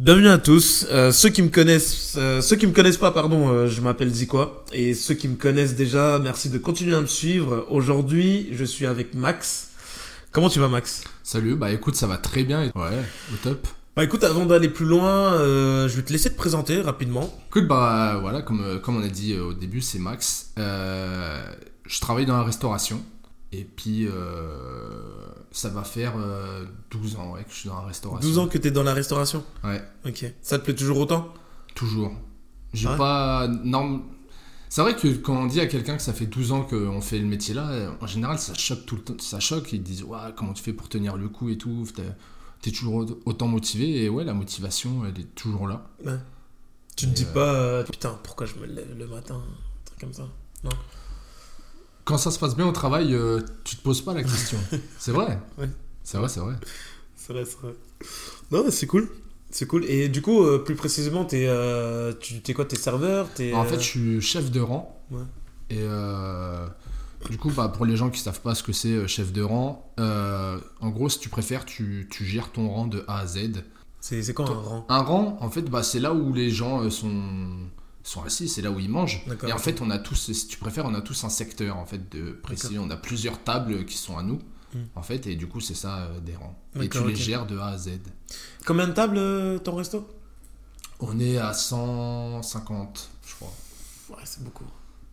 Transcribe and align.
Bienvenue 0.00 0.28
à 0.28 0.38
tous. 0.38 0.86
Euh, 0.90 1.12
ceux 1.12 1.28
qui 1.28 1.42
me 1.42 1.50
connaissent, 1.50 2.14
euh, 2.16 2.40
ceux 2.40 2.56
qui 2.56 2.66
me 2.66 2.72
connaissent 2.72 2.96
pas, 2.96 3.10
pardon, 3.10 3.50
euh, 3.50 3.66
je 3.66 3.82
m'appelle 3.82 4.08
Zikwa. 4.08 4.64
Et 4.72 4.94
ceux 4.94 5.12
qui 5.12 5.28
me 5.28 5.36
connaissent 5.36 5.74
déjà, 5.74 6.18
merci 6.18 6.48
de 6.48 6.56
continuer 6.56 6.96
à 6.96 7.02
me 7.02 7.06
suivre. 7.06 7.66
Aujourd'hui, 7.68 8.48
je 8.52 8.64
suis 8.64 8.86
avec 8.86 9.12
Max. 9.12 9.72
Comment 10.32 10.48
tu 10.48 10.58
vas, 10.58 10.68
Max? 10.68 11.04
Salut, 11.22 11.54
bah 11.54 11.70
écoute, 11.70 11.96
ça 11.96 12.06
va 12.06 12.16
très 12.16 12.44
bien. 12.44 12.72
Ouais, 12.74 13.04
au 13.30 13.36
top. 13.42 13.68
Bah 13.94 14.02
écoute, 14.02 14.24
avant 14.24 14.46
d'aller 14.46 14.70
plus 14.70 14.86
loin, 14.86 15.34
euh, 15.34 15.86
je 15.86 15.96
vais 15.96 16.02
te 16.02 16.14
laisser 16.14 16.30
te 16.30 16.36
présenter 16.36 16.80
rapidement. 16.80 17.38
Écoute, 17.50 17.68
bah 17.68 18.16
voilà, 18.22 18.40
comme, 18.40 18.80
comme 18.82 18.96
on 18.96 19.02
a 19.02 19.08
dit 19.08 19.36
au 19.36 19.52
début, 19.52 19.82
c'est 19.82 19.98
Max. 19.98 20.52
Euh, 20.58 21.42
je 21.86 22.00
travaille 22.00 22.24
dans 22.24 22.38
la 22.38 22.44
restauration. 22.44 23.02
Et 23.52 23.64
puis, 23.64 24.06
euh, 24.06 25.26
ça 25.50 25.68
va 25.70 25.82
faire 25.82 26.14
euh, 26.16 26.64
12 26.90 27.16
ans 27.16 27.32
ouais, 27.32 27.42
que 27.44 27.50
je 27.50 27.56
suis 27.56 27.68
dans 27.68 27.80
la 27.80 27.86
restauration. 27.88 28.28
12 28.28 28.38
ans 28.38 28.46
que 28.48 28.58
t'es 28.58 28.70
dans 28.70 28.84
la 28.84 28.94
restauration. 28.94 29.44
Ouais, 29.64 29.82
Ok. 30.06 30.24
Ça 30.42 30.58
te 30.58 30.64
plaît 30.64 30.74
toujours 30.74 30.98
autant? 30.98 31.32
Toujours. 31.74 32.12
J'ai 32.72 32.88
Ouais. 32.88 32.96
pas. 32.96 33.48
Non. 33.64 34.02
C'est 34.68 34.82
vrai 34.82 34.94
que 34.94 35.08
quand 35.16 35.34
on 35.34 35.46
dit 35.46 35.58
à 35.60 35.66
quelqu'un 35.66 35.96
que 35.96 36.02
ça 36.02 36.12
fait 36.12 36.26
12 36.26 36.52
ans 36.52 36.62
qu'on 36.62 37.00
fait 37.00 37.18
le 37.18 37.26
métier 37.26 37.54
là, 37.54 37.68
euh, 37.70 37.90
en 38.00 38.06
général 38.06 38.38
ça 38.38 38.54
choque 38.54 38.86
tout 38.86 38.94
le 38.94 39.02
temps. 39.02 39.14
Ça 39.18 39.40
choque, 39.40 39.72
ils 39.72 39.82
disent 39.82 40.04
Ouais, 40.04 40.18
comment 40.36 40.52
tu 40.52 40.62
fais 40.62 40.72
pour 40.72 40.88
tenir 40.88 41.16
le 41.16 41.28
coup 41.28 41.48
et 41.48 41.58
tout? 41.58 41.86
T'es- 42.62 42.70
toujours 42.70 43.04
autant 43.24 43.48
motivé. 43.48 44.04
Et 44.04 44.08
ouais, 44.08 44.22
la 44.22 44.34
motivation, 44.34 45.02
elle 45.06 45.20
est 45.20 45.34
toujours 45.34 45.66
là. 45.66 45.88
Ouais. 46.04 46.18
Tu 46.94 47.06
Et, 47.06 47.08
dis 47.08 47.24
euh, 47.28 47.34
pas, 47.34 47.52
euh, 47.54 47.82
putain, 47.84 48.16
pourquoi 48.22 48.46
je 48.46 48.54
me 48.56 48.66
lève 48.66 48.96
le 48.96 49.08
matin? 49.08 49.34
Un 49.42 49.84
truc 49.86 49.98
comme 49.98 50.12
ça. 50.12 50.28
Quand 52.10 52.18
ça 52.18 52.32
se 52.32 52.40
passe 52.40 52.56
bien 52.56 52.66
au 52.66 52.72
travail, 52.72 53.14
euh, 53.14 53.40
tu 53.62 53.76
te 53.76 53.82
poses 53.82 54.00
pas 54.02 54.12
la 54.12 54.24
question. 54.24 54.58
c'est 54.98 55.12
vrai. 55.12 55.38
Ouais. 55.56 55.68
C'est 56.02 56.18
vrai, 56.18 56.28
c'est 56.28 56.40
vrai. 56.40 56.54
C'est 57.14 57.32
vrai, 57.32 57.44
c'est 57.44 57.56
vrai. 57.60 57.72
Non, 58.50 58.64
mais 58.64 58.72
c'est 58.72 58.88
cool. 58.88 59.08
C'est 59.52 59.68
cool. 59.68 59.84
Et 59.84 60.08
du 60.08 60.20
coup, 60.20 60.42
euh, 60.42 60.58
plus 60.58 60.74
précisément, 60.74 61.24
t'es 61.24 61.46
euh, 61.46 62.12
tu 62.18 62.40
t'es 62.40 62.52
quoi 62.52 62.64
T'es 62.64 62.74
serveur 62.74 63.28
t'es, 63.32 63.54
En 63.54 63.64
fait, 63.64 63.76
je 63.76 63.84
suis 63.84 64.20
chef 64.20 64.50
de 64.50 64.60
rang. 64.60 65.00
Ouais. 65.12 65.22
Et 65.70 65.86
du 67.30 67.38
coup, 67.38 67.50
bah, 67.50 67.68
pour 67.68 67.86
les 67.86 67.96
gens 67.96 68.10
qui 68.10 68.18
savent 68.18 68.40
pas 68.40 68.56
ce 68.56 68.64
que 68.64 68.72
c'est 68.72 69.06
chef 69.06 69.32
de 69.32 69.42
rang, 69.42 69.94
en 69.98 70.88
gros, 70.88 71.08
si 71.08 71.20
tu 71.20 71.28
préfères, 71.28 71.64
tu, 71.64 72.08
tu 72.10 72.24
gères 72.24 72.50
ton 72.50 72.68
rang 72.70 72.88
de 72.88 73.04
A 73.06 73.20
à 73.20 73.26
Z. 73.28 73.62
c'est 74.00 74.20
c'est 74.24 74.34
quoi 74.34 74.48
un 74.48 74.54
rang? 74.54 74.86
Un 74.88 75.02
rang, 75.02 75.38
en 75.40 75.48
fait, 75.48 75.62
bah, 75.62 75.84
c'est 75.84 76.00
là 76.00 76.12
où 76.12 76.32
les 76.32 76.50
gens 76.50 76.82
euh, 76.82 76.90
sont, 76.90 77.12
sont 78.10 78.22
assis, 78.22 78.48
c'est 78.48 78.62
là 78.62 78.70
où 78.70 78.80
ils 78.80 78.88
mangent. 78.88 79.24
Et 79.46 79.52
en 79.52 79.58
fait, 79.58 79.80
on 79.80 79.90
a 79.90 79.98
tous, 79.98 80.32
si 80.32 80.46
tu 80.48 80.58
préfères, 80.58 80.84
on 80.86 80.94
a 80.94 81.00
tous 81.00 81.24
un 81.24 81.28
secteur 81.28 81.76
en 81.76 81.86
fait 81.86 82.10
de 82.14 82.32
précis. 82.32 82.76
On 82.78 82.90
a 82.90 82.96
plusieurs 82.96 83.42
tables 83.42 83.84
qui 83.84 83.96
sont 83.96 84.18
à 84.18 84.22
nous. 84.22 84.40
Hmm. 84.74 84.84
En 84.94 85.02
fait, 85.02 85.26
et 85.26 85.34
du 85.34 85.48
coup, 85.48 85.60
c'est 85.60 85.74
ça 85.74 85.98
euh, 85.98 86.20
des 86.20 86.36
rangs. 86.36 86.56
Et 86.80 86.88
tu 86.88 87.04
les 87.04 87.16
gères 87.16 87.46
de 87.46 87.58
A 87.58 87.66
à 87.68 87.78
Z. 87.78 87.90
Combien 88.64 88.86
de 88.86 88.92
tables 88.92 89.18
euh, 89.18 89.58
ton 89.58 89.74
resto? 89.74 90.06
On 91.00 91.18
est 91.18 91.38
à 91.38 91.52
150, 91.52 93.10
je 93.26 93.34
crois. 93.34 93.52
Ouais, 94.10 94.22
c'est 94.24 94.44
beaucoup. 94.44 94.64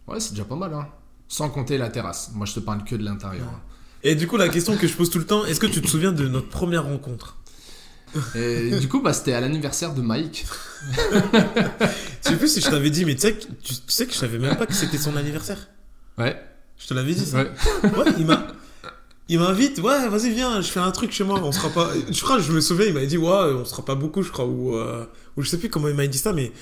Ouais, 0.07 0.19
c'est 0.19 0.31
déjà 0.31 0.45
pas 0.45 0.55
mal, 0.55 0.73
hein. 0.73 0.87
Sans 1.27 1.49
compter 1.49 1.77
la 1.77 1.89
terrasse. 1.89 2.31
Moi, 2.33 2.45
je 2.45 2.53
te 2.53 2.59
parle 2.59 2.83
que 2.83 2.95
de 2.95 3.03
l'intérieur. 3.03 3.47
hein. 3.47 3.61
Et 4.03 4.15
du 4.15 4.27
coup, 4.27 4.37
la 4.37 4.49
question 4.49 4.77
que 4.77 4.87
je 4.87 4.93
pose 4.95 5.09
tout 5.09 5.17
le 5.19 5.25
temps, 5.25 5.43
est-ce 5.45 5.59
que 5.59 5.65
tu 5.65 5.81
te 5.81 5.87
souviens 5.87 6.11
de 6.11 6.27
notre 6.27 6.49
première 6.49 6.85
rencontre? 6.85 7.37
Et 8.35 8.71
du 8.79 8.87
coup, 8.87 9.01
bah, 9.01 9.13
c'était 9.13 9.33
à 9.33 9.41
l'anniversaire 9.41 9.93
de 9.93 10.01
Mike. 10.01 10.45
Je 12.23 12.29
sais 12.29 12.35
plus 12.35 12.47
si 12.47 12.61
je 12.61 12.69
t'avais 12.69 12.89
dit, 12.89 13.05
mais 13.05 13.15
tu 13.15 13.21
sais, 13.21 13.33
que- 13.33 13.45
tu, 13.63 13.73
sais 13.87 14.05
que 14.05 14.13
je 14.13 14.17
savais 14.17 14.37
même 14.39 14.55
pas 14.57 14.65
que 14.65 14.73
c'était 14.73 14.97
son 14.97 15.15
anniversaire. 15.15 15.57
Ouais. 16.17 16.39
Je 16.77 16.87
te 16.87 16.93
l'avais 16.93 17.13
dit 17.13 17.25
ça 17.25 17.37
Ouais. 17.37 17.51
Ouais, 17.83 18.11
il 18.17 18.25
m'a. 18.25 18.47
Il 19.29 19.39
m'invite, 19.39 19.79
ouais, 19.79 20.07
vas-y, 20.07 20.31
viens, 20.33 20.61
je 20.61 20.69
fais 20.69 20.79
un 20.79 20.91
truc 20.91 21.11
chez 21.11 21.25
moi, 21.25 21.41
on 21.43 21.51
sera 21.51 21.69
pas. 21.69 21.91
Je 22.09 22.21
crois, 22.21 22.39
je 22.39 22.51
me 22.53 22.61
souviens, 22.61 22.85
il 22.85 22.93
m'avait 22.93 23.07
dit, 23.07 23.17
ouais, 23.17 23.27
on 23.29 23.65
sera 23.65 23.83
pas 23.83 23.95
beaucoup, 23.95 24.23
je 24.23 24.31
crois, 24.31 24.45
ou, 24.45 24.75
euh, 24.75 25.05
ou 25.35 25.41
je 25.41 25.49
sais 25.49 25.57
plus 25.57 25.69
comment 25.69 25.89
il 25.89 25.95
m'a 25.95 26.07
dit 26.07 26.17
ça, 26.17 26.31
mais 26.31 26.53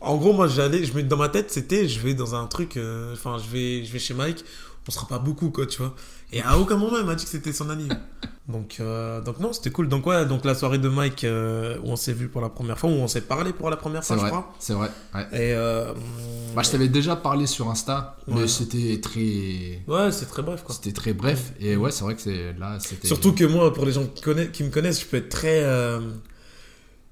en 0.00 0.16
gros, 0.16 0.32
moi, 0.32 0.48
j'allais, 0.48 0.84
je 0.84 0.92
me, 0.94 1.02
dans 1.04 1.16
ma 1.16 1.28
tête, 1.28 1.50
c'était, 1.52 1.86
je 1.88 2.00
vais 2.00 2.14
dans 2.14 2.34
un 2.34 2.46
truc, 2.48 2.76
euh, 2.76 3.12
enfin, 3.12 3.36
je 3.38 3.48
vais, 3.52 3.84
je 3.84 3.92
vais 3.92 4.00
chez 4.00 4.14
Mike, 4.14 4.44
on 4.88 4.90
sera 4.90 5.06
pas 5.06 5.18
beaucoup, 5.20 5.50
quoi, 5.50 5.66
tu 5.66 5.78
vois. 5.78 5.94
Et 6.32 6.42
à 6.42 6.58
aucun 6.58 6.76
moment, 6.76 6.98
il 6.98 7.04
m'a 7.06 7.14
dit 7.14 7.24
que 7.24 7.30
c'était 7.30 7.52
son 7.52 7.70
anniversaire. 7.70 8.02
Donc, 8.48 8.76
euh, 8.80 9.20
donc 9.20 9.40
non, 9.40 9.52
c'était 9.52 9.68
cool. 9.70 9.88
Donc, 9.90 10.06
ouais, 10.06 10.24
donc 10.24 10.46
la 10.46 10.54
soirée 10.54 10.78
de 10.78 10.88
Mike, 10.88 11.24
euh, 11.24 11.76
où 11.84 11.90
on 11.90 11.96
s'est 11.96 12.14
vu 12.14 12.28
pour 12.28 12.40
la 12.40 12.48
première 12.48 12.78
fois, 12.78 12.88
où 12.88 12.94
on 12.94 13.06
s'est 13.06 13.20
parlé 13.20 13.52
pour 13.52 13.68
la 13.68 13.76
première 13.76 14.02
fois, 14.02 14.16
je 14.16 14.20
vrai. 14.22 14.30
crois. 14.30 14.54
C'est 14.58 14.72
vrai. 14.72 14.88
Ouais. 15.14 15.24
Et, 15.32 15.52
euh, 15.52 15.92
Bah, 16.56 16.62
je 16.62 16.70
t'avais 16.70 16.88
déjà 16.88 17.14
parlé 17.14 17.46
sur 17.46 17.68
Insta, 17.68 18.16
mais 18.26 18.34
Ouais. 18.42 18.48
c'était 18.48 18.98
très. 19.02 19.82
ouais, 19.86 20.10
c'est 20.12 20.24
très 20.30 20.40
bref, 20.40 20.62
quoi. 20.64 20.74
C'était 20.74 20.92
très 20.92 21.12
bref. 21.12 21.52
Et 21.60 21.76
ouais, 21.76 21.90
c'est 21.90 22.04
vrai 22.04 22.14
que 22.14 22.22
c'est 22.22 22.54
là, 22.58 22.78
c'était. 22.80 23.06
Surtout 23.06 23.34
que 23.34 23.44
moi, 23.44 23.70
pour 23.74 23.84
les 23.84 23.92
gens 23.92 24.06
qui, 24.06 24.22
connaissent, 24.22 24.48
qui 24.50 24.64
me 24.64 24.70
connaissent, 24.70 25.02
je 25.02 25.06
peux 25.06 25.18
être 25.18 25.28
très. 25.28 25.62
euh, 25.64 26.00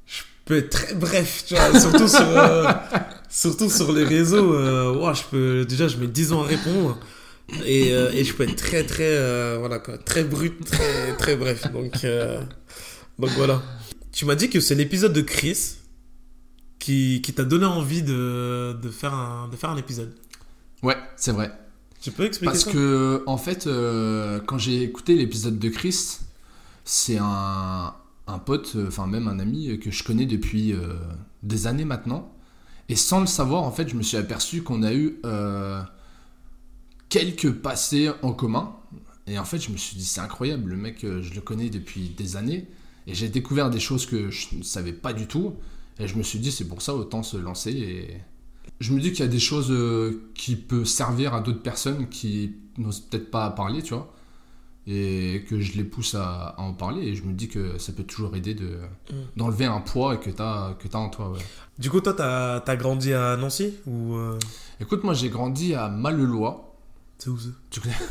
je 0.07 0.23
peux 0.47 0.57
être 0.57 0.71
très 0.71 0.95
bref, 0.95 1.45
tu 1.47 1.55
vois. 1.55 1.79
Surtout 1.81 2.09
sur, 2.09 2.21
euh, 2.23 2.65
surtout 3.29 3.69
sur 3.69 3.93
les 3.93 4.05
réseaux. 4.05 4.55
euh, 4.55 5.13
je 5.13 5.23
peux, 5.31 5.67
déjà, 5.67 5.87
je 5.87 5.99
mets 5.99 6.07
10 6.07 6.33
ans 6.33 6.43
à 6.45 6.47
répondre. 6.47 6.99
Et, 7.65 7.93
euh, 7.93 8.11
et 8.13 8.25
je 8.25 8.35
peux 8.35 8.43
être 8.43 8.57
très, 8.57 8.85
très. 8.85 9.05
euh, 9.05 9.57
voilà, 9.59 9.79
quoi. 9.79 9.99
Très 9.99 10.25
brut, 10.25 10.65
très, 10.65 11.17
très 11.17 11.37
bref. 11.37 11.71
Donc, 11.73 12.05
euh, 12.05 12.41
donc 13.19 13.31
voilà. 13.31 13.63
Tu 14.13 14.25
m'as 14.25 14.35
dit 14.35 14.51
que 14.51 14.61
c'est 14.61 14.75
l'épisode 14.75 15.13
de 15.13 15.21
Chris 15.21 15.77
qui, 16.79 17.23
qui 17.23 17.33
t'a 17.33 17.45
donné 17.45 17.67
envie 17.67 18.03
de, 18.03 18.77
de, 18.81 18.91
faire 18.91 19.15
un, 19.15 19.49
de 19.49 19.57
faire 19.57 19.71
un 19.71 19.77
épisode. 19.77 20.15
Ouais, 20.83 20.97
c'est 21.17 21.33
vrai. 21.33 21.53
Tu 22.01 22.11
peux 22.11 22.25
expliquer 22.25 22.53
Parce 22.53 22.65
ça 22.65 22.73
que, 22.73 23.23
en 23.27 23.37
fait, 23.37 23.69
quand 24.47 24.59
j'ai 24.59 24.83
écouté 24.83 25.15
l'épisode 25.15 25.59
de 25.59 25.69
Chris, 25.69 26.19
c'est 26.85 27.19
un, 27.19 27.95
un 28.27 28.39
pote, 28.39 28.77
enfin 28.87 29.07
même 29.07 29.29
un 29.29 29.39
ami 29.39 29.79
que 29.79 29.91
je 29.91 30.05
connais 30.05 30.27
depuis 30.27 30.75
des 31.43 31.67
années 31.67 31.85
maintenant. 31.85 32.33
Et 32.89 32.97
sans 32.97 33.21
le 33.21 33.27
savoir, 33.27 33.63
en 33.65 33.73
fait, 33.73 33.89
je 33.89 33.97
me 33.97 34.03
suis 34.03 34.17
aperçu 34.17 34.63
qu'on 34.63 34.83
a 34.83 34.93
eu 34.93 35.17
quelques 37.09 37.53
passés 37.53 38.11
en 38.23 38.33
commun. 38.33 38.75
Et 39.27 39.39
en 39.39 39.45
fait, 39.45 39.59
je 39.59 39.71
me 39.71 39.77
suis 39.77 39.97
dit, 39.97 40.05
c'est 40.05 40.21
incroyable, 40.21 40.71
le 40.71 40.77
mec, 40.77 41.03
euh, 41.05 41.21
je 41.23 41.35
le 41.35 41.41
connais 41.41 41.69
depuis 41.69 42.11
des 42.11 42.37
années. 42.37 42.69
Et 43.09 43.15
j'ai 43.15 43.29
découvert 43.29 43.71
des 43.71 43.81
choses 43.81 44.07
que 44.07 44.31
je 44.31 44.57
ne 44.57 44.63
savais 44.63 44.93
pas 44.93 45.13
du 45.13 45.27
tout. 45.27 45.55
Et 45.99 46.07
je 46.07 46.17
me 46.17 46.23
suis 46.23 46.39
dit, 46.39 46.53
c'est 46.53 46.67
pour 46.69 46.83
ça, 46.83 46.95
autant 46.95 47.23
se 47.23 47.37
lancer. 47.37 47.71
Et 47.73 48.21
je 48.81 48.93
me 48.93 49.01
dis 49.01 49.11
qu'il 49.11 49.21
y 49.21 49.29
a 49.29 49.31
des 49.31 49.39
choses 49.41 49.71
euh, 49.71 50.31
qui 50.35 50.57
peuvent 50.57 50.85
servir 50.85 51.35
à 51.35 51.41
d'autres 51.41 51.63
personnes 51.63 52.09
qui 52.09 52.55
n'osent 52.79 53.01
peut-être 53.01 53.31
pas 53.31 53.51
parler, 53.51 53.83
tu 53.83 53.95
vois. 53.95 54.13
Et 54.89 55.45
que 55.49 55.61
je 55.61 55.77
les 55.77 55.83
pousse 55.83 56.15
à, 56.15 56.55
à 56.57 56.61
en 56.61 56.73
parler. 56.73 57.03
Et 57.09 57.15
je 57.17 57.25
me 57.25 57.33
dis 57.33 57.49
que 57.49 57.79
ça 57.79 57.93
peut 57.93 58.05
toujours 58.05 58.37
aider 58.37 58.55
de, 58.55 58.79
d'enlever 59.37 59.65
un 59.65 59.81
poids 59.81 60.17
que 60.17 60.31
tu 60.31 60.41
as, 60.41 60.77
que 60.79 60.87
t'as 60.87 60.99
en 60.99 61.09
toi. 61.09 61.31
ouais. 61.33 61.41
Du 61.79 61.91
coup, 61.91 62.01
toi, 62.01 62.13
t'as 62.13 62.61
as 62.61 62.77
grandi 62.77 63.13
à 63.13 63.37
Nancy 63.37 63.75
ou 63.87 64.15
euh, 64.15 64.39
Écoute, 64.81 65.03
moi 65.03 65.15
j'ai 65.15 65.29
grandi 65.29 65.75
à 65.75 65.89
Malelois. 65.89 66.66
C'est 67.19 67.31
où 67.31 67.39
ça 67.39 67.49
Tu 67.71 67.81
connais 67.81 67.95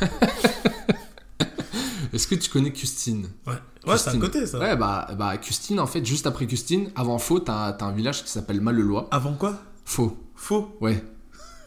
Est-ce 2.14 2.28
que 2.28 2.36
tu 2.36 2.50
connais 2.50 2.72
Custine? 2.72 3.28
Ouais, 3.46 3.54
ouais 3.88 3.98
c'est 3.98 4.10
à 4.12 4.18
côté 4.18 4.46
ça. 4.46 4.58
Ouais, 4.60 4.76
bah, 4.78 5.08
bah 5.18 5.38
Custine, 5.38 5.80
en 5.80 5.88
fait, 5.88 6.06
juste 6.06 6.26
après 6.28 6.48
Custine, 6.48 6.90
avant 6.96 7.18
Faux, 7.18 7.40
t'as 7.40 7.76
un 7.82 7.92
village 7.92 8.24
qui 8.24 8.30
s'appelle 8.30 8.62
Malelois. 8.62 9.08
Avant 9.12 9.34
quoi? 9.34 9.60
Faux, 9.84 10.18
Faux? 10.36 10.78
ouais. 10.82 11.04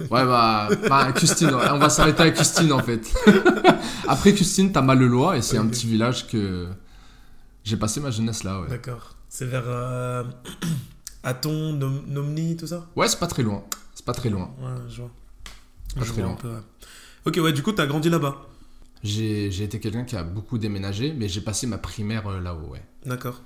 Ouais, 0.01 0.25
bah, 0.25 0.69
bah 0.89 1.13
Custine, 1.13 1.51
on 1.53 1.79
va 1.79 1.91
s'arrêter 1.91 2.23
à 2.23 2.31
Custine 2.31 2.73
en 2.73 2.79
fait. 2.83 3.13
après 4.09 4.33
Custine, 4.33 4.71
t'as 4.73 4.81
Malelois 4.81 5.37
et 5.37 5.43
c'est 5.43 5.59
un 5.59 5.67
petit 5.67 5.87
village 5.89 6.29
que 6.29 6.69
j'ai 7.65 7.77
passé 7.77 8.01
ma 8.01 8.11
jeunesse 8.13 8.45
là, 8.45 8.61
ouais. 8.61 8.69
D'accord. 8.69 9.17
C'est 9.29 9.45
vers 9.47 9.65
euh... 9.67 10.23
Aton, 11.25 11.73
Nom- 11.73 12.05
Nomni, 12.07 12.57
tout 12.57 12.69
ça? 12.69 12.87
Ouais, 12.97 13.09
c'est 13.09 13.19
pas 13.19 13.27
très 13.27 13.43
loin. 13.43 13.65
C'est 13.93 14.05
pas 14.05 14.15
très 14.15 14.31
loin. 14.31 14.55
Ouais, 14.61 14.71
je 14.89 15.03
vois. 15.03 15.11
Pas 15.97 16.05
je 16.05 16.13
très 16.13 16.23
vois 16.23 16.25
un 16.25 16.27
loin. 16.29 16.37
peu, 16.37 16.49
ouais. 16.49 16.63
Ok, 17.27 17.39
ouais, 17.43 17.53
du 17.53 17.63
coup, 17.63 17.73
t'as 17.73 17.87
grandi 17.87 18.09
là-bas. 18.11 18.47
J'ai 19.03 19.51
j'ai 19.51 19.65
été 19.65 19.79
quelqu'un 19.81 20.05
qui 20.05 20.17
a 20.17 20.25
beaucoup 20.25 20.59
déménagé, 20.59 21.13
mais 21.17 21.29
j'ai 21.29 21.41
passé 21.41 21.67
ma 21.67 21.79
primaire 21.79 22.27
euh, 22.29 22.41
là-haut, 22.41 22.73
ouais. 22.73 22.83
D'accord. 23.07 23.43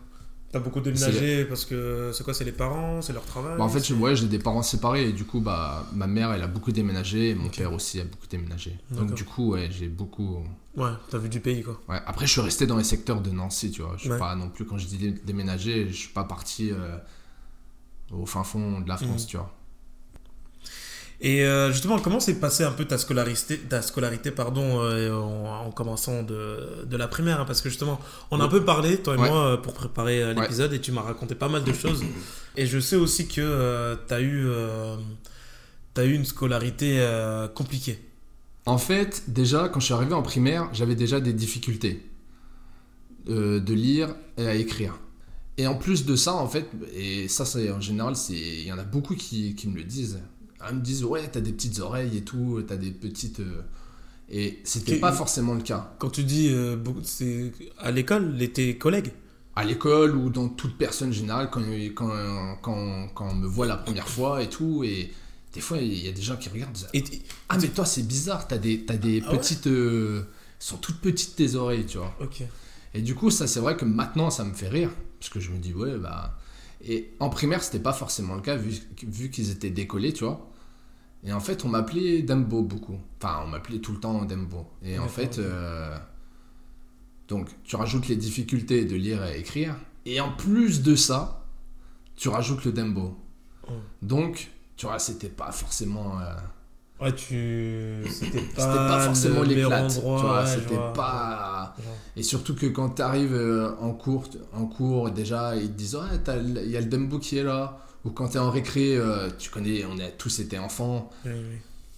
T'as 0.50 0.60
beaucoup 0.60 0.80
déménagé 0.80 1.46
parce 1.46 1.64
que 1.64 2.10
c'est 2.12 2.24
quoi 2.24 2.34
C'est 2.34 2.44
les 2.44 2.52
parents 2.52 3.00
C'est 3.00 3.14
leur 3.14 3.24
travail 3.24 3.56
Bah, 3.56 3.64
en 3.64 3.70
fait, 3.70 3.88
ouais, 3.94 4.14
j'ai 4.14 4.26
des 4.26 4.38
parents 4.38 4.62
séparés 4.62 5.08
et 5.08 5.12
du 5.12 5.24
coup, 5.24 5.40
bah, 5.40 5.86
ma 5.94 6.06
mère, 6.06 6.30
elle 6.32 6.42
a 6.42 6.46
beaucoup 6.46 6.72
déménagé 6.72 7.30
et 7.30 7.34
mon 7.34 7.48
père 7.48 7.72
aussi 7.72 8.00
a 8.00 8.04
beaucoup 8.04 8.26
déménagé. 8.28 8.76
Donc, 8.90 9.14
du 9.14 9.24
coup, 9.24 9.52
ouais, 9.52 9.68
j'ai 9.70 9.88
beaucoup. 9.88 10.44
Ouais, 10.76 10.90
t'as 11.10 11.18
vu 11.18 11.28
du 11.30 11.40
pays 11.40 11.62
quoi. 11.62 11.80
Ouais. 11.88 12.00
Après, 12.06 12.26
je 12.26 12.32
suis 12.32 12.40
resté 12.42 12.66
dans 12.66 12.76
les 12.78 12.84
secteurs 12.84 13.20
de 13.22 13.30
Nancy, 13.30 13.70
tu 13.70 13.82
vois. 13.82 13.94
Je 13.96 14.02
suis 14.02 14.10
Ouais. 14.10 14.18
pas 14.18 14.34
non 14.36 14.48
plus, 14.50 14.64
quand 14.66 14.76
je 14.78 14.86
dis 14.86 14.96
dé- 14.98 15.10
déménager, 15.24 15.88
je 15.88 15.92
suis 15.94 16.08
pas 16.08 16.24
parti 16.24 16.70
euh, 16.70 16.96
au 18.10 18.26
fin 18.26 18.42
fond 18.44 18.80
de 18.80 18.88
la 18.88 18.96
France, 18.98 19.22
Mhm. 19.24 19.28
tu 19.28 19.36
vois. 19.38 19.54
Et 21.24 21.44
euh, 21.44 21.70
justement, 21.70 22.00
comment 22.00 22.18
s'est 22.18 22.40
passé 22.40 22.64
un 22.64 22.72
peu 22.72 22.84
ta 22.84 22.98
scolarité, 22.98 23.56
ta 23.58 23.80
scolarité 23.80 24.32
pardon, 24.32 24.80
euh, 24.80 25.12
en, 25.14 25.66
en 25.66 25.70
commençant 25.70 26.24
de, 26.24 26.84
de 26.84 26.96
la 26.96 27.06
primaire 27.06 27.40
hein, 27.40 27.44
Parce 27.46 27.60
que 27.60 27.68
justement, 27.68 28.00
on 28.32 28.40
a 28.40 28.44
un 28.44 28.48
peu 28.48 28.64
parlé, 28.64 28.96
toi 29.00 29.14
et 29.14 29.18
Ouais. 29.18 29.28
moi, 29.28 29.46
euh, 29.52 29.56
pour 29.56 29.72
préparer 29.72 30.24
Ouais. 30.24 30.34
l'épisode, 30.34 30.72
et 30.72 30.80
tu 30.80 30.90
m'as 30.90 31.02
raconté 31.02 31.36
pas 31.36 31.48
mal 31.48 31.62
de 31.62 31.72
choses. 31.72 32.02
Et 32.56 32.66
je 32.66 32.80
sais 32.80 32.96
aussi 32.96 33.28
que 33.28 33.40
euh, 33.40 33.94
t'as 34.08 34.20
eu, 34.20 34.46
euh, 34.48 34.96
eu 35.98 36.12
une 36.12 36.24
scolarité 36.24 36.96
euh, 36.98 37.46
compliquée. 37.46 38.00
En 38.66 38.78
fait, 38.78 39.22
déjà, 39.28 39.68
quand 39.68 39.78
je 39.78 39.84
suis 39.86 39.94
arrivé 39.94 40.14
en 40.14 40.22
primaire, 40.22 40.70
j'avais 40.72 40.96
déjà 40.96 41.20
des 41.20 41.32
difficultés 41.32 42.02
de 43.28 43.72
lire 43.74 44.14
et 44.38 44.48
à 44.48 44.54
écrire. 44.56 44.98
Et 45.56 45.68
en 45.68 45.76
plus 45.76 46.04
de 46.04 46.16
ça, 46.16 46.34
en 46.34 46.48
fait, 46.48 46.66
et 46.96 47.28
ça, 47.28 47.44
c'est 47.44 47.70
en 47.70 47.80
général, 47.80 48.14
il 48.30 48.62
y 48.66 48.72
en 48.72 48.78
a 48.78 48.84
beaucoup 48.84 49.14
qui, 49.14 49.54
qui 49.54 49.68
me 49.68 49.76
le 49.76 49.84
disent. 49.84 50.18
Ils 50.70 50.76
me 50.76 50.80
disent, 50.82 51.04
ouais, 51.04 51.28
t'as 51.30 51.40
des 51.40 51.52
petites 51.52 51.78
oreilles 51.80 52.16
et 52.16 52.22
tout, 52.22 52.62
t'as 52.66 52.76
des 52.76 52.90
petites. 52.90 53.40
euh, 53.40 53.62
Et 54.30 54.60
c'était 54.64 54.98
pas 55.00 55.12
forcément 55.12 55.54
le 55.54 55.62
cas. 55.62 55.92
Quand 55.98 56.10
tu 56.10 56.24
dis 56.24 56.48
euh, 56.50 56.76
c'est 57.02 57.52
à 57.78 57.90
l'école, 57.90 58.34
les 58.34 58.50
tes 58.50 58.78
collègues? 58.78 59.12
À 59.54 59.64
l'école 59.64 60.16
ou 60.16 60.30
dans 60.30 60.48
toute 60.48 60.78
personne 60.78 61.12
générale, 61.12 61.50
quand, 61.50 61.60
quand, 61.94 62.56
quand, 62.62 63.08
quand 63.14 63.28
on 63.30 63.34
me 63.34 63.46
voit 63.46 63.66
la 63.66 63.76
première 63.76 64.08
fois 64.08 64.42
et 64.42 64.48
tout, 64.48 64.82
et 64.82 65.10
des 65.52 65.60
fois, 65.60 65.76
il 65.78 65.92
y 66.04 66.08
a 66.08 66.12
des 66.12 66.22
gens 66.22 66.36
qui 66.36 66.48
regardent. 66.48 66.72
disent, 66.72 66.88
et, 66.94 67.04
Ah, 67.50 67.58
mais 67.60 67.68
toi, 67.68 67.84
c'est 67.84 68.02
bizarre, 68.06 68.48
t'as 68.48 68.56
des, 68.56 68.84
t'as 68.86 68.96
des 68.96 69.22
Ah 69.26 69.32
ouais? 69.32 69.38
petites. 69.38 69.66
euh, 69.66 70.22
sont 70.58 70.78
toutes 70.78 71.00
petites 71.00 71.36
tes 71.36 71.54
oreilles, 71.56 71.84
tu 71.84 71.98
vois. 71.98 72.14
Ok. 72.20 72.42
Et 72.94 73.02
du 73.02 73.14
coup, 73.14 73.30
ça, 73.30 73.46
c'est 73.46 73.60
vrai 73.60 73.76
que 73.76 73.84
maintenant, 73.84 74.30
ça 74.30 74.44
me 74.44 74.54
fait 74.54 74.68
rire. 74.68 74.90
Parce 75.18 75.28
que 75.30 75.40
je 75.40 75.50
me 75.50 75.58
dis, 75.58 75.74
ouais, 75.74 75.98
bah. 75.98 76.38
Et 76.84 77.10
en 77.20 77.28
primaire, 77.28 77.62
c'était 77.62 77.78
pas 77.78 77.92
forcément 77.92 78.34
le 78.34 78.40
cas, 78.40 78.56
vu, 78.56 78.72
vu 79.06 79.30
qu'ils 79.30 79.50
étaient 79.50 79.70
décollés, 79.70 80.12
tu 80.12 80.24
vois. 80.24 80.50
Et 81.24 81.32
en 81.32 81.40
fait, 81.40 81.64
on 81.64 81.68
m'appelait 81.68 82.22
Dumbo 82.22 82.62
beaucoup. 82.62 82.98
Enfin, 83.22 83.42
on 83.44 83.48
m'appelait 83.48 83.78
tout 83.78 83.92
le 83.92 84.00
temps 84.00 84.24
Dumbo. 84.24 84.66
Et 84.82 84.98
en 84.98 85.06
fait, 85.08 85.38
euh, 85.38 85.96
donc, 87.28 87.48
tu 87.64 87.76
rajoutes 87.76 88.08
les 88.08 88.16
difficultés 88.16 88.84
de 88.84 88.96
lire 88.96 89.24
et 89.24 89.38
écrire. 89.38 89.76
Et 90.04 90.20
en 90.20 90.32
plus 90.32 90.82
de 90.82 90.96
ça, 90.96 91.44
tu 92.16 92.28
rajoutes 92.28 92.64
le 92.64 92.72
Dumbo. 92.72 93.16
Oh. 93.68 93.72
Donc, 94.02 94.50
tu 94.76 94.86
vois, 94.86 94.98
c'était 94.98 95.28
pas 95.28 95.52
forcément. 95.52 96.18
euh, 96.20 96.34
Ouais, 97.00 97.12
tu. 97.14 98.04
C'était 98.12 98.42
pas, 98.54 98.76
pas 98.88 99.00
forcément 99.00 99.42
l'éclate. 99.42 99.92
Tu 99.94 100.00
vois, 100.00 100.42
ouais, 100.42 100.46
c'était 100.46 100.76
pas. 100.94 101.74
Et 102.16 102.22
surtout 102.22 102.54
que 102.54 102.66
quand 102.66 102.90
tu 102.90 103.02
arrives 103.02 103.74
en 103.80 103.92
cours, 103.92 104.28
en 104.52 104.66
cours 104.66 105.10
déjà, 105.10 105.56
ils 105.56 105.68
te 105.68 105.72
disent 105.76 105.96
ouais, 105.96 106.36
il 106.64 106.70
y 106.70 106.76
a 106.76 106.80
le 106.80 106.86
Dumbo 106.86 107.18
qui 107.18 107.38
est 107.38 107.42
là. 107.42 107.78
Ou 108.04 108.10
quand 108.10 108.28
tu 108.30 108.36
es 108.36 108.40
en 108.40 108.50
récré, 108.50 108.96
euh, 108.96 109.30
tu 109.38 109.50
connais, 109.50 109.84
on 109.84 109.98
a 109.98 110.08
tous 110.08 110.40
été 110.40 110.58
enfants, 110.58 111.10
Oui, 111.24 111.30
oui. 111.34 111.56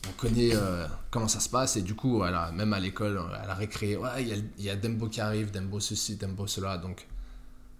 on 0.08 0.12
connaît 0.20 0.50
euh, 0.54 0.86
comment 1.10 1.28
ça 1.28 1.40
se 1.40 1.48
passe. 1.48 1.76
Et 1.76 1.82
du 1.82 1.94
coup, 1.94 2.16
voilà, 2.16 2.52
même 2.52 2.72
à 2.74 2.80
l'école, 2.80 3.18
à 3.40 3.46
la 3.46 3.54
récré, 3.54 3.96
ouais, 3.96 4.10
il 4.22 4.28
y 4.28 4.32
a, 4.32 4.36
le- 4.36 4.42
il 4.58 4.64
y 4.64 4.70
a 4.70 4.76
Dumbo 4.76 5.08
qui 5.08 5.20
arrive, 5.22 5.50
Dumbo 5.50 5.80
ceci, 5.80 6.16
Dumbo 6.16 6.46
cela. 6.46 6.76
Donc, 6.78 7.06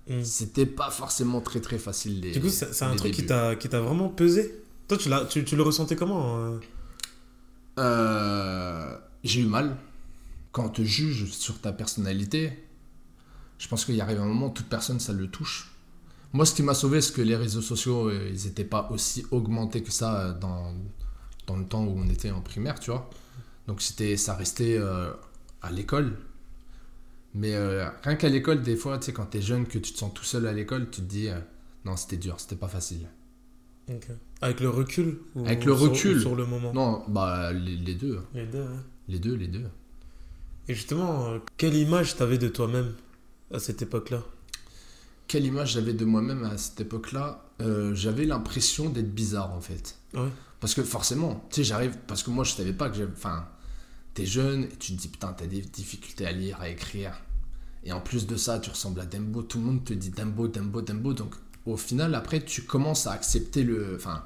Mm. 0.09 0.23
c'était 0.23 0.67
pas 0.67 0.91
forcément 0.91 1.41
très 1.41 1.61
très 1.61 1.79
facile. 1.79 2.21
Les, 2.21 2.33
Du 2.33 2.41
coup, 2.43 2.51
c'est 2.51 2.83
un 2.83 2.95
truc 2.95 3.13
qui 3.13 3.23
débuts. 3.23 3.29
t'a 3.29 3.57
qui 3.57 3.69
t'a 3.71 3.81
vraiment 3.81 4.09
pesé. 4.11 4.63
Toi, 4.87 4.99
tu, 4.99 5.09
tu, 5.31 5.45
tu 5.45 5.57
le 5.57 5.63
ressentais 5.63 5.97
comment 5.97 6.59
euh 7.79 8.97
J'ai 9.23 9.41
eu 9.41 9.47
mal. 9.47 9.77
Quand 10.53 10.67
on 10.67 10.69
te 10.69 10.83
juge 10.83 11.31
sur 11.33 11.59
ta 11.61 11.73
personnalité, 11.73 12.53
je 13.59 13.67
pense 13.67 13.85
qu'il 13.85 13.97
y 13.97 14.01
arrive 14.01 14.21
un 14.21 14.27
moment, 14.27 14.51
toute 14.51 14.67
personne, 14.69 15.01
ça 15.01 15.13
le 15.13 15.27
touche. 15.29 15.73
Moi, 16.35 16.45
ce 16.45 16.53
qui 16.55 16.63
m'a 16.63 16.75
sauvé, 16.75 17.01
c'est 17.01 17.15
que 17.15 17.23
les 17.23 17.37
réseaux 17.37 17.63
sociaux, 17.63 18.09
euh, 18.11 18.29
ils 18.31 18.45
n'étaient 18.47 18.65
pas 18.65 18.89
aussi 18.91 19.25
augmentés 19.31 19.83
que 19.83 19.91
ça 19.93 20.21
euh, 20.21 20.33
dans, 20.39 20.75
dans 21.47 21.57
le 21.57 21.65
temps 21.65 21.85
où 21.85 21.95
on 21.97 22.09
était 22.09 22.31
en 22.33 22.41
primaire, 22.43 22.79
tu 22.81 22.91
vois. 22.91 23.09
Donc, 23.69 23.81
c'était, 23.81 24.17
ça 24.17 24.35
restait 24.35 24.77
euh, 24.77 25.13
à 25.63 25.71
l'école. 25.71 26.17
Mais 27.35 27.55
euh, 27.55 27.89
rien 28.03 28.17
qu'à 28.17 28.29
l'école, 28.29 28.63
des 28.63 28.77
fois, 28.77 28.99
tu 28.99 29.07
sais, 29.07 29.13
quand 29.13 29.27
t'es 29.27 29.41
jeune, 29.41 29.67
que 29.67 29.79
tu 29.79 29.93
te 29.93 29.99
sens 29.99 30.13
tout 30.13 30.25
seul 30.25 30.47
à 30.47 30.53
l'école, 30.53 30.91
tu 30.91 31.01
te 31.03 31.07
dis, 31.07 31.29
euh, 31.29 31.39
non, 31.85 31.97
c'était 31.97 32.17
dur, 32.17 32.39
c'était 32.41 32.57
pas 32.57 32.69
facile. 32.69 33.07
Avec 34.41 34.61
le 34.61 34.71
recul 34.71 35.19
ou 35.37 35.45
Avec 35.47 35.65
le 35.65 35.73
sur- 35.77 35.81
recul. 35.91 36.21
sur 36.21 36.35
le 36.35 36.47
moment? 36.47 36.73
Non, 36.75 37.05
bah, 37.09 37.53
les, 37.53 37.77
les 37.77 37.95
deux. 37.95 38.21
Les 38.35 38.47
deux, 38.47 38.63
hein. 38.63 38.83
Les 39.09 39.19
deux, 39.19 39.35
les 39.35 39.47
deux. 39.49 39.67
Et 40.69 40.75
justement, 40.75 41.35
quelle 41.59 41.75
image 41.75 42.17
t'avais 42.17 42.39
de 42.39 42.49
toi-même 42.49 42.93
à 43.53 43.59
cette 43.59 43.83
époque-là? 43.83 44.23
Quelle 45.27 45.45
image 45.47 45.73
j'avais 45.73 45.93
de 45.95 46.05
moi-même 46.05 46.45
à 46.45 46.57
cette 46.59 46.81
époque-là 46.81 47.45
Euh, 47.61 47.95
J'avais 47.95 48.25
l'impression 48.25 48.89
d'être 48.91 49.15
bizarre 49.15 49.53
en 49.53 49.61
fait. 49.61 49.97
Ouais. 50.15 50.29
Parce 50.61 50.75
que 50.75 50.83
forcément, 50.83 51.45
tu 51.51 51.57
sais, 51.57 51.65
j'arrive. 51.65 51.97
Parce 52.07 52.23
que 52.23 52.31
moi 52.31 52.45
je 52.45 52.53
savais 52.53 52.73
pas 52.73 52.89
que 52.91 52.97
j'avais. 52.97 53.13
Enfin, 53.13 53.47
t'es 54.15 54.27
jeune 54.27 54.65
et 54.65 54.69
tu 54.69 54.95
te 54.95 55.01
dis 55.01 55.09
putain, 55.09 55.33
t'as 55.33 55.47
des 55.47 55.61
difficultés 55.61 56.27
à 56.27 56.33
lire, 56.33 56.61
à 56.61 56.69
écrire. 56.69 57.13
Et 57.85 57.93
en 57.93 58.01
plus 58.01 58.27
de 58.27 58.37
ça, 58.37 58.59
tu 58.59 58.71
ressembles 58.71 59.01
à 59.01 59.07
Dembo. 59.07 59.43
Tout 59.43 59.59
le 59.59 59.65
monde 59.65 59.85
te 59.85 59.93
dit 59.93 60.11
Dembo, 60.11 60.49
Dembo, 60.49 60.83
Dembo. 60.83 61.13
Donc 61.15 61.35
au 61.67 61.77
final, 61.77 62.15
après, 62.15 62.45
tu 62.45 62.63
commences 62.63 63.07
à 63.07 63.13
accepter 63.13 63.63
le. 63.65 63.95
Enfin. 63.97 64.25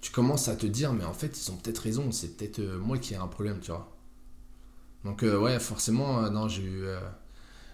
Tu 0.00 0.12
commences 0.12 0.46
à 0.46 0.54
te 0.54 0.66
dire, 0.66 0.92
mais 0.92 1.04
en 1.04 1.12
fait, 1.12 1.36
ils 1.44 1.50
ont 1.50 1.56
peut-être 1.56 1.78
raison. 1.78 2.12
C'est 2.12 2.36
peut-être 2.36 2.60
euh, 2.60 2.78
moi 2.78 2.98
qui 2.98 3.14
ai 3.14 3.16
un 3.16 3.26
problème, 3.26 3.58
tu 3.60 3.72
vois. 3.72 3.96
Donc 5.04 5.22
euh, 5.24 5.38
ouais, 5.38 5.58
forcément, 5.58 6.30
non, 6.30 6.46
j'ai 6.48 6.62
eu. 6.62 6.84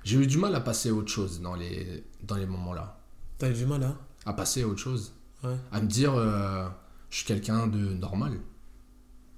J'ai 0.05 0.19
eu 0.19 0.27
du 0.27 0.39
mal 0.39 0.55
à 0.55 0.61
passer 0.61 0.91
à 0.91 0.93
autre 0.95 1.11
chose 1.11 1.41
dans 1.41 1.55
les, 1.55 2.05
dans 2.23 2.37
les 2.37 2.47
moments-là. 2.47 2.99
T'as 3.39 3.51
eu 3.51 3.55
du 3.55 3.67
mal, 3.67 3.83
hein? 3.83 3.99
À 4.27 4.33
passer 4.33 4.63
à 4.63 4.69
autre 4.69 4.79
chose? 4.79 5.13
Ouais. 5.43 5.57
À 5.73 5.81
me 5.81 5.87
dire, 5.89 6.15
euh, 6.15 6.69
je 7.11 7.17
suis 7.19 7.27
quelqu'un 7.27 7.67
de 7.67 7.79
normal. 7.95 8.39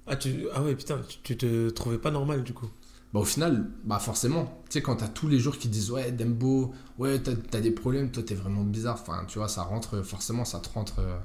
ah, 0.05 0.15
tu... 0.15 0.47
ah 0.53 0.61
ouais, 0.63 0.75
putain, 0.75 0.99
tu, 1.07 1.17
tu 1.23 1.37
te 1.37 1.69
trouvais 1.69 1.97
pas 1.97 2.11
normal 2.11 2.43
du 2.43 2.53
coup? 2.53 2.69
Bah, 3.13 3.21
au 3.21 3.25
final, 3.25 3.69
bah 3.83 3.99
forcément. 3.99 4.61
Tu 4.69 4.73
sais, 4.73 4.81
quand 4.81 4.97
t'as 4.97 5.07
tous 5.07 5.27
les 5.27 5.39
jours 5.39 5.57
qui 5.57 5.67
disent, 5.69 5.91
ouais, 5.91 6.11
Dembo, 6.11 6.73
ouais, 6.97 7.19
t'as 7.19 7.35
t'as 7.35 7.61
des 7.61 7.71
problèmes, 7.71 8.11
toi, 8.11 8.21
t'es 8.23 8.35
vraiment 8.35 8.63
bizarre. 8.63 8.99
Enfin, 9.01 9.25
tu 9.27 9.39
vois, 9.39 9.47
ça 9.47 9.63
rentre, 9.63 10.01
forcément, 10.01 10.45
ça 10.45 10.59
te 10.59 10.69
rentre, 10.69 10.99
euh, 10.99 11.17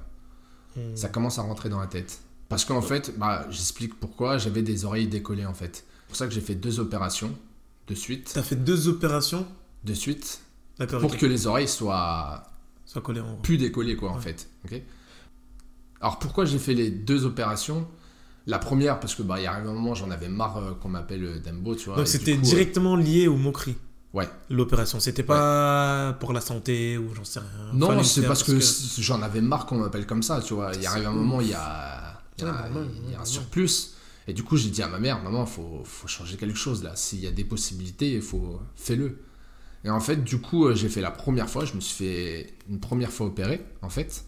Hmm. 0.74 0.96
ça 0.96 1.10
commence 1.10 1.38
à 1.38 1.42
rentrer 1.42 1.68
dans 1.68 1.80
la 1.80 1.86
tête. 1.86 2.22
Parce 2.48 2.64
qu'en 2.64 2.80
fait, 2.80 3.18
bah, 3.18 3.46
j'explique 3.50 4.00
pourquoi, 4.00 4.38
j'avais 4.38 4.62
des 4.62 4.86
oreilles 4.86 5.06
décollées, 5.06 5.44
en 5.44 5.52
fait. 5.52 5.76
C'est 5.84 6.06
pour 6.08 6.16
ça 6.16 6.26
que 6.26 6.32
j'ai 6.32 6.40
fait 6.40 6.54
deux 6.54 6.80
opérations 6.80 7.30
de 7.88 7.94
suite. 7.94 8.30
T'as 8.34 8.42
fait 8.42 8.56
deux 8.56 8.88
opérations 8.88 9.46
De 9.84 9.94
suite. 9.94 10.40
D'accord, 10.78 11.00
Pour 11.00 11.16
que 11.16 11.26
les 11.26 11.46
oreilles 11.46 11.68
soient 11.68 12.44
Soit 12.86 13.00
collé 13.02 13.20
en 13.20 13.36
plus 13.36 13.56
décollé 13.56 13.96
quoi 13.96 14.10
en 14.10 14.18
fait. 14.18 14.48
ok 14.64 14.82
Alors 16.00 16.18
pourquoi 16.18 16.44
j'ai 16.44 16.58
fait 16.58 16.74
les 16.74 16.90
deux 16.90 17.24
opérations? 17.24 17.86
La 18.46 18.58
première 18.58 18.98
parce 18.98 19.14
que 19.14 19.22
bah 19.22 19.36
il 19.38 19.44
y 19.44 19.46
a 19.46 19.54
un 19.54 19.62
moment 19.62 19.94
j'en 19.94 20.10
avais 20.10 20.28
marre 20.28 20.58
euh, 20.58 20.72
qu'on 20.74 20.88
m'appelle 20.88 21.24
euh, 21.24 21.38
Dembo 21.40 21.74
tu 21.74 21.86
vois. 21.86 21.96
Donc 21.96 22.08
c'était 22.08 22.34
euh, 22.34 22.40
directement 22.40 22.96
lié 22.96 23.28
aux 23.28 23.36
moqueries 23.36 23.76
Ouais. 24.12 24.28
L'opération, 24.50 25.00
c'était 25.00 25.22
pas 25.22 26.14
pour 26.20 26.34
la 26.34 26.42
santé 26.42 26.98
ou 26.98 27.14
j'en 27.14 27.24
sais 27.24 27.40
rien. 27.40 27.72
Non 27.72 28.02
c'est 28.02 28.26
parce 28.26 28.42
que, 28.42 28.58
j'en 29.00 29.22
avais 29.22 29.40
marre 29.40 29.64
qu'on 29.64 29.78
m'appelle 29.78 30.06
comme 30.06 30.22
ça 30.22 30.42
tu 30.42 30.52
vois. 30.52 30.72
Il 30.74 30.82
y 30.82 30.86
arrive 30.86 31.06
un 31.06 31.12
moment 31.12 31.40
il 31.40 31.48
y 31.48 31.54
a 31.54 32.20
il 32.38 32.44
y 32.44 32.46
a, 32.46 32.68
il 33.06 33.12
y 33.12 33.14
un 33.14 33.24
surplus. 33.24 33.91
Et 34.28 34.32
du 34.32 34.42
coup 34.42 34.56
j'ai 34.56 34.70
dit 34.70 34.82
à 34.82 34.88
ma 34.88 34.98
mère 34.98 35.22
maman 35.22 35.46
faut 35.46 35.82
faut 35.84 36.08
changer 36.08 36.36
quelque 36.36 36.58
chose 36.58 36.82
là. 36.82 36.94
S'il 36.96 37.20
y 37.20 37.26
a 37.26 37.30
des 37.32 37.44
possibilités 37.44 38.12
il 38.14 38.22
faut 38.22 38.60
fais-le. 38.76 39.18
Et 39.84 39.90
en 39.90 40.00
fait 40.00 40.22
du 40.22 40.40
coup 40.40 40.66
euh, 40.66 40.74
j'ai 40.74 40.88
fait 40.88 41.00
la 41.00 41.10
première 41.10 41.50
fois 41.50 41.64
je 41.64 41.74
me 41.74 41.80
suis 41.80 41.96
fait 42.04 42.54
une 42.68 42.80
première 42.80 43.10
fois 43.12 43.26
opérer 43.26 43.64
en 43.82 43.90
fait. 43.90 44.24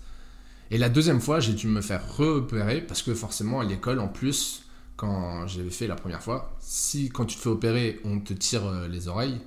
Et 0.70 0.78
la 0.78 0.88
deuxième 0.88 1.20
fois, 1.20 1.40
j'ai 1.40 1.52
dû 1.52 1.68
me 1.68 1.82
faire 1.82 2.02
re-opérer 2.16 2.80
parce 2.80 3.02
que 3.02 3.14
forcément 3.14 3.60
à 3.60 3.64
l'école, 3.64 4.00
en 4.00 4.08
plus, 4.08 4.64
quand 4.96 5.46
j'avais 5.46 5.70
fait 5.70 5.86
la 5.86 5.94
première 5.94 6.22
fois, 6.22 6.56
si 6.58 7.10
quand 7.10 7.26
tu 7.26 7.36
te 7.36 7.42
fais 7.42 7.50
opérer, 7.50 8.00
on 8.02 8.18
te 8.18 8.32
tire 8.32 8.64
euh, 8.66 8.88
les 8.88 9.06
oreilles 9.06 9.40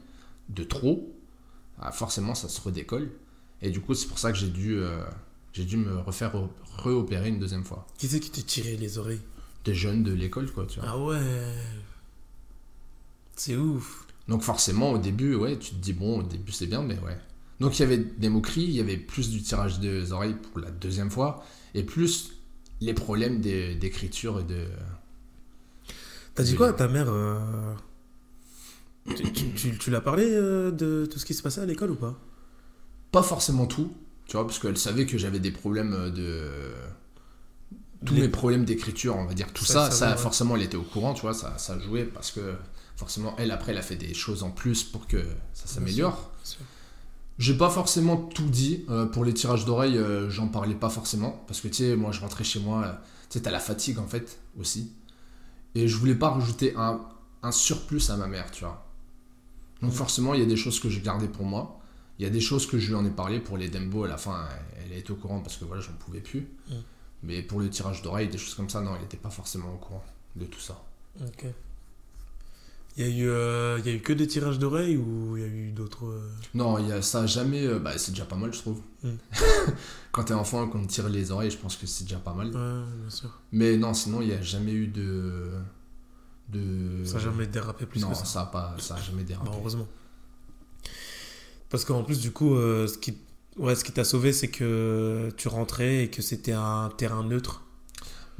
de 0.49 0.63
trop, 0.63 1.11
ah, 1.79 1.91
forcément 1.91 2.35
ça 2.35 2.47
se 2.47 2.61
redécolle. 2.61 3.11
Et 3.63 3.71
du 3.71 3.81
coup, 3.81 3.95
c'est 3.95 4.07
pour 4.07 4.19
ça 4.19 4.31
que 4.31 4.37
j'ai 4.37 4.47
dû, 4.49 4.77
euh, 4.77 5.03
j'ai 5.53 5.65
dû 5.65 5.75
me 5.75 5.97
refaire 5.99 6.35
re- 6.35 6.49
re-opérer 6.77 7.29
une 7.29 7.39
deuxième 7.39 7.65
fois. 7.65 7.87
Qui 7.97 8.07
c'est 8.07 8.19
qui 8.19 8.29
t'a 8.29 8.43
tiré 8.43 8.77
les 8.77 8.99
oreilles? 8.99 9.21
Des 9.67 9.75
jeunes 9.75 10.01
de 10.03 10.13
l'école, 10.13 10.49
quoi, 10.51 10.65
tu 10.65 10.79
vois. 10.79 10.89
Ah 10.89 10.97
ouais. 10.97 11.19
C'est 13.35 13.55
ouf. 13.55 14.05
Donc 14.27 14.41
forcément, 14.41 14.91
au 14.93 14.97
début, 14.97 15.35
ouais, 15.35 15.57
tu 15.59 15.71
te 15.71 15.75
dis, 15.75 15.93
bon, 15.93 16.19
au 16.19 16.23
début 16.23 16.51
c'est 16.51 16.67
bien, 16.67 16.81
mais 16.81 16.97
ouais. 16.99 17.17
Donc 17.59 17.77
il 17.77 17.81
y 17.81 17.85
avait 17.85 17.97
des 17.97 18.29
moqueries, 18.29 18.63
il 18.63 18.71
y 18.71 18.79
avait 18.79 18.97
plus 18.97 19.29
du 19.29 19.41
tirage 19.41 19.79
des 19.79 20.11
oreilles 20.11 20.35
pour 20.35 20.59
la 20.59 20.71
deuxième 20.71 21.09
fois, 21.11 21.43
et 21.75 21.83
plus 21.83 22.33
les 22.81 22.93
problèmes 22.93 23.41
des- 23.41 23.75
d'écriture 23.75 24.39
et 24.39 24.43
de... 24.43 24.65
T'as 26.35 26.43
dit 26.43 26.55
quoi 26.55 26.69
à 26.69 26.73
ta 26.73 26.87
mère 26.87 27.07
euh, 27.09 27.73
Tu, 29.15 29.31
tu, 29.33 29.53
tu- 29.53 29.77
tu 29.77 29.89
l'as 29.91 30.01
parlé 30.01 30.25
euh, 30.29 30.71
de 30.71 31.07
tout 31.11 31.19
ce 31.19 31.25
qui 31.25 31.33
se 31.33 31.41
passait 31.41 31.61
à 31.61 31.65
l'école 31.65 31.91
ou 31.91 31.95
pas? 31.95 32.19
Pas 33.11 33.23
forcément 33.23 33.65
tout, 33.65 33.91
tu 34.27 34.33
vois, 34.37 34.45
parce 34.45 34.59
qu'elle 34.59 34.77
savait 34.77 35.05
que 35.05 35.17
j'avais 35.17 35.39
des 35.39 35.51
problèmes 35.51 36.11
de... 36.11 36.71
Tous 38.05 38.13
Les- 38.13 38.21
mes 38.21 38.29
problèmes 38.29 38.63
d'écriture, 38.65 39.15
on 39.17 39.25
va 39.25 39.33
dire, 39.33 39.51
tout 39.53 39.65
Ça, 39.65 39.89
ça, 39.91 40.15
forcément, 40.17 40.55
elle 40.55 40.61
était 40.63 40.77
au 40.77 40.83
courant, 40.83 41.13
tu 41.13 41.21
vois, 41.21 41.33
ça, 41.33 41.57
ça 41.57 41.79
jouait, 41.79 42.05
parce 42.05 42.31
que 42.31 42.53
forcément, 42.95 43.33
elle, 43.37 43.51
après, 43.51 43.71
elle 43.71 43.77
a 43.77 43.81
fait 43.83 43.95
des 43.95 44.13
choses 44.13 44.43
en 44.43 44.51
plus 44.51 44.83
pour 44.83 45.07
que 45.07 45.17
ça 45.53 45.67
s'améliore. 45.67 46.31
J'ai 47.39 47.55
pas 47.55 47.69
forcément 47.69 48.17
tout 48.17 48.47
dit. 48.49 48.83
euh, 48.89 49.05
pour 49.05 49.23
les 49.25 49.33
tirages 49.33 49.65
d'oreilles, 49.65 49.97
euh, 49.97 50.29
j'en 50.29 50.47
parlais 50.47 50.73
pas 50.75 50.89
forcément. 50.89 51.43
Parce 51.47 51.61
que 51.61 51.67
tu 51.67 51.75
sais, 51.75 51.95
moi 51.95 52.11
je 52.11 52.19
rentrais 52.21 52.43
chez 52.43 52.59
moi, 52.59 52.83
euh, 52.83 52.91
tu 53.29 53.37
sais, 53.37 53.41
t'as 53.41 53.51
la 53.51 53.59
fatigue 53.59 53.99
en 53.99 54.07
fait 54.07 54.39
aussi. 54.59 54.91
Et 55.75 55.87
je 55.87 55.95
voulais 55.97 56.15
pas 56.15 56.29
rajouter 56.31 56.73
un, 56.75 56.99
un 57.43 57.51
surplus 57.51 58.09
à 58.09 58.17
ma 58.17 58.25
mère, 58.27 58.49
tu 58.51 58.63
vois. 58.63 58.83
Donc 59.83 59.91
forcément, 59.91 60.33
il 60.33 60.39
y 60.39 60.43
a 60.43 60.47
des 60.47 60.55
choses 60.55 60.79
que 60.79 60.89
j'ai 60.89 61.01
gardées 61.01 61.27
pour 61.27 61.45
moi. 61.45 61.79
Il 62.17 62.23
y 62.23 62.25
a 62.25 62.31
des 62.31 62.41
choses 62.41 62.65
que 62.65 62.79
je 62.79 62.87
lui 62.87 62.95
en 62.95 63.05
ai 63.05 63.11
parlé 63.11 63.39
pour 63.39 63.57
les 63.57 63.69
Dembo 63.69 64.03
à 64.05 64.07
la 64.07 64.17
fin. 64.17 64.47
Elle, 64.79 64.91
elle 64.93 64.97
était 64.97 65.11
au 65.11 65.15
courant 65.15 65.39
parce 65.41 65.57
que 65.57 65.65
voilà, 65.65 65.81
j'en 65.83 65.93
pouvais 65.93 66.21
plus. 66.21 66.47
Mais 67.23 67.41
pour 67.41 67.59
le 67.59 67.69
tirage 67.69 68.01
d'oreilles, 68.01 68.29
des 68.29 68.37
choses 68.37 68.53
comme 68.53 68.69
ça, 68.69 68.81
non, 68.81 68.95
elle 68.95 69.03
était 69.05 69.17
pas 69.17 69.29
forcément 69.29 69.73
au 69.73 69.77
courant 69.77 70.03
de 70.35 70.45
tout 70.45 70.59
ça. 70.59 70.81
Ok. 71.21 71.45
Il 72.95 73.05
y, 73.07 73.11
a 73.11 73.15
eu, 73.15 73.29
euh, 73.29 73.77
il 73.79 73.85
y 73.85 73.89
a 73.89 73.95
eu 73.95 73.99
que 74.01 74.11
des 74.11 74.25
tirages 74.25 74.57
d'oreilles 74.57 74.97
ou 74.97 75.37
il 75.37 75.41
y 75.43 75.45
a 75.45 75.47
eu 75.47 75.69
d'autres. 75.71 76.05
euh, 76.05 76.31
Non, 76.55 76.79
il 76.79 76.87
y 76.87 76.91
a, 76.91 77.03
ça 77.03 77.21
a 77.21 77.25
jamais. 77.27 77.63
euh, 77.63 77.77
bah, 77.77 77.95
c'est 77.97 78.09
déjà 78.11 78.25
pas 78.25 78.35
mal, 78.35 78.51
je 78.51 78.57
trouve. 78.59 78.81
Mm. 79.03 79.09
Quand 80.11 80.23
t'es 80.23 80.33
enfant 80.33 80.65
et 80.65 80.69
qu'on 80.71 80.81
te 80.83 80.87
tire 80.91 81.07
les 81.07 81.29
oreilles, 81.31 81.51
je 81.51 81.57
pense 81.57 81.75
que 81.75 81.85
c'est 81.85 82.05
déjà 82.05 82.17
pas 82.17 82.33
mal. 82.33 82.47
Ouais, 82.47 82.85
bien 83.01 83.09
sûr. 83.09 83.29
Mais 83.51 83.77
non, 83.77 83.93
sinon, 83.93 84.21
il 84.21 84.29
n'y 84.29 84.33
a 84.33 84.41
jamais 84.41 84.71
eu 84.73 84.87
de. 84.87 85.51
de... 86.49 87.03
Ça 87.05 87.13
n'a 87.15 87.19
jamais 87.19 87.45
dérapé 87.45 87.85
plus 87.85 87.99
non, 87.99 88.09
que 88.09 88.15
ça. 88.17 88.45
pas, 88.51 88.75
ça 88.79 88.95
a 88.95 89.01
jamais 89.01 89.23
dérapé. 89.23 89.47
Bah, 89.51 89.57
heureusement. 89.59 89.87
Parce 91.69 91.85
qu'en 91.85 92.03
plus, 92.03 92.19
du 92.19 92.31
coup, 92.31 92.55
ce 92.55 92.97
qui, 92.97 93.15
ouais, 93.57 93.75
ce 93.75 93.83
qui 93.83 93.91
t'a 93.91 94.03
sauvé, 94.03 94.33
c'est 94.33 94.47
que 94.49 95.29
tu 95.37 95.47
rentrais 95.47 96.03
et 96.05 96.09
que 96.09 96.21
c'était 96.21 96.53
un 96.53 96.89
terrain 96.97 97.23
neutre. 97.23 97.63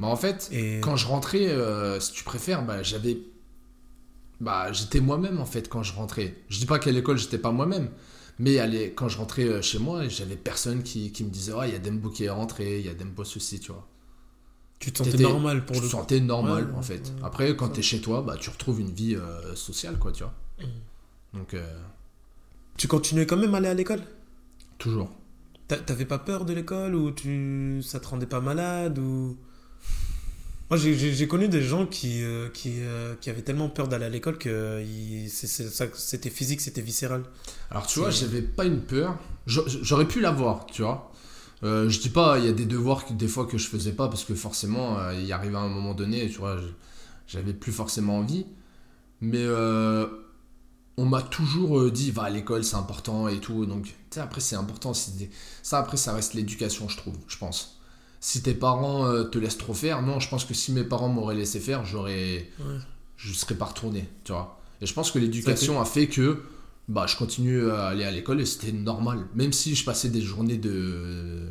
Bah, 0.00 0.06
en 0.08 0.16
fait, 0.16 0.48
Et 0.52 0.80
quand 0.80 0.96
je 0.96 1.06
rentrais, 1.06 1.48
euh, 1.48 1.98
si 2.00 2.12
tu 2.12 2.24
préfères, 2.24 2.64
bah, 2.64 2.82
j'avais. 2.82 3.18
Bah, 4.40 4.72
j'étais 4.72 5.00
moi-même 5.00 5.40
en 5.40 5.44
fait 5.46 5.68
quand 5.68 5.82
je 5.82 5.92
rentrais. 5.94 6.36
Je 6.48 6.58
dis 6.60 6.66
pas 6.66 6.78
qu'à 6.78 6.92
l'école 6.92 7.18
j'étais 7.18 7.38
pas 7.38 7.50
moi-même, 7.50 7.90
mais 8.38 8.58
allez, 8.60 8.92
quand 8.94 9.08
je 9.08 9.18
rentrais 9.18 9.44
euh, 9.44 9.62
chez 9.62 9.80
moi, 9.80 10.06
j'avais 10.08 10.36
personne 10.36 10.82
qui, 10.84 11.10
qui 11.12 11.24
me 11.24 11.30
disait 11.30 11.52
Oh, 11.56 11.62
il 11.64 11.72
y 11.72 11.74
a 11.74 11.78
Dembo 11.80 12.08
qui 12.10 12.24
est 12.24 12.30
rentré, 12.30 12.78
il 12.78 12.86
y 12.86 12.88
a 12.88 12.94
Dembo 12.94 13.24
ceci, 13.24 13.58
tu 13.58 13.72
vois. 13.72 13.88
tu 14.78 14.92
te 14.92 14.98
sentais 14.98 15.16
normal 15.18 15.64
pour 15.66 15.76
tu 15.76 15.82
le 15.82 15.88
te 15.88 15.90
coup. 15.90 15.90
sentais 15.90 16.20
normal 16.20 16.70
Ouais, 16.70 16.76
en 16.76 16.82
fait. 16.82 17.12
ouais. 17.16 17.24
Après, 17.24 17.56
quand 17.56 17.70
t'es 17.70 17.82
chez 17.82 18.00
toi, 18.00 18.22
bah, 18.22 18.36
tu 18.38 18.50
retrouves 18.50 18.80
une 18.80 18.92
vie 18.92 19.16
euh, 19.16 19.54
sociale, 19.56 19.98
quoi, 19.98 20.12
tu 20.12 20.22
vois. 20.22 20.34
Mm. 20.60 21.38
Donc, 21.38 21.54
euh, 21.54 21.82
Tu 22.76 22.86
continuais 22.88 23.26
quand 23.26 23.36
même 23.36 23.54
à 23.54 23.58
aller 23.58 23.68
à 23.68 23.74
l'école? 23.74 24.02
Toujours. 24.78 25.10
T'a- 25.68 25.76
T'avais 25.78 26.06
pas 26.06 26.18
peur 26.18 26.44
de 26.44 26.52
l'école 26.54 26.94
ou 26.94 27.10
tu 27.10 27.80
ça 27.82 28.00
te 28.00 28.06
rendait 28.08 28.26
pas 28.26 28.40
malade 28.40 28.98
ou? 28.98 29.36
Moi 30.70 30.76
j'ai- 30.78 31.26
connu 31.26 31.48
des 31.48 31.62
gens 31.62 31.86
qui 31.86 32.22
euh, 32.22 32.50
qui, 32.50 32.74
euh, 32.80 33.14
qui 33.20 33.30
avaient 33.30 33.40
tellement 33.42 33.70
peur 33.70 33.88
d'aller 33.88 34.04
à 34.04 34.08
l'école 34.10 34.36
que 34.36 34.82
c'était 35.94 36.28
physique 36.30 36.60
c'était 36.60 36.82
viscéral 36.82 37.22
Alors 37.70 37.86
tu 37.86 38.00
vois, 38.00 38.10
j'avais 38.10 38.42
pas 38.42 38.64
une 38.66 38.80
peur. 38.82 39.18
J'a- 39.46 39.62
J'aurais 39.66 40.06
pu 40.06 40.20
l'avoir, 40.20 40.66
tu 40.66 40.82
vois. 40.82 41.10
Euh, 41.64 41.88
je 41.88 42.00
dis 42.00 42.10
pas, 42.10 42.38
il 42.38 42.44
y 42.44 42.48
a 42.48 42.52
des 42.52 42.66
devoirs 42.66 43.06
que, 43.06 43.14
des 43.14 43.28
fois 43.28 43.46
que 43.46 43.56
je 43.58 43.66
faisais 43.66 43.92
pas 43.92 44.08
parce 44.08 44.24
que 44.24 44.34
forcément, 44.34 44.98
euh, 44.98 45.14
il 45.14 45.32
arrivait 45.32 45.56
à 45.56 45.60
un 45.60 45.68
moment 45.68 45.94
donné, 45.94 46.28
tu 46.28 46.38
vois, 46.38 46.58
j'avais 47.26 47.52
plus 47.54 47.72
forcément 47.72 48.18
envie. 48.18 48.46
Mais 49.22 49.42
on 50.98 51.06
m'a 51.06 51.22
toujours 51.22 51.78
euh, 51.78 51.90
dit, 51.90 52.10
va 52.10 52.24
à 52.24 52.30
l'école, 52.30 52.64
c'est 52.64 52.76
important 52.76 53.28
et 53.28 53.38
tout. 53.40 53.64
Donc, 53.66 53.84
tu 53.84 53.92
sais, 54.10 54.20
après, 54.20 54.40
c'est 54.40 54.56
important. 54.56 54.92
Ça, 54.94 55.78
après, 55.78 55.96
ça 55.96 56.12
reste 56.12 56.34
l'éducation, 56.34 56.88
je 56.88 56.96
trouve, 56.98 57.14
je 57.28 57.38
pense. 57.38 57.80
Si 58.20 58.42
tes 58.42 58.52
parents 58.52 59.06
euh, 59.06 59.22
te 59.24 59.38
laissent 59.38 59.58
trop 59.58 59.74
faire, 59.74 60.02
non, 60.02 60.18
je 60.18 60.28
pense 60.28 60.44
que 60.44 60.54
si 60.54 60.72
mes 60.72 60.82
parents 60.84 61.08
m'auraient 61.08 61.36
laissé 61.36 61.60
faire, 61.60 61.84
j'aurais 61.84 62.50
Ouais. 62.58 62.78
je 63.16 63.32
serais 63.32 63.54
pas 63.54 63.66
retourné, 63.66 64.08
tu 64.24 64.32
vois. 64.32 64.60
Et 64.80 64.86
je 64.86 64.92
pense 64.92 65.12
que 65.12 65.20
l'éducation 65.20 65.80
a 65.80 65.84
fait 65.84 66.08
que 66.08 66.42
bah, 66.88 67.06
je 67.06 67.16
continue 67.16 67.70
à 67.70 67.86
aller 67.86 68.04
à 68.04 68.10
l'école 68.10 68.40
et 68.40 68.46
c'était 68.46 68.72
normal. 68.72 69.26
Même 69.34 69.52
si 69.52 69.76
je 69.76 69.84
passais 69.84 70.08
des 70.08 70.20
journées 70.20 70.56
de 70.58 71.48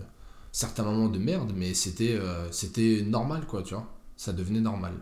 certains 0.51 0.83
moments 0.83 1.07
de 1.09 1.19
merde, 1.19 1.53
mais 1.55 1.73
c'était 1.73 2.15
euh, 2.19 2.51
c'était 2.51 3.01
normal, 3.05 3.45
quoi, 3.47 3.63
tu 3.63 3.75
vois. 3.75 3.87
Ça 4.17 4.33
devenait 4.33 4.59
normal. 4.61 4.93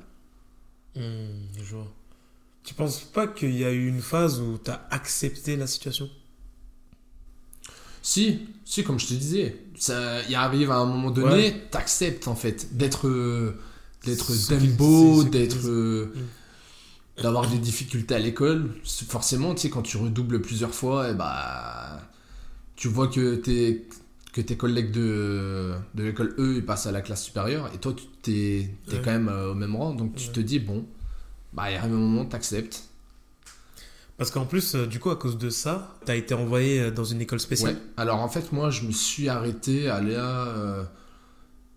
Hmm, 0.95 1.47
je 1.57 1.75
vois. 1.75 1.91
Tu 2.65 2.74
penses 2.74 3.00
pas 3.01 3.27
qu'il 3.27 3.55
y 3.57 3.63
a 3.65 3.72
eu 3.72 3.88
une 3.88 4.01
phase 4.01 4.39
où 4.41 4.57
t'as 4.57 4.81
accepté 4.91 5.55
la 5.55 5.67
situation? 5.67 6.10
Si, 8.01 8.41
si, 8.65 8.84
comme 8.84 9.00
je 9.00 9.07
te 9.07 9.13
disais, 9.13 9.57
ça 9.77 10.22
il 10.29 10.36
arrive 10.36 10.69
à 10.72 10.75
un 10.77 10.86
moment 10.86 11.10
donné, 11.12 11.62
t'acceptes 11.72 12.27
en 12.27 12.36
fait 12.36 12.75
d'être 12.77 13.07
euh, 13.07 13.57
d'être 14.05 14.25
c'est- 14.31 14.53
euh, 15.67 16.05
Mm. 16.05 17.22
d'avoir 17.24 17.50
des 17.50 17.57
difficultés 17.57 18.13
à 18.15 18.19
l'école. 18.19 18.69
Forcément, 19.07 19.55
tu 19.55 19.62
sais, 19.62 19.69
quand 19.69 19.81
tu 19.81 19.98
redoubles 19.98 20.41
plusieurs 20.41 20.74
fois, 20.75 21.10
et 21.10 21.13
bah 21.15 22.01
tu 22.75 22.88
vois 22.89 23.07
que 23.07 23.36
tes 23.36 23.88
que 24.34 24.41
tes 24.41 24.57
collègues 24.57 24.91
de, 24.91 25.74
de 25.95 26.03
l'école, 26.03 26.36
eux, 26.39 26.57
ils 26.57 26.65
passent 26.65 26.88
à 26.88 26.91
la 26.91 27.01
classe 27.01 27.24
supérieure, 27.24 27.72
et 27.74 27.77
toi, 27.79 27.93
tu 27.95 28.03
t'es 28.22 28.69
Ouais. 28.89 29.01
quand 29.03 29.12
même 29.12 29.29
euh, 29.29 29.51
au 29.51 29.55
même 29.55 29.75
rang, 29.75 29.93
donc 29.95 30.15
tu 30.15 30.27
Ouais. 30.27 30.34
te 30.34 30.39
dis, 30.41 30.60
bon, 30.60 30.86
bah, 31.55 31.71
il 31.71 31.75
arrive 31.77 31.93
un 31.93 31.97
moment, 31.97 32.25
t'acceptes. 32.25 32.83
parce 34.17 34.29
qu'en 34.31 34.45
plus 34.45 34.75
euh, 34.75 34.85
du 34.85 35.00
coup 35.00 35.09
à 35.09 35.15
cause 35.17 35.38
de 35.38 35.50
ça 35.50 35.95
t'as 36.05 36.15
été 36.15 36.33
envoyé 36.33 36.79
euh, 36.81 36.91
dans 36.91 37.03
une 37.05 37.21
école 37.21 37.39
spéciale 37.39 37.74
Ouais. 37.75 37.81
Alors 37.97 38.19
en 38.21 38.29
fait, 38.29 38.51
moi, 38.51 38.69
je 38.69 38.83
me 38.83 38.91
suis 38.91 39.29
arrêté 39.29 39.89
à 39.89 40.01
la 40.01 40.47
euh, 40.47 40.83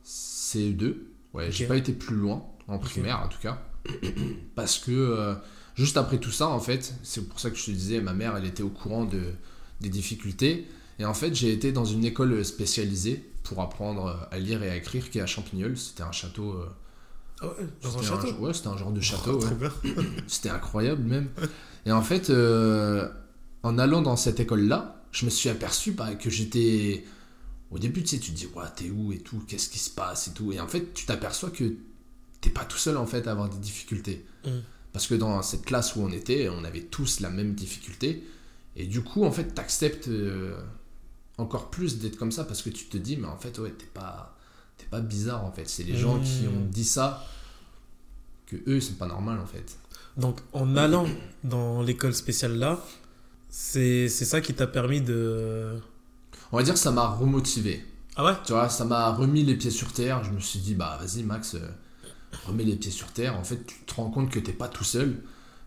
CE2. 0.04 0.94
Ouais, 1.34 1.50
j'ai 1.52 1.64
Ok. 1.64 1.68
pas 1.68 1.76
été 1.76 1.92
plus 1.92 2.16
loin, 2.16 2.44
en 2.68 2.78
primaire 2.78 3.20
en 3.24 3.28
tout 3.28 3.38
cas. 3.40 3.62
Parce 4.54 4.78
que 4.78 4.90
euh, 4.90 5.34
juste 5.74 5.96
après 5.96 6.18
tout 6.18 6.30
ça, 6.30 6.48
en 6.48 6.60
fait, 6.60 6.94
c'est 7.02 7.28
pour 7.28 7.38
ça 7.40 7.50
que 7.50 7.56
je 7.56 7.66
te 7.66 7.70
disais, 7.70 8.00
ma 8.00 8.12
mère, 8.14 8.36
elle 8.36 8.46
était 8.46 8.62
au 8.62 8.68
courant 8.70 9.04
de, 9.04 9.22
des 9.80 9.88
difficultés. 9.88 10.66
Et 10.98 11.04
en 11.04 11.14
fait, 11.14 11.34
j'ai 11.34 11.52
été 11.52 11.70
dans 11.72 11.84
une 11.84 12.04
école 12.04 12.44
spécialisée 12.44 13.24
pour 13.44 13.60
apprendre 13.60 14.26
à 14.30 14.38
lire 14.38 14.62
et 14.62 14.70
à 14.70 14.76
écrire 14.76 15.10
qui 15.10 15.18
est 15.18 15.22
à 15.22 15.26
Champignol. 15.26 15.76
C'était 15.78 16.02
un 16.02 16.12
château. 16.12 16.52
euh, 16.52 16.66
Ah 17.40 17.46
ouais, 17.46 17.52
dans 17.82 17.88
un 17.98 18.02
c'était 18.02 18.06
château 18.06 18.32
ouais, 18.40 18.54
c'était 18.54 18.68
un 18.68 18.76
genre 18.76 18.92
de 18.92 19.00
château. 19.02 19.40
Oh, 19.40 19.64
ouais. 19.64 19.94
C'était 20.26 20.50
incroyable 20.50 21.02
même. 21.02 21.28
Et 21.86 21.92
en 21.92 22.02
fait, 22.02 22.30
euh, 22.30 23.08
en 23.62 23.78
allant 23.78 24.02
dans 24.02 24.16
cette 24.16 24.40
école-là, 24.40 25.02
je 25.12 25.24
me 25.24 25.30
suis 25.30 25.48
aperçu 25.48 25.92
bah, 25.92 26.14
que 26.14 26.30
j'étais... 26.30 27.04
Au 27.70 27.78
début, 27.78 28.02
tu 28.02 28.08
sais, 28.08 28.18
tu 28.18 28.32
te 28.32 28.36
dis, 28.36 28.46
ouais, 28.46 28.64
t'es 28.74 28.90
où 28.90 29.12
et 29.12 29.18
tout, 29.18 29.42
qu'est-ce 29.46 29.68
qui 29.68 29.78
se 29.78 29.90
passe 29.90 30.28
et 30.28 30.32
tout. 30.32 30.52
Et 30.52 30.60
en 30.60 30.68
fait, 30.68 30.94
tu 30.94 31.04
t'aperçois 31.04 31.50
que 31.50 31.74
t'es 32.40 32.50
pas 32.50 32.64
tout 32.64 32.78
seul 32.78 32.96
en 32.96 33.06
fait 33.06 33.26
à 33.26 33.32
avoir 33.32 33.48
des 33.48 33.58
difficultés. 33.58 34.24
Mm. 34.44 34.50
Parce 34.92 35.06
que 35.06 35.14
dans 35.14 35.42
cette 35.42 35.64
classe 35.64 35.94
où 35.96 36.00
on 36.00 36.10
était, 36.10 36.48
on 36.48 36.64
avait 36.64 36.80
tous 36.80 37.20
la 37.20 37.30
même 37.30 37.54
difficulté. 37.54 38.24
Et 38.74 38.86
du 38.86 39.02
coup, 39.02 39.24
en 39.24 39.30
fait, 39.30 39.54
t'acceptes 39.54 40.08
euh, 40.08 40.56
encore 41.36 41.70
plus 41.70 41.98
d'être 41.98 42.16
comme 42.16 42.32
ça 42.32 42.44
parce 42.44 42.62
que 42.62 42.70
tu 42.70 42.86
te 42.86 42.96
dis, 42.96 43.16
mais 43.16 43.28
en 43.28 43.36
fait, 43.36 43.58
ouais, 43.58 43.70
t'es 43.70 43.86
pas, 43.86 44.37
t'es 44.78 44.86
pas 44.86 45.00
bizarre 45.00 45.44
en 45.44 45.52
fait. 45.52 45.68
C'est 45.68 45.84
les 45.84 45.96
gens 45.96 46.18
qui 46.20 46.46
ont 46.46 46.64
dit 46.70 46.84
ça 46.84 47.26
que 48.46 48.56
eux, 48.66 48.80
c'est 48.80 48.96
pas 48.96 49.06
normal 49.06 49.38
en 49.40 49.46
fait. 49.46 49.76
Donc, 50.16 50.40
en 50.52 50.76
allant 50.76 51.06
dans 51.44 51.82
l'école 51.82 52.14
spéciale 52.14 52.56
là, 52.56 52.80
c'est 53.50 54.08
ça 54.08 54.40
qui 54.40 54.54
t'a 54.54 54.66
permis 54.66 55.00
de. 55.00 55.78
On 56.52 56.56
va 56.56 56.62
dire 56.62 56.74
que 56.74 56.80
ça 56.80 56.90
m'a 56.90 57.08
remotivé. 57.08 57.84
Ah 58.16 58.24
ouais? 58.24 58.32
Tu 58.44 58.52
vois, 58.52 58.68
ça 58.68 58.84
m'a 58.84 59.12
remis 59.12 59.44
les 59.44 59.54
pieds 59.54 59.70
sur 59.70 59.92
terre. 59.92 60.24
Je 60.24 60.30
me 60.30 60.40
suis 60.40 60.58
dit, 60.58 60.74
bah 60.74 60.98
vas-y 61.00 61.22
Max, 61.22 61.54
euh, 61.54 61.60
remets 62.46 62.64
les 62.64 62.74
pieds 62.74 62.90
sur 62.90 63.08
terre. 63.12 63.36
En 63.38 63.44
fait, 63.44 63.64
tu 63.64 63.76
te 63.86 63.94
rends 63.94 64.10
compte 64.10 64.30
que 64.30 64.40
t'es 64.40 64.52
pas 64.52 64.66
tout 64.66 64.82
seul, 64.82 65.22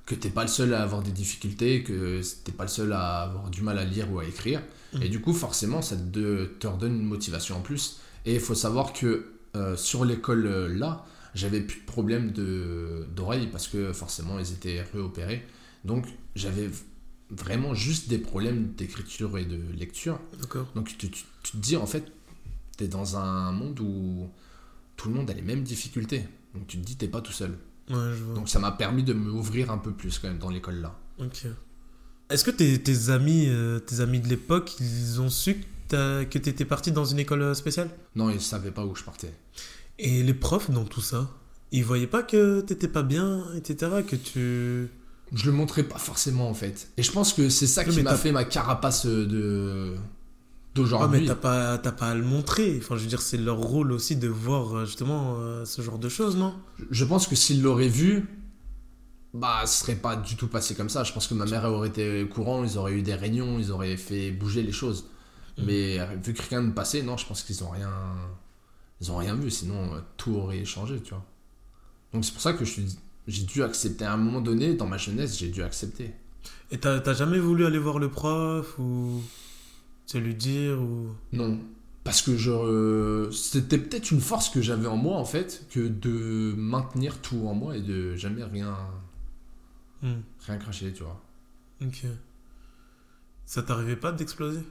que 0.06 0.15
t'es 0.15 0.30
pas 0.30 0.41
le 0.41 0.50
seul 0.50 0.74
à 0.74 0.84
avoir 0.84 1.01
des 1.01 1.12
difficultés, 1.12 1.84
que 1.84 2.22
t'es 2.44 2.51
pas 2.51 2.63
le 2.63 2.70
seul 2.70 2.91
à 2.91 3.22
avoir 3.22 3.50
du 3.50 3.62
mal 3.62 3.77
à 3.77 3.86
lire 3.86 4.12
ou 4.12 4.20
à 4.20 4.25
écrire. 4.25 4.62
Mhm. 4.94 5.03
Et 5.03 5.10
du 5.10 5.22
coup, 5.22 5.34
forcément, 5.34 5.82
ça 5.82 5.96
te, 5.96 6.46
te 6.46 6.68
redonne 6.68 6.96
une 6.96 7.06
motivation 7.06 7.58
en 7.58 7.62
plus. 7.62 8.00
Et 8.25 8.36
il 8.36 8.40
faut 8.40 8.56
savoir 8.56 8.94
que 8.94 9.32
euh, 9.56 9.75
sur 9.75 10.06
l'école 10.06 10.46
euh, 10.46 10.68
là, 10.68 11.06
j'avais 11.36 11.62
plus 11.62 11.82
de 11.82 11.86
problème 11.86 12.32
de- 12.32 13.06
d'oreille 13.16 13.48
parce 13.48 13.68
que 13.68 13.94
forcément, 13.94 14.38
ils 14.40 14.51
étaient 14.51 14.82
réopérés. 14.94 15.46
Donc, 15.86 16.06
j'avais 16.36 16.70
vraiment 17.30 17.74
juste 17.74 18.10
des 18.10 18.18
problèmes 18.18 18.74
d'écriture 18.78 19.38
et 19.38 19.46
de 19.46 19.60
lecture. 19.78 20.20
D'accord. 20.42 20.68
Donc 20.75 20.88
tu, 20.98 21.10
tu- 21.10 21.24
tu 21.44 21.51
te 21.54 21.58
dis 21.58 21.78
en 21.78 21.86
fait, 21.86 22.12
tu 22.78 22.84
es 22.84 22.88
dans 22.88 23.16
un 23.18 23.51
monde 23.54 23.80
où 23.80 24.30
tout 24.98 25.08
le 25.10 25.16
monde 25.16 25.30
a 25.30 25.34
les 25.34 25.42
mêmes 25.42 25.63
difficultés. 25.63 26.25
Donc 26.54 26.68
tu 26.68 26.78
te 26.78 26.86
dis, 26.86 26.98
t'es 26.98 27.08
pas 27.08 27.22
tout 27.22 27.32
seul. 27.32 27.51
Ouais, 27.90 27.96
je 28.18 28.24
vois. 28.24 28.36
Donc 28.36 28.50
ça 28.50 28.60
m'a 28.60 28.72
permis 28.72 29.04
de 29.04 29.13
m'ouvrir 29.13 29.72
un 29.72 29.78
peu 29.78 29.92
plus 29.92 30.20
quand 30.20 30.28
même 30.28 30.38
dans 30.40 30.50
l'école 30.50 30.82
là. 30.82 30.98
Ok. 31.20 31.46
Est-ce 32.30 32.44
que 32.46 32.51
tes, 32.51 32.82
tes 32.82 33.10
amis, 33.10 33.46
euh, 33.50 33.80
tes 33.80 34.00
amis 34.01 34.20
de 34.20 34.28
l'époque, 34.28 34.74
ils 34.80 35.20
ont 35.22 35.30
su 35.30 35.63
que 35.92 36.24
que 36.24 36.40
t'étais 36.40 36.66
parti 36.66 36.92
dans 36.92 37.06
une 37.06 37.20
école 37.20 37.42
euh, 37.42 37.54
spéciale? 37.54 37.90
Non, 38.16 38.30
ils 38.30 38.42
savaient 38.42 38.72
pas 38.72 38.86
où 38.86 38.96
je 38.96 39.04
partais. 39.04 39.34
Et 40.00 40.24
les 40.24 40.34
profs 40.34 40.72
dans 40.72 40.86
tout 40.86 41.02
ça, 41.02 41.30
ils 41.72 41.84
voyaient 41.84 42.08
pas 42.08 42.24
que 42.24 42.62
t'étais 42.62 42.88
pas 42.88 43.04
bien, 43.04 43.46
etc. 43.56 43.92
Que 44.08 44.16
tu. 44.16 44.90
Je 45.34 45.46
le 45.46 45.52
montrais 45.56 45.84
pas 45.84 45.98
forcément 46.00 46.50
en 46.50 46.54
fait. 46.54 46.90
Et 46.98 47.04
je 47.04 47.12
pense 47.12 47.34
que 47.34 47.50
c'est 47.50 47.68
ça 47.68 47.84
Oui, 47.88 47.94
qui 47.96 48.02
m'a 48.04 48.16
fait 48.16 48.32
ma 48.32 48.44
carapace 48.44 49.06
euh, 49.06 49.26
de 49.26 49.96
Ah, 49.98 50.02
d'aujourd'hui. 50.76 51.22
mais 51.22 51.28
t'as 51.28 51.36
pas, 51.36 51.78
t'as 51.78 51.92
pas 51.94 52.10
à 52.10 52.16
le 52.16 52.24
montrer. 52.24 52.78
Enfin, 52.82 52.98
je 52.98 53.04
veux 53.04 53.08
dire, 53.08 53.22
c'est 53.22 53.38
leur 53.38 53.58
rôle 53.58 53.92
aussi 53.94 54.16
de 54.18 54.28
voir 54.28 54.76
euh, 54.76 54.86
justement 54.86 55.36
euh, 55.40 55.64
ce 55.66 55.82
genre 55.82 56.00
de 56.00 56.10
choses, 56.10 56.36
non? 56.36 56.54
Je 56.90 57.06
pense 57.06 57.28
que 57.28 57.36
s'ils 57.36 57.62
l'auraient 57.62 57.88
vu, 57.88 58.28
bah, 59.34 59.62
ce 59.66 59.80
serait 59.86 59.96
pas 59.96 60.18
du 60.18 60.36
tout 60.36 60.48
passé 60.50 60.76
comme 60.76 60.90
ça. 60.90 61.06
Je 61.06 61.14
pense 61.14 61.28
que 61.28 61.34
ma 61.34 61.46
mère 61.46 61.64
aurait 61.66 61.88
été 61.88 62.24
au 62.24 62.28
courant, 62.28 62.66
ils 62.66 62.78
auraient 62.78 62.94
eu 62.94 63.02
des 63.02 63.16
réunions, 63.16 63.58
ils 63.60 63.72
auraient 63.72 63.96
fait 63.96 64.32
bouger 64.32 64.64
les 64.64 64.74
choses. 64.74 65.06
Mhm. 65.58 65.65
Mais 65.65 66.00
euh, 66.00 66.05
vu 66.24 66.34
que 66.34 66.41
rien 66.50 66.62
ne 66.62 66.72
passait, 66.72 67.01
non, 67.03 67.17
je 67.17 67.25
pense 67.25 67.43
qu'ils 67.43 67.63
ont 67.63 67.70
rien, 67.70 67.91
ils 69.00 69.12
ont 69.12 69.17
rien 69.17 69.36
vu. 69.36 69.50
Sinon, 69.51 69.93
euh, 69.96 70.00
tout 70.17 70.34
aurait 70.36 70.63
changé, 70.65 71.01
tu 71.01 71.13
vois. 71.13 71.25
Donc 72.13 72.25
c'est 72.25 72.31
pour 72.34 72.41
ça 72.41 72.53
que 72.53 72.65
je 72.65 72.72
suis, 72.72 72.98
j'ai 73.27 73.43
dû 73.43 73.63
accepter 73.63 74.05
à 74.05 74.13
un 74.13 74.17
moment 74.17 74.41
donné 74.41 74.74
dans 74.74 74.88
ma 74.88 74.98
jeunesse, 74.98 75.38
j'ai 75.38 75.50
dû 75.50 75.63
accepter. 75.63 76.13
Et 76.72 76.77
t'as 76.77 77.00
t'as 77.00 77.13
jamais 77.13 77.39
voulu 77.39 77.65
aller 77.65 77.79
voir 77.79 78.00
le 78.00 78.10
prof 78.10 78.77
ou. 78.79 79.22
Tu 80.08 80.13
sais, 80.13 80.20
lui 80.20 80.36
dire 80.36 80.81
ou? 80.81 81.10
Non. 81.31 81.60
Parce 82.03 82.24
que 82.24 82.36
je, 82.36 82.50
euh, 82.51 83.31
c'était 83.31 83.77
peut-être 83.77 84.10
une 84.10 84.22
force 84.22 84.50
que 84.50 84.60
j'avais 84.62 84.88
en 84.88 84.98
moi 84.98 85.17
en 85.17 85.25
fait, 85.25 85.67
que 85.70 85.88
de 85.88 86.53
maintenir 86.58 87.20
tout 87.20 87.48
en 87.48 87.53
moi 87.53 87.77
et 87.77 87.81
de 87.81 88.15
jamais 88.15 88.43
rien, 88.43 88.75
Hmm. 90.01 90.22
Rien 90.48 90.58
craché, 90.58 90.91
tu 90.93 91.03
vois. 91.03 91.22
Ok. 91.81 92.05
Ça 93.46 93.62
t'arrivait 93.63 93.96
pas 93.96 94.12
d'exploser? 94.12 94.62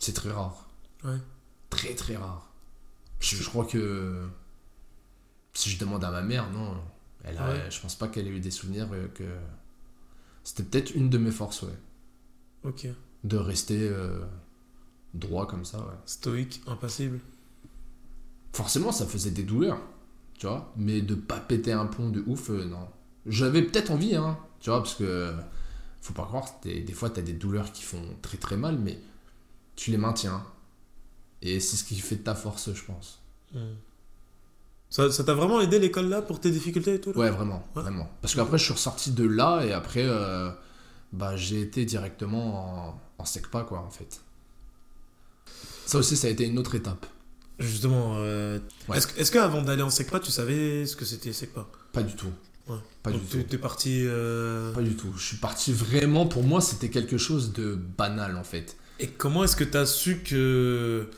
C'est 0.00 0.12
très 0.14 0.30
rare. 0.32 0.68
Ouais. 1.04 1.18
Très 1.70 1.94
très 1.94 2.16
rare. 2.16 2.50
Je, 3.20 3.36
je 3.36 3.48
crois 3.48 3.64
que 3.64 4.26
si 5.52 5.70
je 5.70 5.78
demande 5.78 6.02
à 6.04 6.10
ma 6.10 6.22
mère, 6.22 6.50
non, 6.50 6.74
elle 7.22 7.38
a, 7.38 7.48
Ouais. 7.50 7.70
je 7.70 7.80
pense 7.80 7.94
pas 7.94 8.08
qu'elle 8.08 8.26
ait 8.26 8.30
eu 8.30 8.40
des 8.40 8.50
souvenirs 8.50 8.88
euh, 8.92 9.06
que 9.08 9.24
c'était 10.42 10.62
peut-être 10.64 10.94
une 10.94 11.08
de 11.10 11.18
mes 11.18 11.30
forces, 11.30 11.62
ouais, 11.62 11.78
Ok. 12.64 12.86
de 13.24 13.36
rester 13.36 13.88
euh, 13.88 14.20
droit 15.14 15.46
comme 15.46 15.64
ça. 15.64 15.78
Ouais. 15.78 15.94
Stoïque, 16.06 16.62
impassible. 16.66 17.20
Forcément, 18.52 18.90
ça 18.92 19.06
faisait 19.06 19.30
des 19.30 19.42
douleurs, 19.44 19.80
tu 20.38 20.46
vois, 20.46 20.72
mais 20.76 21.02
de 21.02 21.14
pas 21.14 21.38
péter 21.38 21.72
un 21.72 21.86
plomb 21.86 22.10
de 22.10 22.22
ouf, 22.26 22.50
euh, 22.50 22.64
non. 22.64 22.88
J'avais 23.26 23.62
peut-être 23.62 23.90
envie, 23.90 24.16
hein, 24.16 24.38
tu 24.60 24.70
vois, 24.70 24.78
parce 24.82 24.94
que 24.94 25.32
faut 26.00 26.14
pas 26.14 26.24
croire, 26.24 26.46
des, 26.62 26.80
des 26.80 26.92
fois 26.94 27.10
t'as 27.10 27.20
des 27.20 27.34
douleurs 27.34 27.70
qui 27.72 27.82
font 27.82 28.02
très 28.22 28.38
très 28.38 28.56
mal, 28.56 28.78
mais 28.78 28.98
tu 29.80 29.90
les 29.90 29.96
maintiens. 29.96 30.44
Et 31.42 31.58
c'est 31.60 31.76
ce 31.76 31.84
qui 31.84 31.96
fait 31.98 32.16
de 32.16 32.22
ta 32.22 32.34
force, 32.34 32.70
je 32.74 32.84
pense. 32.84 33.20
Hmm. 33.54 33.76
Ça 34.90 35.10
ça 35.10 35.24
t'a 35.24 35.32
vraiment 35.34 35.60
aidé 35.60 35.78
l'école 35.78 36.08
là 36.08 36.20
pour 36.20 36.38
tes 36.40 36.50
difficultés 36.50 36.94
et 36.96 37.00
tout 37.00 37.10
Ouais, 37.16 37.30
vraiment, 37.30 37.64
Ouais. 37.74 37.82
vraiment. 37.82 38.10
Parce 38.20 38.34
qu'après, 38.34 38.58
je 38.58 38.64
suis 38.64 38.72
ressorti 38.74 39.12
de 39.12 39.24
là 39.24 39.62
et 39.64 39.72
après, 39.72 40.04
euh, 40.04 40.50
bah, 41.14 41.34
j'ai 41.36 41.62
été 41.62 41.84
directement 41.86 42.88
en, 42.90 43.00
en 43.18 43.24
SECPA, 43.24 43.62
quoi, 43.62 43.78
en 43.80 43.90
fait. 43.90 44.20
Ça 45.86 45.96
aussi, 45.98 46.16
ça 46.16 46.26
a 46.26 46.30
été 46.30 46.44
une 46.46 46.58
autre 46.58 46.74
étape. 46.74 47.06
Justement, 47.58 48.14
euh, 48.16 48.58
Ouais. 48.88 48.98
est-ce 48.98 49.08
est-ce 49.18 49.30
qu'avant 49.32 49.62
d'aller 49.62 49.82
en 49.82 49.90
SECPA, 49.90 50.20
tu 50.20 50.30
savais 50.30 50.84
ce 50.86 50.94
que 50.96 51.04
c'était 51.06 51.32
SECPA 51.32 51.66
Pas? 51.92 52.02
Du 52.02 52.14
tout. 52.14 52.32
Ouais. 52.68 52.76
Pas 53.02 53.12
Donc 53.12 53.22
du 53.22 53.26
tu- 53.28 53.38
tout. 53.38 53.48
T'es 53.48 53.58
parti. 53.58 54.02
euh, 54.06 54.72
Pas 54.72 54.82
du 54.82 54.94
tout. 54.96 55.12
Je 55.16 55.22
suis 55.24 55.36
parti 55.38 55.72
vraiment, 55.72 56.26
pour 56.26 56.42
moi, 56.42 56.60
c'était 56.60 56.90
quelque 56.90 57.16
chose 57.18 57.52
de 57.52 57.74
banal, 57.74 58.36
en 58.36 58.44
fait. 58.44 58.76
Et 59.00 59.06
comment 59.08 59.42
est-ce 59.44 59.56
que 59.56 59.64
t'as 59.64 59.86
su 59.86 60.18
que. 60.18 61.08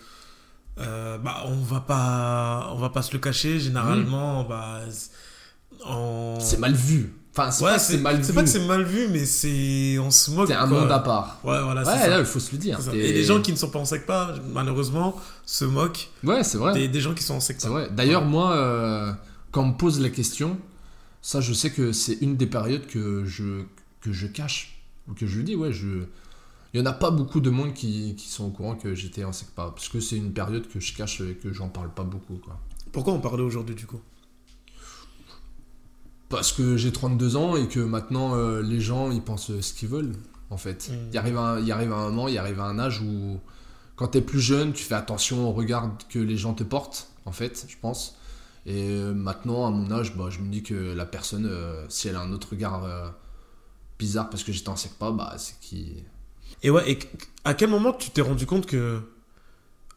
euh, 0.78 1.18
bah, 1.18 1.42
on 1.46 1.56
va 1.56 1.80
pas, 1.80 2.70
on 2.72 2.78
va 2.78 2.88
pas 2.90 3.02
se 3.02 3.12
le 3.12 3.18
cacher. 3.18 3.58
Généralement, 3.60 4.44
bah, 4.44 4.80
en... 5.84 6.36
Hmm. 6.36 6.40
C'est 6.40 6.58
mal 6.58 6.72
vu. 6.74 7.12
Enfin, 7.34 7.50
c'est 7.50 7.64
Ouais, 7.64 7.70
pas 7.72 7.76
que 7.78 7.82
c'est 7.84 7.98
mal 7.98 8.20
vu. 8.20 8.32
pas 8.34 8.42
que 8.42 8.48
c'est 8.48 8.66
mal 8.66 8.84
vu, 8.84 9.08
mais 9.08 9.24
c'est 9.24 9.98
on 9.98 10.10
se 10.10 10.30
moque. 10.30 10.48
C'est 10.48 10.54
un 10.54 10.68
quoi. 10.68 10.80
monde 10.80 10.92
à 10.92 10.98
part. 10.98 11.40
Ouais, 11.44 11.60
voilà. 11.62 11.82
Ouais, 11.82 12.08
là, 12.08 12.18
il 12.20 12.24
faut 12.26 12.38
se 12.40 12.52
le 12.52 12.58
dire. 12.58 12.78
C'est- 12.80 12.96
Et 12.96 13.12
les 13.12 13.24
gens 13.24 13.40
qui 13.40 13.52
ne 13.52 13.56
sont 13.56 13.70
pas 13.70 13.78
en 13.78 13.84
SECPA, 13.86 14.34
malheureusement, 14.52 15.18
se 15.46 15.64
moquent 15.64 16.10
Ouais, 16.24 16.44
c'est 16.44 16.58
vrai. 16.58 16.74
des, 16.74 16.88
des 16.88 17.00
gens 17.00 17.14
qui 17.14 17.22
sont 17.22 17.34
en 17.34 17.40
SECPA. 17.40 17.60
C'est 17.62 17.68
vrai. 17.68 17.88
D'ailleurs, 17.90 18.24
moi, 18.24 18.52
euh, 18.54 19.12
quand 19.50 19.62
on 19.62 19.68
me 19.68 19.76
pose 19.76 19.98
la 20.00 20.10
question, 20.10 20.58
ça, 21.22 21.40
je 21.40 21.52
sais 21.54 21.70
que 21.70 21.92
c'est 21.92 22.18
une 22.20 22.36
des 22.36 22.46
périodes 22.46 22.86
que 22.86 23.24
je, 23.24 23.62
que 24.02 24.12
je 24.12 24.26
cache. 24.26 24.78
Ou 25.08 25.14
que 25.14 25.26
je 25.26 25.40
dis, 25.40 25.56
ouais, 25.56 25.72
je. 25.72 26.04
Il 26.72 26.80
n'y 26.80 26.86
en 26.86 26.90
a 26.90 26.94
pas 26.94 27.10
beaucoup 27.10 27.40
de 27.40 27.50
monde 27.50 27.74
qui, 27.74 28.14
qui 28.16 28.28
sont 28.28 28.46
au 28.46 28.50
courant 28.50 28.74
que 28.74 28.94
j'étais 28.94 29.24
en 29.24 29.32
SECPA. 29.32 29.72
Parce 29.74 29.88
que 29.88 30.00
c'est 30.00 30.16
une 30.16 30.32
période 30.32 30.66
que 30.68 30.80
je 30.80 30.96
cache 30.96 31.20
et 31.20 31.34
que 31.34 31.52
j'en 31.52 31.68
parle 31.68 31.92
pas 31.92 32.04
beaucoup, 32.04 32.36
quoi. 32.36 32.58
Pourquoi 32.92 33.12
on 33.14 33.20
parlait 33.20 33.42
aujourd'hui 33.42 33.74
du 33.74 33.86
coup? 33.86 34.00
Parce 36.28 36.52
que 36.52 36.76
j'ai 36.76 36.92
32 36.92 37.36
ans 37.36 37.56
et 37.56 37.68
que 37.68 37.80
maintenant, 37.80 38.34
euh, 38.34 38.62
les 38.62 38.80
gens, 38.80 39.10
ils 39.10 39.22
pensent 39.22 39.60
ce 39.60 39.72
qu'ils 39.74 39.88
veulent, 39.88 40.14
en 40.50 40.56
fait. 40.56 40.90
Mm. 40.90 41.08
Il, 41.12 41.18
arrive 41.18 41.38
un, 41.38 41.60
il 41.60 41.70
arrive 41.72 41.92
un 41.92 42.08
moment, 42.08 42.28
il 42.28 42.38
arrive 42.38 42.60
un 42.60 42.78
âge 42.78 43.00
où, 43.02 43.38
quand 43.96 44.08
t'es 44.08 44.22
plus 44.22 44.40
jeune, 44.40 44.72
tu 44.72 44.82
fais 44.82 44.94
attention 44.94 45.48
au 45.48 45.52
regard 45.52 45.90
que 46.08 46.18
les 46.18 46.36
gens 46.36 46.54
te 46.54 46.64
portent, 46.64 47.10
en 47.26 47.32
fait, 47.32 47.66
je 47.68 47.76
pense. 47.80 48.16
Et 48.64 48.90
euh, 48.90 49.12
maintenant, 49.12 49.66
à 49.66 49.70
mon 49.70 49.90
âge, 49.90 50.16
bah, 50.16 50.28
je 50.30 50.38
me 50.38 50.48
dis 50.48 50.62
que 50.62 50.74
la 50.74 51.06
personne, 51.06 51.46
euh, 51.46 51.84
si 51.88 52.08
elle 52.08 52.16
a 52.16 52.20
un 52.20 52.32
autre 52.32 52.50
regard 52.50 52.84
euh, 52.84 53.08
bizarre 53.98 54.30
parce 54.30 54.44
que 54.44 54.52
j'étais 54.52 54.68
en 54.68 54.76
SECPA, 54.76 55.10
bah, 55.10 55.34
c'est 55.38 55.58
qui... 55.60 56.04
Et 56.62 56.70
ouais, 56.70 56.90
et 56.92 56.98
à 57.44 57.54
quel 57.54 57.70
moment 57.70 57.92
tu 57.92 58.10
t'es 58.10 58.22
rendu 58.22 58.46
compte 58.46 58.66
que. 58.66 59.00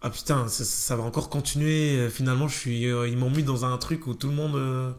Ah 0.01 0.09
putain, 0.09 0.47
ça, 0.47 0.63
ça 0.63 0.95
va 0.95 1.03
encore 1.03 1.29
continuer. 1.29 1.97
euh, 1.97 2.09
Finalement, 2.09 2.47
je 2.47 2.57
suis, 2.57 2.85
euh, 2.87 3.07
ils 3.07 3.17
m'ont 3.17 3.29
mis 3.29 3.43
dans 3.43 3.65
un 3.65 3.77
truc 3.77 4.07
où 4.07 4.13
tout 4.13 4.27
le 4.29 4.35
monde, 4.35 4.55
euh, 4.55 4.91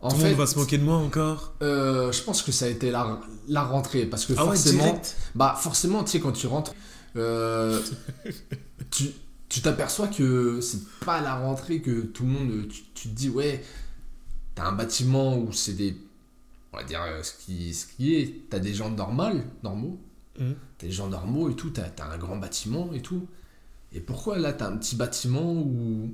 En 0.00 0.08
tout 0.08 0.16
le 0.16 0.22
fait, 0.22 0.28
monde 0.30 0.38
va 0.38 0.46
se 0.46 0.58
moquer 0.58 0.78
de 0.78 0.84
moi 0.84 0.96
encore? 0.96 1.54
euh, 1.62 2.10
je 2.12 2.22
pense 2.22 2.42
que 2.42 2.52
ça 2.52 2.64
a 2.66 2.68
été 2.68 2.90
la, 2.90 3.20
la 3.48 3.62
rentrée. 3.62 4.06
Parce 4.06 4.24
que 4.26 4.32
Ah 4.36 4.44
forcément... 4.44 5.00
Bah 5.34 5.56
forcément, 5.58 6.04
tu 6.04 6.12
sais, 6.12 6.20
quand 6.20 6.32
tu 6.32 6.46
rentres, 6.46 6.74
tu 8.90 9.12
tu 9.48 9.62
t'aperçois 9.62 10.06
que 10.06 10.60
c'est 10.60 10.78
pas 11.04 11.16
à 11.16 11.20
la 11.20 11.34
rentrée 11.34 11.80
que 11.82 12.02
tout 12.02 12.22
le 12.22 12.28
monde, 12.30 12.68
tu, 12.68 12.82
tu 12.94 13.08
te 13.08 13.14
dis, 13.14 13.28
ouais, 13.28 13.64
t'as 14.54 14.66
un 14.66 14.72
bâtiment 14.72 15.36
où 15.38 15.52
c'est 15.52 15.72
des, 15.74 15.96
on 16.72 16.78
va 16.78 16.84
dire 16.84 17.00
ce 17.22 17.32
qui, 17.44 17.74
ce 17.74 17.86
qui 17.86 18.14
est, 18.16 18.48
t'as 18.50 18.60
des 18.60 18.74
gens 18.74 18.90
normaux, 18.90 19.40
normaux, 19.64 19.98
T'as 20.38 20.86
des 20.86 20.92
gens 20.92 21.08
normaux 21.08 21.50
et 21.50 21.54
tout, 21.54 21.70
t'as 21.70 21.82
as 22.02 22.12
un 22.12 22.18
grand 22.18 22.36
bâtiment 22.36 22.90
et 22.94 23.02
tout. 23.02 23.26
Et 23.92 24.00
pourquoi 24.00 24.38
là, 24.38 24.52
t'as 24.52 24.68
un 24.68 24.76
petit 24.76 24.96
bâtiment 24.96 25.52
où 25.52 26.10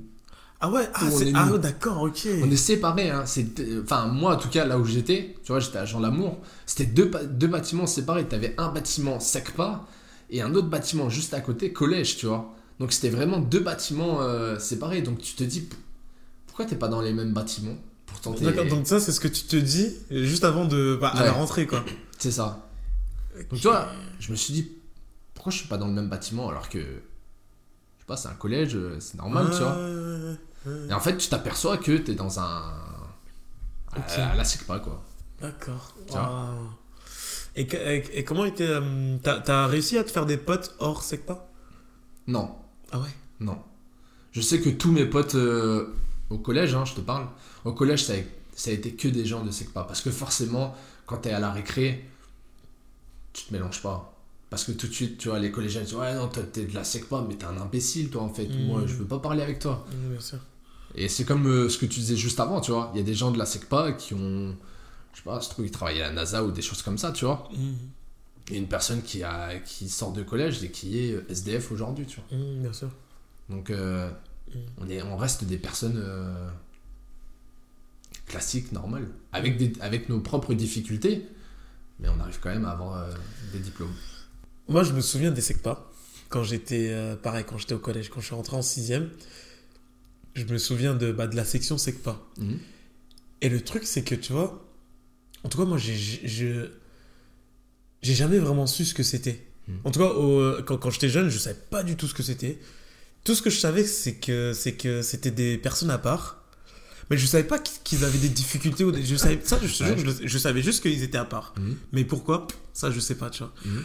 Ah 0.59 0.69
ouais, 0.69 0.89
ah, 0.93 1.05
est 1.21 1.31
ah 1.35 1.57
d'accord, 1.57 2.01
ok. 2.01 2.27
on 2.43 2.49
est 2.49 2.57
séparés, 2.57 3.09
hein. 3.11 3.23
c'est, 3.25 3.47
enfin 3.81 4.07
moi 4.07 4.35
en 4.35 4.37
tout 4.37 4.49
cas 4.49 4.65
là 4.65 4.79
où 4.79 4.85
j'étais, 4.85 5.35
tu 5.43 5.51
vois, 5.51 5.59
j'étais 5.59 5.77
à 5.77 5.85
Jean 5.85 5.99
Lamour, 5.99 6.39
c'était 6.65 6.85
deux, 6.91 7.11
deux 7.29 7.47
bâtiments 7.47 7.85
séparés. 7.87 8.27
T'avais 8.27 8.55
un 8.57 8.69
bâtiment 8.69 9.19
SECPA 9.19 9.85
et 10.29 10.41
un 10.41 10.53
autre 10.55 10.67
bâtiment 10.69 11.09
juste 11.09 11.33
à 11.33 11.39
côté 11.41 11.71
collège, 11.71 12.17
tu 12.17 12.25
vois. 12.25 12.53
Donc 12.79 12.91
c'était 12.91 13.09
vraiment 13.09 13.39
deux 13.39 13.59
bâtiments 13.59 14.21
euh, 14.21 14.57
séparés. 14.59 15.01
Donc 15.01 15.19
tu 15.19 15.33
te 15.35 15.43
dis 15.43 15.69
pourquoi 16.47 16.65
t'es 16.65 16.75
pas 16.75 16.87
dans 16.87 17.01
les 17.01 17.13
mêmes 17.13 17.33
bâtiments? 17.33 17.77
Pourtant 18.07 18.33
t'es- 18.33 18.45
D'accord, 18.45 18.65
donc 18.65 18.87
ça, 18.87 18.99
c'est 18.99 19.11
ce 19.11 19.19
que 19.19 19.27
tu 19.27 19.43
te 19.43 19.55
dis 19.55 19.95
juste 20.09 20.43
avant 20.43 20.65
de. 20.65 20.97
Bah, 20.99 21.09
à 21.09 21.23
la 21.23 21.31
rentrée, 21.33 21.67
quoi. 21.67 21.83
c'est 22.17 22.31
ça. 22.31 22.66
Donc 23.49 23.59
tu 23.59 23.67
vois, 23.67 23.89
je 24.19 24.31
me 24.31 24.35
suis 24.35 24.53
dit 24.53 24.71
pourquoi 25.33 25.51
je 25.51 25.57
suis 25.59 25.67
pas 25.67 25.77
dans 25.77 25.87
le 25.87 25.93
même 25.93 26.09
bâtiment 26.09 26.49
alors 26.49 26.69
que 26.69 26.79
je 26.79 26.85
sais 26.85 28.05
pas, 28.07 28.17
c'est 28.17 28.27
un 28.29 28.33
collège, 28.35 28.75
euh, 28.75 28.97
c'est 28.99 29.17
normal, 29.17 29.49
tu 29.51 29.61
vois. 29.63 29.77
Et 30.89 30.93
en 30.93 30.99
fait, 30.99 31.17
tu 31.17 31.29
t'aperçois 31.29 31.77
que 31.77 31.95
t'es 31.97 32.15
dans 32.15 32.39
un 32.39 32.73
Ok. 33.95 34.03
à 34.17 34.35
la 34.35 34.43
SECPA 34.43 34.79
quoi. 34.79 35.03
D'accord. 35.41 35.95
Et, 37.55 37.65
que- 37.67 37.77
et, 37.77 38.19
et 38.19 38.23
comment 38.23 38.45
était. 38.45 38.67
euh, 38.67 39.17
T'as 39.23 39.39
t'as 39.39 39.65
réussi 39.67 39.97
à 39.97 40.03
te 40.03 40.11
faire 40.11 40.25
des 40.25 40.37
potes 40.37 40.75
hors 40.79 41.01
SECPA 41.03 41.47
Non, 42.27 42.55
Ah 42.91 42.99
ouais? 42.99 43.09
Non. 43.39 43.57
Je 44.31 44.41
sais 44.41 44.59
que 44.61 44.69
tous 44.69 44.91
mes 44.91 45.05
potes 45.05 45.35
euh, 45.35 45.93
au 46.29 46.37
collège, 46.37 46.75
hein, 46.75 46.85
je 46.85 46.93
te 46.93 47.01
parle, 47.01 47.27
au 47.65 47.73
collège, 47.73 48.03
ça 48.05 48.13
a, 48.13 48.17
ça 48.55 48.69
a 48.69 48.73
été 48.73 48.93
que 48.93 49.07
des 49.07 49.25
gens 49.25 49.43
de 49.43 49.49
SECPA. 49.51 49.83
Parce 49.83 50.01
que 50.01 50.11
forcément, 50.11 50.75
quand 51.07 51.17
t'es 51.17 51.31
à 51.31 51.39
la 51.39 51.51
récré, 51.51 52.07
tu 53.37 53.45
te 53.45 53.53
mélanges 53.53 53.81
pas. 53.81 54.13
Parce 54.49 54.63
que 54.63 54.71
tout 54.71 54.87
de 54.87 54.93
suite, 54.93 55.17
tu 55.17 55.27
vois, 55.29 55.39
les 55.39 55.51
collégiens 55.51 55.81
disent 55.81 55.93
Ouais, 55.95 56.13
non, 56.15 56.27
toi, 56.29 56.43
t'es 56.43 56.65
de 56.65 56.73
la 56.73 56.83
SECPA, 56.83 57.25
mais 57.27 57.35
t'es 57.35 57.45
un 57.45 57.57
imbécile, 57.57 58.09
toi, 58.09 58.21
en 58.23 58.29
fait. 58.33 58.47
Mhm. 58.47 58.65
Moi, 58.65 58.81
je 58.87 58.93
veux 58.93 59.05
pas 59.05 59.19
parler 59.19 59.41
avec 59.43 59.59
toi. 59.59 59.85
Mm, 59.91 60.11
Bien 60.11 60.19
sûr. 60.21 60.39
Et 60.95 61.09
c'est 61.09 61.25
comme 61.25 61.45
euh, 61.47 61.69
ce 61.69 61.77
que 61.77 61.85
tu 61.85 61.99
disais 61.99 62.15
juste 62.15 62.39
avant, 62.39 62.61
tu 62.61 62.71
vois. 62.71 62.91
Il 62.93 62.97
y 62.97 63.01
a 63.01 63.03
des 63.05 63.13
gens 63.13 63.31
de 63.31 63.37
la 63.37 63.45
SECPA 63.45 63.91
qui 63.93 64.13
ont, 64.13 64.55
je 65.13 65.17
sais 65.17 65.23
pas, 65.23 65.39
je 65.41 65.49
trouve 65.49 65.65
qu'ils 65.65 65.71
travaillent 65.73 66.01
à 66.01 66.07
la 66.07 66.13
NASA 66.13 66.43
ou 66.45 66.51
des 66.51 66.61
choses 66.61 66.81
comme 66.81 66.97
ça, 66.97 67.11
tu 67.11 67.25
vois. 67.25 67.49
Mm, 67.53 67.73
Il 68.47 68.53
y 68.53 68.55
a 68.55 68.59
une 68.59 68.67
personne 68.69 69.01
qui, 69.01 69.21
a, 69.23 69.59
qui 69.59 69.89
sort 69.89 70.13
de 70.13 70.23
collège 70.23 70.63
et 70.63 70.71
qui 70.71 70.97
est 70.99 71.29
SDF 71.29 71.71
aujourd'hui, 71.73 72.05
tu 72.05 72.21
vois. 72.29 72.37
mm, 72.39 72.61
bien 72.61 72.73
sûr. 72.73 72.89
Donc, 73.49 73.69
euh, 73.69 74.09
Mm. 74.47 74.59
on, 74.77 74.89
est, 74.89 75.01
on 75.01 75.17
reste 75.17 75.43
des 75.43 75.57
personnes 75.57 75.97
euh, 76.01 76.49
classiques, 78.27 78.71
normales, 78.71 79.07
avec, 79.33 79.57
des, 79.57 79.73
avec 79.81 80.07
nos 80.09 80.19
propres 80.21 80.53
difficultés, 80.53 81.25
mais 81.99 82.09
on 82.09 82.19
arrive 82.19 82.39
quand 82.39 82.49
même 82.49 82.65
à 82.65 82.71
avoir 82.71 82.97
euh, 83.01 83.13
des 83.53 83.59
diplômes. 83.59 83.93
Moi, 84.67 84.83
je 84.83 84.93
me 84.93 85.01
souviens 85.01 85.31
des 85.31 85.41
SECPA. 85.41 85.85
Quand 86.29 86.43
j'étais, 86.43 86.89
euh, 86.91 87.15
pareil, 87.15 87.45
quand 87.47 87.57
j'étais 87.57 87.73
au 87.73 87.79
collège, 87.79 88.09
quand 88.09 88.19
je 88.19 88.25
suis 88.25 88.35
rentré 88.35 88.55
en 88.57 88.61
sixième, 88.61 89.09
je 90.35 90.43
me 90.45 90.57
souviens 90.57 90.93
de, 90.93 91.11
bah, 91.11 91.27
de 91.27 91.35
la 91.35 91.45
section 91.45 91.77
SECPA. 91.77 92.19
Mhm. 92.37 92.59
Et 93.41 93.49
le 93.49 93.61
truc, 93.61 93.83
c'est 93.85 94.03
que, 94.03 94.15
tu 94.15 94.33
vois, 94.33 94.65
en 95.43 95.49
tout 95.49 95.57
cas, 95.57 95.65
moi, 95.65 95.77
j'ai, 95.77 95.95
je- 95.95 96.69
j'ai 98.01 98.13
jamais 98.13 98.37
vraiment 98.39 98.67
su 98.67 98.83
ce 98.85 98.93
que 98.93 99.03
c'était. 99.03 99.45
Mhm. 99.67 99.79
En 99.85 99.91
tout 99.91 99.99
cas, 99.99 100.09
au- 100.09 100.61
quand, 100.63 100.77
quand 100.77 100.89
j'étais 100.89 101.09
jeune, 101.09 101.29
je 101.29 101.37
savais 101.37 101.59
pas 101.69 101.83
du 101.83 101.95
tout 101.95 102.07
ce 102.07 102.13
que 102.13 102.23
c'était. 102.23 102.59
Tout 103.23 103.35
ce 103.35 103.41
que 103.41 103.49
je 103.49 103.59
savais, 103.59 103.83
c'est 103.85 104.15
que, 104.15 104.53
c'est 104.53 104.73
que 104.73 105.01
c'était 105.01 105.31
des 105.31 105.57
personnes 105.57 105.89
à 105.91 105.97
part. 105.97 106.43
Mais 107.09 107.17
je 107.17 107.25
savais 107.25 107.43
pas 107.45 107.57
qu'ils 107.59 108.03
avaient 108.03 108.17
des 108.17 108.29
difficultés. 108.29 108.83
Ou 108.83 108.91
des- 108.91 109.05
je 109.05 109.15
savais, 109.15 109.39
ça, 109.43 109.59
je, 109.63 109.83
Ouais. 109.83 109.95
je, 109.97 110.27
je 110.27 110.37
savais 110.37 110.61
juste 110.61 110.81
qu'ils 110.81 111.03
étaient 111.03 111.17
à 111.17 111.25
part. 111.25 111.53
Mhm. 111.57 111.75
Mais 111.93 112.03
pourquoi? 112.03 112.47
Ça, 112.73 112.91
je 112.91 112.99
sais 112.99 113.15
pas, 113.15 113.29
tu 113.29 113.39
vois. 113.43 113.53
Mhm. 113.65 113.83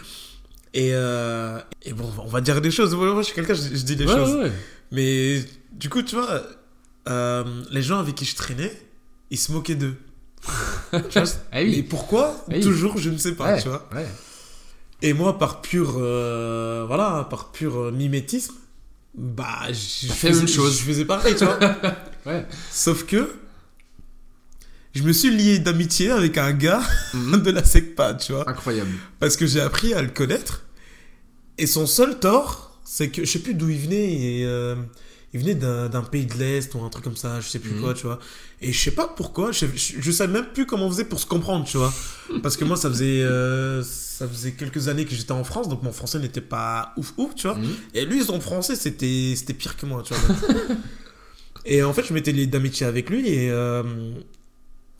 Et, 0.74 0.90
euh, 0.94 1.61
et 1.82 1.92
bon, 1.92 2.11
on 2.18 2.28
va 2.28 2.40
dire 2.40 2.61
des 2.61 2.70
choses. 2.70 2.94
Moi, 2.94 3.14
je 3.18 3.26
suis 3.26 3.35
quelqu'un, 3.35 3.54
je, 3.54 3.62
je 3.76 3.82
dis 3.82 3.94
des 3.96 4.06
Ouais, 4.06 4.12
choses. 4.14 4.35
ouais. 4.37 4.52
Mais 4.90 5.44
du 5.72 5.88
coup, 5.88 6.02
tu 6.02 6.16
vois, 6.16 6.42
euh, 7.08 7.44
les 7.70 7.82
gens 7.82 7.98
avec 7.98 8.14
qui 8.14 8.24
je 8.24 8.35
traînais, 8.35 8.72
ils 9.30 9.38
se 9.38 9.52
moquaient 9.52 9.74
d'eux. 9.76 9.96
Ah 10.92 11.00
oui. 11.61 11.76
Mais 11.76 11.82
pourquoi? 11.82 12.35
Ah 12.48 12.52
oui. 12.54 12.61
Toujours, 12.61 12.98
je 12.98 13.08
ne 13.11 13.16
sais 13.18 13.32
pas, 13.35 13.58
tu 13.61 13.68
vois. 13.68 13.88
Et 15.00 15.12
moi, 15.14 15.38
par 15.38 15.61
pur, 15.62 15.94
euh, 15.98 16.85
voilà, 16.87 17.26
par 17.30 17.50
pur 17.52 17.90
mimétisme, 17.92 18.54
bah, 19.16 19.66
je 19.68 20.06
fait 20.08 20.12
faisais- 20.14 20.30
la 20.30 20.37
même 20.38 20.48
chose. 20.48 20.78
Je 20.78 20.85
faisais 20.85 21.04
pareil, 21.04 21.35
tu 21.37 21.44
vois. 21.44 21.58
Ouais. 22.26 22.46
Sauf 22.70 23.04
que 23.04 23.32
je 24.94 25.02
me 25.02 25.12
suis 25.12 25.30
lié 25.35 25.58
d'amitié 25.58 26.11
avec 26.11 26.38
un 26.38 26.52
gars 26.52 26.82
Mhm. 27.14 27.42
de 27.42 27.50
la 27.50 27.64
SECPA, 27.64 28.14
tu 28.14 28.32
vois. 28.32 28.48
Incroyable. 28.48 28.90
Parce 29.20 29.37
que 29.37 29.46
j'ai 29.46 29.61
appris 29.61 29.94
à 29.94 30.02
le 30.02 30.08
connaître. 30.08 30.64
Et 31.58 31.66
son 31.66 31.87
seul 31.87 32.18
tort, 32.18 32.80
c'est 32.85 33.08
que 33.08 33.24
je 33.24 33.30
sais 33.30 33.38
plus 33.38 33.54
d'où 33.54 33.68
il 33.70 33.78
venait. 33.78 34.12
Et, 34.40 34.44
euh, 34.44 34.74
il 35.35 35.40
venait 35.40 35.54
d'un 35.54 36.02
pays 36.02 36.26
de 36.26 36.35
l'Est 36.35 36.74
ou 36.74 36.80
un 36.85 36.90
truc 36.90 37.04
comme 37.04 37.16
ça, 37.16 37.40
je 37.40 37.48
sais 37.48 37.58
plus 37.58 37.70
Mhm. 37.72 37.80
quoi, 37.80 37.94
tu 37.94 38.02
vois. 38.02 38.18
Et 38.61 38.70
je 38.70 38.78
sais 38.78 38.90
pas 38.90 39.08
pourquoi, 39.08 39.50
je, 39.50 39.64
je, 39.74 39.94
je 39.98 40.11
savais 40.11 40.30
même 40.30 40.48
plus 40.52 40.66
comment 40.66 40.87
on 40.87 40.90
faisait 40.90 41.06
pour 41.06 41.18
se 41.18 41.24
comprendre, 41.24 41.64
tu 41.64 41.78
vois. 41.78 41.92
Parce 42.42 42.58
que 42.58 42.66
moi, 42.66 42.76
ça 42.76 42.90
faisait, 42.90 43.22
euh, 43.22 43.82
ça 43.82 44.28
faisait 44.28 44.52
quelques 44.52 44.88
années 44.88 45.06
que 45.06 45.14
j'étais 45.14 45.32
en 45.32 45.42
France, 45.42 45.70
donc 45.70 45.82
mon 45.82 45.90
français 45.92 46.18
n'était 46.18 46.42
pas 46.42 46.92
ouf 46.98 47.14
ouf, 47.16 47.35
tu 47.35 47.46
vois. 47.46 47.56
Mhm. 47.56 47.70
Et 47.94 48.04
lui, 48.04 48.22
son 48.22 48.42
français, 48.42 48.76
c'était 48.76 49.35
pire 49.54 49.74
que 49.78 49.87
moi, 49.87 50.02
tu 50.04 50.12
vois. 50.12 50.35
Et 51.64 51.83
en 51.83 51.92
fait, 51.92 52.05
je 52.05 52.12
m'étais 52.12 52.33
lié 52.33 52.46
d'amitié 52.46 52.87
avec 52.87 53.09
lui 53.11 53.29
et, 53.29 53.51
euh, 53.51 53.83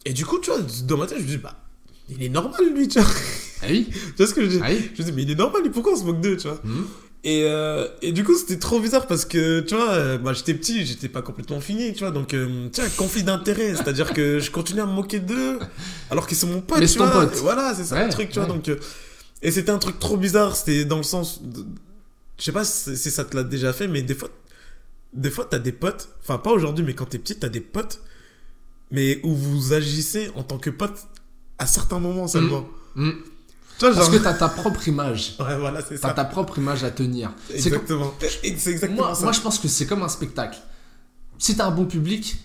et 0.05 0.13
du 0.13 0.25
coup, 0.25 0.39
tu 0.41 0.51
vois, 0.51 0.61
dans 0.87 0.97
ma 0.97 1.07
tête, 1.07 1.19
je 1.19 1.23
me 1.25 1.29
dis, 1.29 1.37
bah, 1.39 1.57
il 2.09 2.23
est 2.23 2.29
normal, 2.29 2.61
lui, 2.75 2.89
tu 2.89 3.01
vois. 3.01 3.09
Ah 3.63 3.67
oui 3.71 3.89
tu 3.93 3.99
vois 4.17 4.27
ce 4.27 4.35
que 4.35 4.43
je 4.45 4.49
dis? 4.51 4.59
Ah 4.63 4.69
oui 4.71 4.91
Je 4.95 5.03
me 5.03 5.07
dis, 5.07 5.13
mais 5.13 5.23
il 5.23 5.31
est 5.31 5.35
normal, 5.37 5.63
lui, 5.63 5.71
pourquoi 5.71 5.93
on 5.93 5.97
se 5.97 6.05
moque 6.05 6.21
d'eux, 6.21 6.37
tu 6.37 6.49
vois? 6.49 6.61
Mhm. 6.65 6.87
et, 7.25 7.45
euh, 7.45 7.87
et 8.03 8.11
du 8.13 8.25
coup, 8.25 8.37
c'était 8.37 8.59
trop 8.59 8.81
bizarre 8.81 9.07
parce 9.07 9.25
que, 9.25 9.61
tu 9.61 9.75
vois, 9.77 9.91
euh, 9.93 10.19
bah, 10.19 10.33
j'étais 10.33 10.55
petit, 10.55 10.85
j'étais 10.85 11.09
pas 11.09 11.23
complètement 11.23 11.61
fini, 11.61 11.93
tu 11.93 12.01
vois. 12.01 12.11
Donc, 12.11 12.35
euh, 12.35 12.69
tu 12.73 12.81
vois, 12.81 12.91
conflit 12.91 13.23
d'intérêt. 13.23 13.71
C'est-à-dire 13.77 14.13
que 14.13 14.41
je 14.41 14.51
continue 14.51 14.81
à 14.81 14.87
me 14.87 14.93
moquer 14.93 15.21
d'eux 15.21 15.59
alors 16.11 16.27
qu'ils 16.27 16.37
sont 16.37 16.49
mon 16.49 16.61
pote, 16.61 16.81
Mais 16.81 16.87
tu 16.89 16.99
ton 16.99 17.07
vois. 17.07 17.27
pote. 17.27 17.37
Voilà, 17.37 17.75
c'est 17.77 17.85
ça 17.85 17.95
Ouais, 17.97 18.07
le 18.07 18.11
truc, 18.13 18.31
tu 18.31 18.39
vois. 18.41 18.49
Donc, 18.49 18.69
euh, 18.69 18.77
et 19.41 19.51
c'était 19.53 19.71
un 19.71 19.79
truc 19.79 19.99
trop 20.01 20.17
bizarre. 20.17 20.57
C'était 20.57 20.85
dans 20.85 20.97
le 20.99 21.03
sens. 21.05 21.43
de- 21.45 21.65
Je 22.39 22.45
sais 22.45 22.53
pas 22.53 22.65
si 22.65 22.97
ça 22.97 23.25
te 23.25 23.37
l'a 23.37 23.45
déjà 23.45 23.73
fait, 23.73 23.87
mais 23.87 24.03
des 24.03 24.15
fois, 24.17 24.29
des 25.13 25.31
fois, 25.31 25.45
t'as 25.45 25.59
des 25.59 25.73
potes. 25.73 26.09
Enfin, 26.23 26.39
pas 26.39 26.51
aujourd'hui, 26.53 26.85
mais 26.85 26.95
quand 26.95 27.07
t'es 27.07 27.19
petit, 27.19 27.37
t'as 27.39 27.49
des 27.49 27.61
potes. 27.61 28.01
Mais 28.91 29.21
où 29.25 29.35
vous 29.35 29.73
agissez 29.73 30.31
en 30.37 30.43
tant 30.43 30.59
que 30.59 30.69
pote 30.71 31.07
à 31.59 31.67
certains 31.67 31.99
moments 31.99 32.29
seulement. 32.29 32.69
Vois, 32.95 33.15
Parce 33.95 34.11
que 34.11 34.17
t'as 34.19 34.35
ta 34.35 34.49
propre 34.49 34.87
image. 34.89 35.37
Ouais, 35.41 35.57
voilà, 35.59 35.81
c'est 35.83 35.99
T'as 35.99 36.09
ça. 36.09 36.15
ta 36.15 36.25
propre 36.27 36.59
image 36.59 36.85
à 36.85 36.91
tenir. 36.91 37.33
C'est 37.49 37.71
comme- 37.71 37.81
Exactement. 37.81 38.15
Exactement 38.43 38.95
Moi, 38.97 39.15
ça. 39.15 39.23
moi, 39.23 39.33
je 39.33 39.41
pense 39.41 39.59
que 39.59 39.67
c'est 39.69 39.87
comme 39.87 40.03
un 40.03 40.09
spectacle. 40.09 40.59
Si 41.39 41.57
t'as 41.57 41.67
un 41.67 41.71
bon 41.71 41.87
public, 41.87 42.37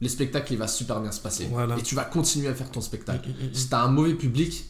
le 0.00 0.08
spectacle 0.08 0.52
il 0.52 0.58
va 0.58 0.66
super 0.68 1.00
bien 1.00 1.12
se 1.12 1.20
passer. 1.20 1.46
Voilà. 1.50 1.76
Et 1.78 1.82
tu 1.82 1.94
vas 1.94 2.04
continuer 2.04 2.48
à 2.48 2.54
faire 2.54 2.70
ton 2.70 2.80
spectacle. 2.80 3.28
Mm, 3.28 3.32
mm, 3.44 3.48
mm. 3.50 3.54
Si 3.54 3.68
t'as 3.68 3.82
un 3.82 3.88
mauvais 3.88 4.14
public, 4.14 4.64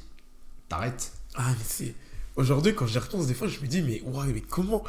t'arrêtes. 0.69 1.13
Ah, 1.35 1.51
mais 1.51 1.65
c'est. 1.67 1.95
Aujourd'hui, 2.37 2.75
quand 2.75 2.87
j'y 2.87 2.99
repense, 2.99 3.27
des 3.27 3.35
fois, 3.35 3.49
je 3.49 3.61
me 3.61 3.67
dis, 3.67 3.81
mais 3.83 4.03
ouais, 4.03 4.27
mais 4.35 4.41
comment. 4.43 4.83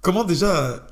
Comment 0.00 0.24
déjà. 0.24 0.86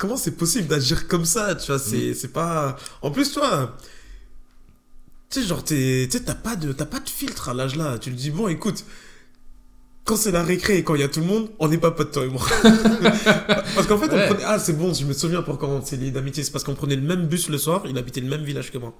Comment 0.00 0.16
c'est 0.16 0.32
possible 0.36 0.66
d'agir 0.66 1.06
comme 1.08 1.26
ça, 1.26 1.54
tu 1.54 1.66
vois 1.66 1.78
C'est 1.78 2.14
c'est 2.14 2.32
pas. 2.32 2.76
En 3.02 3.10
plus, 3.10 3.30
toi. 3.32 3.76
Tu 5.28 5.42
sais, 5.42 5.46
genre, 5.46 5.62
t'es- 5.62 6.08
t'as 6.24 6.34
pas, 6.34 6.56
de- 6.56 6.72
t'as 6.72 6.86
pas 6.86 6.98
de 7.00 7.08
filtre 7.08 7.50
à 7.50 7.54
l'âge 7.54 7.76
là. 7.76 7.98
Tu 7.98 8.08
le 8.10 8.16
dis, 8.16 8.30
bon, 8.30 8.48
écoute. 8.48 8.84
Quand 10.04 10.16
c'est 10.16 10.32
la 10.32 10.42
récré 10.42 10.78
et 10.78 10.82
quand 10.82 10.94
il 10.94 11.02
y 11.02 11.04
a 11.04 11.08
tout 11.08 11.20
le 11.20 11.26
monde, 11.26 11.50
on 11.60 11.68
n'est 11.68 11.78
pas 11.78 11.90
potes, 11.90 12.12
toi 12.12 12.24
et 12.24 12.28
moi. 12.28 12.40
parce 13.74 13.86
qu'en 13.86 13.98
fait, 13.98 14.06
on 14.06 14.26
prenait. 14.26 14.42
Ah, 14.44 14.58
c'est 14.58 14.72
bon, 14.72 14.92
je 14.94 15.04
me 15.04 15.12
souviens 15.12 15.42
pourquoi 15.42 15.68
on 15.68 15.84
s'est 15.84 15.96
liés 15.98 16.10
d'amitié. 16.10 16.42
C'est 16.42 16.50
parce 16.50 16.64
qu'on 16.64 16.74
prenait 16.74 16.96
le 16.96 17.02
même 17.02 17.26
bus 17.26 17.48
le 17.50 17.58
soir, 17.58 17.82
il 17.86 17.96
habitait 17.98 18.20
le 18.22 18.28
même 18.28 18.42
village 18.42 18.72
que 18.72 18.78
moi. 18.78 18.98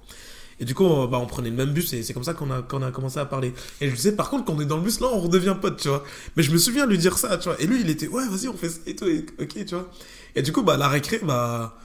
Et 0.59 0.65
du 0.65 0.75
coup, 0.75 0.83
on, 0.85 1.07
bah, 1.07 1.17
on 1.17 1.25
prenait 1.25 1.49
le 1.49 1.55
même 1.55 1.71
bus 1.73 1.91
et 1.93 2.03
c'est 2.03 2.13
comme 2.13 2.23
ça 2.23 2.35
qu'on 2.35 2.51
a, 2.51 2.61
qu'on 2.61 2.83
a 2.83 2.91
commencé 2.91 3.17
à 3.17 3.25
parler. 3.25 3.51
Et 3.81 3.89
je 3.89 3.95
disais, 3.95 4.11
par 4.11 4.29
contre, 4.29 4.45
quand 4.45 4.53
on 4.53 4.61
est 4.61 4.65
dans 4.65 4.77
le 4.77 4.83
bus, 4.83 4.99
là, 4.99 5.07
on 5.11 5.19
redevient 5.19 5.55
pote, 5.59 5.81
tu 5.81 5.87
vois. 5.89 6.03
Mais 6.37 6.43
je 6.43 6.51
me 6.51 6.57
souviens 6.59 6.85
lui 6.85 6.99
dire 6.99 7.17
ça, 7.17 7.35
tu 7.39 7.49
vois. 7.49 7.59
Et 7.59 7.65
lui, 7.65 7.81
il 7.81 7.89
était, 7.89 8.07
ouais, 8.07 8.27
vas-y, 8.29 8.47
on 8.47 8.53
fait 8.55 8.69
ça 8.69 8.79
et 8.85 8.95
tout, 8.95 9.07
et- 9.07 9.25
ok, 9.41 9.65
tu 9.65 9.73
vois. 9.75 9.89
Et 10.35 10.41
du 10.41 10.51
coup, 10.51 10.61
bah, 10.63 10.77
la 10.77 10.87
récré, 10.87 11.19
bah, 11.23 11.77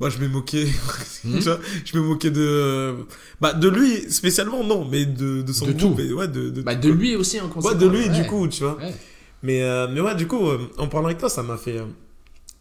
bah, 0.00 0.08
je 0.10 0.18
me 0.18 0.28
moquais, 0.28 0.64
vois. 1.24 1.58
Je 1.84 1.96
me 1.98 2.02
moquais 2.02 2.30
de, 2.30 2.94
bah, 3.40 3.52
de 3.52 3.68
lui, 3.68 4.10
spécialement, 4.10 4.64
non, 4.64 4.84
mais 4.88 5.04
de, 5.06 5.42
de 5.42 5.52
son 5.52 5.66
De 5.66 5.72
groupe. 5.72 5.96
tout. 5.96 6.02
Et, 6.02 6.12
ouais, 6.12 6.28
de, 6.28 6.50
de, 6.50 6.62
Bah, 6.62 6.74
de 6.74 6.90
lui 6.90 7.14
aussi 7.16 7.40
en 7.40 7.44
Ouais, 7.46 7.50
conséquence. 7.50 7.78
de 7.80 7.86
lui, 7.88 8.08
du 8.10 8.26
coup, 8.26 8.48
tu 8.48 8.62
vois. 8.64 8.76
Ouais. 8.76 8.94
Mais, 9.42 9.62
euh, 9.62 9.86
mais 9.90 10.00
ouais, 10.00 10.14
du 10.14 10.26
coup, 10.26 10.48
euh, 10.48 10.58
en 10.78 10.88
parlant 10.88 11.06
avec 11.06 11.18
toi, 11.18 11.28
ça 11.28 11.42
m'a 11.42 11.56
fait, 11.56 11.78
euh, 11.78 11.84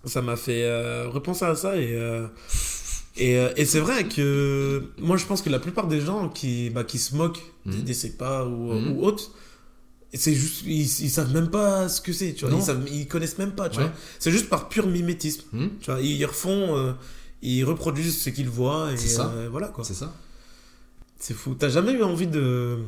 ça 0.06 0.22
m'a 0.22 0.36
fait 0.36 0.64
euh, 0.64 1.08
repenser 1.10 1.46
à 1.46 1.56
ça 1.56 1.78
et, 1.78 1.98
et, 3.16 3.36
et 3.56 3.66
c'est 3.66 3.80
vrai 3.80 4.08
que 4.08 4.84
moi, 5.00 5.18
je 5.18 5.26
pense 5.26 5.42
que 5.42 5.50
la 5.50 5.60
plupart 5.60 5.88
des 5.88 6.02
gens 6.02 6.30
qui, 6.30 6.70
bah, 6.72 6.84
qui 6.84 6.98
se 6.98 7.16
moquent 7.16 7.42
des, 7.66 7.78
Mhm. 7.78 7.84
des 7.84 7.94
ou, 8.48 8.74
Mhm. 8.74 8.98
ou 8.98 9.04
autres, 9.06 9.32
c'est 10.18 10.34
juste, 10.36 10.62
ils, 10.66 10.82
ils 10.82 11.10
savent 11.10 11.34
même 11.34 11.50
pas 11.50 11.90
ce 11.90 12.00
que 12.02 12.14
c'est, 12.14 12.34
tu 12.34 12.46
vois. 12.46 12.56
Ils, 12.56 12.62
savent, 12.64 12.86
ils 12.92 13.08
connaissent 13.08 13.38
même 13.38 13.54
pas, 13.56 13.70
tu 13.70 13.80
Ouais. 13.80 13.86
vois. 13.86 13.94
C'est 14.20 14.32
juste 14.32 14.50
par 14.50 14.70
pur 14.70 14.88
mimétisme, 14.88 15.44
Hmm, 15.52 15.68
tu 15.80 15.92
vois. 15.92 16.02
Ils 16.02 16.24
refont, 16.26 16.78
euh, 16.78 16.94
ils 17.42 17.64
reproduisent 17.64 18.22
ce 18.22 18.30
qu'ils 18.30 18.50
voient 18.50 18.92
et 18.92 18.98
ça. 18.98 19.32
euh, 19.36 19.50
voilà 19.50 19.68
quoi. 19.70 19.84
C'est 19.84 19.94
ça 19.96 20.14
C'est 21.20 21.34
fou. 21.34 21.56
T'as 21.56 21.70
jamais 21.70 21.94
eu 21.94 22.04
envie 22.04 22.28
de 22.28 22.80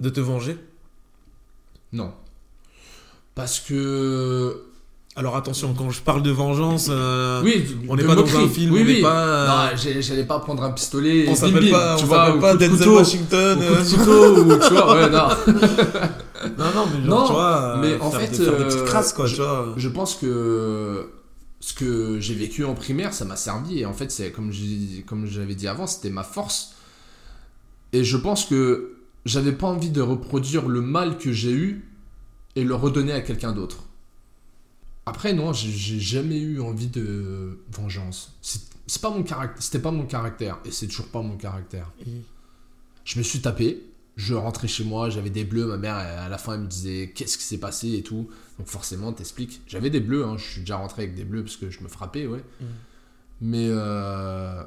de 0.00 0.08
te 0.10 0.20
venger? 0.20 0.56
Non. 1.92 2.12
Parce 3.34 3.60
que. 3.60 4.64
Alors 5.14 5.36
attention, 5.36 5.74
quand 5.74 5.90
je 5.90 6.00
parle 6.00 6.22
de 6.22 6.30
vengeance, 6.30 6.86
euh, 6.90 7.42
Oui, 7.44 7.64
on 7.88 7.96
n'est 7.96 8.02
pas 8.04 8.14
dans 8.14 8.22
un 8.24 8.48
film, 8.48 8.72
oui, 8.72 8.80
on 8.80 8.84
n'est 8.86 8.94
oui. 8.94 9.02
pas- 9.02 9.70
Non, 9.70 9.76
j'ai- 9.76 10.00
j'allais 10.00 10.24
pas 10.24 10.38
prendre 10.40 10.62
un 10.62 10.70
pistolet. 10.70 11.26
on 11.28 11.32
et 11.32 11.34
s'appelle 11.34 11.70
pas, 11.70 11.96
tu 11.98 12.04
on 12.04 12.06
vois, 12.06 12.40
pas 12.40 12.56
de 12.56 12.68
couteau, 12.68 12.96
Washington. 12.96 13.58
au 13.58 13.60
coup 13.60 13.72
euh, 13.74 13.82
de 13.84 13.88
couteau, 13.90 14.40
ou 14.42 14.58
tu 14.68 14.72
vois, 14.74 14.94
ouais, 14.94 15.10
non. 15.10 15.28
Non, 16.58 16.64
non, 16.74 16.86
mais 16.92 17.06
genre, 17.06 17.20
Non, 17.20 17.26
tu 17.26 17.32
vois, 17.32 17.76
mais 17.80 17.92
euh, 17.92 17.98
en 18.00 18.10
fait, 18.10 18.26
des, 18.30 18.36
faire 18.44 18.56
des 18.56 18.62
euh, 18.62 18.66
petites 18.68 18.84
crasses, 18.84 19.12
quoi, 19.12 19.28
tu 19.28 19.36
vois. 19.36 19.74
Je 19.76 19.88
pense 19.88 20.14
que 20.16 21.06
ce 21.60 21.74
que 21.74 22.18
j'ai 22.18 22.34
vécu 22.34 22.64
en 22.64 22.74
primaire, 22.74 23.12
ça 23.14 23.24
m'a 23.26 23.36
servi. 23.36 23.80
Et 23.80 23.86
en 23.86 23.92
fait, 23.92 24.10
c'est 24.10 24.32
comme 24.32 24.50
j'avais 24.50 25.54
dit 25.54 25.68
avant, 25.68 25.86
c'était 25.86 26.10
ma 26.10 26.24
force. 26.24 26.72
Et 27.92 28.02
je 28.02 28.16
pense 28.16 28.46
que 28.46 28.94
j'avais 29.26 29.52
pas 29.52 29.66
envie 29.68 29.90
de 29.90 30.00
reproduire 30.00 30.66
le 30.68 30.80
mal 30.80 31.18
que 31.18 31.30
j'ai 31.32 31.52
eu 31.52 31.84
et 32.56 32.64
le 32.64 32.74
redonner 32.74 33.12
à 33.12 33.20
quelqu'un 33.20 33.52
d'autre. 33.52 33.84
Après, 35.06 35.32
non, 35.32 35.52
j'ai- 35.52 35.98
jamais 36.00 36.38
eu 36.38 36.60
envie 36.60 36.86
de 36.86 37.58
vengeance. 37.72 38.32
C'est 38.40 39.00
pas 39.02 39.10
mon 39.10 39.22
caractère, 39.22 39.62
c'était 39.62 39.80
pas 39.80 39.90
mon 39.90 40.06
caractère 40.06 40.58
et 40.64 40.70
c'est 40.70 40.86
toujours 40.86 41.08
pas 41.08 41.22
mon 41.22 41.36
caractère. 41.36 41.90
Mhm. 42.06 42.22
Je 43.04 43.18
me 43.18 43.24
suis 43.24 43.40
tapé, 43.40 43.82
je 44.16 44.34
rentrais 44.34 44.68
chez 44.68 44.84
moi, 44.84 45.10
j'avais 45.10 45.30
des 45.30 45.44
bleus, 45.44 45.66
ma 45.66 45.76
mère 45.76 45.94
à 45.96 46.28
la 46.28 46.38
fin 46.38 46.54
elle 46.54 46.60
me 46.60 46.66
disait 46.66 47.12
qu'est-ce 47.14 47.36
qui 47.38 47.44
s'est 47.44 47.58
passé? 47.58 47.94
et 47.94 48.02
tout. 48.02 48.28
Donc 48.58 48.68
forcément, 48.68 49.12
t'expliques. 49.12 49.60
J'avais 49.66 49.90
des 49.90 50.00
bleus, 50.00 50.24
hein, 50.24 50.36
je 50.36 50.44
suis 50.44 50.60
déjà 50.60 50.76
rentré 50.76 51.02
avec 51.04 51.14
des 51.14 51.24
bleus 51.24 51.42
parce 51.42 51.56
que 51.56 51.70
je 51.70 51.80
me 51.82 51.88
frappais, 51.88 52.26
ouais. 52.26 52.44
Mhm. 52.60 52.66
Mais 53.40 53.66
euh, 53.70 54.62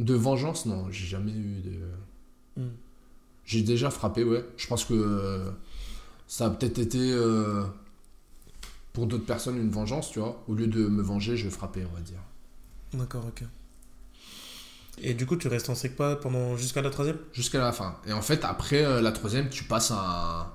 de 0.00 0.14
vengeance, 0.14 0.66
non, 0.66 0.90
j'ai 0.90 1.06
jamais 1.06 1.32
eu 1.32 1.60
de. 1.60 2.60
Mhm. 2.62 2.70
J'ai 3.44 3.62
déjà 3.62 3.90
frappé, 3.90 4.24
ouais. 4.24 4.44
Je 4.56 4.66
pense 4.66 4.84
que 4.84 4.94
euh, 4.94 5.50
ça 6.26 6.46
a 6.46 6.50
peut-être 6.50 6.78
été 6.78 6.98
euh, 7.12 7.64
pour 8.94 9.06
d'autres 9.06 9.26
personnes 9.26 9.58
une 9.58 9.70
vengeance, 9.70 10.10
tu 10.10 10.20
vois. 10.20 10.42
Au 10.48 10.54
lieu 10.54 10.66
de 10.68 10.86
me 10.88 11.02
venger, 11.02 11.36
je 11.36 11.44
vais 11.44 11.50
frapper, 11.50 11.84
on 11.90 11.94
va 11.94 12.00
dire. 12.00 12.20
D'accord, 12.94 13.26
ok. 13.26 13.42
Et 14.98 15.14
du 15.14 15.26
coup, 15.26 15.36
tu 15.36 15.48
restes 15.48 15.68
en 15.68 15.74
SECPA 15.74 16.16
pendant 16.16 16.56
jusqu'à 16.56 16.80
la 16.80 16.90
troisième? 16.90 17.18
Jusqu'à 17.32 17.58
la 17.58 17.72
fin. 17.72 17.96
Et 18.06 18.12
en 18.12 18.22
fait, 18.22 18.44
après 18.44 18.84
euh, 18.84 19.00
la 19.02 19.10
troisième, 19.12 19.50
tu 19.50 19.64
passes 19.64 19.90
un. 19.90 20.46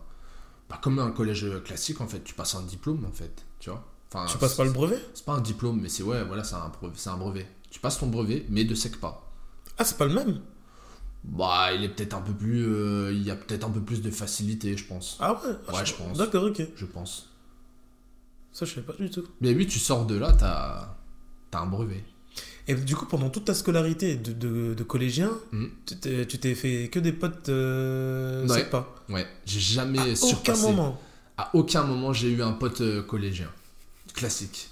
Bah, 0.69 0.79
comme 0.81 0.99
un 0.99 1.11
collège 1.11 1.45
classique, 1.65 1.99
en 1.99 2.07
fait. 2.07 2.23
Tu 2.23 2.33
passes 2.33 2.55
un 2.55 2.61
diplôme, 2.61 3.03
en 3.05 3.11
fait. 3.11 3.43
Tu 3.59 3.69
vois. 3.69 3.85
Enfin, 4.11 4.25
Tu 4.31 4.37
passes 4.37 4.55
pas 4.55 4.63
le 4.63 4.71
brevet? 4.71 4.97
C'est 5.13 5.25
pas 5.25 5.33
un 5.33 5.41
diplôme, 5.41 5.79
mais 5.81 5.89
c'est 5.89 6.03
ouais, 6.03 6.23
voilà, 6.23 6.43
c'est 6.43 6.55
un, 6.55 6.69
brevet- 6.69 6.93
c'est 6.95 7.09
un 7.09 7.17
brevet. 7.17 7.45
Tu 7.69 7.79
passes 7.79 7.99
ton 7.99 8.07
brevet, 8.07 8.45
mais 8.49 8.63
de 8.63 8.73
SECPA. 8.73 9.21
Ah, 9.77 9.83
c'est 9.83 9.97
pas 9.97 10.05
le 10.05 10.13
même? 10.13 10.39
Bah, 11.25 11.73
il 11.73 11.83
est 11.83 11.89
peut-être 11.89 12.13
un 12.15 12.21
peu 12.21 12.33
plus. 12.33 12.65
euh, 12.65 13.11
il 13.13 13.21
y 13.23 13.29
a 13.31 13.35
peut-être 13.35 13.65
un 13.65 13.69
peu 13.69 13.81
plus 13.81 14.01
de 14.01 14.09
facilité, 14.09 14.77
je 14.77 14.85
pense. 14.85 15.17
Ah 15.19 15.33
ouais? 15.33 15.39
Ah, 15.67 15.73
Ouais, 15.75 15.85
je 15.85 15.93
pense. 15.93 16.17
D'accord, 16.17 16.45
ok. 16.45 16.61
Je 16.75 16.85
pense. 16.85 17.29
Ça, 18.51 18.65
je 18.65 18.73
savais 18.75 18.85
pas 18.85 18.93
du 18.93 19.09
tout. 19.09 19.25
Mais 19.41 19.53
oui, 19.53 19.67
tu 19.67 19.79
sors 19.79 20.05
de 20.05 20.15
là, 20.15 20.33
t'as. 20.33 20.95
T'as 21.51 21.61
un 21.61 21.65
brevet. 21.67 22.03
Et 22.67 22.75
du 22.75 22.95
coup, 22.95 23.05
pendant 23.07 23.29
toute 23.31 23.45
ta 23.45 23.55
scolarité 23.55 24.15
de, 24.15 24.31
de, 24.33 24.73
de 24.75 24.83
collégien, 24.83 25.31
Mhm. 25.51 25.71
tu 25.87 25.97
t'es 26.39 26.53
fait 26.55 26.89
que 26.91 26.99
des 26.99 27.11
potes 27.13 27.49
euh, 27.49 28.47
Ouais. 28.47 28.59
SECPA 28.59 28.87
Ouais, 29.09 29.25
j'ai 29.45 29.59
jamais 29.59 29.97
À 29.99 30.03
aucun 30.03 30.15
surpassé. 30.15 30.61
moment. 30.61 31.01
À 31.37 31.49
aucun 31.55 31.83
moment, 31.83 32.13
j'ai 32.13 32.29
eu 32.31 32.43
un 32.43 32.51
pote 32.51 32.81
euh, 32.81 33.01
collégien. 33.01 33.49
Classique. 34.13 34.69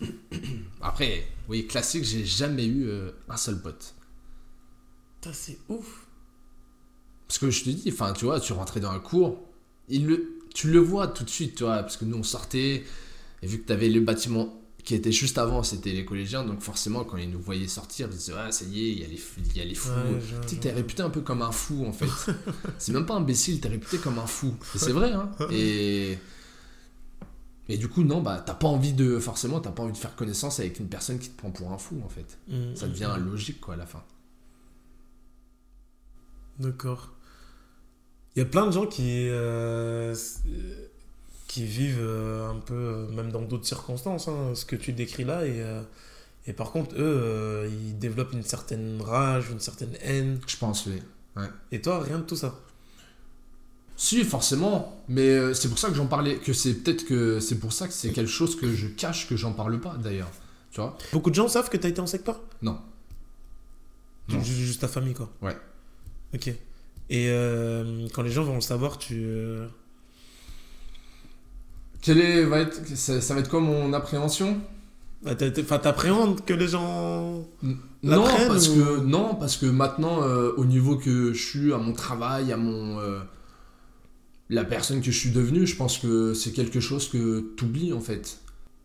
Après, 0.80 1.26
oui, 1.48 1.66
classique, 1.66 2.04
j'ai 2.04 2.24
jamais 2.24 2.64
eu 2.66 2.86
euh, 2.88 3.10
un 3.28 3.36
seul 3.36 3.60
pote. 3.60 3.94
Putain, 5.20 5.34
c'est 5.34 5.58
ouf. 5.68 6.06
Parce 7.28 7.38
que 7.38 7.50
je 7.50 7.64
te 7.64 7.70
dis, 7.70 7.90
enfin, 7.92 8.12
tu 8.12 8.24
vois, 8.26 8.40
tu 8.40 8.52
rentrais 8.52 8.80
dans 8.80 8.90
un 8.90 8.98
cours, 9.00 9.38
il 9.88 10.06
le, 10.06 10.33
tu 10.54 10.70
le 10.70 10.80
vois 10.80 11.08
tout 11.08 11.24
de 11.24 11.30
suite, 11.30 11.56
tu 11.56 11.64
vois, 11.64 11.78
parce 11.80 11.98
que 11.98 12.06
nous, 12.06 12.18
on 12.18 12.24
sortait, 12.24 12.84
et 13.42 13.46
vu 13.48 13.60
que 13.60 13.66
tu 13.66 13.72
avais 13.74 13.90
le 13.90 14.00
bâtiment 14.00 14.60
qui 14.84 14.94
était 14.94 15.12
juste 15.12 15.38
avant, 15.38 15.62
c'était 15.62 15.92
les 15.92 16.04
collégiens, 16.06 16.44
donc 16.44 16.60
forcément, 16.62 17.04
quand 17.04 17.16
ils 17.18 17.30
nous 17.30 17.40
voyaient 17.40 17.68
sortir, 17.68 18.08
ils 18.10 18.16
disaient, 18.18 18.34
ah, 18.38 18.52
ça 18.52 18.66
y 18.66 18.80
est, 18.86 18.92
il 18.92 19.00
y 19.00 19.04
a 19.04 19.08
les, 19.08 19.20
il 19.52 19.56
y 19.58 19.62
a 19.62 19.64
les 19.66 19.74
fous. 19.74 19.90
Ouais, 19.90 20.20
tu 20.42 20.50
sais, 20.50 20.56
je- 20.56 20.60
t'es 20.60 20.72
réputé 20.72 21.02
un 21.02 21.10
peu 21.10 21.22
comme 21.22 21.42
un 21.42 21.52
fou, 21.52 21.86
en 21.86 21.92
fait. 21.92 22.06
c'est 22.78 22.92
même 22.92 23.06
pas 23.06 23.14
imbécile, 23.14 23.60
t'es 23.60 23.68
réputé 23.68 23.98
comme 23.98 24.18
un 24.18 24.26
fou. 24.26 24.54
Et 24.74 24.78
c'est 24.78 24.92
vrai, 24.92 25.12
hein. 25.12 25.30
Et 25.50 26.18
Et 27.68 27.78
du 27.78 27.88
coup, 27.88 28.02
non, 28.04 28.20
bah, 28.22 28.42
t'as 28.44 28.54
pas 28.54 28.68
envie 28.68 28.92
de. 28.92 29.18
Forcément, 29.18 29.60
t'as 29.60 29.70
pas 29.70 29.82
envie 29.82 29.92
de 29.92 29.96
faire 29.98 30.14
connaissance 30.16 30.60
avec 30.60 30.78
une 30.80 30.88
personne 30.88 31.18
qui 31.18 31.30
te 31.30 31.36
prend 31.38 31.50
pour 31.50 31.72
un 31.72 31.78
fou, 31.78 32.00
en 32.04 32.08
fait. 32.08 32.38
Mm, 32.48 32.74
Ça 32.74 32.86
mm, 32.86 32.90
devient 32.90 33.16
mm. 33.18 33.24
logique, 33.24 33.60
quoi, 33.60 33.74
à 33.74 33.76
la 33.78 33.86
fin. 33.86 34.02
D'accord. 36.58 37.13
Il 38.36 38.40
y 38.40 38.42
a 38.42 38.46
plein 38.46 38.66
de 38.66 38.72
gens 38.72 38.86
qui, 38.86 39.28
euh, 39.28 40.14
euh, 40.46 40.86
qui 41.46 41.64
vivent 41.64 42.00
euh, 42.00 42.50
un 42.50 42.56
peu, 42.58 43.06
même 43.14 43.30
dans 43.30 43.42
d'autres 43.42 43.66
circonstances, 43.66 44.26
hein, 44.28 44.52
ce 44.54 44.64
que 44.64 44.74
tu 44.76 44.92
décris 44.92 45.24
là. 45.24 45.46
Et, 45.46 45.62
et 46.46 46.52
par 46.52 46.72
contre, 46.72 46.94
eux, 46.96 46.98
euh, 47.00 47.68
ils 47.70 47.98
développent 47.98 48.32
une 48.32 48.42
certaine 48.42 49.00
rage, 49.00 49.50
une 49.50 49.60
certaine 49.60 49.94
haine. 50.02 50.40
Je 50.46 50.56
pense, 50.56 50.86
oui. 50.86 51.00
Et 51.72 51.80
toi, 51.80 52.00
rien 52.02 52.18
de 52.18 52.24
tout 52.24 52.36
ça. 52.36 52.54
Si, 53.96 54.24
forcément. 54.24 55.00
Mais 55.08 55.54
c'est 55.54 55.68
pour 55.68 55.78
ça 55.78 55.88
que 55.88 55.94
j'en 55.94 56.06
parlais. 56.06 56.38
Que 56.38 56.52
c'est 56.52 56.74
peut-être 56.74 57.04
que. 57.06 57.38
C'est 57.40 57.58
pour 57.60 57.72
ça 57.72 57.86
que 57.86 57.92
c'est 57.94 58.10
quelque 58.10 58.30
chose 58.30 58.56
que 58.56 58.72
je 58.74 58.88
cache, 58.88 59.28
que 59.28 59.36
j'en 59.36 59.52
parle 59.52 59.80
pas, 59.80 59.96
d'ailleurs. 59.96 60.30
Tu 60.72 60.80
vois? 60.80 60.98
Beaucoup 61.12 61.30
de 61.30 61.36
gens 61.36 61.46
savent 61.46 61.70
que 61.70 61.76
tu 61.76 61.86
as 61.86 61.90
été 61.90 62.00
en 62.00 62.06
secpa 62.08 62.40
Non. 62.62 62.80
Non. 64.28 64.42
ju- 64.42 64.52
Juste 64.66 64.80
ta 64.80 64.88
famille, 64.88 65.14
quoi. 65.14 65.30
Ouais. 65.42 65.56
Ok. 66.34 66.52
Et 67.10 67.28
euh, 67.28 68.06
quand 68.14 68.22
les 68.22 68.30
gens 68.30 68.44
vont 68.44 68.54
le 68.56 68.60
savoir, 68.60 68.98
tu. 68.98 69.14
euh, 69.24 69.66
Quel 72.02 72.18
est, 72.20 72.44
va 72.44 72.60
être, 72.60 72.86
ça, 72.96 73.20
ça 73.20 73.34
va 73.34 73.40
être 73.40 73.48
quoi 73.50 73.60
mon 73.60 73.92
appréhension? 73.92 74.58
Bah, 75.22 75.32
Enfin, 75.60 75.78
t'appréhendes 75.78 76.44
que 76.44 76.52
les 76.52 76.68
gens. 76.68 77.44
Non 78.02 78.24
parce, 78.48 78.68
ou- 78.68 78.74
que, 78.74 79.00
non, 79.00 79.34
parce 79.34 79.56
que 79.56 79.66
maintenant, 79.66 80.22
euh, 80.22 80.52
au 80.58 80.66
niveau 80.66 80.96
que 80.96 81.32
je 81.32 81.42
suis, 81.42 81.72
à 81.72 81.78
mon 81.78 81.92
travail, 81.92 82.52
à 82.52 82.56
mon. 82.58 82.98
euh, 83.00 83.20
la 84.50 84.64
personne 84.64 85.00
que 85.00 85.10
je 85.10 85.18
suis 85.18 85.30
devenue, 85.30 85.66
je 85.66 85.76
pense 85.76 85.96
que 85.98 86.34
c'est 86.34 86.52
quelque 86.52 86.80
chose 86.80 87.08
que 87.08 87.52
tu 87.56 87.64
oublies 87.64 87.92
en 87.94 88.00
fait. 88.00 88.38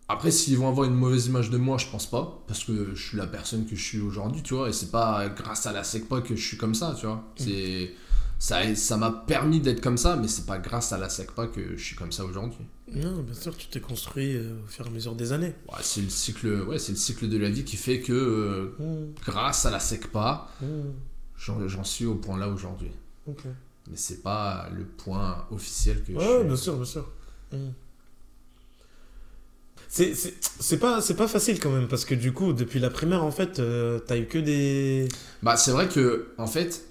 Après, 0.08 0.32
s'ils 0.32 0.58
vont 0.58 0.70
avoir 0.70 0.88
une 0.88 0.96
mauvaise 0.96 1.28
image 1.28 1.50
de 1.52 1.58
moi, 1.58 1.78
je 1.78 1.86
pense 1.88 2.10
pas, 2.10 2.42
parce 2.48 2.64
que 2.64 2.96
je 2.96 3.08
suis 3.10 3.18
la 3.18 3.28
personne 3.28 3.66
que 3.66 3.76
je 3.76 3.84
suis 3.84 4.00
aujourd'hui, 4.00 4.42
tu 4.42 4.56
vois, 4.56 4.70
et 4.70 4.74
c'est 4.74 4.90
pas 4.92 5.28
grâce 5.30 5.68
à 5.68 5.74
la 5.74 5.84
SECPA 5.84 6.22
que 6.22 6.36
je 6.36 6.48
suis 6.48 6.58
comme 6.58 6.74
ça, 6.74 6.96
tu 7.00 7.06
vois. 7.06 7.24
C'est. 7.36 7.92
Ça 8.42 8.74
ça 8.76 8.96
m'a 8.96 9.12
permis 9.12 9.60
d'être 9.60 9.82
comme 9.82 9.98
ça, 9.98 10.16
mais 10.16 10.30
c'est 10.30 10.46
pas 10.46 10.60
grâce 10.60 10.94
à 10.94 10.98
la 10.98 11.10
SECPA 11.10 11.48
que 11.48 11.76
je 11.76 11.84
suis 11.84 11.96
comme 11.98 12.12
ça 12.14 12.24
aujourd'hui. 12.24 12.66
Non, 12.94 13.22
bien 13.22 13.34
sûr, 13.34 13.56
tu 13.58 13.68
t'es 13.68 13.82
construit 13.82 14.36
euh, 14.36 14.54
au 14.64 14.68
fur 14.68 14.86
et 14.86 14.90
à 14.90 14.92
mesure 14.92 15.14
des 15.14 15.34
années. 15.34 15.54
Ouais, 15.68 15.80
c'est 15.82 16.02
le 16.02 16.10
cycle, 16.10 16.62
ouais, 16.64 16.80
c'est 16.80 16.94
le 16.94 16.98
cycle 16.98 17.28
de 17.28 17.38
la 17.38 17.50
vie 17.50 17.66
qui 17.66 17.76
fait 17.76 18.00
que 18.00 18.14
euh, 18.14 18.76
Mmh, 18.80 19.14
grâce 19.26 19.66
à 19.66 19.72
la 19.72 19.80
SECPA, 19.80 20.48
mmh, 20.62 20.68
j'en 21.68 21.84
suis 21.84 22.06
au 22.06 22.16
point 22.16 22.38
là 22.38 22.48
aujourd'hui. 22.48 22.92
ok. 23.28 23.44
Mais 23.90 23.98
c'est 23.98 24.22
pas 24.24 24.70
le 24.74 24.86
point 24.86 25.46
officiel 25.52 26.02
que 26.04 26.14
je 26.14 26.18
Ouais, 26.18 26.38
suis. 26.40 26.44
bien 26.48 26.56
sûr, 26.56 26.76
bien 26.78 26.86
sûr. 26.86 27.10
Mm. 27.52 27.58
C'est- 29.88 30.78
pas, 30.80 31.02
pas 31.18 31.28
facile 31.28 31.60
quand 31.60 31.72
même, 31.72 31.88
parce 31.88 32.06
que 32.06 32.14
du 32.14 32.32
coup, 32.32 32.54
depuis 32.54 32.80
la 32.80 32.90
primaire, 32.92 33.24
en 33.24 33.32
fait, 33.32 33.60
euh, 33.60 34.00
t'as 34.00 34.18
eu 34.18 34.28
que 34.28 34.38
des. 34.38 35.10
Bah, 35.42 35.58
c'est 35.58 35.72
vrai 35.72 35.88
que, 35.90 36.28
en 36.38 36.46
fait, 36.46 36.86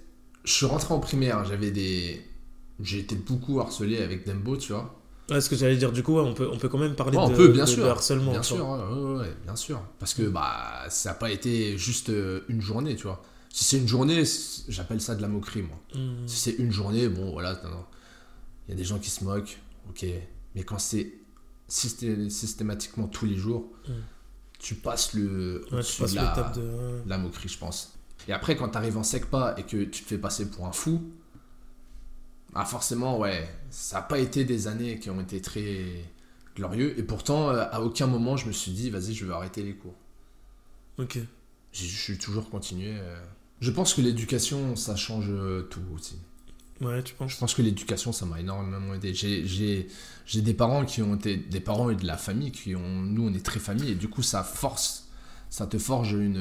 je 0.48 0.54
suis 0.54 0.66
rentré 0.66 0.94
en 0.94 0.98
primaire, 1.00 1.44
j'avais 1.44 1.70
des. 1.70 2.22
J'ai 2.80 3.00
été 3.00 3.16
beaucoup 3.16 3.60
harcelé 3.60 3.98
avec 4.02 4.26
Dembo, 4.26 4.56
tu 4.56 4.72
vois. 4.72 4.94
Ouais, 5.30 5.40
ce 5.42 5.50
que 5.50 5.56
j'allais 5.56 5.76
dire, 5.76 5.92
du 5.92 6.02
coup, 6.02 6.14
ouais, 6.14 6.22
on, 6.22 6.32
peut, 6.32 6.48
on 6.50 6.56
peut 6.56 6.68
quand 6.70 6.78
même 6.78 6.94
parler 6.94 7.18
Ouais, 7.18 7.24
on 7.24 7.28
de, 7.28 7.34
peut, 7.36 7.48
bien 7.48 7.64
de- 7.64 7.68
sûr. 7.68 7.84
de 7.84 7.88
harcèlement. 7.90 8.30
Bien 8.32 8.42
sûr, 8.42 8.66
ouais, 8.66 9.30
bien 9.44 9.56
sûr. 9.56 9.82
Parce 9.98 10.14
que, 10.14 10.22
bah, 10.22 10.86
ça 10.88 11.10
n'a 11.10 11.14
pas 11.16 11.30
été 11.30 11.76
juste 11.76 12.08
euh, 12.08 12.40
une 12.48 12.62
journée, 12.62 12.96
tu 12.96 13.02
vois. 13.02 13.22
Si 13.50 13.64
c'est 13.64 13.78
une 13.78 13.88
journée, 13.88 14.22
j'appelle 14.68 15.00
ça 15.02 15.14
de 15.16 15.20
la 15.22 15.28
moquerie, 15.28 15.62
moi. 15.62 15.78
Mm. 15.94 16.26
Si 16.26 16.36
c'est 16.36 16.52
une 16.52 16.70
journée, 16.70 17.08
bon, 17.08 17.32
voilà, 17.32 17.60
il 18.68 18.70
y 18.70 18.74
a 18.74 18.76
des 18.76 18.84
gens 18.84 18.98
qui 18.98 19.10
se 19.10 19.22
moquent, 19.24 19.58
ok. 19.90 20.06
Mais 20.54 20.62
quand 20.62 20.78
c'est 20.78 21.12
systé- 21.68 22.30
systématiquement 22.30 23.06
tous 23.08 23.26
les 23.26 23.36
jours, 23.36 23.70
Mm. 23.86 23.92
tu 24.60 24.76
passes 24.76 25.12
le. 25.14 25.64
Tu 25.68 26.00
passes 26.00 26.14
de 26.14 27.02
la 27.06 27.18
moquerie, 27.18 27.48
je 27.48 27.58
pense. 27.58 27.97
Et 28.28 28.32
après, 28.32 28.56
quand 28.56 28.68
t'arrives 28.68 28.98
en 28.98 29.02
SECPA 29.02 29.54
et 29.58 29.62
que 29.64 29.84
tu 29.84 30.02
te 30.02 30.08
fais 30.08 30.18
passer 30.18 30.50
pour 30.50 30.66
un 30.66 30.72
fou, 30.72 31.02
ah 32.54 32.64
forcément, 32.64 33.18
ouais, 33.18 33.48
ça 33.70 33.96
n'a 33.96 34.02
pas 34.02 34.18
été 34.18 34.44
des 34.44 34.66
années 34.68 34.98
qui 34.98 35.10
ont 35.10 35.20
été 35.20 35.40
très 35.40 35.84
glorieux. 36.56 36.98
Et 36.98 37.02
pourtant, 37.02 37.50
euh, 37.50 37.64
à 37.70 37.80
aucun 37.80 38.06
moment, 38.06 38.36
je 38.36 38.46
me 38.46 38.52
suis 38.52 38.72
dit, 38.72 38.90
vas-y, 38.90 39.14
je 39.14 39.24
vais 39.26 39.32
arrêter 39.34 39.62
les 39.62 39.74
cours. 39.74 39.94
Ok. 40.98 41.18
Je 41.72 41.84
suis 41.86 42.18
toujours 42.18 42.48
continué. 42.50 42.96
euh. 42.98 43.20
Je 43.60 43.70
pense 43.70 43.94
que 43.94 44.00
l'éducation, 44.00 44.76
ça 44.76 44.96
change 44.96 45.26
euh, 45.30 45.62
tout 45.62 45.80
aussi. 45.94 46.16
Ouais, 46.80 47.02
tu 47.02 47.14
penses? 47.14 47.32
Je 47.32 47.38
pense 47.38 47.54
que 47.54 47.62
l'éducation, 47.62 48.12
ça 48.12 48.24
m'a 48.24 48.38
énormément 48.40 48.94
aidé. 48.94 49.12
J'ai- 49.12 49.46
J'ai 49.46 49.88
j'ai 50.26 50.42
des 50.42 50.54
parents 50.54 50.84
qui 50.84 51.02
ont 51.02 51.16
été 51.16 51.36
des 51.36 51.60
parents 51.60 51.90
et 51.90 51.96
de 51.96 52.06
la 52.06 52.16
famille 52.16 52.52
qui 52.52 52.76
ont. 52.76 52.88
Nous, 53.02 53.26
on 53.28 53.34
est 53.34 53.44
très 53.44 53.58
famille 53.58 53.90
et 53.90 53.94
du 53.96 54.08
coup, 54.08 54.22
ça 54.22 54.44
force, 54.44 55.08
ça 55.50 55.66
te 55.66 55.76
forge 55.78 56.12
une. 56.12 56.36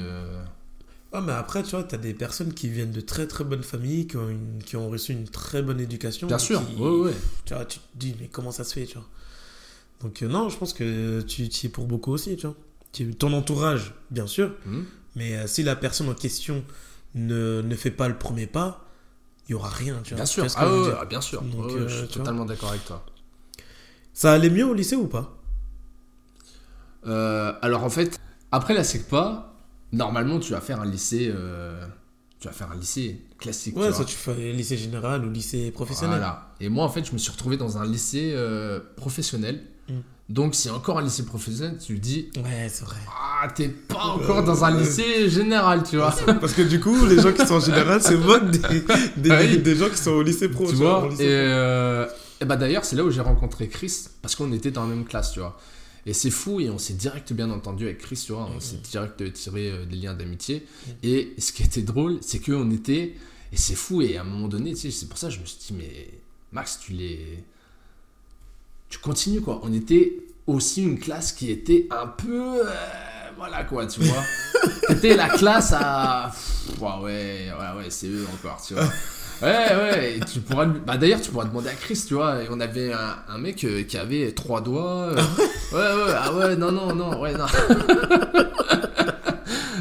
Ouais, 1.13 1.21
mais 1.21 1.31
après, 1.31 1.63
tu 1.63 1.71
vois, 1.71 1.83
t'as 1.83 1.97
des 1.97 2.13
personnes 2.13 2.53
qui 2.53 2.67
viennent 2.69 2.91
de 2.91 3.01
très 3.01 3.27
très 3.27 3.43
bonnes 3.45 3.63
familles, 3.63 4.07
qui 4.07 4.17
ont, 4.17 4.29
une- 4.29 4.61
qui 4.63 4.75
ont 4.75 4.89
reçu 4.89 5.13
une 5.13 5.27
très 5.27 5.61
bonne 5.61 5.79
éducation. 5.79 6.27
Bien 6.27 6.37
sûr, 6.37 6.61
qui- 6.65 6.75
ouais, 6.81 6.89
ouais. 6.89 7.13
Tu 7.45 7.53
vois, 7.53 7.65
tu 7.65 7.79
te 7.79 7.83
dis, 7.95 8.15
mais 8.19 8.27
comment 8.27 8.51
ça 8.51 8.63
se 8.65 8.73
fait, 8.73 8.85
tu 8.85 8.95
vois 8.97 9.07
Donc, 10.01 10.21
euh, 10.21 10.27
non, 10.27 10.49
je 10.49 10.57
pense 10.57 10.73
que 10.73 11.21
tu 11.21 11.47
tu 11.49 11.67
es 11.67 11.69
pour 11.69 11.85
beaucoup 11.87 12.11
aussi, 12.11 12.35
tu 12.35 12.45
vois. 12.45 12.55
Tu- 12.91 13.15
Ton 13.15 13.31
entourage, 13.33 13.93
bien 14.11 14.27
sûr, 14.27 14.53
Mhm. 14.65 14.85
mais 15.15 15.37
euh, 15.37 15.47
si 15.47 15.63
la 15.63 15.75
personne 15.75 16.09
en 16.09 16.13
question 16.13 16.63
ne, 17.15 17.61
ne 17.61 17.75
fait 17.75 17.91
pas 17.91 18.07
le 18.09 18.17
premier 18.17 18.45
pas, 18.47 18.85
il 19.47 19.51
y 19.53 19.55
aura 19.55 19.69
rien, 19.69 20.01
tu 20.03 20.09
vois. 20.09 20.17
Bien 20.17 20.25
sûr, 20.25 20.45
que 20.45 20.51
ah 20.57 20.67
ouais, 20.69 20.87
ouais, 20.99 21.05
bien 21.07 21.21
sûr. 21.21 21.41
Donc, 21.41 21.71
euh, 21.71 21.87
je 21.87 21.97
suis 21.99 22.07
tu 22.07 22.19
totalement 22.19 22.43
d'accord 22.45 22.69
avec 22.71 22.83
toi. 22.85 23.05
Ça 24.13 24.33
allait 24.33 24.49
mieux 24.49 24.65
au 24.65 24.73
lycée 24.73 24.95
ou 24.97 25.07
pas? 25.07 25.33
Alors 27.61 27.83
en 27.83 27.89
fait, 27.89 28.19
après 28.51 28.73
la 28.73 28.83
SECPA, 28.83 29.53
normalement 29.93 30.39
tu 30.39 30.51
vas 30.53 30.61
faire 30.61 30.81
un 30.81 30.85
lycée, 30.85 31.31
euh, 31.33 31.85
tu 32.39 32.47
vas 32.47 32.53
faire 32.53 32.71
un 32.71 32.75
lycée 32.75 33.21
classique. 33.39 33.73
tu 33.75 33.79
Ouais, 33.81 33.89
vois. 33.89 33.97
ça 33.97 34.05
tu 34.05 34.15
fais 34.15 34.51
lycée 34.51 34.77
général 34.77 35.25
ou 35.25 35.29
lycée 35.31 35.71
professionnel. 35.71 36.19
Voilà. 36.19 36.49
Et 36.59 36.69
moi 36.69 36.83
en 36.85 36.89
fait, 36.89 37.05
je 37.05 37.13
me 37.13 37.17
suis 37.17 37.31
retrouvé 37.31 37.57
dans 37.57 37.77
un 37.77 37.85
lycée 37.85 38.31
euh, 38.35 38.79
professionnel. 38.95 39.61
Mm. 39.89 39.93
Donc 40.29 40.55
c'est 40.55 40.69
encore 40.69 40.99
un 40.99 41.01
lycée 41.01 41.23
professionnel, 41.23 41.77
tu 41.77 41.97
dis 41.99 42.29
Ouais, 42.35 42.67
c'est 42.69 42.83
vrai. 42.83 42.97
ah 43.07 43.47
t'es 43.47 43.69
pas 43.69 44.03
encore 44.07 44.43
dans 44.43 44.65
un 44.65 44.77
lycée 44.77 45.29
général, 45.29 45.83
tu 45.83 45.95
vois. 45.95 46.13
Parce 46.41 46.51
que 46.51 46.63
du 46.63 46.81
coup, 46.81 47.05
les 47.05 47.21
gens 47.21 47.31
qui 47.31 47.47
sont 47.47 47.53
en 47.55 47.59
général 47.61 48.01
se 48.03 48.13
moquent 48.13 48.49
des, 48.51 48.59
des, 49.15 49.31
Ah 49.31 49.39
oui. 49.41 49.57
des 49.59 49.75
gens 49.77 49.89
qui 49.89 49.95
sont 49.97 50.11
au 50.11 50.21
lycée 50.23 50.49
pro. 50.49 50.65
tu 50.65 50.71
tu 50.71 50.75
vois 50.75 51.07
lycée 51.09 51.23
et, 51.23 51.27
pro. 51.27 51.33
euh, 51.33 52.07
et 52.41 52.45
bah 52.45 52.55
d'ailleurs 52.57 52.83
c'est 52.85 52.97
là 52.97 53.03
où 53.05 53.09
j'ai 53.09 53.21
rencontré 53.21 53.67
Chris 53.69 53.91
parce 54.21 54.35
qu'on 54.35 54.51
était 54.51 54.69
dans 54.69 54.83
la 54.83 54.89
même 54.93 55.05
classe 55.05 55.31
tu 55.31 55.39
vois 55.39 55.57
et 56.07 56.13
c'est 56.13 56.31
fou 56.31 56.59
et 56.61 56.69
on 56.69 56.77
s'est 56.79 56.93
direct 56.93 57.33
bien 57.33 57.51
entendu 57.51 57.85
avec 57.85 57.99
Chris 57.99 58.23
tu 58.25 58.31
vois 58.31 58.49
on 58.55 58.59
s'est 58.59 58.77
direct 58.77 59.33
tiré 59.33 59.69
euh, 59.69 59.85
des 59.85 59.97
liens 59.97 60.13
d'amitié. 60.13 60.65
Mhm. 60.87 60.93
et 61.03 61.33
ce 61.37 61.51
qui 61.51 61.63
était 61.63 61.81
drôle 61.81 62.17
c'est 62.21 62.39
que 62.39 62.53
on 62.53 62.71
était 62.71 63.13
et 63.51 63.57
c'est 63.57 63.75
fou 63.75 64.01
et 64.01 64.17
à 64.17 64.21
un 64.21 64.23
moment 64.23 64.47
donné 64.47 64.73
tu 64.73 64.79
sais 64.79 64.91
c'est 64.91 65.07
pour 65.07 65.17
ça 65.19 65.27
que 65.27 65.33
je 65.35 65.39
me 65.41 65.45
suis 65.45 65.59
dit 65.59 65.73
mais 65.77 66.07
Max 66.53 66.79
tu 66.79 66.93
les 66.93 67.43
tu 68.89 68.99
continues 68.99 69.41
quoi. 69.41 69.59
On 69.63 69.73
était 69.73 70.13
aussi 70.47 70.81
une 70.81 70.97
classe 70.97 71.33
qui 71.33 71.51
était 71.51 71.87
un 71.91 72.07
peu 72.07 72.65
euh, 72.65 72.73
voilà 73.37 73.65
quoi 73.65 73.85
tu 73.85 73.99
vois. 74.01 74.23
C'était 74.87 75.15
la 75.17 75.27
classe 75.27 75.73
à 75.73 76.31
Pff, 76.31 76.79
ouais 76.81 77.51
ouais, 77.51 77.77
ouais 77.77 77.89
c'est 77.89 78.07
eux 78.07 78.25
encore 78.33 78.61
tu 78.65 78.73
vois 78.73 78.89
Ouais, 79.41 79.75
ouais, 79.75 80.17
et 80.17 80.19
tu 80.21 80.39
pourras. 80.39 80.65
lui- 80.65 80.79
Bah, 80.85 80.97
d'ailleurs, 80.97 81.21
tu 81.21 81.29
pourras 81.31 81.45
demander 81.45 81.69
à 81.69 81.73
Chris, 81.73 82.03
tu 82.07 82.15
vois. 82.15 82.41
Et 82.43 82.47
on 82.49 82.59
avait 82.59 82.91
un, 82.91 83.15
un 83.29 83.37
mec 83.37 83.63
euh, 83.63 83.83
qui 83.83 83.97
avait 83.97 84.31
trois 84.31 84.61
doigts. 84.61 85.11
euh, 85.11 85.15
ouais, 85.73 86.05
ouais, 86.05 86.13
ah 86.17 86.33
ouais, 86.33 86.55
non, 86.55 86.71
non, 86.71 86.95
non, 86.95 87.19
ouais, 87.21 87.33
non. 87.33 87.45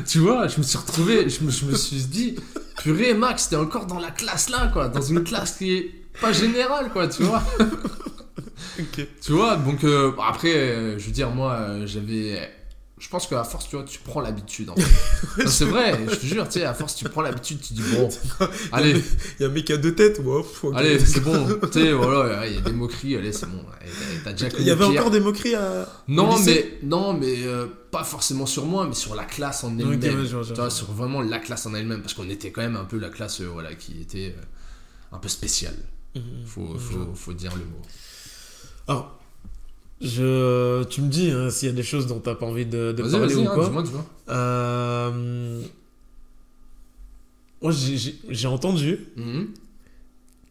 tu 0.07 0.19
vois, 0.21 0.47
je 0.49 0.59
me 0.59 0.63
suis 0.63 0.79
retrouvé, 0.79 1.29
je 1.29 1.43
me, 1.45 1.51
je 1.51 1.65
me 1.65 1.75
suis 1.75 2.05
dit, 2.05 2.37
purée, 2.83 3.15
Max, 3.15 3.49
t'es 3.49 3.57
encore 3.57 3.87
dans 3.87 3.99
la 3.99 4.11
classe 4.11 4.49
là, 4.51 4.69
quoi. 4.73 4.89
Dans 4.89 5.01
une 5.03 5.25
classe 5.25 5.57
qui 5.57 5.75
est 5.77 5.91
pas 6.21 6.33
générale, 6.33 6.91
quoi, 6.93 7.09
tu 7.09 7.23
vois. 7.25 7.43
Ok. 8.79 9.07
Tu 9.23 9.33
vois, 9.33 9.57
donc 9.57 9.85
euh, 9.85 10.13
après, 10.23 10.55
euh, 10.55 10.99
je 10.99 11.07
veux 11.07 11.13
dire, 11.13 11.31
moi, 11.31 11.53
euh, 11.53 11.87
j'avais. 11.87 12.41
Je 12.99 13.11
pense 13.11 13.27
qu'à 13.27 13.45
force, 13.45 13.69
tu 13.69 13.77
vois, 13.77 13.85
tu 13.85 13.99
prends 13.99 14.23
l'habitude. 14.23 14.71
en 14.71 14.75
fait. 14.77 15.45
Non, 15.45 15.51
c'est 15.51 15.67
vrai, 15.67 15.99
je 16.11 16.15
te 16.15 16.25
jure, 16.27 16.47
tu 16.49 16.61
sais, 16.61 16.65
à 16.65 16.73
force, 16.73 16.95
tu 16.95 17.05
prends 17.05 17.21
l'habitude, 17.21 17.61
tu 17.61 17.75
dis, 17.75 17.83
bon, 17.95 18.09
allez. 18.73 18.93
Il 19.39 19.43
y 19.43 19.45
a 19.45 19.49
un 19.49 19.53
mec 19.53 19.71
à 19.71 19.77
deux 19.77 19.95
têtes, 19.95 20.19
wow, 20.25 20.47
ok. 20.63 20.75
Allez, 20.75 20.99
c'est 20.99 21.21
bon. 21.21 21.47
tu 21.71 21.73
sais, 21.73 21.93
voilà, 21.93 22.47
il 22.47 22.55
y 22.55 22.59
a 22.59 22.63
des 22.63 22.73
moqueries, 22.73 23.17
allez, 23.17 23.33
c'est 23.33 23.47
bon. 23.47 23.63
T'as 24.25 24.33
déjà 24.33 24.49
Il 24.59 24.65
y 24.65 24.71
avait 24.71 24.85
encore 24.85 25.11
des 25.11 25.21
moqueries 25.21 25.55
à. 25.57 25.87
Non, 26.09 26.39
mais, 26.41 26.79
non, 26.83 27.13
mais 27.13 27.47
euh, 27.47 27.67
pas 27.91 28.03
forcément 28.03 28.47
sur 28.47 28.65
moi, 28.65 28.87
mais 28.89 28.95
sur 28.95 29.15
la 29.15 29.25
classe 29.25 29.63
en 29.63 29.79
elle-même. 29.79 29.99
Ok, 29.99 30.03
ouais, 30.03 30.11
je 30.11 30.17
vois, 30.17 30.25
je 30.25 30.29
tu 30.29 30.37
vois, 30.37 30.43
vois, 30.43 30.49
je 30.55 30.55
vois. 30.55 30.71
sur 30.71 30.93
vraiment 30.93 31.21
la 31.21 31.39
classe 31.39 31.67
en 31.67 31.75
elle-même, 31.75 32.01
parce 32.01 32.15
qu'on 32.15 32.31
était 32.31 32.51
quand 32.51 32.63
même 32.63 32.77
un 32.77 32.85
peu 32.85 32.99
la 32.99 33.11
classe 33.11 33.43
euh, 33.43 33.47
voilà, 33.53 33.75
qui 33.75 34.01
était 34.01 34.35
euh, 34.39 34.43
un 35.17 35.19
peu 35.19 35.29
spéciale. 35.29 35.77
Mhm. 36.15 36.23
Faut, 36.47 36.65
vois. 36.65 37.09
faut 37.15 37.35
dire 37.35 37.53
le 37.55 37.65
mot. 37.65 37.83
Alors, 38.89 39.16
je, 40.01 40.83
tu 40.85 41.01
me 41.03 41.09
dis 41.09 41.31
hein, 41.31 41.51
s'il 41.51 41.69
y 41.69 41.73
a 41.73 41.75
des 41.75 41.83
choses 41.83 42.07
dont 42.07 42.21
t'as 42.21 42.35
pas 42.35 42.47
envie 42.47 42.67
de, 42.67 42.93
parler 42.93 43.19
vas-y, 43.19 43.35
ou 43.37 43.49
hein, 43.49 43.55
quoi. 43.55 43.65
dis-moi, 43.65 43.83
dis-moi. 43.83 44.05
Euh, 44.29 45.63
Moi, 47.63 47.73
j'ai- 47.73 48.15
j'ai 48.29 48.49
entendu 48.49 49.01
Mhm. 49.17 49.49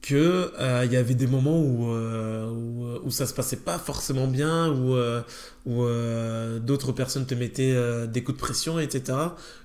que 0.01 0.51
euh, 0.59 0.81
il 0.85 0.91
y 0.91 0.97
avait 0.97 1.13
des 1.13 1.27
moments 1.27 1.61
où, 1.61 1.91
euh, 1.91 2.49
où, 2.49 3.07
où 3.07 3.11
ça 3.11 3.25
se 3.27 3.33
passait 3.33 3.57
pas 3.57 3.77
forcément 3.77 4.27
bien, 4.27 4.71
où, 4.71 4.95
euh, 4.95 5.21
où 5.65 5.83
euh, 5.83 6.59
d'autres 6.59 6.91
personnes 6.91 7.25
te 7.27 7.35
mettaient 7.35 8.07
des 8.07 8.23
coups 8.23 8.37
de 8.37 8.41
pression, 8.41 8.79
etc. 8.79 9.17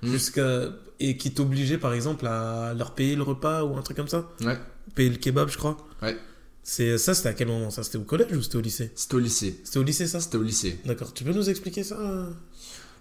Mm. 0.03 0.11
Jusqu'à, 0.11 0.65
et 0.99 1.17
qui 1.17 1.33
t'obligeaient, 1.33 1.79
par 1.79 1.93
exemple, 1.93 2.27
à 2.27 2.73
leur 2.75 2.91
payer 2.91 3.15
le 3.15 3.23
repas 3.23 3.63
ou 3.63 3.75
un 3.75 3.81
truc 3.81 3.97
comme 3.97 4.07
ça. 4.07 4.29
Ouais. 4.41 4.57
Payer 4.95 5.09
le 5.09 5.17
kebab, 5.17 5.49
je 5.49 5.57
crois. 5.57 5.77
Ouais. 6.03 6.15
C'est, 6.63 6.97
ça, 6.97 7.13
c'était 7.13 7.29
à 7.29 7.33
quel 7.33 7.47
moment 7.47 7.69
Ça, 7.71 7.83
c'était 7.83 7.97
au 7.97 8.03
collège 8.03 8.31
ou 8.35 8.41
c'était 8.41 8.57
au 8.57 8.61
lycée? 8.61 8.91
C'était 8.95 9.15
au 9.15 9.19
lycée. 9.19 9.59
C'était 9.63 9.79
au 9.79 9.83
lycée, 9.83 10.07
ça? 10.07 10.19
C'était 10.19 10.37
au 10.37 10.43
lycée. 10.43 10.77
D'accord. 10.85 11.13
Tu 11.13 11.23
peux 11.23 11.33
nous 11.33 11.49
expliquer 11.49 11.83
ça? 11.83 11.97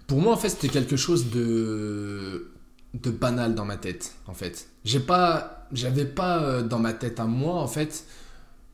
Pour 0.06 0.20
moi, 0.20 0.32
en 0.34 0.36
fait, 0.36 0.48
c'était 0.48 0.68
quelque 0.68 0.96
chose 0.96 1.30
de 1.30 2.48
de 2.94 3.10
banal 3.12 3.54
dans 3.54 3.64
ma 3.64 3.76
tête, 3.76 4.14
en 4.26 4.34
fait. 4.34 4.66
J'ai 4.84 4.98
pas, 4.98 5.68
j'avais 5.72 6.04
pas 6.06 6.42
euh, 6.42 6.62
dans 6.62 6.80
ma 6.80 6.92
tête 6.92 7.20
à 7.20 7.24
moi, 7.26 7.54
en 7.54 7.68
fait, 7.68 8.04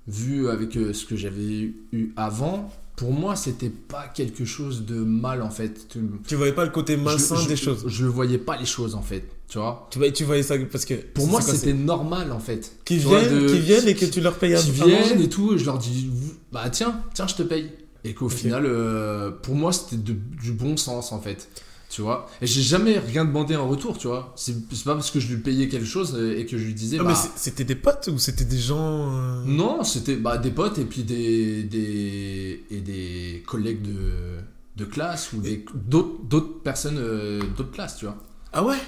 vu 0.08 0.48
avec 0.48 0.76
euh, 0.78 0.94
ce 0.94 1.04
que 1.04 1.16
j'avais 1.16 1.74
eu 1.92 2.12
avant. 2.16 2.72
Pour 2.96 3.12
moi, 3.12 3.36
c'était 3.36 3.68
pas 3.68 4.08
quelque 4.08 4.46
chose 4.46 4.86
de 4.86 4.96
mal, 4.96 5.42
en 5.42 5.50
fait. 5.50 5.88
Tu- 5.88 6.00
Tu 6.26 6.34
voyais 6.36 6.54
pas 6.54 6.64
le 6.64 6.70
côté 6.70 6.96
malsain 6.96 7.36
je, 7.36 7.42
je- 7.42 7.48
des 7.48 7.56
choses? 7.56 7.84
Je 7.88 8.06
voyais 8.06 8.38
pas 8.38 8.56
les 8.56 8.64
choses, 8.64 8.94
en 8.94 9.02
fait. 9.02 9.28
Tu 9.48 9.58
vois. 9.58 9.86
Tu 9.90 9.98
voyais, 9.98 10.12
tu 10.12 10.24
voyais 10.24 10.42
ça 10.42 10.56
parce 10.70 10.84
que. 10.84 10.94
Pour 10.94 11.26
moi, 11.28 11.40
c'était 11.40 11.72
normal, 11.72 12.32
en 12.32 12.40
fait. 12.40 12.64
c'est- 12.64 12.84
Qui 12.84 12.96
Tu 12.98 13.00
vois, 13.04 13.20
viennent, 13.20 13.42
de- 13.42 13.48
qui 13.48 13.58
viennent 13.60 13.86
et 13.88 13.94
que 13.94 14.04
tu 14.06 14.20
leur 14.20 14.34
payes 14.38 14.54
à 14.54 14.60
qui 14.60 14.70
à 14.70 14.72
manger 14.72 15.02
viennent 15.02 15.20
et 15.22 15.28
tout, 15.28 15.54
et 15.54 15.58
je 15.58 15.64
leur 15.64 15.78
dis, 15.78 16.10
bah 16.52 16.68
tiens, 16.70 17.00
tiens, 17.14 17.26
je 17.28 17.34
te 17.36 17.42
paye. 17.42 17.70
Et 18.04 18.14
qu'au 18.14 18.28
final, 18.28 18.64
euh, 18.66 19.30
pour 19.30 19.54
moi, 19.54 19.72
c'était 19.72 19.96
de- 19.96 20.12
du 20.42 20.52
bon 20.52 20.76
sens 20.76 21.12
en 21.12 21.20
fait. 21.20 21.48
Tu 21.88 22.02
vois 22.02 22.28
Et 22.42 22.46
j'ai 22.48 22.62
jamais 22.62 22.98
rien 22.98 23.24
demandé 23.24 23.54
en 23.54 23.68
retour, 23.68 23.96
tu 23.96 24.08
vois. 24.08 24.32
C'est 24.36 24.54
c'est 24.72 24.84
pas 24.84 24.94
parce 24.94 25.12
que 25.12 25.20
je 25.20 25.28
lui 25.28 25.36
payais 25.40 25.68
quelque 25.68 25.86
chose 25.86 26.14
euh, 26.16 26.36
et 26.36 26.44
que 26.44 26.58
je 26.58 26.64
lui 26.64 26.74
disais, 26.74 26.96
Ah, 27.00 27.04
bah. 27.04 27.10
mais 27.10 27.30
c'était 27.36 27.62
des 27.64 27.76
potes 27.76 28.08
ou 28.12 28.18
c'était 28.18 28.44
des 28.44 28.58
gens. 28.58 29.12
euh, 29.12 29.44
Non, 29.46 29.84
c'était 29.84 30.16
bah, 30.16 30.36
des 30.38 30.50
potes 30.50 30.78
et 30.78 30.84
puis 30.84 31.04
des, 31.04 31.62
des, 31.62 32.64
et 32.70 32.80
des 32.80 33.44
collègues 33.46 33.82
de, 33.82 34.38
de 34.76 34.84
classe 34.84 35.32
ou 35.32 35.40
des- 35.40 35.64
d'autres 35.74 36.24
d'autres 36.28 36.60
personnes 36.62 36.98
euh, 36.98 37.40
d'autres 37.56 37.70
classes, 37.70 37.96
tu 37.98 38.06
vois. 38.06 38.16
Ah 38.52 38.64
ouais? 38.64 38.78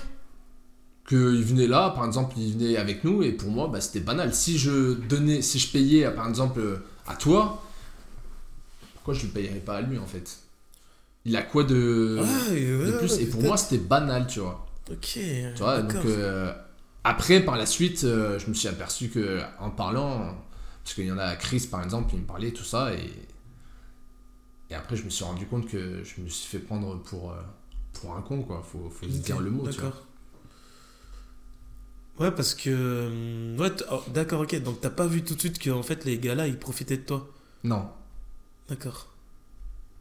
Qu'ils 1.09 1.45
venaient 1.45 1.67
là, 1.69 1.91
par 1.91 2.07
exemple, 2.07 2.35
ils 2.39 2.55
venaient 2.55 2.77
avec 2.77 3.05
nous, 3.05 3.23
et 3.23 3.33
pour 3.33 3.51
moi, 3.51 3.69
bah, 3.69 3.81
c'était 3.81 4.01
banal. 4.01 4.35
Si 4.35 4.59
je 4.59 4.95
donnais, 4.95 5.43
si 5.43 5.59
je 5.59 5.73
payais, 5.73 6.11
par 6.11 6.29
exemple, 6.29 6.61
euh, 6.61 6.79
à 7.07 7.17
toi, 7.17 7.63
pourquoi 8.95 9.15
je 9.15 9.23
ne 9.23 9.27
le 9.27 9.33
payerais 9.33 9.61
pas 9.61 9.77
à 9.79 9.81
lui, 9.83 9.99
en 9.99 10.07
fait? 10.07 10.39
Il 11.25 11.37
a 11.37 11.43
quoi 11.43 11.65
de, 11.65 12.19
Ouais, 12.19 12.25
ouais, 12.77 12.87
de 12.87 12.93
plus? 12.93 13.13
Ouais, 13.13 13.23
Et 13.23 13.27
pour 13.27 13.43
moi, 13.43 13.57
c'était 13.57 13.79
banal, 13.79 14.27
tu 14.27 14.41
vois. 14.41 14.67
Ok. 14.91 15.19
Tu 15.55 15.63
vois, 15.63 15.83
donc, 15.83 16.05
euh, 16.07 16.53
après, 17.05 17.41
par 17.41 17.57
la 17.57 17.67
suite, 17.67 18.05
euh, 18.05 18.39
je 18.39 18.49
me 18.49 18.55
suis 18.55 18.69
aperçu 18.69 19.09
que 19.09 19.41
en 19.61 19.71
parlant, 19.71 20.37
parce 20.85 20.95
qu'il 20.95 21.07
y 21.07 21.13
en 21.13 21.19
a 21.19 21.37
Chris, 21.37 21.69
par 21.71 21.83
exemple, 21.83 22.11
il 22.15 22.21
me 22.21 22.27
parlait, 22.27 22.53
tout 22.53 22.65
ça, 22.65 22.95
et, 22.95 23.11
et 24.71 24.75
après, 24.75 24.97
je 24.97 25.05
me 25.05 25.11
suis 25.11 25.25
rendu 25.25 25.47
compte 25.47 25.67
que 25.67 26.03
je 26.05 26.21
me 26.21 26.29
suis 26.29 26.49
fait 26.49 26.59
prendre 26.59 26.97
pour, 27.03 27.35
pour 27.95 28.15
un 28.17 28.23
con, 28.23 28.43
quoi. 28.43 28.63
Faut, 28.63 28.91
faut 28.91 29.07
Ok, 29.07 29.11
dire 29.23 29.41
le 29.41 29.51
mot, 29.51 29.67
tu 29.69 29.81
vois. 29.81 29.93
Ouais, 32.21 32.31
parce 32.33 32.55
que. 32.55 32.71
euh, 32.71 33.57
Ouais, 33.57 33.71
oh, 33.93 34.03
d'accord, 34.13 34.41
ok. 34.43 34.61
Donc 34.63 34.81
t'as 34.81 34.91
pas 34.91 35.07
vu 35.07 35.23
tout 35.23 35.35
de 35.35 35.41
suite 35.41 35.59
que 35.59 35.71
en 35.71 35.83
fait 35.83 36.05
les 36.05 36.19
gars 36.19 36.35
là 36.35 36.47
ils 36.49 36.59
profitaient 36.59 36.97
de 36.97 37.03
toi? 37.03 37.29
Non. 37.65 37.89
D'accord. 38.69 39.09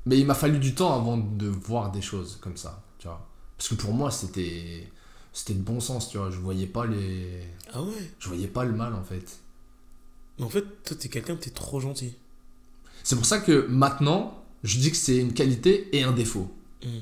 Mais 0.05 0.17
il 0.19 0.25
m'a 0.25 0.33
fallu 0.35 0.59
du 0.59 0.73
temps 0.73 0.95
avant 0.95 1.17
de 1.17 1.47
voir 1.47 1.91
des 1.91 2.01
choses 2.01 2.37
comme 2.41 2.57
ça, 2.57 2.81
tu 2.99 3.07
vois. 3.07 3.27
Parce 3.57 3.69
que 3.69 3.75
pour 3.75 3.93
moi, 3.93 4.09
c'était 4.11 4.87
c'était 5.33 5.53
de 5.53 5.61
bon 5.61 5.79
sens, 5.79 6.09
tu 6.09 6.17
vois. 6.17 6.31
Je 6.31 6.37
voyais 6.39 6.67
pas 6.67 6.85
les 6.85 7.41
Ah 7.73 7.81
ouais? 7.83 8.11
je 8.19 8.27
voyais 8.29 8.47
pas 8.47 8.63
le 8.65 8.73
mal 8.73 8.93
en 8.93 9.03
fait. 9.03 9.37
Mais 10.39 10.45
en 10.45 10.49
fait, 10.49 10.63
toi 10.83 10.95
t'es 10.99 11.09
quelqu'un, 11.09 11.35
t'es 11.35 11.49
trop 11.49 11.79
gentil. 11.79 12.15
C'est 13.03 13.15
pour 13.15 13.25
ça 13.25 13.39
que 13.39 13.67
maintenant, 13.69 14.43
je 14.63 14.79
dis 14.79 14.91
que 14.91 14.97
c'est 14.97 15.17
une 15.17 15.33
qualité 15.33 15.95
et 15.97 16.03
un 16.03 16.11
défaut. 16.11 16.51
Hmm. 16.83 16.99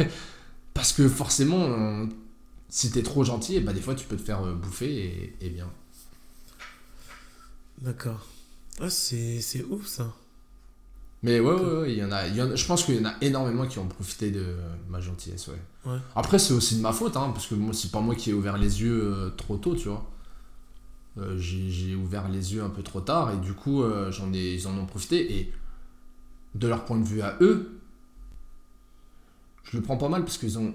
Parce 0.74 0.92
que 0.92 1.08
forcément, 1.08 1.56
on- 1.58 2.08
si 2.74 2.90
t'es 2.90 3.02
trop 3.02 3.24
gentil, 3.24 3.60
bah 3.60 3.72
des 3.72 3.80
fois 3.80 3.94
tu 3.94 4.06
peux 4.06 4.16
te 4.16 4.22
faire 4.22 4.42
euh, 4.44 4.54
bouffer 4.54 4.92
et, 5.40 5.46
et 5.46 5.50
bien. 5.50 5.68
D'accord. 7.80 8.26
Ah, 8.80 8.90
c'est 8.90 9.40
c'est 9.40 9.64
ouf 9.64 9.86
ça. 9.86 10.12
Mais 11.22 11.40
ouais, 11.40 11.54
ouais, 11.54 11.76
ouais, 11.80 11.92
il 11.92 11.98
y 11.98 12.04
en 12.04 12.12
a, 12.12 12.26
il 12.26 12.36
y 12.36 12.42
en 12.42 12.50
a- 12.50 12.54
je 12.56 12.66
pense 12.66 12.84
qu'il 12.84 12.96
y 12.96 13.00
en 13.00 13.06
a 13.08 13.14
énormément 13.22 13.66
qui 13.66 13.78
ont 13.78 13.88
profité 13.88 14.30
de 14.30 14.56
ma 14.88 15.00
gentillesse, 15.00 15.48
ouais. 15.48 15.60
Ouais. 15.84 15.98
Après, 16.14 16.38
c'est 16.38 16.52
aussi 16.52 16.76
de 16.76 16.82
ma 16.82 16.92
faute, 16.92 17.16
hein, 17.16 17.30
parce 17.32 17.46
que 17.46 17.54
moi, 17.54 17.72
c'est 17.72 17.90
pas 17.90 18.00
moi 18.00 18.14
qui 18.14 18.30
ai 18.30 18.32
ouvert 18.34 18.58
les 18.58 18.82
yeux 18.82 19.02
euh, 19.14 19.30
trop 19.30 19.56
tôt, 19.56 19.74
tu 19.74 19.88
vois. 19.88 20.10
Euh, 21.18 21.38
j'ai 21.38 21.70
j'ai 21.70 21.94
ouvert 21.94 22.28
les 22.28 22.54
yeux 22.54 22.62
un 22.62 22.70
peu 22.70 22.82
trop 22.82 23.00
tard, 23.00 23.32
et 23.32 23.36
du 23.36 23.52
coup, 23.52 23.82
euh, 23.82 24.10
j'en 24.10 24.32
ai, 24.32 24.54
ils 24.54 24.66
en 24.66 24.76
ont 24.76 24.86
profité, 24.86 25.38
et 25.38 25.52
de 26.54 26.68
leur 26.68 26.84
point 26.84 26.98
de 26.98 27.04
vue 27.06 27.22
à 27.22 27.36
eux, 27.40 27.80
je 29.64 29.76
le 29.76 29.82
prends 29.82 29.96
pas 29.96 30.08
mal, 30.08 30.22
parce 30.24 30.38
qu'ils 30.38 30.58
ont... 30.58 30.74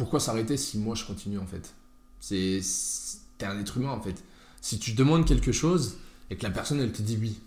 Pourquoi 0.00 0.18
s'arrêter 0.18 0.56
si 0.56 0.78
moi 0.78 0.94
je 0.94 1.04
continue, 1.04 1.38
en 1.38 1.46
fait? 1.46 1.74
C'est... 2.20 2.60
T'es 3.38 3.46
un 3.46 3.58
être 3.60 3.76
humain, 3.76 3.90
en 3.90 4.00
fait. 4.00 4.22
Si 4.60 4.78
tu 4.78 4.92
demandes 4.92 5.26
quelque 5.26 5.52
chose, 5.52 5.96
et 6.30 6.36
que 6.36 6.42
la 6.42 6.50
personne, 6.50 6.80
elle 6.80 6.92
te 6.92 7.02
dit 7.02 7.18
oui, 7.20 7.38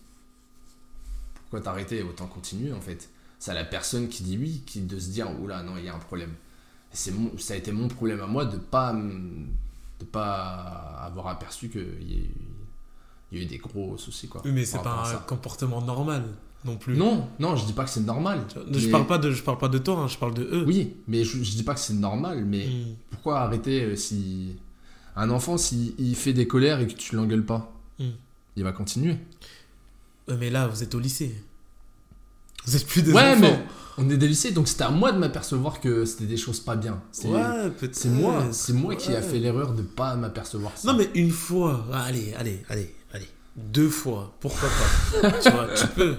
pourquoi 1.35 1.61
t'arrêter? 1.61 2.01
Autant 2.03 2.27
continuer 2.27 2.73
en 2.73 2.81
fait. 2.81 3.09
C'est 3.39 3.51
à 3.51 3.53
la 3.53 3.65
personne 3.65 4.07
qui 4.07 4.23
dit 4.23 4.37
oui 4.37 4.63
qui 4.65 4.81
de 4.81 4.97
se 4.99 5.09
dire 5.09 5.29
oula 5.41 5.61
non 5.63 5.77
il 5.77 5.85
y 5.85 5.89
a 5.89 5.95
un 5.95 5.99
problème. 5.99 6.31
Et 6.91 6.95
c'est 6.95 7.11
mon, 7.11 7.37
ça 7.37 7.53
a 7.53 7.57
été 7.57 7.71
mon 7.71 7.87
problème 7.87 8.21
à 8.21 8.27
moi 8.27 8.45
de 8.45 8.57
pas 8.57 8.93
de 8.93 10.05
pas 10.05 11.01
avoir 11.05 11.27
aperçu 11.27 11.69
qu'il 11.69 11.81
y, 11.81 12.13
a 12.15 12.17
eu- 12.17 12.29
il 13.31 13.37
y 13.37 13.41
a 13.41 13.43
eu 13.43 13.47
des 13.47 13.57
gros 13.57 13.97
soucis 13.97 14.27
quoi. 14.27 14.41
Oui, 14.45 14.51
mais 14.51 14.65
c'est 14.65 14.81
pas 14.81 15.09
un 15.15 15.17
comportement 15.19 15.81
normal 15.81 16.25
non 16.65 16.77
plus. 16.77 16.95
Non 16.97 17.27
non 17.39 17.55
je 17.55 17.65
dis 17.65 17.73
pas 17.73 17.83
que 17.83 17.89
c'est 17.89 18.01
normal. 18.05 18.41
Mais- 18.71 18.79
Je 18.79 18.89
parle 18.89 19.05
pas 19.07 19.17
de 19.17 19.31
je 19.31 19.43
parle 19.43 19.57
pas 19.57 19.67
de 19.69 19.77
toi, 19.77 19.97
hein, 19.99 20.07
je 20.07 20.17
parle 20.17 20.33
de 20.33 20.43
eux. 20.43 20.63
Oui 20.67 20.95
mais 21.07 21.23
je, 21.23 21.43
je 21.43 21.51
dis 21.55 21.63
pas 21.63 21.73
que 21.73 21.79
c'est 21.79 21.93
normal 21.93 22.45
mais 22.45 22.65
Hmm. 22.67 22.93
pourquoi 23.11 23.39
arrêter 23.41 23.83
euh, 23.83 23.95
si 23.95 24.55
un 25.15 25.29
enfant 25.29 25.57
s'il 25.57 25.93
il 25.99 26.15
fait 26.15 26.33
des 26.33 26.47
colères 26.47 26.79
et 26.79 26.87
que 26.87 26.93
tu 26.93 27.15
l'engueules 27.15 27.45
pas 27.45 27.71
Hmm. 27.99 28.09
il 28.55 28.63
va 28.63 28.71
continuer. 28.71 29.17
Ouais, 30.27 30.37
mais 30.39 30.49
là, 30.49 30.67
vous 30.67 30.81
êtes 30.81 30.95
au 30.95 30.99
lycée. 30.99 31.35
Vous 32.65 32.75
êtes 32.77 32.87
plus 32.87 33.01
des 33.03 33.11
ouais 33.11 33.31
enfants. 33.31 33.39
mais 33.41 33.59
on 33.97 34.09
est 34.09 34.15
des 34.17 34.27
lycées 34.27 34.51
donc 34.51 34.67
c'était 34.69 34.85
à 34.85 34.89
moi 34.89 35.11
de 35.11 35.17
m'apercevoir 35.17 35.81
que 35.81 36.05
c'était 36.05 36.25
des 36.25 36.37
choses 36.37 36.59
pas 36.61 36.75
bien. 36.77 37.01
C'est- 37.11 37.27
Ouais, 37.27 37.69
peut-être. 37.77 37.93
C'est 37.95 38.07
moi, 38.09 38.45
c'est 38.51 38.73
moi 38.73 38.95
qui 38.95 39.13
a 39.13 39.21
fait 39.21 39.37
l'erreur 39.39 39.73
de 39.73 39.81
pas 39.81 40.15
m'apercevoir 40.15 40.71
ça. 40.77 40.91
Non, 40.91 40.97
mais 40.97 41.09
une 41.13 41.29
fois. 41.29 41.85
Allez, 41.93 42.33
allez, 42.35 42.63
allez, 42.69 42.95
allez. 43.11 43.27
Deux 43.55 43.89
fois. 43.89 44.33
Pourquoi 44.39 44.69
pas? 45.21 45.31
Tu 45.41 45.49
vois, 45.51 45.67
tu 45.75 45.87
peux. 45.87 46.15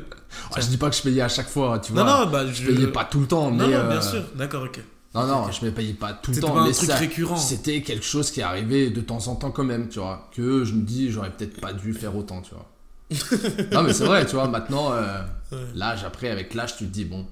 Ah, 0.55 0.61
je 0.61 0.67
dis 0.67 0.77
pas 0.77 0.91
que 0.91 0.97
je 0.97 1.03
payais 1.03 1.21
à 1.23 1.29
chaque 1.29 1.49
fois, 1.49 1.79
tu 1.79 1.93
Non, 1.93 2.05
vois. 2.05 2.25
non, 2.25 2.31
bah 2.31 2.47
je 2.47 2.53
je. 2.53 2.67
payais 2.71 2.87
pas 2.89 3.05
tout 3.05 3.21
le 3.21 3.27
temps, 3.27 3.51
mais 3.51 3.59
Non, 3.65 3.69
non, 3.69 3.75
euh, 3.77 3.89
bien 3.91 4.01
sûr. 4.01 4.23
D'accord, 4.35 4.65
ok. 4.65 4.81
Non, 5.15 5.27
non, 5.27 5.51
je 5.53 5.65
me 5.65 5.71
payais 5.71 5.93
pas 5.95 6.13
tout 6.13 6.33
le 6.33 6.41
temps, 6.41 6.65
mais 6.65 6.73
c'était 6.73 7.83
quelque 7.83 8.05
chose 8.05 8.31
qui 8.31 8.43
arrivait 8.43 8.91
de 8.91 9.01
temps 9.01 9.29
en 9.29 9.37
temps 9.37 9.51
quand 9.53 9.63
même, 9.65 9.89
tu 9.89 9.99
vois. 10.01 10.29
Que 10.35 10.65
je 10.65 10.75
me 10.75 10.83
dis, 10.83 11.11
j'aurais 11.13 11.31
peut-être 11.31 11.61
pas 11.61 11.73
dû 11.73 11.93
faire 11.95 12.17
autant, 12.17 12.43
tu 12.43 12.53
vois. 12.55 12.69
non, 13.73 13.83
mais 13.85 13.93
c'est 13.93 14.05
vrai, 14.07 14.27
tu 14.27 14.35
vois. 14.35 14.49
Maintenant, 14.49 14.93
euh, 14.93 15.23
Ouais. 15.53 15.59
l'âge, 15.75 16.03
après, 16.05 16.31
avec 16.31 16.53
l'âge, 16.55 16.77
tu 16.77 16.85
te 16.87 16.91
dis 16.93 17.05
bon. 17.05 17.27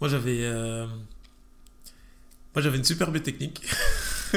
Moi, 0.00 0.08
j'avais. 0.08 0.40
euh, 0.44 0.86
Moi, 2.54 2.62
j'avais 2.62 2.78
une 2.78 2.84
superbe 2.84 3.20
technique. 3.20 3.62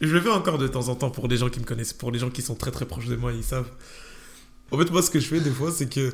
je 0.00 0.06
le 0.06 0.20
fais 0.20 0.30
encore 0.30 0.58
de 0.58 0.68
temps 0.68 0.88
en 0.88 0.94
temps 0.94 1.10
pour 1.10 1.26
les 1.28 1.36
gens 1.36 1.48
qui 1.48 1.58
me 1.60 1.64
connaissent, 1.64 1.92
pour 1.92 2.10
les 2.12 2.18
gens 2.18 2.30
qui 2.30 2.42
sont 2.42 2.54
très 2.54 2.70
très 2.70 2.86
proches 2.86 3.06
de 3.06 3.16
moi, 3.16 3.32
ils 3.32 3.42
savent. 3.44 3.68
En 4.72 4.78
fait, 4.78 4.90
moi, 4.90 5.02
ce 5.02 5.10
que 5.10 5.20
je 5.20 5.26
fais 5.26 5.40
des 5.40 5.50
fois, 5.50 5.70
c'est 5.72 5.88
que. 5.88 6.12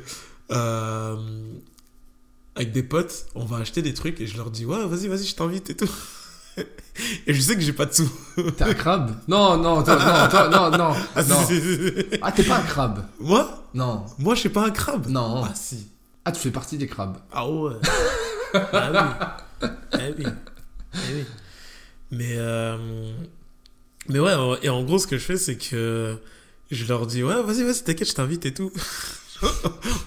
euh, 0.51 1.15
Avec 2.55 2.71
des 2.71 2.83
potes, 2.83 3.27
on 3.35 3.45
va 3.45 3.57
acheter 3.57 3.81
des 3.81 3.93
trucs 3.93 4.19
et 4.21 4.27
je 4.27 4.35
leur 4.37 4.49
dis 4.51 4.65
Ouais, 4.65 4.85
vas-y, 4.87 5.07
vas-y, 5.07 5.25
je 5.25 5.35
t'invite 5.35 5.69
et 5.69 5.75
tout. 5.75 5.89
et 7.27 7.33
je 7.33 7.39
sais 7.41 7.55
que 7.55 7.61
j'ai 7.61 7.73
pas 7.73 7.85
de 7.85 7.93
sous. 7.93 8.09
T'es 8.57 8.63
un 8.63 8.73
crabe? 8.73 9.15
Non, 9.27 9.57
non, 9.57 9.83
toi, 9.83 9.95
non, 9.95 10.29
toi, 10.29 10.49
non, 10.49 10.77
non, 10.77 10.95
Ah, 11.15 11.23
si, 11.23 11.29
non. 11.29 11.45
si, 11.45 11.61
si, 11.61 11.75
si. 11.75 12.05
Ah, 12.21 12.31
t'es 12.31 12.43
pas 12.43 12.57
un 12.57 12.63
crabe? 12.63 13.05
Moi? 13.19 13.63
Non, 13.75 14.05
Moi, 14.17 14.33
je 14.35 14.39
suis 14.39 14.49
pas 14.49 14.65
un 14.65 14.71
crabe. 14.71 15.07
non. 15.07 15.43
Ah, 15.43 15.53
si. 15.53 15.87
Ah, 16.25 16.31
tu 16.31 16.39
fais 16.41 16.51
partie 16.51 16.77
des 16.77 16.87
crabes. 16.87 17.17
Ah 17.31 17.47
ouais. 17.49 17.73
ah 18.53 18.91
oui. 19.61 19.67
Eh 19.93 20.13
oui. 20.17 20.25
Eh 20.95 21.13
oui. 21.13 21.25
Mais, 22.11 22.33
euh, 22.37 23.11
mais 24.09 24.19
ouais, 24.19 24.33
et 24.63 24.69
en 24.69 24.83
gros, 24.83 24.97
ce 24.97 25.05
que 25.07 25.17
je 25.17 25.23
fais, 25.23 25.37
c'est 25.37 25.57
que 25.57 26.17
je 26.71 26.85
leur 26.85 27.05
dis, 27.07 27.23
ouais, 27.23 27.41
vas-y, 27.43 27.63
vas-y, 27.63 27.83
t'inquiète, 27.83 28.09
je 28.09 28.13
t'invite 28.13 28.45
et 28.45 28.53
tout. 28.53 28.71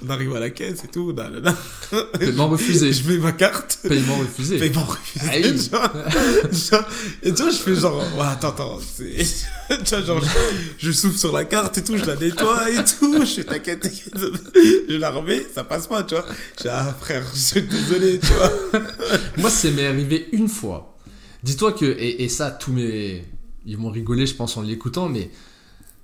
on 0.05 0.11
arrive 0.11 0.35
à 0.35 0.41
la 0.41 0.51
caisse 0.51 0.83
et 0.85 0.89
tout. 0.89 1.13
là, 1.17 1.31
là, 1.31 1.39
là. 1.41 2.03
Paiement 2.19 2.49
refusé. 2.49 2.93
Je 2.93 3.09
mets 3.09 3.19
ma 3.19 3.31
carte. 3.33 3.79
Paiement 3.89 4.17
refusé. 4.19 4.59
Paiement 4.59 4.85
refusé. 4.85 5.27
Oui. 5.33 5.61
genre, 5.71 5.93
genre- 6.53 6.89
et 7.23 7.33
tu 7.33 7.43
vois, 7.43 7.51
je 7.53 7.57
fais 7.57 7.77
genre, 7.77 7.97
ouais, 8.19 8.27
attends, 8.27 8.49
attends, 8.49 8.79
c'est. 8.81 9.15
tu 9.85 9.95
vois, 9.95 10.03
genre, 10.03 10.21
je, 10.21 10.87
je 10.87 10.93
souffle 10.93 11.17
sur 11.17 11.33
la 11.33 11.45
carte 11.45 11.79
et 11.79 11.85
tout, 11.85 11.97
je 11.97 12.05
la 12.05 12.17
nettoie 12.17 12.71
et 12.71 12.83
tout, 12.85 13.21
je 13.25 13.35
fais 13.35 13.45
t'inquiète, 13.45 13.81
t'inquiète. 13.81 14.15
Je 14.89 14.97
la 14.97 15.11
remets, 15.11 15.47
ça 15.55 15.63
passe 15.63 15.87
pas, 15.87 16.03
tu 16.03 16.15
vois. 16.17 16.27
Je 16.59 16.63
dis, 16.65 16.69
ah 16.69 16.93
frère, 17.01 17.25
je 17.33 17.39
suis 17.39 17.63
désolé, 17.63 18.19
tu 18.19 18.27
vois. 18.33 18.53
Moi, 19.37 19.49
ça 19.51 19.71
m'est 19.71 19.87
arrivé 19.87 20.29
une 20.33 20.49
fois. 20.49 20.97
Dis-toi 21.45 21.73
que, 21.73 21.85
et, 21.85 22.25
et 22.25 22.29
ça, 22.29 22.51
tous 22.51 22.73
mes, 22.73 23.25
ils 23.65 23.77
vont 23.77 23.91
rigoler, 23.91 24.27
je 24.27 24.35
pense, 24.35 24.57
en 24.57 24.63
l'écoutant, 24.63 25.09
mais 25.09 25.31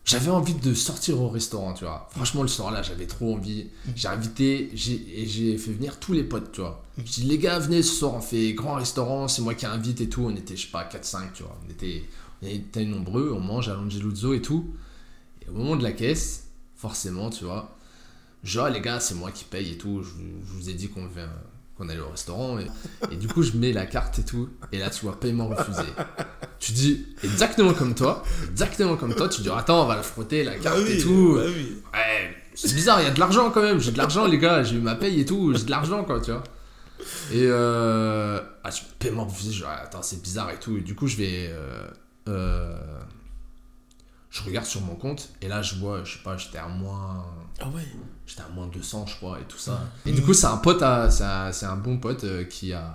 j'avais 0.06 0.30
envie 0.30 0.54
de 0.54 0.72
sortir 0.72 1.20
au 1.20 1.28
restaurant, 1.28 1.74
tu 1.74 1.84
vois. 1.84 2.08
Franchement, 2.12 2.42
le 2.42 2.48
soir-là, 2.48 2.80
j'avais 2.80 3.06
trop 3.06 3.34
envie. 3.34 3.66
J'ai 3.96 4.06
invité 4.06 4.70
j'ai, 4.72 5.04
et 5.14 5.26
j'ai 5.26 5.58
fait 5.58 5.72
venir 5.72 5.98
tous 5.98 6.12
les 6.12 6.22
potes, 6.22 6.52
tu 6.52 6.60
vois. 6.60 6.84
Je 6.96 7.02
dis, 7.02 7.22
les 7.24 7.38
gars, 7.38 7.58
venez 7.58 7.82
ce 7.82 7.92
soir, 7.92 8.14
on 8.14 8.20
fait 8.20 8.52
grand 8.52 8.74
restaurant, 8.74 9.26
c'est 9.26 9.42
moi 9.42 9.54
qui 9.54 9.66
invite 9.66 10.00
et 10.00 10.08
tout. 10.08 10.22
On 10.22 10.34
était, 10.34 10.56
je 10.56 10.66
sais 10.66 10.70
pas, 10.70 10.84
4-5, 10.84 11.32
tu 11.34 11.42
vois. 11.42 11.58
On 11.66 11.70
était, 11.70 12.04
on 12.40 12.46
était 12.46 12.84
nombreux, 12.84 13.32
on 13.36 13.40
mange 13.40 13.68
à 13.68 13.74
l'Angeluzzo 13.74 14.32
et 14.32 14.42
tout. 14.42 14.72
Et 15.44 15.50
au 15.50 15.54
moment 15.54 15.74
de 15.74 15.82
la 15.82 15.92
caisse, 15.92 16.46
forcément, 16.76 17.28
tu 17.28 17.44
vois, 17.44 17.76
genre, 18.44 18.68
les 18.68 18.80
gars, 18.80 19.00
c'est 19.00 19.16
moi 19.16 19.32
qui 19.32 19.42
paye 19.42 19.72
et 19.72 19.76
tout. 19.76 20.04
Je, 20.04 20.10
je 20.10 20.52
vous 20.52 20.70
ai 20.70 20.74
dit 20.74 20.88
qu'on 20.88 21.08
vient 21.08 21.28
qu'on 21.76 21.88
allait 21.88 22.00
au 22.00 22.08
restaurant 22.08 22.58
et, 22.58 22.66
et 23.10 23.16
du 23.16 23.28
coup 23.28 23.42
je 23.42 23.52
mets 23.52 23.72
la 23.72 23.84
carte 23.86 24.18
et 24.18 24.24
tout 24.24 24.48
et 24.72 24.78
là 24.78 24.88
tu 24.90 25.02
vois 25.04 25.18
paiement 25.20 25.48
refusé 25.48 25.82
tu 26.58 26.72
dis 26.72 27.06
exactement 27.22 27.74
comme 27.74 27.94
toi 27.94 28.22
exactement 28.50 28.96
comme 28.96 29.14
toi 29.14 29.28
tu 29.28 29.42
dis 29.42 29.50
attends 29.50 29.84
on 29.84 29.86
va 29.86 29.96
la 29.96 30.02
frotter 30.02 30.42
la 30.44 30.54
carte 30.58 30.76
Bah 30.78 30.82
oui, 30.86 30.92
et 30.98 31.02
tout 31.02 31.34
bah 31.36 31.42
oui. 31.46 31.76
ouais 31.92 32.36
c'est 32.54 32.74
bizarre 32.74 33.00
il 33.02 33.04
y 33.04 33.06
a 33.08 33.10
de 33.10 33.20
l'argent 33.20 33.50
quand 33.50 33.60
même 33.62 33.78
j'ai 33.80 33.92
de 33.92 33.98
l'argent 33.98 34.26
les 34.26 34.38
gars 34.38 34.62
j'ai 34.62 34.76
eu 34.76 34.80
ma 34.80 34.94
paye 34.94 35.20
et 35.20 35.24
tout 35.26 35.54
j'ai 35.54 35.64
de 35.64 35.70
l'argent 35.70 36.02
quoi 36.04 36.20
tu 36.20 36.30
vois 36.30 36.42
et 37.30 37.42
euh, 37.44 38.40
ah, 38.64 38.70
paiement 38.98 39.26
refusé 39.26 39.52
genre 39.52 39.68
attends 39.70 40.02
c'est 40.02 40.22
bizarre 40.22 40.50
et 40.50 40.58
tout 40.58 40.78
et 40.78 40.80
du 40.80 40.94
coup 40.94 41.06
je 41.08 41.16
vais 41.16 41.48
euh, 41.50 41.86
euh, 42.28 42.74
je 44.30 44.42
regarde 44.42 44.66
sur 44.66 44.80
mon 44.80 44.94
compte 44.94 45.28
et 45.42 45.48
là 45.48 45.60
je 45.60 45.74
vois 45.76 46.04
je 46.04 46.14
sais 46.14 46.22
pas 46.24 46.36
j'étais 46.38 46.58
à 46.58 46.68
moins 46.68 47.24
Ah 47.60 47.68
ouais. 47.68 47.82
J'étais 48.26 48.42
à 48.42 48.48
moins 48.48 48.66
200, 48.66 49.06
je 49.06 49.16
crois, 49.16 49.38
et 49.40 49.44
tout 49.44 49.58
ça. 49.58 49.80
Et 50.04 50.12
du 50.12 50.20
coup, 50.22 50.34
c'est 50.34 50.46
un 50.46 50.56
pote, 50.56 50.82
à- 50.82 51.10
c'est 51.10 51.66
un, 51.66 51.76
bon 51.76 51.98
pote 51.98 52.24
euh, 52.24 52.44
qui 52.44 52.72
a, 52.72 52.94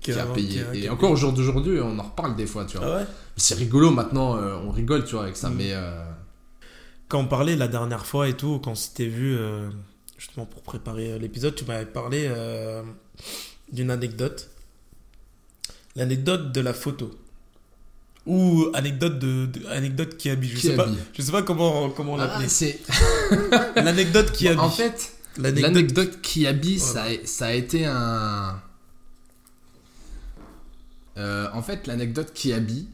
qui 0.00 0.12
a 0.12 0.24
payé. 0.26 0.48
qui 0.48 0.60
a- 0.60 0.72
qui 0.72 0.84
et 0.84 0.88
encore 0.88 1.10
au 1.10 1.16
jour 1.16 1.32
d'aujourd'hui, 1.32 1.78
on 1.80 1.98
en 1.98 2.02
reparle 2.02 2.34
des 2.34 2.46
fois, 2.46 2.64
tu 2.64 2.78
vois. 2.78 2.86
Ah 2.86 2.96
ouais? 3.00 3.06
C'est 3.36 3.54
rigolo 3.56 3.90
maintenant, 3.90 4.36
euh, 4.36 4.56
on 4.64 4.70
rigole, 4.70 5.04
tu 5.04 5.14
vois, 5.16 5.24
avec 5.24 5.36
ça, 5.36 5.50
Mm. 5.50 5.54
mais. 5.56 5.72
euh, 5.74 6.02
Quand 7.08 7.18
on 7.20 7.26
parlait 7.26 7.56
la 7.56 7.68
dernière 7.68 8.06
fois 8.06 8.28
et 8.28 8.36
tout, 8.36 8.58
quand 8.62 8.70
on 8.70 8.74
s'était 8.74 9.06
vu, 9.08 9.36
euh, 9.36 9.68
justement 10.16 10.46
pour 10.46 10.62
préparer 10.62 11.18
l'épisode, 11.18 11.54
tu 11.54 11.64
m'avais 11.64 11.84
parlé 11.86 12.30
d'une 13.72 13.90
anecdote. 13.90 14.48
L'anecdote 15.96 16.52
de 16.52 16.60
la 16.60 16.72
photo. 16.72 17.10
Ou 18.26 18.68
anecdote 18.74 19.18
de, 19.18 19.46
de- 19.46 19.66
anecdote 19.68 20.16
qui 20.16 20.28
habille. 20.30 20.50
Je 20.50 20.56
Qui 20.56 20.66
sais 20.68 20.76
pas. 20.76 20.88
Je 21.14 21.22
sais 21.22 21.32
pas 21.32 21.42
comment 21.42 21.88
comment 21.90 22.16
ah, 22.16 22.26
l'appeler. 22.26 22.48
c'est. 22.48 22.80
L'anecdote 23.76 24.30
qui 24.32 24.46
habille. 24.48 24.60
en 24.60 24.70
fait, 24.70 25.12
l'anecdote. 25.38 26.20
qui 26.20 26.46
habille, 26.46 26.78
ça, 26.78 27.04
a, 27.04 27.08
ça 27.26 27.46
a 27.46 27.52
été 27.52 27.86
un. 27.86 28.60
Euh, 31.16 31.48
en 31.52 31.62
fait, 31.62 31.86
l'anecdote 31.86 32.32
qui 32.34 32.52
habille, 32.52 32.86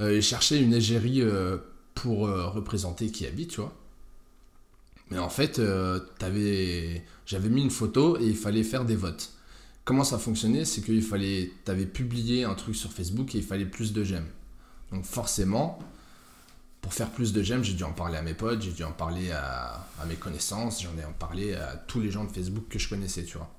euh, 0.00 0.16
il 0.16 0.22
cherchait 0.22 0.58
une 0.60 0.74
égérie 0.74 1.22
euh, 1.22 1.58
pour 1.94 2.26
euh, 2.26 2.46
représenter 2.48 3.10
qui 3.10 3.26
habille, 3.26 3.46
tu 3.46 3.60
vois. 3.60 3.74
Mais 5.10 5.18
en 5.18 5.28
fait, 5.28 5.60
t'avais- 6.18 7.02
j'avais 7.26 7.48
mis 7.48 7.62
une 7.62 7.70
photo 7.70 8.16
et 8.18 8.24
il 8.26 8.36
fallait 8.36 8.62
faire 8.62 8.84
des 8.84 8.94
votes. 8.96 9.30
Comment 9.84 10.04
ça 10.04 10.18
fonctionnait 10.18 10.64
C'est 10.64 10.82
qu'il 10.82 11.02
fallait, 11.02 11.52
t'avais 11.64 11.86
publié 11.86 12.44
un 12.44 12.54
truc 12.54 12.76
sur 12.76 12.92
Facebook 12.92 13.34
et 13.34 13.38
il 13.38 13.44
fallait 13.44 13.64
plus 13.66 13.92
de 13.92 14.04
j'aime. 14.04 14.26
Donc 14.92 15.04
forcément, 15.04 15.78
pour 16.80 16.94
faire 16.94 17.10
plus 17.10 17.32
de 17.32 17.42
j'aime, 17.42 17.64
j'ai 17.64 17.74
dû 17.74 17.84
en 17.84 17.92
parler 17.92 18.16
à 18.18 18.22
mes 18.22 18.34
potes, 18.34 18.62
j'ai 18.62 18.72
dû 18.72 18.84
en 18.84 18.92
parler 18.92 19.30
à, 19.30 19.86
à 20.00 20.06
mes 20.06 20.14
connaissances, 20.14 20.82
j'en 20.82 20.96
ai 21.00 21.04
en 21.04 21.12
parlé 21.12 21.54
à 21.54 21.76
tous 21.86 22.00
les 22.00 22.10
gens 22.10 22.24
de 22.24 22.32
Facebook 22.32 22.64
que 22.68 22.78
je 22.78 22.88
connaissais, 22.88 23.24
tu 23.24 23.36
vois. 23.36 23.52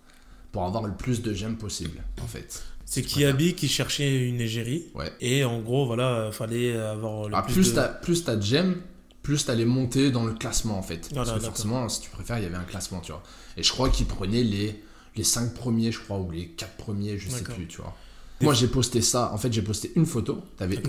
Pour 0.52 0.64
avoir 0.64 0.84
le 0.84 0.94
plus 0.94 1.22
de 1.22 1.34
j'aime 1.34 1.58
possible, 1.58 2.04
en 2.22 2.28
fait. 2.28 2.64
C'est 2.86 3.04
Je 3.08 3.52
qui 3.52 3.70
cherchait 3.70 4.28
une 4.28 4.42
égérie. 4.42 4.88
Ouais. 4.96 5.12
Et 5.22 5.46
en 5.46 5.62
gros, 5.62 5.86
voilà, 5.86 6.30
fallait 6.34 6.76
avoir 6.76 7.30
le 7.30 7.36
Ah, 7.36 7.42
plus, 7.42 7.54
plus 7.54 7.70
de... 7.70 7.76
t'as 7.76 7.88
plus 7.88 8.24
t'as 8.26 8.36
de 8.36 8.42
j'aime, 8.42 8.82
plus 9.24 9.46
t'allais 9.46 9.66
monter 9.66 10.12
dans 10.12 10.26
le 10.26 10.34
classement 10.34 10.78
en 10.78 10.82
fait. 10.82 11.10
Parce 11.14 11.32
que 11.32 11.40
forcément, 11.40 11.88
si 11.88 12.02
tu 12.02 12.10
préfères, 12.10 12.38
il 12.40 12.44
y 12.44 12.48
avait 12.48 12.58
un 12.58 12.64
classement, 12.64 13.00
tu 13.00 13.14
vois. 13.14 13.24
Et 13.56 13.64
je 13.64 13.72
crois 13.72 13.90
qu'ils 13.90 14.08
prenaient 14.08 14.44
les, 14.44 14.84
les 15.16 15.24
5 15.24 15.54
premiers, 15.54 15.92
je 15.92 16.00
crois, 16.00 16.20
ou 16.20 16.32
les 16.32 16.48
4 16.48 16.76
premiers, 16.78 17.18
je 17.18 17.30
sais 17.30 17.44
plus, 17.44 17.68
tu 17.68 17.82
vois. 17.82 17.96
Moi, 18.42 18.54
j'ai 18.56 18.68
posté 18.68 19.02
ça. 19.02 19.32
En 19.34 19.38
fait, 19.38 19.54
j'ai 19.54 19.62
posté 19.62 19.92
une 19.96 20.06
photo. 20.08 20.42
T'avais 20.58 20.82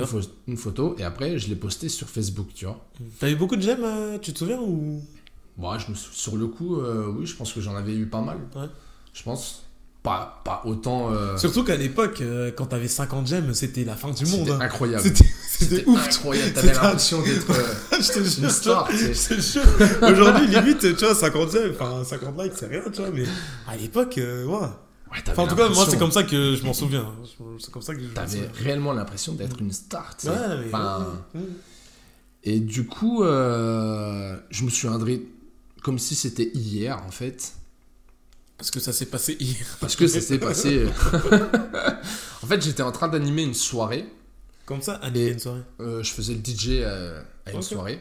une, 0.47 0.57
photo, 0.57 0.97
et 0.99 1.03
après, 1.05 1.39
je 1.39 1.49
l'ai 1.49 1.57
posté 1.57 1.89
sur 1.91 2.09
Facebook, 2.09 2.49
tu 2.55 2.65
vois. 2.65 2.83
T'as 3.19 3.31
eu 3.31 3.37
beaucoup 3.37 3.57
de 3.57 3.63
j'aime, 3.63 3.85
euh, 3.85 4.19
tu 4.19 4.33
te 4.33 4.39
souviens 4.39 4.61
ou? 4.61 5.03
Moi, 5.59 5.77
je 5.79 5.91
me 5.91 5.95
sou- 5.95 6.13
sur 6.13 6.37
le 6.37 6.47
coup, 6.47 6.77
euh, 6.81 7.13
oui, 7.15 7.27
je 7.27 7.37
pense 7.37 7.53
que 7.53 7.61
j'en 7.61 7.77
avais 7.77 7.95
eu 7.95 8.07
pas 8.07 8.23
mal. 8.23 8.39
Ouais. 8.57 8.69
Je 9.13 9.23
pense. 9.23 9.65
Pas, 10.03 10.43
pas 10.45 10.63
autant. 10.65 11.13
euh, 11.13 11.37
Surtout 11.37 11.63
qu'à 11.63 11.77
l'époque, 11.77 12.21
euh, 12.23 12.51
quand 12.51 12.67
t'avais 12.67 12.89
50 12.89 13.25
j'aime, 13.29 13.55
c'était 13.55 13.85
la 13.85 13.95
fin 13.95 14.11
du 14.11 14.25
monde. 14.27 14.41
c'était 14.41 14.51
hein. 14.51 14.59
incroyable. 14.61 15.05
C'était 15.47 15.85
ouf. 15.87 16.07
incroyable. 16.09 16.53
T'avais 16.55 16.73
l'impression 16.73 17.23
d'être 17.23 17.51
euh, 17.51 17.75
Je 18.01 18.13
te 18.13 18.41
une 18.41 18.51
star. 18.51 18.89
Aujourd'hui, 20.03 20.49
limite, 20.49 20.81
tu 20.81 21.05
vois, 21.05 21.15
50 21.15 21.53
j'aime, 21.53 21.73
enfin 21.79 22.03
50 22.03 22.43
likes, 22.43 22.53
c'est 22.57 22.67
rien, 22.67 22.83
tu 22.93 23.01
vois, 23.01 23.11
mais 23.13 23.23
à 23.69 23.77
l'époque, 23.77 24.19
euh, 24.19 24.45
ouais. 24.45 24.69
Enfin, 25.29 25.43
en 25.43 25.47
tout 25.47 25.55
cas, 25.55 25.69
moi, 25.69 25.87
c'est 25.89 25.99
comme 25.99 26.11
ça 26.11 26.25
que 26.25 26.57
je 26.57 26.65
m'en 26.65 26.73
souviens. 26.73 27.07
C'est 27.61 27.71
comme 27.71 27.83
ça 27.83 27.95
que 27.95 28.01
je 28.01 28.07
T'avais 28.09 28.49
réellement 28.55 28.93
l'impression 28.93 29.35
d'être 29.35 29.61
une 29.61 29.71
star, 29.71 30.17
tu 30.17 30.27
sais. 30.27 30.33
Ouais, 30.33 30.59
mais. 30.59 30.67
Enfin. 30.67 31.07
Et 32.43 32.59
du 32.59 32.87
coup, 32.87 33.23
je 33.23 34.65
me 34.65 34.71
suis 34.71 34.89
indré 34.89 35.23
comme 35.85 36.01
si 36.01 36.17
c'était 36.17 36.51
hier, 36.55 37.01
en 37.07 37.11
fait. 37.13 37.53
Parce 38.63 38.71
que 38.71 38.79
ça 38.79 38.93
s'est 38.93 39.07
passé 39.07 39.37
hier. 39.41 39.67
Parce 39.81 39.97
que 39.97 40.07
ça 40.07 40.21
s'est 40.21 40.39
passé. 40.39 40.87
en 42.43 42.47
fait, 42.47 42.63
j'étais 42.63 42.85
en 42.85 42.93
train 42.93 43.09
d'animer 43.09 43.43
une 43.43 43.55
soirée. 43.55 44.07
Comme 44.67 44.81
ça, 44.81 45.01
Et- 45.17 45.33
une 45.33 45.39
soirée. 45.41 45.63
Euh, 45.81 46.01
je 46.05 46.13
faisais 46.13 46.35
le 46.35 46.39
DJ 46.45 46.85
à, 46.85 47.25
à 47.45 47.53
une 47.55 47.61
soirée. 47.63 48.01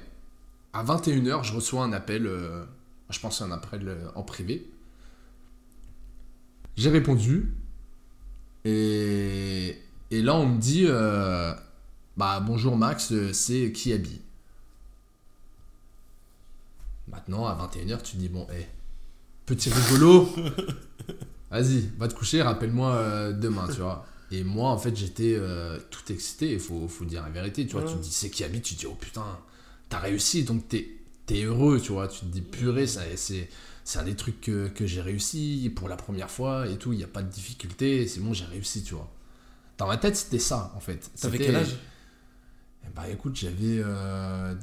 À 0.71 0.83
21h, 0.83 1.43
je 1.43 1.53
reçois 1.53 1.83
un 1.83 1.93
appel. 1.93 2.27
euh, 2.27 2.63
je 3.09 3.19
pense 3.19 3.41
un 3.41 3.51
appel 3.51 3.87
euh, 3.87 4.05
en 4.13 4.21
privé. 4.21 4.69
J'ai 6.77 6.91
répondu. 6.91 7.51
Et, 8.63 9.79
et 10.11 10.21
là, 10.21 10.35
on 10.35 10.45
me 10.45 10.59
dit 10.59 10.85
euh, 10.87 11.55
Bah, 12.17 12.39
bonjour 12.39 12.77
Max, 12.77 13.11
euh, 13.13 13.33
c'est 13.33 13.71
qui 13.71 13.93
habille 13.93 14.21
Maintenant, 17.07 17.47
à 17.47 17.55
21h, 17.55 18.03
tu 18.03 18.17
dis 18.17 18.29
Bon, 18.29 18.45
hé, 18.53 18.67
petit 19.55 19.69
rigolo, 19.69 20.29
vas-y, 21.51 21.89
va 21.97 22.07
te 22.07 22.13
coucher, 22.13 22.41
rappelle-moi 22.41 22.95
euh, 22.95 23.33
demain, 23.33 23.67
tu 23.67 23.81
vois. 23.81 24.05
Et 24.31 24.43
moi, 24.43 24.69
en 24.69 24.77
fait, 24.77 24.95
j'étais 24.95 25.35
euh, 25.37 25.77
tout 25.89 26.11
excité, 26.11 26.53
il 26.53 26.59
faut, 26.59 26.87
faut 26.87 27.05
dire 27.05 27.23
la 27.23 27.29
vérité, 27.29 27.65
tu 27.65 27.73
vois. 27.73 27.83
Ouais. 27.83 27.87
Tu 27.91 27.95
te 27.95 27.99
dis, 28.01 28.11
c'est 28.11 28.29
qui 28.29 28.43
habite, 28.43 28.63
tu 28.63 28.75
te 28.75 28.79
dis, 28.81 28.85
oh 28.85 28.95
putain, 28.99 29.25
t'as 29.89 29.99
réussi, 29.99 30.43
donc 30.43 30.67
t'es 30.69 30.97
es 31.29 31.43
heureux, 31.43 31.79
tu 31.81 31.93
vois. 31.93 32.07
Tu 32.09 32.21
te 32.21 32.25
dis, 32.25 32.41
purée, 32.41 32.87
c'est 32.87 33.49
c'est 33.83 33.99
un 33.99 34.03
des 34.03 34.15
trucs 34.15 34.41
que, 34.41 34.67
que 34.67 34.85
j'ai 34.85 35.01
réussi 35.01 35.71
pour 35.75 35.89
la 35.89 35.95
première 35.95 36.29
fois 36.29 36.67
et 36.67 36.77
tout, 36.77 36.93
il 36.93 36.97
n'y 36.97 37.03
a 37.03 37.07
pas 37.07 37.23
de 37.23 37.29
difficulté, 37.29 38.07
c'est 38.07 38.19
bon, 38.19 38.33
j'ai 38.33 38.45
réussi, 38.45 38.83
tu 38.83 38.93
vois. 38.95 39.09
Dans 39.77 39.87
ma 39.87 39.97
tête, 39.97 40.15
c'était 40.15 40.39
ça, 40.39 40.71
en 40.75 40.79
fait. 40.79 41.09
T'avais 41.19 41.39
quel 41.39 41.55
âge? 41.55 41.75
Bah 42.95 43.07
écoute, 43.09 43.35
j'avais. 43.35 43.81
euh, 43.83 44.53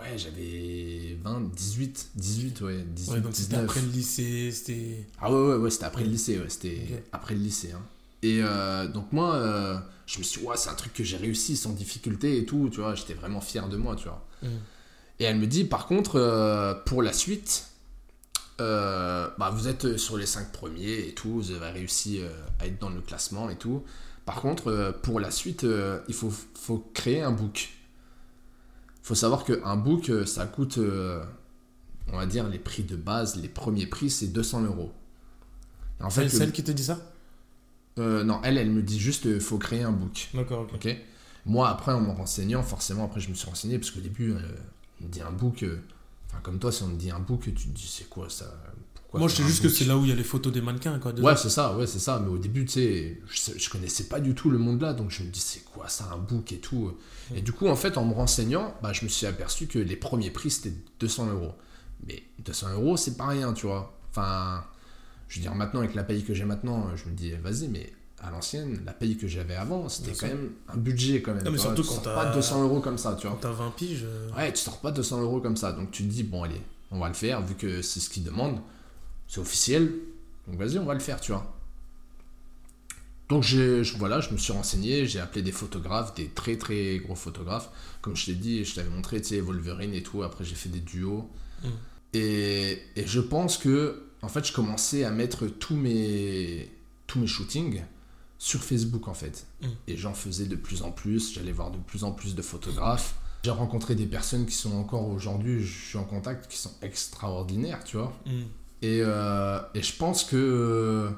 Ouais, 0.00 0.16
j'avais 0.16 1.16
20, 1.22 1.52
18, 1.54 2.10
18, 2.14 2.60
ouais, 2.62 2.84
18, 2.88 3.12
Ouais, 3.12 3.20
donc 3.20 3.34
c'était 3.34 3.48
19. 3.56 3.64
après 3.64 3.80
le 3.82 3.88
lycée, 3.88 4.50
c'était. 4.50 5.06
Ah 5.20 5.30
ouais, 5.30 5.38
ouais, 5.50 5.56
ouais, 5.56 5.70
c'était 5.70 5.84
après 5.84 6.04
le 6.04 6.10
lycée, 6.10 6.38
ouais, 6.38 6.48
c'était 6.48 7.04
après 7.12 7.34
le 7.34 7.40
lycée. 7.40 7.72
hein. 7.72 7.82
Et 8.22 8.40
euh, 8.42 8.86
donc 8.88 9.12
moi, 9.12 9.34
euh, 9.34 9.78
je 10.06 10.18
me 10.18 10.24
suis 10.24 10.40
dit, 10.40 10.46
ouais, 10.46 10.56
c'est 10.56 10.70
un 10.70 10.74
truc 10.74 10.92
que 10.94 11.04
j'ai 11.04 11.16
réussi 11.16 11.56
sans 11.56 11.72
difficulté 11.72 12.38
et 12.38 12.44
tout, 12.46 12.68
tu 12.72 12.80
vois, 12.80 12.94
j'étais 12.94 13.14
vraiment 13.14 13.40
fier 13.40 13.68
de 13.68 13.76
moi, 13.76 13.94
tu 13.96 14.04
vois. 14.04 14.26
Mm. 14.42 14.46
Et 15.20 15.24
elle 15.24 15.38
me 15.38 15.46
dit, 15.46 15.64
par 15.64 15.86
contre, 15.86 16.16
euh, 16.16 16.74
pour 16.86 17.02
la 17.02 17.12
suite, 17.12 17.66
bah, 18.58 19.50
vous 19.54 19.68
êtes 19.68 19.96
sur 19.96 20.16
les 20.18 20.26
5 20.26 20.52
premiers 20.52 21.08
et 21.08 21.14
tout, 21.14 21.30
vous 21.30 21.50
avez 21.52 21.70
réussi 21.70 22.20
à 22.58 22.66
être 22.66 22.78
dans 22.78 22.90
le 22.90 23.00
classement 23.00 23.48
et 23.48 23.56
tout. 23.56 23.82
Par 24.26 24.42
contre, 24.42 24.94
pour 25.02 25.18
la 25.18 25.30
suite, 25.30 25.64
il 26.08 26.14
faut, 26.14 26.30
faut 26.54 26.90
créer 26.92 27.22
un 27.22 27.32
book. 27.32 27.70
Faut 29.02 29.14
savoir 29.14 29.44
qu'un 29.44 29.76
book, 29.76 30.08
euh, 30.10 30.26
ça 30.26 30.46
coûte, 30.46 30.78
euh, 30.78 31.24
on 32.12 32.16
va 32.18 32.26
dire, 32.26 32.48
les 32.48 32.58
prix 32.58 32.82
de 32.82 32.96
base, 32.96 33.36
les 33.36 33.48
premiers 33.48 33.86
prix, 33.86 34.10
c'est 34.10 34.28
200 34.28 34.62
euros. 34.62 34.92
Et 36.00 36.04
En 36.04 36.10
fait, 36.10 36.28
C'est 36.28 36.34
le- 36.36 36.38
celle 36.38 36.52
qui 36.52 36.64
te 36.64 36.70
dit 36.72 36.84
ça? 36.84 36.98
Euh, 37.98 38.24
non, 38.24 38.40
elle, 38.44 38.56
elle 38.58 38.70
me 38.70 38.82
dit 38.82 38.98
juste, 39.00 39.24
il 39.26 39.40
faut 39.40 39.58
créer 39.58 39.82
un 39.82 39.92
book. 39.92 40.28
D'accord, 40.34 40.66
ok. 40.72 40.96
Moi, 41.46 41.68
après, 41.68 41.92
en 41.92 42.00
me 42.00 42.10
renseignant, 42.10 42.62
forcément, 42.62 43.04
après, 43.04 43.20
je 43.20 43.28
me 43.30 43.34
suis 43.34 43.48
renseigné, 43.48 43.78
parce 43.78 43.90
qu'au 43.90 44.00
début, 44.00 44.34
on 45.00 45.04
me 45.04 45.08
dit 45.10 45.20
un 45.22 45.32
book. 45.32 45.64
Enfin, 46.28 46.38
comme 46.42 46.58
toi, 46.58 46.70
si 46.70 46.82
on 46.82 46.88
me 46.88 46.96
dit 46.96 47.10
un 47.10 47.18
book, 47.20 47.42
tu 47.42 47.52
te 47.52 47.68
dis, 47.68 47.86
c'est 47.88 48.08
quoi 48.08 48.28
ça? 48.30 48.54
Moi, 49.18 49.28
je 49.28 49.34
sais 49.36 49.42
juste 49.42 49.62
que 49.62 49.68
c'est 49.68 49.84
là 49.86 49.96
où 49.96 50.04
il 50.04 50.08
y 50.08 50.12
a 50.12 50.14
les 50.14 50.22
photos 50.24 50.52
des 50.52 50.60
mannequins, 50.60 50.98
quoi. 51.00 51.12
Ouais, 51.12 51.36
c'est 51.36 51.50
ça, 51.50 51.76
ouais, 51.76 51.86
c'est 51.86 51.98
ça. 51.98 52.20
Mais 52.24 52.30
au 52.30 52.38
début, 52.38 52.64
tu 52.64 52.72
sais, 52.72 53.20
je, 53.28 53.58
je 53.58 53.70
connaissais 53.70 54.04
pas 54.04 54.20
du 54.20 54.34
tout 54.34 54.50
le 54.50 54.58
monde 54.58 54.80
là, 54.82 54.92
donc 54.92 55.10
je 55.10 55.22
me 55.24 55.28
dis, 55.28 55.40
c'est 55.40 55.64
quoi 55.64 55.88
ça, 55.88 56.10
un 56.12 56.18
book 56.18 56.52
et 56.52 56.58
tout. 56.58 56.92
Et 57.34 57.40
du 57.42 57.52
coup, 57.52 57.66
en 57.66 57.76
fait, 57.76 57.98
en 57.98 58.04
me 58.04 58.14
renseignant, 58.14 58.74
bah, 58.82 58.92
je 58.92 59.04
me 59.04 59.08
suis 59.08 59.26
aperçu 59.26 59.66
que 59.66 59.78
les 59.80 59.96
premiers 59.96 60.30
prix, 60.30 60.50
c'était 60.50 60.72
200 61.00 61.30
euros. 61.32 61.52
Mais 62.06 62.22
200 62.44 62.72
euros, 62.74 62.96
c'est 62.96 63.16
pas 63.16 63.26
rien, 63.26 63.52
tu 63.52 63.66
vois. 63.66 63.92
Enfin, 64.10 64.64
je 65.28 65.36
veux 65.36 65.42
dire, 65.42 65.54
maintenant, 65.54 65.80
avec 65.80 65.94
la 65.94 66.04
paye 66.04 66.22
que 66.24 66.32
j'ai 66.34 66.44
maintenant, 66.44 66.86
je 66.96 67.08
me 67.10 67.14
dis, 67.14 67.32
vas-y, 67.32 67.68
mais 67.68 67.92
à 68.22 68.30
l'ancienne, 68.30 68.80
la 68.84 68.92
paye 68.92 69.16
que 69.16 69.26
j'avais 69.26 69.54
avant, 69.56 69.88
c'était 69.88 70.12
quand 70.12 70.26
même 70.28 70.50
un 70.68 70.76
budget 70.76 71.22
quand 71.22 71.32
même. 71.34 71.42
Non, 71.44 71.50
mais 71.50 71.58
surtout 71.58 71.82
tu 71.82 71.88
quand 71.88 71.94
sors 71.94 72.02
t'as- 72.04 72.14
pas 72.14 72.34
200 72.34 72.62
euros 72.62 72.80
comme 72.80 72.98
ça, 72.98 73.16
tu 73.18 73.26
vois. 73.26 73.36
Quand 73.40 73.48
t'as 73.48 73.54
20 73.54 73.70
piges. 73.70 74.02
euh, 74.04 74.30
Ouais, 74.36 74.52
tu 74.52 74.58
sors 74.60 74.78
pas 74.78 74.90
200 74.92 75.20
euros 75.22 75.40
comme 75.40 75.56
ça. 75.56 75.72
Donc 75.72 75.90
tu 75.90 76.04
te 76.04 76.08
dis, 76.12 76.22
bon, 76.22 76.42
allez, 76.42 76.60
on 76.90 76.98
va 76.98 77.08
le 77.08 77.14
faire, 77.14 77.40
vu 77.42 77.54
que 77.54 77.80
c'est 77.82 77.98
ce 78.00 78.10
qu'ils 78.10 78.24
demandent. 78.24 78.60
C'est 79.30 79.38
officiel. 79.40 79.92
Donc 80.48 80.58
vas-y, 80.58 80.76
on 80.80 80.84
va 80.84 80.94
le 80.94 81.00
faire, 81.00 81.20
tu 81.20 81.30
vois. 81.30 81.56
Donc 83.28 83.44
je- 83.44 83.96
voilà, 83.96 84.20
je 84.20 84.30
me 84.32 84.36
suis 84.36 84.52
renseigné, 84.52 85.06
j'ai 85.06 85.20
appelé 85.20 85.42
des 85.42 85.52
photographes, 85.52 86.14
des 86.16 86.26
très 86.30 86.56
très 86.58 86.98
gros 86.98 87.14
photographes. 87.14 87.70
Comme 88.02 88.16
je 88.16 88.26
t'ai 88.26 88.34
dit, 88.34 88.64
je 88.64 88.74
t'avais 88.74 88.90
montré, 88.90 89.20
tu 89.22 89.28
sais, 89.28 89.40
Wolverine 89.40 89.94
et 89.94 90.02
tout. 90.02 90.24
Après, 90.24 90.44
j'ai 90.44 90.56
fait 90.56 90.68
des 90.68 90.80
duos. 90.80 91.30
Mm. 91.62 91.68
Et, 92.14 92.82
et 92.96 93.06
je 93.06 93.20
pense 93.20 93.56
que, 93.56 94.02
en 94.22 94.28
fait, 94.28 94.44
je 94.44 94.52
commençais 94.52 95.04
à 95.04 95.12
mettre 95.12 95.46
tous 95.46 95.76
mes, 95.76 96.68
tous 97.06 97.20
mes 97.20 97.28
shootings 97.28 97.82
sur 98.36 98.64
Facebook, 98.64 99.06
en 99.06 99.14
fait. 99.14 99.46
Mm. 99.62 99.66
Et 99.86 99.96
j'en 99.96 100.12
faisais 100.14 100.46
de 100.46 100.56
plus 100.56 100.82
en 100.82 100.90
plus. 100.90 101.32
J'allais 101.34 101.52
voir 101.52 101.70
de 101.70 101.78
plus 101.78 102.02
en 102.02 102.10
plus 102.10 102.34
de 102.34 102.42
photographes. 102.42 103.14
J'ai 103.44 103.52
rencontré 103.52 103.94
des 103.94 104.06
personnes 104.06 104.44
qui 104.44 104.54
sont 104.54 104.72
encore 104.72 105.06
aujourd'hui, 105.08 105.62
je 105.64 105.86
suis 105.90 105.98
en 105.98 106.04
contact, 106.04 106.50
qui 106.50 106.58
sont 106.58 106.72
extraordinaires, 106.82 107.84
tu 107.84 107.96
vois. 107.96 108.12
hmm. 108.26 108.42
Et, 108.82 109.00
euh, 109.02 109.60
et 109.74 109.82
je 109.82 109.94
pense 109.96 110.24
que 110.24 110.36
euh, 110.36 111.10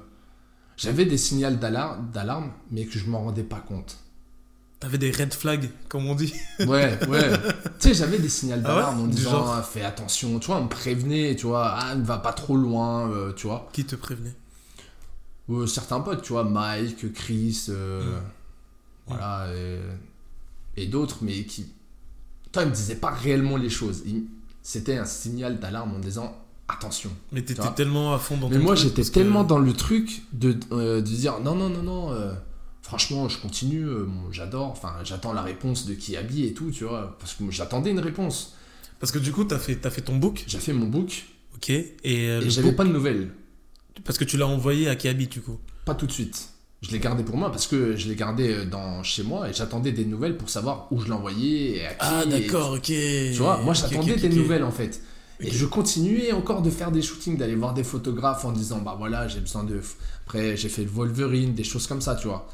j'avais 0.77 1.05
des 1.05 1.19
signaux 1.19 1.51
d'alarme, 1.51 2.51
mais 2.71 2.87
que 2.87 2.99
je 2.99 3.07
m'en 3.07 3.21
rendais 3.25 3.45
pas 3.45 3.61
compte. 3.61 3.99
T'avais 4.81 4.99
des 4.99 5.13
red 5.13 5.33
flags, 5.33 5.71
comme 5.89 6.07
on 6.07 6.17
dit. 6.17 6.35
Ouais, 6.61 6.99
ouais. 7.07 7.31
tu 7.79 7.89
sais, 7.89 7.95
j'avais 7.95 8.19
des 8.19 8.29
signaux 8.29 8.57
Ah 8.59 8.69
d'alarme 8.69 8.99
ouais 8.99 9.05
en 9.05 9.07
disant 9.07 9.31
genre 9.31 9.55
ah, 9.59 9.63
fais 9.63 9.85
attention, 9.85 10.41
tu 10.41 10.49
vois, 10.49 10.57
on 10.57 10.65
me 10.65 10.69
prévenait, 10.69 11.37
tu 11.37 11.47
vois, 11.47 11.69
ah, 11.69 11.95
ne 11.95 12.03
va 12.05 12.19
pas 12.19 12.33
trop 12.33 12.57
loin, 12.57 13.09
euh, 13.11 13.33
tu 13.33 13.47
vois. 13.47 13.69
Qui 13.73 13.85
te 13.85 13.95
prévenait? 13.95 14.35
Certains 15.67 16.01
potes, 16.01 16.23
tu 16.23 16.33
vois, 16.33 16.45
Mike, 16.45 17.13
Chris, 17.13 17.67
euh, 17.69 18.19
Mm. 18.19 18.23
voilà, 19.07 19.47
et, 19.55 19.79
et 20.83 20.87
d'autres, 20.87 21.19
mais 21.23 21.45
qui. 21.45 21.67
Toi, 22.53 22.63
ils 22.63 22.69
me 22.71 22.75
disaient 22.75 22.97
pas 22.97 23.11
réellement 23.11 23.57
les 23.57 23.69
choses. 23.69 24.03
C'était 24.63 24.97
un 24.97 25.05
signal 25.05 25.59
d'alarme 25.61 25.95
en 25.97 25.99
disant 25.99 26.35
attention. 26.73 27.11
Mais 27.33 27.43
t'étais 27.43 27.71
tellement 27.77 28.15
à 28.15 28.19
fond 28.19 28.37
dans 28.37 28.49
Mais 28.49 28.59
moi, 28.59 28.75
j'étais 28.75 29.03
que- 29.03 29.09
tellement 29.09 29.45
dans 29.45 29.59
le 29.59 29.73
truc 29.73 30.23
de, 30.33 30.59
euh, 30.73 30.97
de 30.97 31.07
dire 31.07 31.41
non, 31.41 31.55
non, 31.55 31.69
non, 31.69 31.83
non, 31.83 32.13
euh, 32.13 32.33
franchement, 32.83 33.29
je 33.29 33.39
continue, 33.39 33.85
euh, 33.85 34.05
bon, 34.07 34.33
j'adore, 34.33 34.69
enfin, 34.71 34.95
j'attends 35.05 35.33
la 35.33 35.43
réponse 35.43 35.87
de 35.87 35.95
qui 35.95 36.17
habille 36.17 36.47
et 36.47 36.53
tout, 36.53 36.71
tu 36.71 36.85
vois, 36.85 37.17
parce 37.19 37.35
que 37.35 37.51
j'attendais 37.51 37.91
une 37.91 38.01
réponse. 38.01 38.55
Parce 39.01 39.13
que 39.13 39.19
du 39.19 39.33
coup, 39.33 39.45
t'as 39.45 39.59
fait, 39.59 39.75
fait 39.91 40.01
ton 40.01 40.17
book, 40.17 40.45
J'ai 40.47 40.59
fait 40.59 40.73
mon 40.73 40.87
book 40.87 41.25
ok, 41.57 41.71
et, 41.71 42.39
j'avais 42.49 42.73
pas 42.73 42.85
de 42.85 42.93
nouvelles. 42.93 43.31
Parce 44.05 44.19
que 44.19 44.25
tu 44.25 44.37
l'as 44.37 44.47
envoyé 44.47 44.89
à 44.89 44.97
Kiabi, 44.97 45.27
du 45.27 45.41
coup. 45.41 45.59
Pas 45.85 45.95
tout 45.95 46.07
de 46.07 46.13
suite. 46.13 46.49
Je 46.83 46.91
l'ai 46.91 46.99
gardé 46.99 47.23
pour 47.23 47.37
moi 47.37 47.53
parce 47.53 47.69
que 47.69 47.97
je 47.97 48.09
l'ai 48.09 48.17
gardé 48.17 48.65
dans, 48.67 49.05
chez 49.05 49.23
moi 49.23 49.49
et 49.49 49.53
j'attendais 49.53 49.93
des 49.93 50.05
nouvelles 50.05 50.37
pour 50.37 50.51
savoir 50.51 50.89
où 50.91 51.01
je 51.01 51.09
l'envoyais 51.09 51.77
et 51.77 51.87
à 51.87 51.91
qui. 51.91 51.97
Ah, 52.01 52.25
d'accord, 52.27 52.73
ok. 52.73 52.83
Tu 52.83 53.35
vois, 53.35 53.59
moi 53.59 53.73
j'attendais 53.73 54.17
des 54.17 54.29
nouvelles 54.29 54.65
en 54.65 54.73
fait. 54.73 55.01
Et 55.43 55.51
je 55.51 55.67
continuais 55.67 56.33
encore 56.33 56.63
de 56.63 56.71
faire 56.71 56.91
des 56.93 57.03
shootings, 57.03 57.37
d'aller 57.37 57.55
voir 57.57 57.75
des 57.75 57.85
photographes 57.85 58.45
en 58.45 58.53
disant 58.53 58.79
bah 58.81 58.95
voilà, 58.99 59.29
j'ai 59.29 59.41
besoin 59.41 59.65
de. 59.65 59.81
Après, 60.25 60.57
j'ai 60.57 60.69
fait 60.69 60.85
le 60.85 60.91
Wolverine, 60.91 61.55
des 61.55 61.65
choses 61.65 61.87
comme 61.87 62.01
ça, 62.01 62.15
tu 62.15 62.29
vois. 62.29 62.49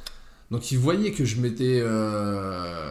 Donc 0.50 0.70
ils 0.72 0.78
voyaient 0.78 1.12
que 1.12 1.24
je 1.24 1.40
m'étais. 1.40 1.80
euh, 1.82 2.90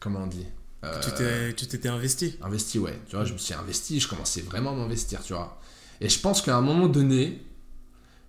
Comment 0.00 0.20
on 0.24 0.26
dit 0.26 0.46
Euh, 0.84 1.52
Tu 1.56 1.66
t'étais 1.66 1.88
investi. 1.88 2.36
Investi, 2.42 2.78
ouais. 2.78 2.98
Tu 3.08 3.16
vois, 3.16 3.24
je 3.24 3.32
me 3.32 3.38
suis 3.38 3.54
investi, 3.54 4.00
je 4.00 4.08
commençais 4.08 4.42
vraiment 4.42 4.72
à 4.72 4.74
m'investir, 4.74 5.22
tu 5.22 5.32
vois. 5.32 5.58
Et 6.00 6.08
je 6.08 6.18
pense 6.18 6.42
qu'à 6.42 6.56
un 6.56 6.60
moment 6.60 6.88
donné, 6.88 7.40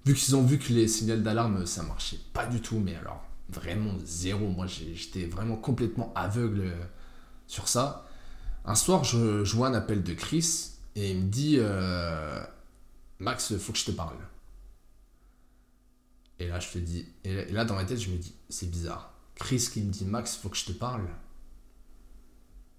vu 0.05 0.13
qu'ils 0.13 0.35
ont 0.35 0.43
vu 0.43 0.59
que 0.59 0.71
les 0.71 0.87
signaux 0.87 1.17
d'alarme, 1.17 1.65
ça 1.65 1.83
marchait 1.83 2.19
pas 2.33 2.45
du 2.45 2.61
tout, 2.61 2.79
mais 2.79 2.95
alors 2.95 3.23
vraiment 3.49 3.93
zéro. 4.05 4.47
Moi, 4.47 4.67
j'étais 4.67 5.25
vraiment 5.25 5.55
complètement 5.57 6.11
aveugle 6.15 6.61
euh, 6.61 6.83
sur 7.47 7.67
ça. 7.67 8.07
Un 8.65 8.75
soir, 8.75 9.03
je, 9.03 9.43
je 9.43 9.55
vois 9.55 9.67
un 9.67 9.73
appel 9.73 10.03
de 10.03 10.13
Chris 10.13 10.69
et 10.95 11.11
il 11.11 11.17
me 11.17 11.29
dit 11.29 11.55
euh, 11.59 12.43
Max, 13.19 13.57
faut 13.57 13.73
que 13.73 13.79
je 13.79 13.85
te 13.85 13.91
parle. 13.91 14.17
Et 16.39 16.47
là, 16.47 16.59
je 16.59 16.69
te 16.69 16.77
dis, 16.77 17.05
et 17.23 17.45
là- 17.51 17.65
dans 17.65 17.75
ma 17.75 17.85
tête, 17.85 17.99
je 17.99 18.09
me 18.11 18.17
dis, 18.17 18.33
c'est 18.49 18.69
bizarre. 18.69 19.13
Chris 19.35 19.67
qui 19.71 19.81
me 19.81 19.91
dit 19.91 20.05
Max, 20.05 20.35
faut 20.35 20.49
que 20.49 20.57
je 20.57 20.65
te 20.65 20.71
parle. 20.71 21.07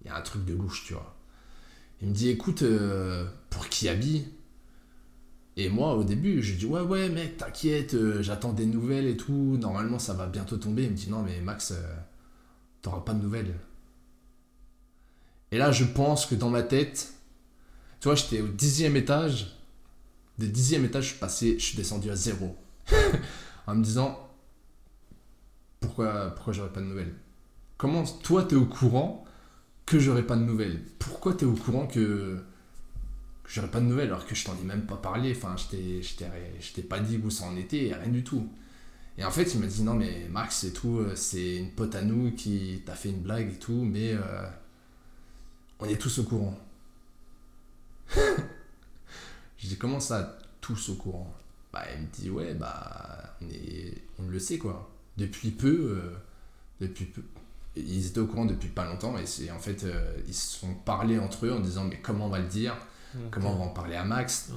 Il 0.01 0.07
y 0.07 0.09
a 0.09 0.15
un 0.15 0.21
truc 0.21 0.45
de 0.45 0.53
louche, 0.53 0.85
tu 0.85 0.93
vois. 0.93 1.15
Il 2.01 2.09
me 2.09 2.13
dit, 2.13 2.29
écoute, 2.29 2.63
euh, 2.63 3.27
pour 3.51 3.69
qui 3.69 3.89
habille? 3.89 4.27
Et 5.57 5.69
moi, 5.69 5.95
au 5.95 6.03
début, 6.03 6.41
je 6.43 6.53
dis, 6.55 6.65
ouais, 6.65 6.81
ouais, 6.81 7.09
mec, 7.09 7.37
t'inquiète, 7.37 7.93
euh, 7.93 8.21
j'attends 8.21 8.51
des 8.53 8.65
nouvelles 8.65 9.07
et 9.07 9.17
tout. 9.17 9.57
Normalement, 9.59 9.99
ça 9.99 10.13
va 10.13 10.27
bientôt 10.27 10.57
tomber. 10.57 10.83
Il 10.83 10.91
me 10.91 10.95
dit, 10.95 11.09
non, 11.09 11.21
mais 11.23 11.39
Max, 11.41 11.73
t'auras 12.81 13.01
pas 13.01 13.13
de 13.13 13.21
nouvelles. 13.21 13.55
Et 15.51 15.57
là, 15.57 15.71
je 15.71 15.85
pense 15.85 16.25
que 16.27 16.35
dans 16.35 16.49
ma 16.51 16.61
tête, 16.63 17.14
tu 18.05 18.09
vois, 18.09 18.15
j'étais 18.15 18.39
au 18.39 18.47
dixième 18.47 18.95
étage. 18.97 19.57
Des 20.37 20.47
dixième 20.47 20.85
étage, 20.85 21.05
je 21.05 21.09
suis 21.09 21.17
passé, 21.17 21.55
je 21.57 21.65
suis 21.65 21.75
descendu 21.75 22.11
à 22.11 22.15
zéro. 22.15 22.55
en 23.65 23.73
me 23.73 23.83
disant, 23.83 24.29
pourquoi, 25.79 26.29
pourquoi 26.35 26.53
j'aurais 26.53 26.71
pas 26.71 26.81
de 26.81 26.85
nouvelles? 26.85 27.15
Comment 27.77 28.03
toi, 28.03 28.43
t'es 28.43 28.55
au 28.55 28.67
courant 28.67 29.25
que 29.87 29.97
j'aurais 29.97 30.21
pas 30.21 30.35
de 30.35 30.43
nouvelles? 30.43 30.83
Pourquoi 30.99 31.33
t'es 31.33 31.45
au 31.45 31.53
courant 31.53 31.87
que, 31.87 32.37
j'aurais 33.47 33.71
pas 33.71 33.79
de 33.79 33.85
nouvelles 33.85 34.09
alors 34.09 34.27
que 34.27 34.35
je 34.35 34.45
t'en 34.45 34.55
ai 34.55 34.63
même 34.63 34.85
pas 34.85 34.97
parlé? 34.97 35.33
Enfin, 35.35 35.55
je 35.57 36.73
t'ai 36.73 36.83
pas 36.83 36.99
dit 36.99 37.19
où 37.25 37.31
ça 37.31 37.45
en 37.45 37.57
était, 37.57 37.91
rien 37.99 38.11
du 38.11 38.23
tout. 38.23 38.47
Et 39.17 39.25
en 39.25 39.31
fait, 39.31 39.51
il 39.55 39.61
m'a 39.61 39.65
dit 39.65 39.81
non, 39.81 39.95
mais 39.95 40.27
Max 40.29 40.63
et 40.63 40.73
tout, 40.73 40.99
euh, 40.99 41.15
c'est 41.15 41.55
une 41.55 41.71
pote 41.71 41.95
à 41.95 42.03
nous 42.03 42.33
qui 42.33 42.83
t'a 42.85 42.93
fait 42.93 43.09
une 43.09 43.23
blague 43.23 43.49
et 43.51 43.57
tout, 43.57 43.83
mais 43.83 44.11
euh, 44.11 44.47
on 45.79 45.85
est 45.85 45.97
tous 45.99 46.19
au 46.19 46.23
courant. 46.25 46.55
je 49.57 49.67
dis 49.67 49.77
comment 49.77 49.99
ça, 49.99 50.37
tous 50.61 50.89
au 50.89 50.95
courant? 50.95 51.33
Bah, 51.73 51.83
il 51.95 52.01
me 52.03 52.07
dit 52.11 52.29
ouais, 52.29 52.53
bah, 52.53 53.35
on, 53.41 53.49
est, 53.49 53.93
on 54.19 54.27
le 54.27 54.39
sait 54.39 54.57
quoi. 54.57 54.91
Depuis 55.17 55.51
peu, 55.51 55.99
euh, 56.01 56.15
depuis 56.81 57.05
peu. 57.05 57.21
Ils 57.77 58.07
étaient 58.07 58.19
au 58.19 58.27
courant 58.27 58.45
depuis 58.45 58.69
pas 58.69 58.85
longtemps 58.85 59.17
et 59.17 59.25
c'est 59.25 59.51
en 59.51 59.59
fait, 59.59 59.83
euh, 59.83 60.15
ils 60.27 60.33
se 60.33 60.59
sont 60.59 60.73
parlé 60.85 61.19
entre 61.19 61.45
eux 61.45 61.51
en 61.51 61.59
disant 61.59 61.83
mais 61.85 61.99
comment 62.01 62.27
on 62.27 62.29
va 62.29 62.39
le 62.39 62.47
dire? 62.47 62.75
Comment 63.31 63.53
on 63.53 63.57
va 63.59 63.63
en 63.65 63.69
parler 63.69 63.95
à 63.95 64.03
Max? 64.03 64.49
Ouais. 64.51 64.55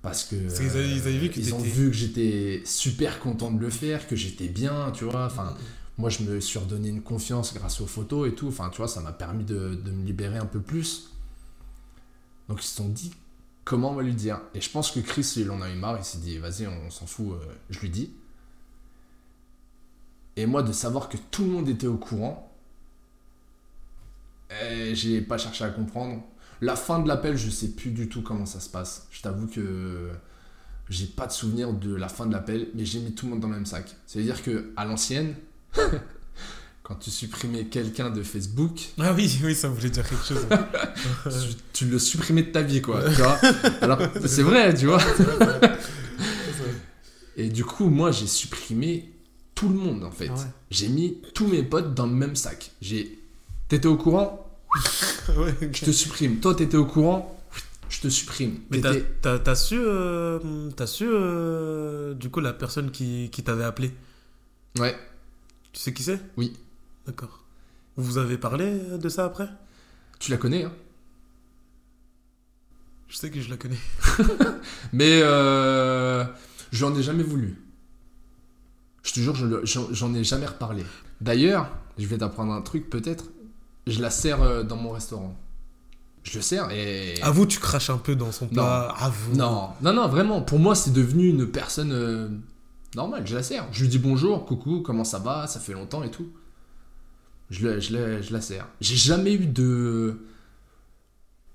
parce 0.00 0.24
que 0.24 0.36
Parce 0.36 0.58
qu'ils 0.60 0.68
avaient- 0.70 0.88
ils 0.90 1.00
avaient 1.00 1.18
vu 1.18 1.28
que 1.30 1.38
ils 1.38 1.54
ont 1.54 1.58
vu 1.58 1.88
que 1.88 1.92
j'étais 1.96 2.62
super 2.64 3.20
content 3.20 3.50
de 3.50 3.60
le 3.60 3.68
faire, 3.68 4.06
que 4.08 4.16
j'étais 4.16 4.48
bien, 4.48 4.90
tu 4.92 5.04
vois. 5.04 5.26
Enfin, 5.26 5.54
moi, 5.98 6.08
je 6.08 6.22
me 6.22 6.40
suis 6.40 6.58
redonné 6.58 6.88
une 6.88 7.02
confiance 7.02 7.52
grâce 7.52 7.82
aux 7.82 7.86
photos 7.86 8.26
et 8.28 8.34
tout. 8.34 8.48
Enfin, 8.48 8.70
tu 8.70 8.78
vois, 8.78 8.88
ça 8.88 9.00
m'a 9.02 9.12
permis 9.12 9.44
de, 9.44 9.74
de 9.74 9.90
me 9.90 10.06
libérer 10.06 10.38
un 10.38 10.46
peu 10.46 10.60
plus. 10.60 11.10
Donc, 12.48 12.62
ils 12.62 12.66
se 12.66 12.76
sont 12.76 12.88
dit 12.88 13.12
comment 13.68 13.90
on 13.90 13.94
va 13.94 14.02
lui 14.02 14.14
dire? 14.14 14.40
Et 14.54 14.62
je 14.62 14.70
pense 14.70 14.90
que 14.90 15.00
Chris, 15.00 15.34
il 15.36 15.50
en 15.50 15.60
a 15.60 15.68
eu 15.68 15.74
marre. 15.74 15.98
Il 15.98 16.04
s'est 16.04 16.18
dit, 16.18 16.38
vas-y, 16.38 16.66
on, 16.66 16.90
s'en 16.90 17.06
fout, 17.06 17.32
euh, 17.32 17.52
je 17.68 17.78
lui 17.80 17.90
dis. 17.90 18.10
Et 20.36 20.46
moi, 20.46 20.62
de 20.62 20.72
savoir 20.72 21.10
que 21.10 21.18
tout 21.30 21.44
le 21.44 21.50
monde 21.50 21.68
était 21.68 21.86
au 21.86 21.98
courant, 21.98 22.50
eh, 24.50 24.94
j'ai 24.94 25.20
pas 25.20 25.36
cherché 25.36 25.64
à 25.64 25.68
comprendre. 25.68 26.22
La 26.62 26.76
fin 26.76 26.98
de 27.00 27.08
l'appel, 27.08 27.36
je 27.36 27.50
sais 27.50 27.68
plus 27.68 27.90
du 27.90 28.08
tout 28.08 28.22
comment 28.22 28.46
ça 28.46 28.58
se 28.58 28.70
passe. 28.70 29.06
Je 29.10 29.20
t'avoue 29.20 29.48
que 29.48 30.10
j'ai 30.88 31.06
pas 31.06 31.26
de 31.26 31.32
souvenir 31.32 31.74
de 31.74 31.94
la 31.94 32.08
fin 32.08 32.24
de 32.24 32.32
l'appel, 32.32 32.68
mais 32.74 32.86
j'ai 32.86 33.00
mis 33.00 33.14
tout 33.14 33.26
le 33.26 33.32
monde 33.32 33.40
dans 33.40 33.48
le 33.48 33.54
même 33.54 33.66
sac. 33.66 33.94
C'est-à-dire 34.06 34.42
que 34.42 34.72
à 34.76 34.86
l'ancienne, 34.86 35.34
quand 36.88 36.94
tu 36.94 37.10
supprimais 37.10 37.66
quelqu'un 37.66 38.08
de 38.08 38.22
Facebook, 38.22 38.80
Ah 38.98 39.12
oui, 39.12 39.38
oui, 39.44 39.54
ça 39.54 39.68
voulait 39.68 39.90
dire 39.90 40.08
quelque 40.08 40.24
chose. 40.24 40.46
tu, 41.24 41.56
tu 41.74 41.84
le 41.84 41.98
supprimais 41.98 42.44
de 42.44 42.50
ta 42.50 42.62
vie, 42.62 42.80
quoi. 42.80 43.02
tu 43.04 43.20
vois 43.20 43.38
Alors, 43.82 43.98
c'est 44.26 44.42
vrai, 44.42 44.72
tu 44.74 44.86
vois. 44.86 44.98
Et 47.36 47.50
du 47.50 47.64
coup, 47.64 47.88
moi, 47.90 48.10
j'ai 48.10 48.26
supprimé 48.26 49.12
tout 49.54 49.68
le 49.68 49.74
monde, 49.74 50.02
en 50.02 50.10
fait. 50.10 50.28
Ah 50.30 50.34
ouais. 50.34 50.46
J'ai 50.70 50.88
mis 50.88 51.18
tous 51.34 51.46
mes 51.46 51.62
potes 51.62 51.92
dans 51.94 52.06
le 52.06 52.14
même 52.14 52.34
sac. 52.34 52.70
J'ai. 52.80 53.18
T'étais 53.68 53.88
au 53.88 53.96
courant? 53.96 54.44
Ouais. 55.36 55.54
Je 55.60 55.84
te 55.84 55.90
supprime. 55.90 56.40
Toi, 56.40 56.54
t'étais 56.54 56.78
au 56.78 56.86
courant? 56.86 57.38
Je 57.90 58.00
te 58.00 58.08
supprime. 58.08 58.60
Mais 58.70 58.80
t'as- 58.80 59.54
su, 59.54 59.76
euh, 59.78 60.70
t'as 60.74 60.86
su 60.86 61.04
euh, 61.06 62.14
du 62.14 62.30
coup, 62.30 62.40
la 62.40 62.54
personne 62.54 62.90
qui, 62.90 63.28
qui 63.30 63.42
t'avait 63.42 63.64
appelé? 63.64 63.90
Ouais. 64.78 64.96
Tu 65.74 65.80
sais 65.80 65.92
qui 65.92 66.02
c'est? 66.02 66.18
Oui. 66.38 66.54
D'accord. 67.08 67.42
Vous 67.96 68.18
avez 68.18 68.36
parlé 68.36 68.78
de 68.98 69.08
ça 69.08 69.24
après? 69.24 69.48
Tu 70.18 70.30
la 70.30 70.36
connais, 70.36 70.64
hein? 70.64 70.72
Je 73.08 73.16
sais 73.16 73.30
que 73.30 73.40
je 73.40 73.48
la 73.48 73.56
connais. 73.56 73.78
Mais 74.92 75.20
euh, 75.22 76.22
je 76.70 76.84
n'en 76.84 76.94
ai 76.94 77.02
jamais 77.02 77.22
voulu. 77.22 77.56
Je 79.02 79.14
te 79.14 79.20
jure, 79.20 79.34
j'en 79.64 80.14
ai 80.14 80.22
jamais 80.22 80.44
reparlé. 80.44 80.84
D'ailleurs, 81.22 81.70
je 81.96 82.06
vais 82.06 82.18
t'apprendre 82.18 82.52
un 82.52 82.60
truc 82.60 82.90
peut-être. 82.90 83.24
Je 83.86 84.02
la 84.02 84.10
sers 84.10 84.42
euh, 84.42 84.62
dans 84.64 84.76
mon 84.76 84.90
restaurant. 84.90 85.34
Je 86.24 86.36
le 86.36 86.42
sers 86.42 86.70
et. 86.70 87.14
Avoue, 87.22 87.46
tu 87.46 87.58
craches 87.58 87.88
un 87.88 87.96
peu 87.96 88.14
dans 88.14 88.32
son 88.32 88.48
plat. 88.48 88.94
Avoue. 88.98 89.34
Non, 89.34 89.70
non, 89.80 89.94
non, 89.94 90.08
vraiment. 90.08 90.42
Pour 90.42 90.58
moi, 90.58 90.74
c'est 90.74 90.92
devenu 90.92 91.28
une 91.28 91.46
personne. 91.50 91.92
euh, 91.92 92.28
Normal, 92.94 93.26
je 93.26 93.34
la 93.34 93.42
sers. 93.42 93.66
Je 93.72 93.80
lui 93.82 93.88
dis 93.88 93.98
bonjour, 93.98 94.44
coucou, 94.44 94.80
comment 94.82 95.04
ça 95.04 95.18
va, 95.18 95.46
ça 95.46 95.58
fait 95.58 95.72
longtemps 95.72 96.02
et 96.02 96.10
tout. 96.10 96.28
Je, 97.50 97.66
la- 97.66 97.80
je, 97.80 97.92
la- 97.92 98.20
je 98.22 98.32
la 98.32 98.40
sers. 98.40 98.66
J'ai 98.80 98.96
jamais 98.96 99.32
eu 99.34 99.46
de. 99.46 100.18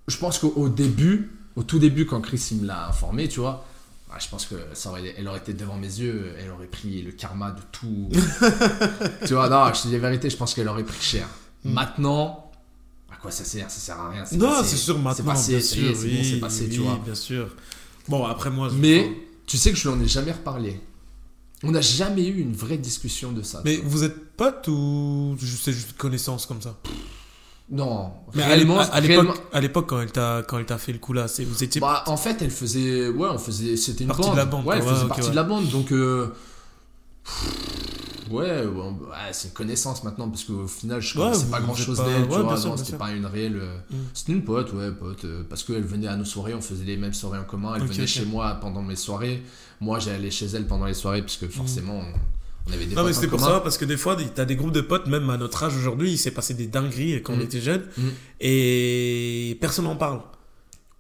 Je 0.07 0.17
pense 0.17 0.39
qu'au 0.39 0.53
au 0.55 0.69
début, 0.69 1.31
au 1.55 1.63
tout 1.63 1.79
début, 1.79 2.05
quand 2.05 2.19
Chris 2.21 2.47
il 2.51 2.57
me 2.61 2.67
l'a 2.67 2.87
informé, 2.87 3.27
tu 3.29 3.39
vois, 3.39 3.65
ah, 4.11 4.17
je 4.19 4.27
pense 4.27 4.45
que 4.45 4.55
ça 4.73 4.89
aurait, 4.89 5.13
elle 5.17 5.27
aurait 5.27 5.39
été 5.39 5.53
devant 5.53 5.77
mes 5.77 5.87
yeux, 5.87 6.33
elle 6.39 6.51
aurait 6.51 6.67
pris 6.67 7.01
le 7.01 7.11
karma 7.11 7.51
de 7.51 7.61
tout. 7.71 8.09
tu 9.25 9.33
vois, 9.33 9.49
non, 9.49 9.73
je 9.73 9.81
te 9.83 9.87
dis 9.87 9.93
la 9.93 9.99
vérité, 9.99 10.29
je 10.29 10.37
pense 10.37 10.53
qu'elle 10.53 10.67
aurait 10.67 10.83
pris 10.83 11.01
cher. 11.01 11.27
Mm. 11.63 11.73
Maintenant, 11.73 12.51
à 13.11 13.15
quoi 13.15 13.31
ça 13.31 13.43
sert? 13.45 13.69
Ça 13.71 13.79
sert 13.79 13.99
à 13.99 14.09
rien. 14.09 14.25
c'est 14.25 14.35
Non, 14.37 14.61
c'est 14.63 14.75
sûr, 14.75 14.97
maintenant, 14.99 15.13
C'est 15.15 15.23
passé, 15.23 15.61
c'est 15.61 15.81
bon, 15.81 15.99
oui, 16.01 16.25
c'est 16.29 16.39
passé, 16.39 16.69
tu 16.69 16.79
vois. 16.79 16.99
bien 17.03 17.15
sûr. 17.15 17.55
Bon, 18.09 18.25
après 18.25 18.49
moi... 18.49 18.67
je- 18.69 18.75
Mais 18.75 19.09
tu 19.47 19.57
sais 19.57 19.71
que 19.71 19.77
je 19.77 19.87
lui 19.89 19.95
en 19.95 20.01
ai 20.01 20.07
jamais 20.07 20.33
reparlé. 20.33 20.81
On 21.64 21.72
n'a 21.72 21.82
jamais 21.82 22.26
eu 22.28 22.39
une 22.41 22.53
vraie 22.55 22.78
discussion 22.78 23.32
de 23.32 23.41
ça. 23.41 23.61
Mais 23.66 23.78
vous 23.84 24.03
êtes 24.03 24.36
potes 24.36 24.68
ou 24.68 25.36
c'est 25.39 25.72
juste 25.72 25.95
connaissance 25.97 26.45
comme 26.45 26.61
ça? 26.61 26.76
Non, 27.72 28.11
Mais 28.36 28.43
à 28.43 28.47
réellement, 28.47 28.82
l'époque, 29.61 29.88
quand 29.89 30.01
elle 30.01 30.11
t'a 30.11 30.43
quand 30.47 30.59
elle 30.59 30.66
t'a 30.66 30.78
fait 30.78 30.91
le 30.91 30.99
coup 30.99 31.14
là, 31.14 31.28
c'est 31.30 31.45
vous 31.45 31.64
étiez 31.64 31.80
Bah, 31.80 32.03
en 32.07 32.18
fait, 32.18 32.41
elle 32.41 32.51
faisait. 32.51 33.07
Ouais, 33.07 33.30
on 33.32 33.38
faisait. 33.38 33.78
C'était 33.78 34.03
une 34.03 34.09
Partie 34.09 34.24
bande. 34.24 34.34
de 34.34 34.38
la 34.38 34.45
bande, 34.45 34.66
Ouais, 34.66 34.76
elle 34.78 34.84
faisait 34.84 35.07
partie 35.07 35.24
ouais. 35.24 35.30
de 35.32 35.36
la 35.36 35.43
bande. 35.43 35.70
Donc. 35.70 35.91
euh, 35.93 36.28
Ouais, 38.34 38.65
bon, 38.65 38.91
ouais, 38.93 39.31
c'est 39.31 39.49
une 39.49 39.53
connaissance 39.53 40.03
maintenant 40.03 40.29
parce 40.29 40.43
qu'au 40.43 40.67
final, 40.67 41.01
je 41.01 41.17
Ouais, 41.17 41.25
connaissais 41.25 41.45
pas 41.45 41.59
grand 41.61 41.75
chose 41.75 41.97
d'elle, 42.03 42.27
tu 42.27 42.34
ouais, 42.36 42.41
vois. 42.41 42.77
c'était 42.77 42.97
pas 42.97 43.11
une 43.11 43.25
réelle. 43.25 43.57
euh, 43.57 43.77
Mm. 43.91 43.95
C'était 44.13 44.31
une 44.34 44.43
pote, 44.43 44.73
ouais, 44.73 44.91
pote. 44.91 45.23
euh, 45.25 45.43
parce 45.49 45.63
qu'elle 45.63 45.84
venait 45.84 46.07
à 46.07 46.15
nos 46.15 46.25
soirées, 46.25 46.53
on 46.53 46.61
faisait 46.61 46.84
les 46.86 46.97
mêmes 46.97 47.13
soirées 47.13 47.39
en 47.39 47.43
commun. 47.43 47.73
Elle 47.75 47.84
venait 47.84 48.07
chez 48.07 48.25
moi 48.25 48.57
pendant 48.61 48.81
mes 48.81 48.95
soirées. 48.95 49.43
Moi, 49.81 49.99
j'allais 49.99 50.31
chez 50.31 50.47
elle 50.47 50.65
pendant 50.67 50.86
les 50.86 50.93
soirées 50.93 51.21
parce 51.21 51.38
que 51.38 51.47
forcément, 51.47 51.99
on, 51.99 52.69
on 52.69 52.73
avait 52.73 52.86
des 52.86 52.95
Mm. 52.95 52.97
Non 52.99 53.03
mais 53.05 53.13
c'était 53.13 53.27
pour 53.27 53.39
ça 53.41 53.59
parce 53.59 53.77
que 53.77 53.86
des 53.86 53.97
fois 53.97 54.15
t'as 54.34 54.45
des 54.45 54.55
groupes 54.55 54.71
de 54.71 54.81
potes 54.81 55.07
même 55.07 55.29
à 55.29 55.36
notre 55.38 55.63
âge 55.63 55.75
aujourd'hui 55.75 56.11
il 56.13 56.17
s'est 56.17 56.31
passé 56.31 56.53
des 56.53 56.67
dingueries 56.67 57.21
quand 57.21 57.34
on 57.34 57.38
Mm. 57.38 57.41
était 57.41 57.59
jeunes 57.61 57.84
Mm. 57.97 58.01
et 58.39 59.57
personne 59.59 59.84
n'en 59.86 59.95
parle 59.97 60.21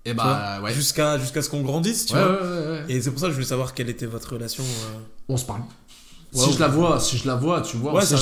Et 0.05 0.09
tu 0.11 0.15
bah, 0.17 0.59
ouais. 0.61 0.73
jusqu'à 0.73 1.17
jusqu'à 1.17 1.41
ce 1.41 1.49
qu'on 1.49 1.61
grandisse 1.61 2.05
tu 2.07 2.15
Ouais, 2.15 2.21
vois 2.21 2.31
ouais. 2.41 2.83
et 2.89 3.01
c'est 3.01 3.11
pour 3.11 3.19
ça 3.21 3.27
que 3.27 3.31
je 3.31 3.35
voulais 3.37 3.47
savoir 3.47 3.73
quelle 3.73 3.89
était 3.89 4.05
votre 4.05 4.33
relation 4.33 4.63
euh. 4.65 4.99
on 5.29 5.37
se 5.37 5.45
parle. 5.45 5.61
Si 6.33 6.53
je 6.53 6.59
la 6.59 6.67
vois, 6.67 6.99
si 6.99 7.17
je 7.17 7.27
la 7.27 7.35
vois, 7.35 7.61
tu 7.61 7.77
vois, 7.77 7.93
Ouais, 7.93 8.01
on 8.01 8.05
s'est 8.05 8.17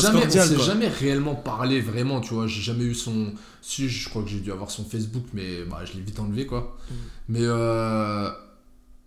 jamais, 0.59 0.87
réellement 0.89 1.35
parlé 1.35 1.79
vraiment, 1.81 2.19
tu 2.21 2.33
vois. 2.33 2.47
J'ai 2.47 2.61
jamais 2.61 2.83
eu 2.83 2.93
son. 2.95 3.33
Si, 3.61 3.87
je 3.89 4.09
crois 4.09 4.21
que 4.23 4.29
j'ai 4.29 4.39
dû 4.39 4.51
avoir 4.51 4.69
son 4.71 4.83
Facebook, 4.83 5.23
mais 5.33 5.63
bah, 5.63 5.79
je 5.85 5.93
l'ai 5.93 6.01
vite 6.01 6.19
enlevé, 6.19 6.45
quoi. 6.45 6.77
Mm. 6.89 6.93
Mais 7.29 7.39
euh, 7.43 8.29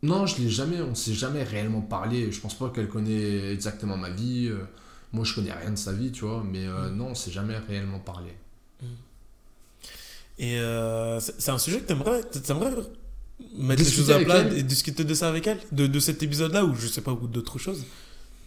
non, 0.03 0.27
je 0.27 0.39
l'ai 0.41 0.49
jamais, 0.49 0.81
on 0.81 0.95
s'est 0.95 1.13
jamais 1.15 1.43
réellement 1.43 1.83
parlé. 1.83 2.33
Je 2.33 2.41
pense 2.41 2.55
pas 2.55 2.71
qu'elle 2.71 2.89
connaît 2.89 3.53
exactement 3.53 3.97
ma 3.97 4.11
vie. 4.11 4.49
euh, 4.51 4.65
Moi, 5.13 5.25
je 5.25 5.35
connais 5.35 5.53
rien 5.53 5.71
de 5.71 5.77
sa 5.79 5.93
vie, 5.93 6.11
tu 6.13 6.25
vois. 6.25 6.43
Mais 6.51 6.67
euh, 6.67 6.91
Mm. 6.91 6.97
non, 6.97 7.07
on 7.09 7.15
s'est 7.15 7.31
jamais 7.33 7.57
réellement 7.69 7.99
parlé. 8.01 8.31
et 10.39 10.59
euh, 10.59 11.21
c'est 11.21 11.51
un 11.51 11.59
sujet 11.59 11.79
que 11.81 11.87
t'aimerais 11.87 12.23
t'aimerais 12.25 12.73
mettre 13.57 13.83
les 13.85 13.91
choses 13.91 14.11
à 14.11 14.19
plat 14.19 14.41
et 14.53 14.63
discuter 14.63 15.05
de 15.05 15.15
ça 15.15 15.29
avec 15.29 15.47
elle? 15.47 15.59
De, 15.73 15.87
de 15.87 16.01
cet 16.01 16.23
épisode 16.23 16.53
là 16.53 16.65
ou 16.65 16.75
je 16.75 16.87
sais 16.89 17.03
pas 17.03 17.13
ou 17.13 17.27
d'autres 17.29 17.59
choses? 17.59 17.85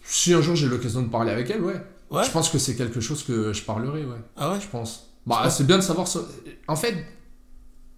Si 0.10 0.34
un 0.34 0.42
jour 0.42 0.56
j'ai 0.56 0.68
l'occasion 0.68 1.02
de 1.04 1.10
parler 1.10 1.32
avec 1.32 1.50
elle, 1.50 1.62
ouais. 1.62 1.82
ouais 2.12 2.24
Je 2.24 2.32
pense 2.32 2.50
que 2.50 2.58
c'est 2.58 2.76
quelque 2.76 3.00
chose 3.02 3.24
que 3.24 3.54
je 3.54 3.62
parlerai, 3.64 4.06
ouais. 4.06 4.18
ah 4.38 4.54
ouais? 4.54 4.62
Je 4.62 4.68
pense. 4.68 5.10
Bah, 5.26 5.50
c'est 5.50 5.66
bien 5.68 5.78
de 5.78 5.82
savoir 5.84 6.08
ça. 6.08 6.22
En 6.68 6.76
fait, 6.78 6.96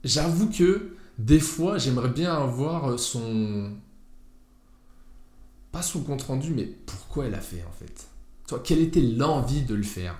j'avoue 0.03 0.49
que 0.49 0.95
des 1.19 1.39
fois, 1.39 1.77
j'aimerais 1.77 2.09
bien 2.09 2.33
avoir 2.33 2.97
son. 2.99 3.73
Pas 5.71 5.81
son 5.83 6.01
compte 6.01 6.23
rendu, 6.23 6.51
mais 6.51 6.65
pourquoi 6.65 7.25
elle 7.27 7.35
a 7.35 7.41
fait 7.41 7.63
en 7.67 7.71
fait. 7.71 8.07
Toi, 8.47 8.59
quelle 8.63 8.79
était 8.79 9.01
l'envie 9.01 9.61
de 9.61 9.75
le 9.75 9.83
faire? 9.83 10.15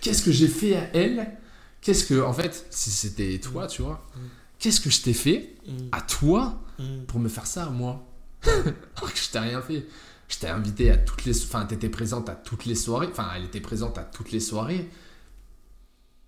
Qu'est-ce 0.00 0.22
que 0.22 0.32
j'ai 0.32 0.48
fait 0.48 0.74
à 0.74 0.90
elle? 0.94 1.38
Qu'est-ce 1.80 2.04
que, 2.04 2.20
en 2.20 2.32
fait, 2.32 2.66
si 2.70 2.90
c'était 2.90 3.38
toi, 3.38 3.66
tu 3.68 3.82
vois, 3.82 4.04
Mm. 4.16 4.20
qu'est-ce 4.58 4.80
que 4.80 4.90
je 4.90 5.02
t'ai 5.02 5.12
fait 5.12 5.50
Mm, 5.68 5.88
à 5.92 6.00
toi 6.00 6.60
mm. 6.78 7.04
pour 7.06 7.20
me 7.20 7.28
faire 7.28 7.46
ça 7.46 7.66
à 7.66 7.70
moi 7.70 8.04
Alors 8.44 9.12
que 9.12 9.18
je 9.18 9.30
t'ai 9.30 9.38
rien 9.38 9.62
fait. 9.62 9.86
Je 10.28 10.38
t'ai 10.38 10.48
invité 10.48 10.90
à 10.90 10.96
toutes 10.96 11.24
les... 11.24 11.42
Enfin, 11.44 11.66
t'étais 11.66 11.88
présente 11.88 12.28
à 12.28 12.34
toutes 12.34 12.64
les 12.64 12.74
soirées. 12.74 13.08
Enfin, 13.10 13.28
elle 13.36 13.44
était 13.44 13.60
présente 13.60 13.98
à 13.98 14.02
toutes 14.02 14.32
les 14.32 14.40
soirées. 14.40 14.88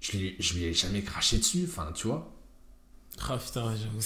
Je 0.01 0.12
lui, 0.12 0.36
je 0.38 0.55
lui 0.55 0.64
ai 0.64 0.74
jamais 0.74 1.03
craché 1.03 1.38
dessus. 1.38 1.66
Enfin, 1.68 1.90
tu 1.94 2.07
vois. 2.07 2.32
ah 3.28 3.38
putain 3.38 3.74
j'avoue 3.74 4.05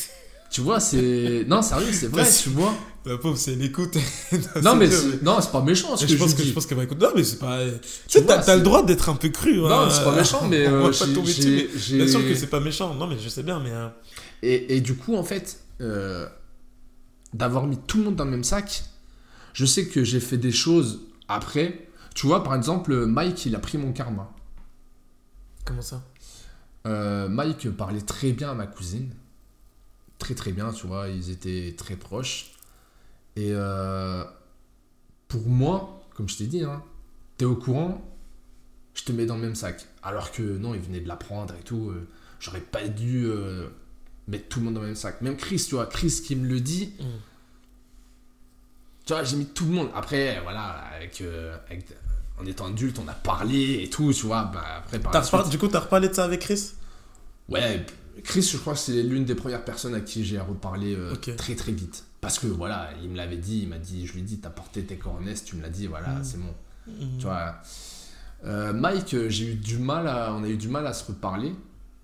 Tu 0.51 0.61
vois, 0.61 0.79
c'est... 0.81 1.45
Non, 1.49 1.61
sérieux, 1.63 1.93
c'est 1.93 2.07
vrai, 2.07 2.25
tu 2.31 2.51
vois. 2.51 2.73
la 3.05 3.19
pauvre 3.19 3.37
c'est 3.37 3.57
l'écoute 3.57 3.97
Non, 4.63 4.77
mais. 4.77 4.89
Non, 5.23 5.41
c'est 5.41 5.51
pas 5.51 5.61
méchant 5.63 5.97
ce 5.97 6.07
que 6.07 6.13
je 6.13 6.17
pense 6.17 6.35
que 6.35 6.43
dis. 6.43 6.49
je 6.49 6.55
pense 6.55 6.67
qu'elle 6.67 6.79
va 6.79 6.85
écouter. 6.85 7.05
Non, 7.05 7.13
mais 7.15 7.25
c'est 7.25 7.39
pas. 7.39 7.59
Tu 8.09 8.19
sais, 8.21 8.25
t'as 8.25 8.57
le 8.57 8.63
droit 8.63 8.85
d'être 8.85 9.09
un 9.09 9.17
peu 9.17 9.29
cru. 9.31 9.57
Non, 9.57 9.71
hein. 9.71 9.87
mais 9.89 9.93
c'est 9.95 10.05
pas 10.05 10.15
méchant, 10.17 10.47
mais... 10.49 10.67
On 10.69 10.73
euh, 10.73 10.79
va 10.83 10.87
pas 10.87 10.93
j'ai- 11.07 11.13
tomber 11.13 11.35
dessus. 11.35 11.97
Bien 11.97 12.07
sûr 12.09 12.21
que 12.21 12.35
c'est 12.35 12.47
pas 12.47 12.61
méchant. 12.61 12.95
Non, 12.95 13.07
mais 13.09 13.19
je 13.19 13.29
sais 13.29 13.43
bien, 13.43 13.59
mais. 13.61 13.71
euh, 13.73 13.89
Et, 14.43 14.77
et 14.77 14.81
du 14.81 14.95
coup, 14.95 15.17
en 15.17 15.25
fait, 15.25 15.59
euh, 15.81 16.29
d'avoir 17.35 17.67
mis 17.67 17.79
tout 17.79 17.99
le 17.99 18.05
monde 18.05 18.17
dans 18.17 18.25
le 18.25 18.31
même 18.31 18.45
sac, 18.45 18.85
je 19.53 19.65
sais 19.67 19.87
que 19.89 20.05
j'ai 20.05 20.21
fait 20.21 20.39
des 20.39 20.53
choses 20.53 21.01
après. 21.29 21.87
Tu 22.15 22.27
vois, 22.27 22.43
par 22.45 22.55
exemple, 22.55 23.07
Mike, 23.07 23.47
il 23.47 23.55
a 23.55 23.59
pris 23.59 23.79
mon 23.79 23.93
karma. 23.93 24.33
Comment 25.65 25.83
ça? 25.83 26.03
Euh, 26.87 27.29
Mike 27.29 27.71
parlait 27.71 28.01
très 28.01 28.33
bien 28.33 28.51
à 28.51 28.55
ma 28.55 28.67
cousine. 28.67 29.11
Très 30.19 30.35
très 30.35 30.53
bien, 30.53 30.73
tu 30.73 30.87
vois, 30.87 31.09
ils 31.09 31.31
étaient 31.31 31.75
très 31.77 31.97
proches. 31.97 32.53
Et 33.37 33.51
euh, 33.53 34.25
pour 35.29 35.47
moi, 35.47 36.03
comme 36.15 36.29
je 36.29 36.37
t'ai 36.39 36.47
dit, 36.47 36.63
hein, 36.65 36.83
t'es 37.37 37.45
au 37.45 37.57
courant, 37.57 38.03
je 38.95 39.05
te 39.05 39.13
mets 39.13 39.25
dans 39.27 39.37
le 39.37 39.43
même 39.43 39.55
sac. 39.55 39.87
Alors 40.03 40.33
que 40.33 40.43
non, 40.43 40.75
il 40.75 40.81
venait 40.81 41.01
de 41.01 41.09
l'apprendre 41.09 41.55
et 41.59 41.63
tout. 41.63 41.91
euh, 41.91 42.07
J'aurais 42.41 42.61
pas 42.61 42.87
dû 42.89 43.27
mettre 44.27 44.49
tout 44.49 44.61
le 44.61 44.65
monde 44.65 44.75
dans 44.75 44.81
le 44.81 44.87
même 44.89 44.97
sac. 44.97 45.21
Même 45.21 45.37
Chris, 45.37 45.63
tu 45.69 45.75
vois, 45.75 45.85
Chris 45.87 46.23
qui 46.25 46.35
me 46.37 46.47
le 46.49 46.61
dit, 46.61 46.93
Mm. 46.99 47.05
Tu 49.07 49.13
vois, 49.13 49.25
j'ai 49.25 49.37
mis 49.37 49.47
tout 49.47 49.65
le 49.67 49.73
monde. 49.73 49.89
Après, 49.95 50.41
voilà, 50.43 50.85
avec, 50.97 51.21
euh, 51.21 51.57
avec- 51.69 51.87
en 52.39 52.47
étant 52.47 52.67
adulte, 52.67 52.99
on 53.05 53.09
a 53.09 53.13
parlé 53.13 53.83
et 53.83 53.91
tout, 53.91 54.13
tu 54.13 54.27
vois. 54.27 54.45
Bah, 54.45 54.63
après, 54.79 54.99
par 54.99 55.13
la 55.13 55.23
suite- 55.23 55.49
Du 55.51 55.59
coup, 55.59 55.69
t'as 55.69 55.81
reparlé 55.81 56.09
de 56.09 56.15
ça 56.15 56.25
avec 56.25 56.41
Chris? 56.41 56.73
Ouais, 57.49 57.85
Chris, 58.25 58.43
je 58.43 58.57
crois 58.59 58.75
que 58.75 58.79
c'est 58.79 59.03
l'une 59.03 59.25
des 59.25 59.35
premières 59.35 59.65
personnes 59.65 59.95
à 59.95 60.01
qui 60.01 60.25
j'ai 60.25 60.39
reparlé 60.39 60.95
euh, 60.95 61.15
très 61.37 61.55
très 61.55 61.73
vite. 61.73 62.05
Parce 62.21 62.39
que 62.39 62.47
voilà, 62.47 62.91
il 63.03 63.09
me 63.11 63.17
l'avait 63.17 63.39
dit, 63.39 63.61
il 63.63 63.69
m'a 63.69 63.79
dit, 63.79 64.07
je 64.07 64.13
lui 64.13 64.21
ai 64.21 64.23
dit, 64.25 64.39
t'as 64.39 64.51
porté 64.51 64.83
tes 64.85 64.97
coronets, 64.97 65.35
tu 65.35 65.57
me 65.57 65.63
l'as 65.63 65.71
dit, 65.71 65.87
voilà, 65.87 66.09
Mm. 66.09 66.25
c'est 66.25 66.39
bon. 66.39 66.55
Mm. 66.87 67.19
Tu 67.19 67.25
vois. 67.25 67.55
Euh, 68.45 68.73
Mike, 68.73 69.15
euh, 69.15 69.29
j'ai 69.29 69.53
eu 69.53 69.55
du 69.55 69.79
mal 69.79 70.07
à, 70.07 70.33
on 70.35 70.45
a 70.45 70.49
eu 70.49 70.57
du 70.57 70.69
mal 70.69 70.87
à 70.87 70.93
se 70.93 71.05
reparler 71.07 71.55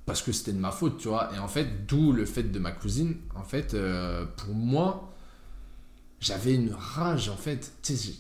parce 0.07 0.22
que 0.22 0.32
c'était 0.32 0.53
de 0.53 0.59
ma 0.59 0.70
faute, 0.70 0.99
tu 0.99 1.09
vois. 1.09 1.30
Et 1.34 1.38
en 1.38 1.49
fait, 1.49 1.86
d'où 1.86 2.12
le 2.12 2.24
fait 2.26 2.44
de 2.44 2.59
ma 2.59 2.72
cousine. 2.72 3.16
En 3.34 3.42
fait, 3.44 3.74
euh, 3.74 4.24
pour 4.36 4.55
moi, 4.55 5.12
j'avais 6.21 6.55
une 6.55 6.73
rage, 6.73 7.29
en 7.29 7.37
fait. 7.37 7.73
Tu 7.83 7.97
sais, 7.97 8.14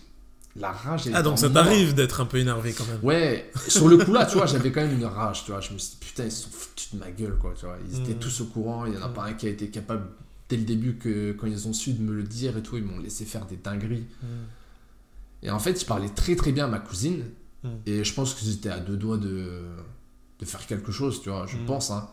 la 0.56 0.72
rage. 0.72 1.02
Ah, 1.12 1.22
donc 1.22 1.38
ça 1.38 1.50
t'arrive 1.50 1.94
d'être 1.94 2.20
un 2.20 2.26
peu 2.26 2.38
énervé 2.38 2.72
quand 2.72 2.86
même. 2.86 3.00
Ouais, 3.02 3.50
sur 3.68 3.88
le 3.88 3.98
coup 4.04 4.12
là, 4.12 4.24
tu 4.26 4.36
vois, 4.36 4.46
j'avais 4.46 4.72
quand 4.72 4.80
même 4.82 4.94
une 4.98 5.04
rage, 5.04 5.44
tu 5.44 5.50
vois. 5.50 5.60
Je 5.60 5.72
me 5.72 5.78
suis 5.78 5.92
dit, 5.92 5.96
putain, 6.00 6.24
ils 6.24 6.32
se 6.32 6.44
sont 6.44 6.50
foutus 6.50 6.94
de 6.94 6.98
ma 6.98 7.10
gueule, 7.10 7.36
quoi, 7.38 7.52
tu 7.58 7.66
vois. 7.66 7.76
Ils 7.90 8.00
étaient 8.00 8.14
Mm. 8.14 8.18
tous 8.18 8.40
au 8.40 8.46
courant, 8.46 8.86
il 8.86 8.94
y 8.94 8.96
en 8.96 9.02
a 9.02 9.08
Mm. 9.08 9.14
pas 9.14 9.24
un 9.24 9.32
qui 9.34 9.46
a 9.46 9.50
été 9.50 9.68
capable, 9.68 10.06
dès 10.48 10.56
le 10.56 10.62
début, 10.64 10.94
que 10.96 11.32
quand 11.32 11.46
ils 11.46 11.68
ont 11.68 11.72
su 11.72 11.92
de 11.92 12.02
me 12.02 12.12
le 12.14 12.22
dire 12.22 12.56
et 12.56 12.62
tout, 12.62 12.76
ils 12.78 12.84
m'ont 12.84 12.98
laissé 12.98 13.24
faire 13.24 13.44
des 13.46 13.56
dingueries. 13.56 14.06
Mm. 14.22 14.26
Et 15.42 15.50
en 15.50 15.58
fait, 15.58 15.78
je 15.78 15.84
parlais 15.84 16.08
très 16.08 16.34
très 16.36 16.52
bien 16.52 16.64
à 16.64 16.68
ma 16.68 16.78
cousine, 16.78 17.24
et 17.84 18.04
je 18.04 18.14
pense 18.14 18.32
qu'ils 18.34 18.52
étaient 18.52 18.68
à 18.70 18.78
deux 18.78 18.96
doigts 18.96 19.18
de, 19.18 19.60
de 20.38 20.44
faire 20.44 20.64
quelque 20.68 20.92
chose, 20.92 21.20
tu 21.20 21.30
vois, 21.30 21.46
je 21.48 21.56
pense, 21.66 21.90
hein. 21.90 22.08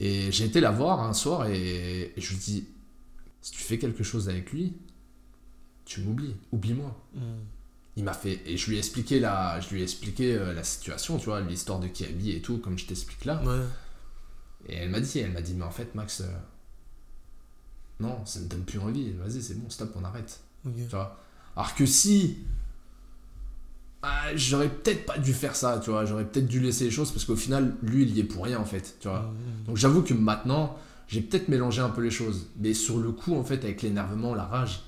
Et 0.00 0.32
j'ai 0.32 0.44
été 0.46 0.60
la 0.60 0.70
voir 0.70 1.02
un 1.02 1.12
soir 1.12 1.46
et, 1.46 2.12
et 2.16 2.20
je 2.20 2.30
lui 2.30 2.38
dis, 2.38 2.66
si 3.42 3.52
tu 3.52 3.62
fais 3.62 3.78
quelque 3.78 4.02
chose 4.02 4.28
avec 4.30 4.50
lui, 4.52 4.72
tu 5.84 6.00
m'oublies, 6.00 6.36
oublie-moi. 6.52 6.96
Mm. 7.14 7.20
Il 7.96 8.04
m'a 8.04 8.12
fait 8.12 8.40
et 8.46 8.56
je 8.56 8.68
lui 8.68 8.76
ai 8.76 8.78
expliqué 8.78 9.20
la 9.20 9.60
je 9.60 9.70
lui 9.70 9.80
ai 9.80 9.82
expliqué 9.84 10.34
euh, 10.34 10.52
la 10.52 10.64
situation, 10.64 11.18
tu 11.18 11.26
vois, 11.26 11.40
l'histoire 11.40 11.78
de 11.78 11.86
Kiabi 11.86 12.32
et 12.32 12.42
tout 12.42 12.58
comme 12.58 12.76
je 12.76 12.86
t'explique 12.86 13.24
là. 13.24 13.40
Ouais. 13.44 13.64
Et 14.68 14.74
elle 14.76 14.90
m'a 14.90 15.00
dit 15.00 15.18
elle 15.20 15.32
m'a 15.32 15.42
dit 15.42 15.54
mais 15.54 15.64
en 15.64 15.70
fait 15.70 15.94
Max 15.94 16.20
euh, 16.20 16.26
non, 18.00 18.24
ça 18.26 18.40
me 18.40 18.48
donne 18.48 18.64
plus 18.64 18.80
envie. 18.80 19.12
Vas-y, 19.12 19.40
c'est 19.40 19.54
bon, 19.54 19.70
stop, 19.70 19.92
on 19.94 20.04
arrête. 20.04 20.40
ok. 20.66 20.72
Tu 20.74 20.82
vois. 20.90 21.20
Alors 21.56 21.74
que 21.76 21.86
si 21.86 22.38
ah, 24.02 24.34
j'aurais 24.34 24.68
peut-être 24.68 25.06
pas 25.06 25.18
dû 25.18 25.32
faire 25.32 25.54
ça, 25.54 25.80
tu 25.82 25.90
vois, 25.90 26.04
j'aurais 26.04 26.26
peut-être 26.26 26.48
dû 26.48 26.58
laisser 26.60 26.84
les 26.84 26.90
choses 26.90 27.12
parce 27.12 27.24
qu'au 27.24 27.36
final 27.36 27.74
lui 27.82 28.02
il 28.02 28.16
y 28.16 28.20
est 28.20 28.24
pour 28.24 28.44
rien 28.44 28.58
en 28.58 28.64
fait, 28.64 28.96
tu 28.98 29.08
vois. 29.08 29.32
Donc 29.66 29.76
j'avoue 29.76 30.02
que 30.02 30.14
maintenant, 30.14 30.76
j'ai 31.08 31.20
peut-être 31.20 31.48
mélangé 31.48 31.80
un 31.80 31.90
peu 31.90 32.02
les 32.02 32.10
choses. 32.10 32.48
Mais 32.58 32.74
sur 32.74 32.98
le 32.98 33.12
coup, 33.12 33.36
en 33.36 33.44
fait, 33.44 33.64
avec 33.64 33.82
l'énervement, 33.82 34.34
la 34.34 34.44
rage, 34.44 34.82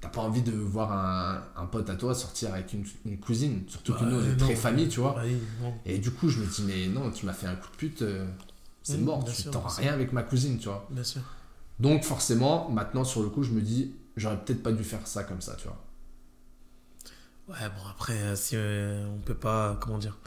t'as 0.00 0.08
pas 0.08 0.20
envie 0.20 0.42
de 0.42 0.52
voir 0.52 0.92
un, 0.92 1.42
un 1.56 1.66
pote 1.66 1.90
à 1.90 1.96
toi 1.96 2.14
sortir 2.14 2.54
avec 2.54 2.72
une, 2.72 2.84
une 3.04 3.18
cousine. 3.18 3.64
Surtout 3.66 3.94
que 3.94 4.00
Bah, 4.00 4.06
nous, 4.10 4.16
on 4.20 4.32
est 4.32 4.36
très 4.36 4.54
famille, 4.56 4.88
tu 4.88 5.00
vois. 5.00 5.14
Bah. 5.14 5.68
Et 5.84 5.98
du 5.98 6.10
coup, 6.10 6.28
je 6.28 6.40
me 6.40 6.46
dis, 6.46 6.62
mais 6.62 6.86
non, 6.86 7.10
tu 7.10 7.26
m'as 7.26 7.32
fait 7.32 7.46
un 7.46 7.56
coup 7.56 7.70
de 7.72 7.76
pute, 7.76 8.02
euh, 8.02 8.26
c'est 8.82 8.98
mort, 8.98 9.24
tu 9.24 9.42
t'auras 9.44 9.74
rien 9.74 9.92
avec 9.92 10.12
ma 10.12 10.22
cousine, 10.22 10.58
tu 10.58 10.68
vois. 10.68 10.86
Bien 10.90 11.04
sûr. 11.04 11.22
Donc 11.80 12.04
forcément, 12.04 12.68
maintenant, 12.70 13.04
sur 13.04 13.22
le 13.22 13.28
coup, 13.28 13.42
je 13.42 13.50
me 13.52 13.60
dis, 13.60 13.94
j'aurais 14.16 14.38
peut-être 14.38 14.62
pas 14.62 14.72
dû 14.72 14.84
faire 14.84 15.06
ça 15.06 15.24
comme 15.24 15.40
ça, 15.40 15.54
tu 15.56 15.68
vois. 15.68 15.78
Ouais, 17.48 17.68
bon, 17.68 17.88
après, 17.90 18.14
euh, 18.14 18.36
si 18.36 18.54
euh, 18.56 19.06
on 19.08 19.18
peut 19.20 19.34
pas, 19.34 19.78
comment 19.80 19.98
dire, 19.98 20.18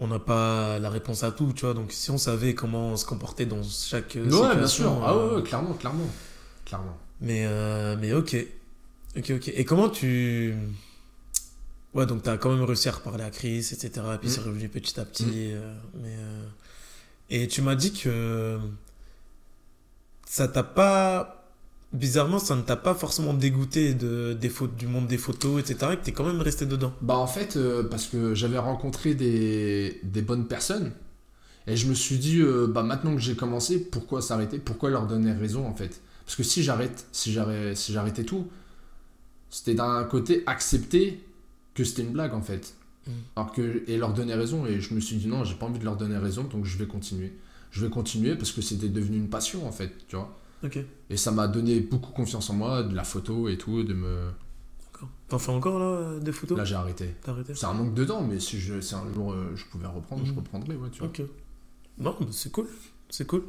on 0.00 0.08
n'a 0.08 0.18
pas 0.18 0.78
la 0.80 0.90
réponse 0.90 1.22
à 1.22 1.30
tout, 1.30 1.52
tu 1.54 1.64
vois. 1.64 1.74
Donc, 1.74 1.92
si 1.92 2.10
on 2.10 2.18
savait 2.18 2.54
comment 2.54 2.96
se 2.96 3.06
comporter 3.06 3.46
dans 3.46 3.62
chaque 3.62 4.16
Ouais, 4.16 4.56
bien 4.56 4.66
sûr. 4.66 4.92
Ah 5.04 5.16
ouais, 5.16 5.34
ouais, 5.36 5.42
clairement, 5.42 5.74
clairement. 5.74 6.06
Clairement. 6.64 6.96
Mais, 7.20 7.44
euh, 7.46 7.96
mais 8.00 8.12
ok. 8.12 8.36
Ok, 9.16 9.30
ok. 9.36 9.48
Et 9.54 9.64
comment 9.64 9.88
tu. 9.88 10.54
Ouais, 11.94 12.06
donc 12.06 12.22
t'as 12.22 12.36
quand 12.36 12.52
même 12.52 12.64
réussi 12.64 12.88
à 12.88 12.92
reparler 12.92 13.22
à 13.24 13.30
Chris, 13.30 13.58
etc. 13.58 13.88
Et 14.14 14.18
puis 14.18 14.28
Mm. 14.28 14.30
c'est 14.32 14.40
revenu 14.40 14.68
petit 14.68 14.98
à 14.98 15.04
petit. 15.04 15.24
Mm. 15.24 15.30
euh, 15.34 15.74
mais, 16.02 16.16
euh, 16.18 16.44
Et 17.30 17.48
tu 17.48 17.62
m'as 17.62 17.74
dit 17.76 17.92
que. 17.92 18.58
Ça 20.26 20.48
t'a 20.48 20.62
pas. 20.62 21.40
Bizarrement, 21.92 22.40
ça 22.40 22.56
ne 22.56 22.62
t'a 22.62 22.74
pas 22.74 22.92
forcément 22.94 23.34
dégoûté 23.34 23.94
de, 23.94 24.32
des 24.32 24.48
fautes, 24.48 24.74
du 24.74 24.88
monde 24.88 25.06
des 25.06 25.16
photos, 25.18 25.60
etc. 25.60 25.92
Et 25.92 25.96
que 25.96 26.02
t'es 26.02 26.10
quand 26.12 26.24
même 26.24 26.40
resté 26.40 26.66
dedans. 26.66 26.92
Bah 27.02 27.14
en 27.16 27.28
fait, 27.28 27.56
euh, 27.56 27.84
parce 27.84 28.06
que 28.06 28.34
j'avais 28.34 28.58
rencontré 28.58 29.14
des, 29.14 30.00
des 30.02 30.22
bonnes 30.22 30.48
personnes, 30.48 30.90
et 31.68 31.76
je 31.76 31.86
me 31.86 31.94
suis 31.94 32.18
dit, 32.18 32.40
euh, 32.40 32.66
bah 32.66 32.82
maintenant 32.82 33.14
que 33.14 33.20
j'ai 33.20 33.36
commencé, 33.36 33.78
pourquoi 33.78 34.22
s'arrêter? 34.22 34.58
Pourquoi 34.58 34.90
leur 34.90 35.06
donner 35.06 35.30
raison 35.30 35.68
en 35.68 35.74
fait? 35.74 36.00
Parce 36.26 36.34
que 36.34 36.42
si 36.42 36.64
j'arrête, 36.64 37.06
si 37.12 37.32
j'arrêtais, 37.32 37.76
si 37.76 37.92
j'arrêtais 37.92 38.24
tout, 38.24 38.48
c'était 39.50 39.74
d'un 39.74 40.04
côté 40.04 40.42
accepter 40.46 41.20
que 41.74 41.84
c'était 41.84 42.02
une 42.02 42.12
blague 42.12 42.34
en 42.34 42.42
fait. 42.42 42.74
Mm. 43.06 43.10
Alors 43.36 43.52
que, 43.52 43.82
et 43.86 43.96
leur 43.98 44.12
donner 44.14 44.34
raison, 44.34 44.66
et 44.66 44.80
je 44.80 44.94
me 44.94 45.00
suis 45.00 45.16
dit 45.16 45.26
non, 45.26 45.44
j'ai 45.44 45.54
pas 45.54 45.66
envie 45.66 45.78
de 45.78 45.84
leur 45.84 45.96
donner 45.96 46.16
raison, 46.18 46.44
donc 46.44 46.64
je 46.64 46.76
vais 46.78 46.86
continuer. 46.86 47.32
Je 47.70 47.84
vais 47.84 47.90
continuer 47.90 48.36
parce 48.36 48.52
que 48.52 48.62
c'était 48.62 48.88
devenu 48.88 49.16
une 49.16 49.28
passion 49.28 49.66
en 49.66 49.72
fait, 49.72 49.92
tu 50.08 50.16
vois. 50.16 50.36
Et 51.10 51.18
ça 51.18 51.30
m'a 51.30 51.46
donné 51.46 51.80
beaucoup 51.80 52.12
confiance 52.12 52.48
en 52.48 52.54
moi, 52.54 52.82
de 52.82 52.94
la 52.94 53.04
photo 53.04 53.48
et 53.50 53.58
tout, 53.58 53.82
de 53.82 53.92
me... 53.92 54.16
D'accord. 54.86 55.10
T'en 55.28 55.38
fais 55.38 55.50
encore 55.52 55.78
là, 55.78 56.18
des 56.20 56.32
photos? 56.32 56.56
Là 56.56 56.64
j'ai 56.64 56.74
arrêté. 56.76 57.14
Arrêté? 57.26 57.54
C'est 57.54 57.66
un 57.66 57.74
manque 57.74 57.92
dedans, 57.92 58.22
mais 58.22 58.40
si, 58.40 58.58
je, 58.58 58.80
si 58.80 58.94
un 58.94 59.02
jour 59.12 59.32
euh, 59.32 59.52
je 59.56 59.64
pouvais 59.66 59.86
reprendre, 59.86 60.24
je 60.24 60.30
Mhm. 60.30 60.38
reprendrais, 60.38 60.74
ouais, 60.76 60.88
tu 60.90 61.00
vois. 61.00 61.08
Ok. 61.08 61.20
Non, 61.98 62.16
c'est 62.30 62.50
cool. 62.50 62.66
C'est 63.10 63.26
cool. 63.26 63.42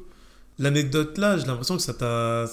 L'anecdote 0.60 1.18
là, 1.18 1.38
j'ai 1.38 1.46
l'impression 1.46 1.78
que 1.78 1.84
ça 1.84 1.94
t'a. 1.94 2.48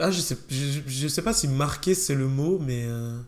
Ah, 0.00 0.10
je 0.10 0.20
sais, 0.20 0.36
je, 0.48 0.80
je 0.86 1.08
sais 1.08 1.22
pas 1.22 1.32
si 1.32 1.46
marqué 1.48 1.94
c'est 1.94 2.14
le 2.14 2.26
mot, 2.26 2.58
mais. 2.60 2.84
euh, 2.86 3.18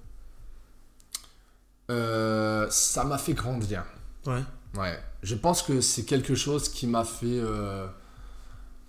Euh, 1.91 2.67
ça 2.71 3.05
m'a 3.05 3.19
fait 3.19 3.35
grandir. 3.35 3.85
Ouais. 4.27 4.43
Ouais. 4.77 4.99
Je 5.23 5.35
pense 5.35 5.63
que 5.63 5.81
c'est 5.81 6.05
quelque 6.05 6.35
chose 6.35 6.69
qui 6.69 6.87
m'a 6.87 7.05
fait 7.05 7.27
euh, 7.39 7.87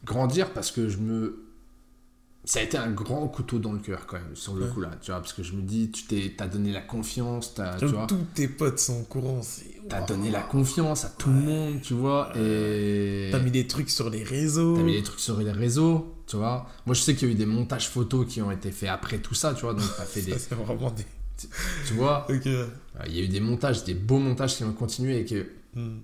grandir 0.06 0.52
parce 0.54 0.72
que 0.72 0.88
je 0.90 0.98
me. 0.98 1.40
Ça 2.46 2.60
a 2.60 2.64
été 2.64 2.78
un 2.78 2.92
grand 2.92 3.28
couteau 3.30 3.58
dans 3.58 3.72
le 3.72 3.80
cœur 3.80 4.06
quand 4.06 4.18
même, 4.18 4.36
sur 4.36 4.54
le 4.56 4.66
Ouais. 4.66 4.72
coup 4.74 4.82
là, 4.82 4.90
tu 5.02 5.12
vois, 5.12 5.22
parce 5.22 5.32
que 5.32 5.44
je 5.44 5.54
me 5.54 5.62
dis, 5.62 5.92
tu 5.92 6.04
t'es, 6.04 6.34
t'as 6.38 6.48
donné 6.48 6.74
la 6.74 6.82
confiance, 6.82 7.54
t'as, 7.54 7.78
tu 7.78 7.86
vois, 7.86 8.06
tous 8.06 8.18
tes 8.36 8.50
potes 8.50 8.80
sont 8.80 9.00
au 9.00 9.04
courant. 9.04 9.42
c'est- 9.42 9.82
t'as 9.88 10.02
donné 10.02 10.30
la 10.30 10.42
confiance 10.42 11.06
à 11.06 11.10
tout 11.10 11.30
le 11.30 11.36
monde, 11.40 11.82
tu 11.82 11.94
vois, 11.94 12.32
et 12.38 13.30
T'as 13.32 13.40
mis 13.40 13.52
des 13.52 13.66
trucs 13.66 13.90
sur 13.90 14.10
les 14.10 14.24
réseaux. 14.24 14.76
T'as 14.76 14.84
mis 14.84 14.92
des 14.94 15.04
trucs 15.04 15.22
sur 15.22 15.38
les 15.40 15.52
réseaux, 15.54 16.12
tu 16.28 16.38
vois. 16.38 16.67
Moi, 16.86 16.95
je 16.95 17.01
sais 17.01 17.15
qu'il 17.15 17.28
y 17.28 17.32
a 17.32 17.34
eu 17.34 17.38
des 17.38 17.45
montages 17.45 17.89
photos 17.89 18.28
qui 18.28 18.41
ont 18.41 18.51
été 18.51 18.71
faits 18.71 18.89
après 18.89 19.19
tout 19.19 19.34
ça, 19.34 19.53
tu 19.53 19.61
vois. 19.61 19.74
Donc, 19.74 19.86
t'as 19.97 20.05
fait 20.05 20.21
des. 20.26 20.38
C'est 20.38 20.55
vraiment 20.55 20.91
des. 20.91 21.05
Tu 21.88 21.93
vois, 21.93 22.28
euh, 22.30 22.67
il 23.07 23.15
y 23.15 23.19
a 23.19 23.24
eu 23.24 23.28
des 23.28 23.39
montages, 23.39 23.84
des 23.84 23.95
beaux 23.95 24.19
montages 24.19 24.55
qui 24.55 24.63
ont 24.63 24.74
continué 24.74 25.19
et 25.19 25.26
que. 25.26 25.47
Hmm. 25.76 25.99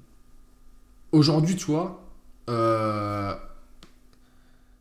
Aujourd'hui, 1.12 1.56
tu 1.56 1.66
vois, 1.66 2.08
euh, 2.50 3.36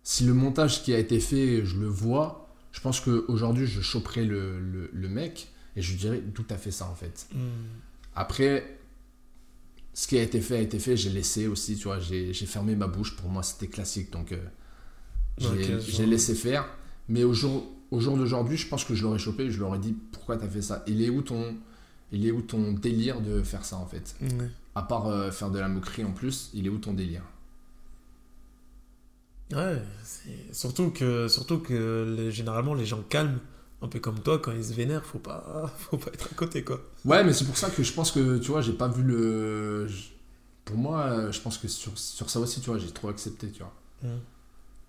si 0.02 0.24
le 0.24 0.34
montage 0.34 0.82
qui 0.82 0.92
a 0.92 0.98
été 0.98 1.20
fait, 1.20 1.64
je 1.64 1.78
le 1.78 1.86
vois, 1.86 2.48
je 2.72 2.80
pense 2.80 3.00
qu'aujourd'hui, 3.00 3.66
je 3.66 3.80
choperais 3.80 4.24
le, 4.24 4.60
le, 4.60 4.90
le 4.92 5.08
mec 5.08 5.48
et 5.76 5.82
je 5.82 5.92
lui 5.92 5.98
dirais 5.98 6.20
d'où 6.20 6.42
t'as 6.42 6.56
fait 6.56 6.70
ça 6.70 6.86
en 6.86 6.94
fait. 6.94 7.28
Hmm. 7.32 7.48
Après, 8.14 8.78
ce 9.94 10.06
qui 10.06 10.18
a 10.18 10.22
été 10.22 10.40
fait 10.40 10.56
a 10.56 10.60
été 10.60 10.78
fait, 10.78 10.96
j'ai 10.96 11.10
laissé 11.10 11.46
aussi, 11.46 11.76
tu 11.76 11.84
vois, 11.84 11.98
j'ai 11.98 12.32
j'ai 12.32 12.46
fermé 12.46 12.74
ma 12.76 12.86
bouche, 12.86 13.16
pour 13.16 13.30
moi 13.30 13.42
c'était 13.42 13.68
classique, 13.68 14.12
donc 14.12 14.32
euh, 14.32 14.38
j'ai 15.38 15.50
Ok, 15.52 15.80
je 15.80 15.90
j'ai 15.90 16.06
vois. 16.06 16.06
laissé 16.06 16.34
faire. 16.34 16.66
Mais 17.08 17.24
au 17.24 17.32
jour, 17.34 17.66
au 17.90 18.00
jour 18.00 18.16
d'aujourd'hui, 18.16 18.56
je 18.56 18.68
pense 18.68 18.84
que 18.84 18.94
je 18.94 19.02
l'aurais 19.04 19.18
chopé, 19.18 19.50
je 19.50 19.60
leur 19.60 19.74
ai 19.74 19.78
dit 19.78 19.94
pourquoi 20.12 20.36
t'as 20.36 20.48
fait 20.48 20.62
ça? 20.62 20.84
Il 20.86 21.02
est 21.02 21.10
où 21.10 21.22
ton, 21.22 21.56
il 22.12 22.26
est 22.26 22.30
où 22.32 22.42
ton 22.42 22.72
délire 22.72 23.20
de 23.20 23.42
faire 23.42 23.64
ça 23.64 23.76
en 23.76 23.86
fait? 23.86 24.16
Ouais. 24.20 24.50
À 24.74 24.82
part 24.82 25.08
euh, 25.08 25.30
faire 25.30 25.50
de 25.50 25.58
la 25.58 25.68
moquerie 25.68 26.04
en 26.04 26.12
plus, 26.12 26.50
il 26.54 26.66
est 26.66 26.70
où 26.70 26.78
ton 26.78 26.94
délire? 26.94 27.22
Ouais, 29.52 29.82
surtout 30.52 30.90
que, 30.90 31.28
surtout 31.28 31.58
que 31.60 32.14
les- 32.18 32.30
généralement 32.32 32.74
les 32.74 32.84
gens 32.86 33.02
calmes, 33.02 33.40
un 33.82 33.88
peu 33.88 33.98
comme 34.00 34.20
toi, 34.20 34.38
quand 34.38 34.52
ils 34.52 34.64
se 34.64 34.74
vénèrent, 34.74 35.04
faut 35.06 35.18
pas, 35.20 35.72
faut 35.78 35.98
pas 35.98 36.10
être 36.12 36.26
à 36.32 36.34
côté 36.36 36.64
quoi. 36.64 36.80
Ouais, 37.04 37.24
mais 37.24 37.32
c'est 37.32 37.44
pour 37.44 37.56
ça 37.56 37.70
que 37.70 37.82
je 37.82 37.92
pense 37.92 38.10
que, 38.12 38.38
tu 38.38 38.50
vois, 38.50 38.60
j'ai 38.60 38.72
pas 38.72 38.88
vu 38.88 39.02
le... 39.02 39.86
Pour 40.64 40.76
moi, 40.76 41.04
euh, 41.06 41.32
je 41.32 41.40
pense 41.40 41.58
que 41.58 41.68
sur, 41.68 41.96
sur 41.98 42.28
ça 42.30 42.40
aussi, 42.40 42.60
tu 42.60 42.70
vois, 42.70 42.78
j'ai 42.78 42.90
trop 42.90 43.08
accepté, 43.08 43.50
tu 43.50 43.60
vois. 43.60 43.72
Hmm. 44.02 44.18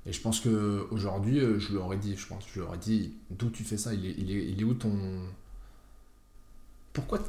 Et 0.09 0.11
je 0.11 0.21
pense 0.21 0.39
que 0.39 0.87
aujourd'hui, 0.89 1.39
euh, 1.39 1.59
je 1.59 1.69
lui 1.69 1.77
aurais 1.77 1.97
dit, 1.97 2.17
je 2.17 2.25
pense, 2.25 2.43
je 2.47 2.55
lui 2.55 2.61
aurais 2.61 2.79
dit, 2.79 3.13
d'où 3.29 3.51
tu 3.51 3.63
fais 3.63 3.77
ça? 3.77 3.93
Il 3.93 4.07
est, 4.07 4.15
il, 4.17 4.31
est, 4.31 4.43
il 4.43 4.59
est 4.59 4.63
où 4.63 4.73
ton... 4.73 4.91
Pourquoi, 6.93 7.19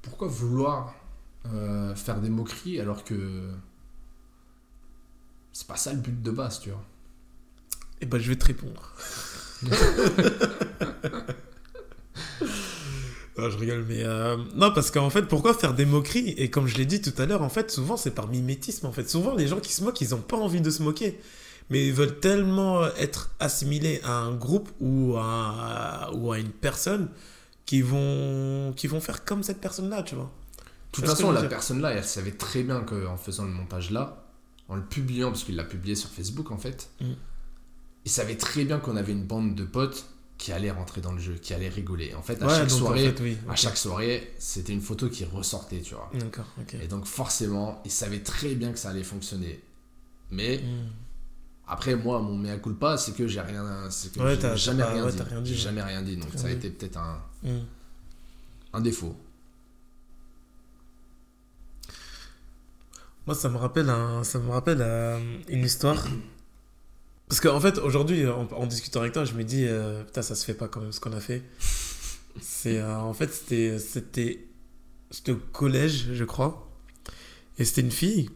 pourquoi 0.00 0.28
vouloir 0.28 0.94
euh, 1.52 1.94
faire 1.94 2.22
des 2.22 2.30
moqueries 2.30 2.80
alors 2.80 3.04
que... 3.04 3.50
C'est 5.52 5.66
pas 5.66 5.76
ça 5.76 5.92
le 5.92 5.98
but 5.98 6.22
de 6.22 6.30
base, 6.30 6.60
tu 6.60 6.70
vois? 6.70 6.82
Et 8.00 8.06
ben 8.06 8.18
je 8.18 8.30
vais 8.30 8.36
te 8.36 8.46
répondre. 8.46 8.94
Non, 13.36 13.50
je 13.50 13.58
rigole, 13.58 13.84
mais 13.88 14.04
euh, 14.04 14.36
non, 14.54 14.72
parce 14.72 14.92
qu'en 14.92 15.10
fait, 15.10 15.22
pourquoi 15.22 15.54
faire 15.54 15.74
des 15.74 15.86
moqueries? 15.86 16.30
Et 16.36 16.50
comme 16.50 16.68
je 16.68 16.76
l'ai 16.76 16.86
dit 16.86 17.02
tout 17.02 17.12
à 17.20 17.26
l'heure, 17.26 17.42
en 17.42 17.48
fait, 17.48 17.68
souvent 17.68 17.96
c'est 17.96 18.12
par 18.12 18.28
mimétisme. 18.28 18.86
En 18.86 18.92
fait, 18.92 19.10
souvent 19.10 19.34
les 19.34 19.48
gens 19.48 19.58
qui 19.58 19.72
se 19.72 19.82
moquent, 19.82 20.00
ils 20.00 20.14
ont 20.14 20.20
pas 20.20 20.36
envie 20.36 20.60
de 20.60 20.70
se 20.70 20.84
moquer, 20.84 21.18
mais 21.70 21.86
ils 21.88 21.92
veulent 21.94 22.18
tellement 22.20 22.84
être 22.96 23.30
assimilés 23.40 24.00
à 24.04 24.12
un 24.12 24.34
groupe 24.34 24.70
ou 24.80 25.14
à, 25.18 26.10
ou 26.14 26.32
à 26.32 26.38
une 26.38 26.50
personne 26.50 27.08
qui 27.66 27.80
vont, 27.82 28.72
qui 28.76 28.86
vont 28.86 29.00
faire 29.00 29.24
comme 29.24 29.42
cette 29.42 29.60
personne-là, 29.60 30.02
tu 30.02 30.14
vois. 30.14 30.30
De 30.92 30.96
toute 31.00 31.06
façon, 31.06 31.32
la 31.32 31.40
dire? 31.40 31.48
personne 31.48 31.80
là, 31.80 31.90
elle 31.92 32.04
savait 32.04 32.32
très 32.32 32.62
bien 32.62 32.80
qu'en 32.82 33.16
faisant 33.16 33.44
le 33.44 33.50
montage 33.50 33.90
là, 33.90 34.24
en 34.68 34.76
le 34.76 34.82
publiant, 34.84 35.30
parce 35.30 35.44
qu'il 35.44 35.56
l'a 35.56 35.64
publié 35.64 35.94
sur 35.96 36.08
Facebook 36.10 36.50
en 36.50 36.58
fait, 36.58 36.88
Mm. 37.00 37.12
il 38.04 38.10
savait 38.10 38.36
très 38.36 38.64
bien 38.64 38.78
qu'on 38.78 38.96
avait 38.96 39.12
une 39.12 39.24
bande 39.24 39.54
de 39.54 39.64
potes 39.64 40.06
qui 40.38 40.52
allaient 40.52 40.70
rentrer 40.70 41.00
dans 41.00 41.12
le 41.12 41.18
jeu, 41.20 41.34
qui 41.34 41.54
allaient 41.54 41.68
rigoler. 41.68 42.12
En 42.14 42.22
fait, 42.22 42.42
à 42.42 42.46
Ouais, 42.46 42.54
chaque 42.54 42.70
en 42.72 42.76
soirée, 42.76 43.12
fait, 43.12 43.22
oui. 43.22 43.38
à 43.48 43.56
chaque 43.56 43.76
soirée, 43.76 44.32
c'était 44.38 44.72
une 44.72 44.80
photo 44.80 45.08
qui 45.08 45.24
ressortait, 45.24 45.80
tu 45.80 45.94
vois. 45.94 46.10
D'accord, 46.14 46.46
ok. 46.60 46.74
Et 46.82 46.88
donc 46.88 47.06
forcément, 47.06 47.80
il 47.84 47.90
savait 47.90 48.20
très 48.20 48.54
bien 48.54 48.72
que 48.72 48.78
ça 48.78 48.90
allait 48.90 49.02
fonctionner. 49.04 49.60
Mais 50.30 50.58
Hmm. 50.58 50.88
Après, 51.66 51.94
moi, 51.96 52.20
mon 52.20 52.36
mea 52.36 52.58
culpa, 52.58 52.96
c'est 52.98 53.12
que 53.16 53.26
j'ai 53.26 53.40
rien, 53.40 53.88
c'est 53.90 54.12
que 54.12 54.20
Ouais, 54.20 54.34
j'ai 54.34 54.40
t'as- 54.40 54.56
jamais 54.56 54.82
rien 54.84 55.04
ouais, 55.04 55.12
dit. 55.12 55.22
rien 55.22 55.40
dit, 55.40 55.54
jamais 55.56 55.82
rien 55.82 56.02
dit, 56.02 56.16
donc 56.16 56.28
ça 56.36 56.46
a 56.48 56.50
été 56.50 56.70
peut-être 56.70 56.98
un, 56.98 57.20
Hmm. 57.42 57.60
un 58.74 58.80
défaut. 58.80 59.16
Moi, 63.26 63.34
ça 63.34 63.48
me 63.48 63.56
rappelle, 63.56 63.88
un, 63.88 64.22
ça 64.24 64.38
me 64.38 64.50
rappelle 64.50 64.82
euh, 64.82 65.18
une 65.48 65.64
histoire. 65.64 65.96
Parce 67.28 67.40
qu'en 67.40 67.58
fait, 67.60 67.78
aujourd'hui, 67.78 68.28
en, 68.28 68.46
en 68.52 68.66
discutant 68.66 69.00
avec 69.00 69.12
toi, 69.14 69.24
je 69.24 69.32
me 69.32 69.44
dis, 69.44 69.64
euh, 69.66 70.04
putain, 70.04 70.20
ça 70.22 70.34
se 70.34 70.44
fait 70.44 70.52
pas 70.54 70.68
quand 70.68 70.80
même 70.80 70.92
ce 70.92 71.00
qu'on 71.00 71.12
a 71.14 71.20
fait. 71.20 71.42
C'est, 72.40 72.78
euh, 72.78 72.98
en 72.98 73.14
fait, 73.14 73.32
c'était, 73.32 73.78
c'était, 73.78 74.46
c'était 75.10 75.32
au 75.32 75.36
collège, 75.52 76.08
je 76.12 76.24
crois. 76.24 76.68
Et 77.58 77.64
c'était 77.64 77.80
une 77.80 77.90
fille. 77.90 78.28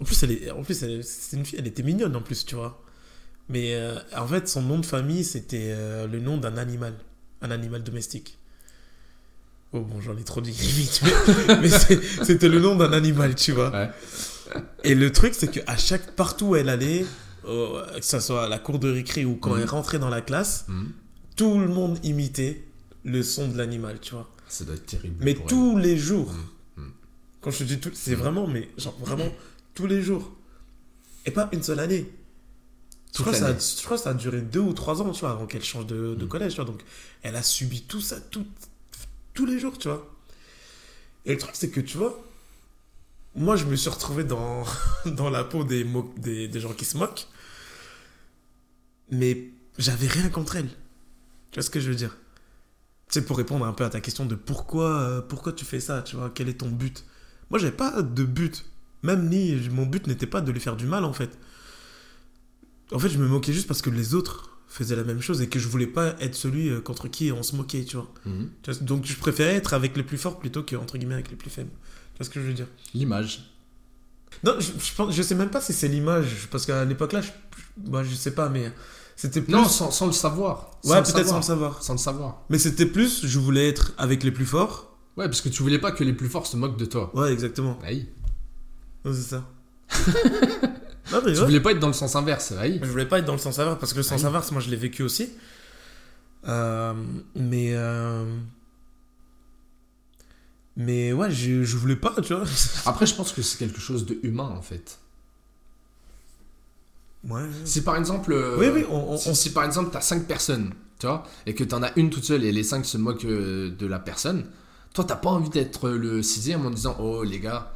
En 0.00 0.04
plus, 0.04 0.22
elle 0.22 0.32
est, 0.32 0.50
en 0.50 0.62
plus, 0.62 0.74
c'est 1.02 1.36
une 1.36 1.44
fille, 1.46 1.58
elle 1.58 1.66
était 1.66 1.82
mignonne 1.82 2.14
en 2.16 2.20
plus, 2.22 2.44
tu 2.44 2.54
vois. 2.54 2.82
Mais 3.48 3.74
euh, 3.74 3.98
en 4.16 4.26
fait, 4.26 4.48
son 4.48 4.62
nom 4.62 4.78
de 4.78 4.86
famille, 4.86 5.24
c'était 5.24 5.68
euh, 5.74 6.06
le 6.06 6.20
nom 6.20 6.36
d'un 6.36 6.56
animal, 6.58 6.94
un 7.42 7.50
animal 7.50 7.82
domestique. 7.82 8.36
Oh 9.72 9.80
bon, 9.80 10.00
j'en 10.00 10.16
ai 10.16 10.22
trop 10.24 10.40
dit 10.40 10.50
vite, 10.52 11.00
mais, 11.60 11.68
c'était 12.24 12.48
le 12.48 12.60
nom 12.60 12.76
d'un 12.76 12.92
animal, 12.92 13.34
tu 13.34 13.52
vois. 13.52 13.70
Ouais. 13.70 13.90
Et 14.84 14.94
le 14.94 15.10
truc, 15.12 15.34
c'est 15.34 15.48
qu'à 15.50 15.76
chaque 15.76 16.12
partout 16.14 16.46
où 16.48 16.56
elle 16.56 16.68
allait, 16.68 17.04
euh, 17.46 17.84
que 17.98 18.04
ce 18.04 18.20
soit 18.20 18.44
à 18.44 18.48
la 18.48 18.58
cour 18.58 18.78
de 18.78 18.90
récré 18.90 19.24
ou 19.24 19.36
quand 19.36 19.54
Mhm. 19.54 19.60
elle 19.62 19.68
rentrait 19.68 19.98
dans 19.98 20.08
la 20.08 20.20
classe, 20.20 20.64
Hmm. 20.68 20.86
tout 21.36 21.58
le 21.58 21.68
monde 21.68 21.98
imitait 22.04 22.64
le 23.04 23.22
son 23.22 23.48
de 23.48 23.56
l'animal, 23.58 23.98
tu 24.00 24.12
vois. 24.14 24.28
Ça 24.48 24.64
doit 24.64 24.74
être 24.74 24.86
terrible. 24.86 25.16
Mais 25.20 25.34
pour 25.34 25.44
elle. 25.44 25.48
tous 25.50 25.78
les 25.78 25.96
jours. 25.96 26.32
Mhm. 26.76 26.84
Mhm. 26.84 26.92
Quand 27.40 27.50
je 27.50 27.58
te 27.58 27.64
dis 27.64 27.78
tout, 27.78 27.90
c'est 27.94 28.12
Mhm. 28.12 28.18
vraiment, 28.18 28.46
mais 28.46 28.68
genre 28.78 28.96
vraiment 29.00 29.28
tous 29.76 29.86
les 29.86 30.02
jours. 30.02 30.32
Et 31.26 31.32
pas 31.32 31.48
une 31.52 31.62
seule 31.62 31.80
année. 31.80 32.06
Je 33.14 33.22
crois, 33.22 33.32
ça 33.34 33.56
je 33.58 33.82
crois 33.84 33.96
que 33.96 34.02
ça 34.02 34.10
a 34.10 34.14
duré 34.14 34.42
deux 34.42 34.60
ou 34.60 34.72
trois 34.74 35.00
ans, 35.02 35.10
tu 35.12 35.20
vois, 35.20 35.30
avant 35.30 35.46
qu'elle 35.46 35.64
change 35.64 35.86
de, 35.86 36.14
de 36.14 36.24
Mhm. 36.24 36.28
collège, 36.28 36.52
tu 36.52 36.56
vois. 36.56 36.66
Donc, 36.66 36.82
elle 37.22 37.36
a 37.36 37.42
subi 37.42 37.82
tout 37.82 38.00
ça 38.00 38.20
tout, 38.20 38.46
tous 39.34 39.46
les 39.46 39.58
jours, 39.58 39.78
tu 39.78 39.88
vois. 39.88 40.06
Et 41.26 41.32
le 41.32 41.38
truc, 41.38 41.54
c'est 41.54 41.70
que, 41.70 41.80
tu 41.80 41.98
vois, 41.98 42.22
moi, 43.34 43.56
je 43.56 43.64
me 43.66 43.76
suis 43.76 43.90
retrouvé 43.90 44.24
dans, 44.24 44.64
dans 45.06 45.30
la 45.30 45.44
peau 45.44 45.64
des, 45.64 45.86
des, 46.18 46.48
des 46.48 46.60
gens 46.60 46.72
qui 46.72 46.84
se 46.84 46.96
moquent. 46.96 47.26
mais 49.10 49.50
j'avais 49.78 50.06
rien 50.06 50.28
contre 50.28 50.56
elle. 50.56 50.68
Tu 51.50 51.56
vois 51.56 51.62
ce 51.62 51.70
que 51.70 51.80
je 51.80 51.88
veux 51.90 51.96
dire? 51.96 52.16
Tu 53.08 53.20
sais, 53.20 53.24
pour 53.24 53.38
répondre 53.38 53.66
un 53.66 53.72
peu 53.72 53.84
à 53.84 53.90
ta 53.90 54.00
question 54.00 54.26
de 54.26 54.34
pourquoi, 54.36 55.00
euh, 55.00 55.22
pourquoi 55.22 55.52
tu 55.52 55.64
fais 55.64 55.80
ça, 55.80 56.02
tu 56.02 56.16
vois, 56.16 56.30
quel 56.34 56.48
est 56.48 56.58
ton 56.60 56.70
but? 56.70 57.04
Moi, 57.50 57.58
j'avais 57.60 57.76
pas 57.76 58.02
de 58.02 58.24
but. 58.24 58.64
Même 59.06 59.28
ni, 59.28 59.54
mon 59.70 59.86
but 59.86 60.06
n'était 60.06 60.26
pas 60.26 60.40
de 60.40 60.50
lui 60.52 60.60
faire 60.60 60.76
du 60.76 60.86
mal, 60.86 61.04
en 61.04 61.12
fait. 61.12 61.38
En 62.92 62.98
fait, 62.98 63.08
je 63.08 63.18
me 63.18 63.26
moquais 63.26 63.52
juste 63.52 63.66
parce 63.66 63.82
que 63.82 63.90
les 63.90 64.14
autres 64.14 64.50
faisaient 64.68 64.96
la 64.96 65.04
même 65.04 65.20
chose 65.22 65.40
et 65.42 65.48
que 65.48 65.58
je 65.58 65.68
voulais 65.68 65.86
pas 65.86 66.14
être 66.20 66.34
celui 66.34 66.68
euh, 66.68 66.80
contre 66.80 67.08
qui 67.08 67.32
on 67.32 67.42
se 67.42 67.56
moquait, 67.56 67.84
tu 67.84 67.96
vois. 67.96 68.12
Mhm. 68.24 68.50
Tu 68.62 68.70
vois, 68.70 68.80
Donc, 68.82 69.04
je 69.04 69.16
préférais 69.16 69.54
être 69.54 69.74
avec 69.74 69.96
les 69.96 70.02
plus 70.02 70.18
forts 70.18 70.38
plutôt 70.38 70.62
que, 70.62 70.76
entre 70.76 70.98
guillemets, 70.98 71.14
avec 71.14 71.30
les 71.30 71.36
plus 71.36 71.50
faibles. 71.50 71.70
Tu 72.14 72.18
vois 72.18 72.26
ce 72.26 72.30
que 72.30 72.40
je 72.40 72.46
veux 72.46 72.52
dire? 72.52 72.66
L'image. 72.94 73.50
Non, 74.44 74.54
je, 74.58 74.66
je, 74.66 74.94
pense, 74.94 75.14
je 75.14 75.22
sais 75.22 75.34
même 75.34 75.50
pas 75.50 75.60
si 75.60 75.72
c'est 75.72 75.88
l'image, 75.88 76.48
parce 76.50 76.66
qu'à 76.66 76.84
l'époque 76.84 77.12
là, 77.12 77.22
je, 77.22 77.30
bah, 77.76 78.02
je 78.04 78.14
sais 78.14 78.34
pas, 78.34 78.48
mais 78.48 78.70
c'était 79.14 79.40
plus. 79.40 79.52
Non, 79.52 79.66
sans, 79.66 79.90
sans 79.90 80.06
le 80.06 80.12
savoir. 80.12 80.72
Ouais, 80.84 81.02
peut-être 81.02 81.28
sans 81.28 81.36
le 81.36 81.42
savoir. 81.42 81.82
Sans 81.82 81.94
le 81.94 81.98
savoir. 81.98 82.42
Mais 82.50 82.58
c'était 82.58 82.86
plus, 82.86 83.24
je 83.26 83.38
voulais 83.38 83.68
être 83.68 83.92
avec 83.96 84.22
les 84.22 84.30
plus 84.30 84.44
forts. 84.44 84.96
Ouais, 85.16 85.24
parce 85.24 85.40
que 85.40 85.48
tu 85.48 85.62
voulais 85.62 85.78
pas 85.78 85.92
que 85.92 86.04
les 86.04 86.12
plus 86.12 86.28
forts 86.28 86.46
se 86.46 86.58
moquent 86.58 86.76
de 86.76 86.84
toi. 86.84 87.10
Ouais, 87.14 87.32
exactement. 87.32 87.78
Aïe. 87.82 88.06
C'est 89.12 89.22
ça. 89.22 89.44
non, 91.12 91.20
mais 91.24 91.32
Tu 91.32 91.38
ouais. 91.40 91.44
voulais 91.46 91.60
pas 91.60 91.72
être 91.72 91.78
dans 91.78 91.86
le 91.86 91.92
sens 91.92 92.16
inverse. 92.16 92.52
Aïe. 92.52 92.80
Je 92.82 92.88
voulais 92.90 93.06
pas 93.06 93.18
être 93.20 93.24
dans 93.24 93.32
le 93.34 93.38
sens 93.38 93.58
inverse, 93.58 93.78
parce 93.78 93.92
que 93.92 93.98
le 93.98 94.02
sens 94.02 94.20
Oui. 94.22 94.26
inverse, 94.26 94.50
moi 94.52 94.60
je 94.60 94.70
l'ai 94.70 94.76
vécu 94.76 95.02
aussi. 95.02 95.30
Euh, 96.48 96.92
mais. 97.34 97.70
euh, 97.74 98.24
Mais 100.76 101.12
ouais, 101.12 101.30
je, 101.30 101.62
je 101.64 101.76
voulais 101.76 101.96
pas, 101.96 102.14
tu 102.22 102.34
vois. 102.34 102.44
Après, 102.86 103.06
je 103.06 103.14
pense 103.14 103.32
que 103.32 103.42
c'est 103.42 103.58
quelque 103.58 103.80
chose 103.80 104.04
de 104.06 104.18
humain 104.22 104.52
en 104.56 104.62
fait. 104.62 104.98
Ouais. 107.28 107.42
Si 107.64 107.82
par 107.82 107.96
exemple. 107.96 108.32
euh, 108.32 108.56
Oui, 108.58 108.66
oui, 108.72 108.84
on- 108.90 109.12
on- 109.14 109.34
si, 109.34 109.52
par 109.52 109.64
exemple 109.64 109.90
t'as 109.92 110.00
5 110.00 110.26
personnes, 110.26 110.72
tu 110.98 111.06
vois, 111.06 111.24
et 111.46 111.54
que 111.54 111.64
t'en 111.64 111.82
as 111.82 111.90
une 111.96 112.10
toute 112.10 112.24
seule 112.24 112.44
et 112.44 112.52
les 112.52 112.62
5 112.62 112.84
se 112.84 112.98
moquent 112.98 113.26
de 113.26 113.86
la 113.86 113.98
personne, 113.98 114.46
toi 114.94 115.04
t'as 115.04 115.16
pas 115.16 115.30
envie 115.30 115.50
d'être 115.50 115.88
le 115.90 116.22
sixième 116.22 116.66
en 116.66 116.70
disant 116.70 116.96
Oh 117.00 117.24
les 117.24 117.40
gars, 117.40 117.72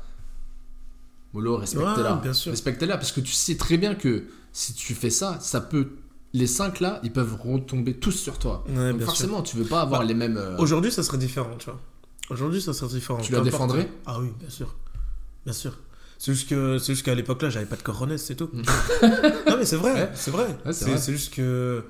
Molo, 1.32 1.56
respectez-la. 1.56 2.14
Ouais. 2.16 2.30
Respectez-la 2.46 2.96
parce 2.96 3.12
que 3.12 3.20
tu 3.20 3.32
sais 3.32 3.56
très 3.56 3.76
bien 3.76 3.94
que 3.94 4.24
si 4.52 4.74
tu 4.74 4.94
fais 4.94 5.10
ça, 5.10 5.38
ça 5.40 5.60
peut. 5.60 5.88
Les 6.32 6.46
5 6.46 6.78
là, 6.80 7.00
ils 7.02 7.12
peuvent 7.12 7.36
retomber 7.40 7.94
tous 7.94 8.12
sur 8.12 8.38
toi. 8.38 8.64
Ouais, 8.68 8.74
Donc 8.74 8.84
bien 8.84 8.98
sûr. 8.98 9.06
forcément, 9.06 9.42
tu 9.42 9.56
veux 9.56 9.64
pas 9.64 9.80
avoir 9.82 10.00
Bah, 10.00 10.06
les 10.06 10.14
mêmes. 10.14 10.36
euh, 10.36 10.56
Aujourd'hui, 10.58 10.92
ça 10.92 11.02
serait 11.02 11.18
différent, 11.18 11.50
tu 11.58 11.64
vois. 11.66 11.80
Aujourd'hui, 12.30 12.60
ça 12.62 12.72
serait 12.72 12.88
différent. 12.92 13.20
Tu 13.20 13.32
la 13.32 13.40
défendrais? 13.40 13.90
Ah 14.06 14.20
oui, 14.20 14.28
bien 14.38 14.48
sûr. 14.50 14.74
Bien 15.44 15.52
sûr. 15.52 15.76
C'est 16.18 16.32
juste 16.34 16.48
que 16.50 16.78
c'est 16.78 16.92
juste 16.94 17.04
qu'à 17.04 17.14
l'époque 17.14 17.40
là, 17.42 17.48
j'avais 17.50 17.66
pas 17.66 17.76
de 17.76 17.82
coronets, 17.82 18.18
c'est 18.18 18.34
tout. 18.36 18.50
Non 18.52 19.56
mais 19.58 19.64
c'est 19.64 19.76
vrai, 19.76 19.92
Ouais. 19.94 20.10
c'est 20.14 20.30
vrai. 20.30 20.56
Ouais, 20.66 20.72
c'est 20.72 21.12
juste 21.12 21.32
que 21.34 21.82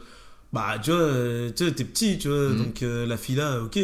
bah 0.52 0.78
tu 0.82 0.90
vois, 0.92 1.08
tu 1.54 1.64
vois, 1.64 1.72
t'es 1.72 1.84
petit, 1.84 2.16
tu 2.18 2.28
vois, 2.28 2.50
Mm. 2.50 2.56
donc 2.58 2.82
euh, 2.82 3.06
la 3.06 3.16
fille 3.16 3.34
là, 3.36 3.60
ok. 3.60 3.78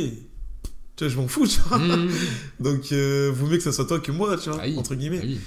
Tu 0.96 1.04
vois, 1.04 1.12
je 1.12 1.16
m'en 1.18 1.28
fous, 1.28 1.46
tu 1.46 1.60
vois. 1.60 1.78
mmh. 1.78 2.10
Donc 2.60 2.92
euh, 2.92 3.30
vaut 3.34 3.46
mieux 3.46 3.58
que 3.58 3.62
ça 3.62 3.72
soit 3.72 3.84
toi 3.86 4.00
que 4.00 4.12
moi, 4.12 4.36
tu 4.38 4.48
vois, 4.50 4.58
Ah 4.62 4.66
oui. 4.66 4.76
entre 4.78 4.94
guillemets. 4.94 5.20
Ah 5.22 5.26
oui. 5.26 5.38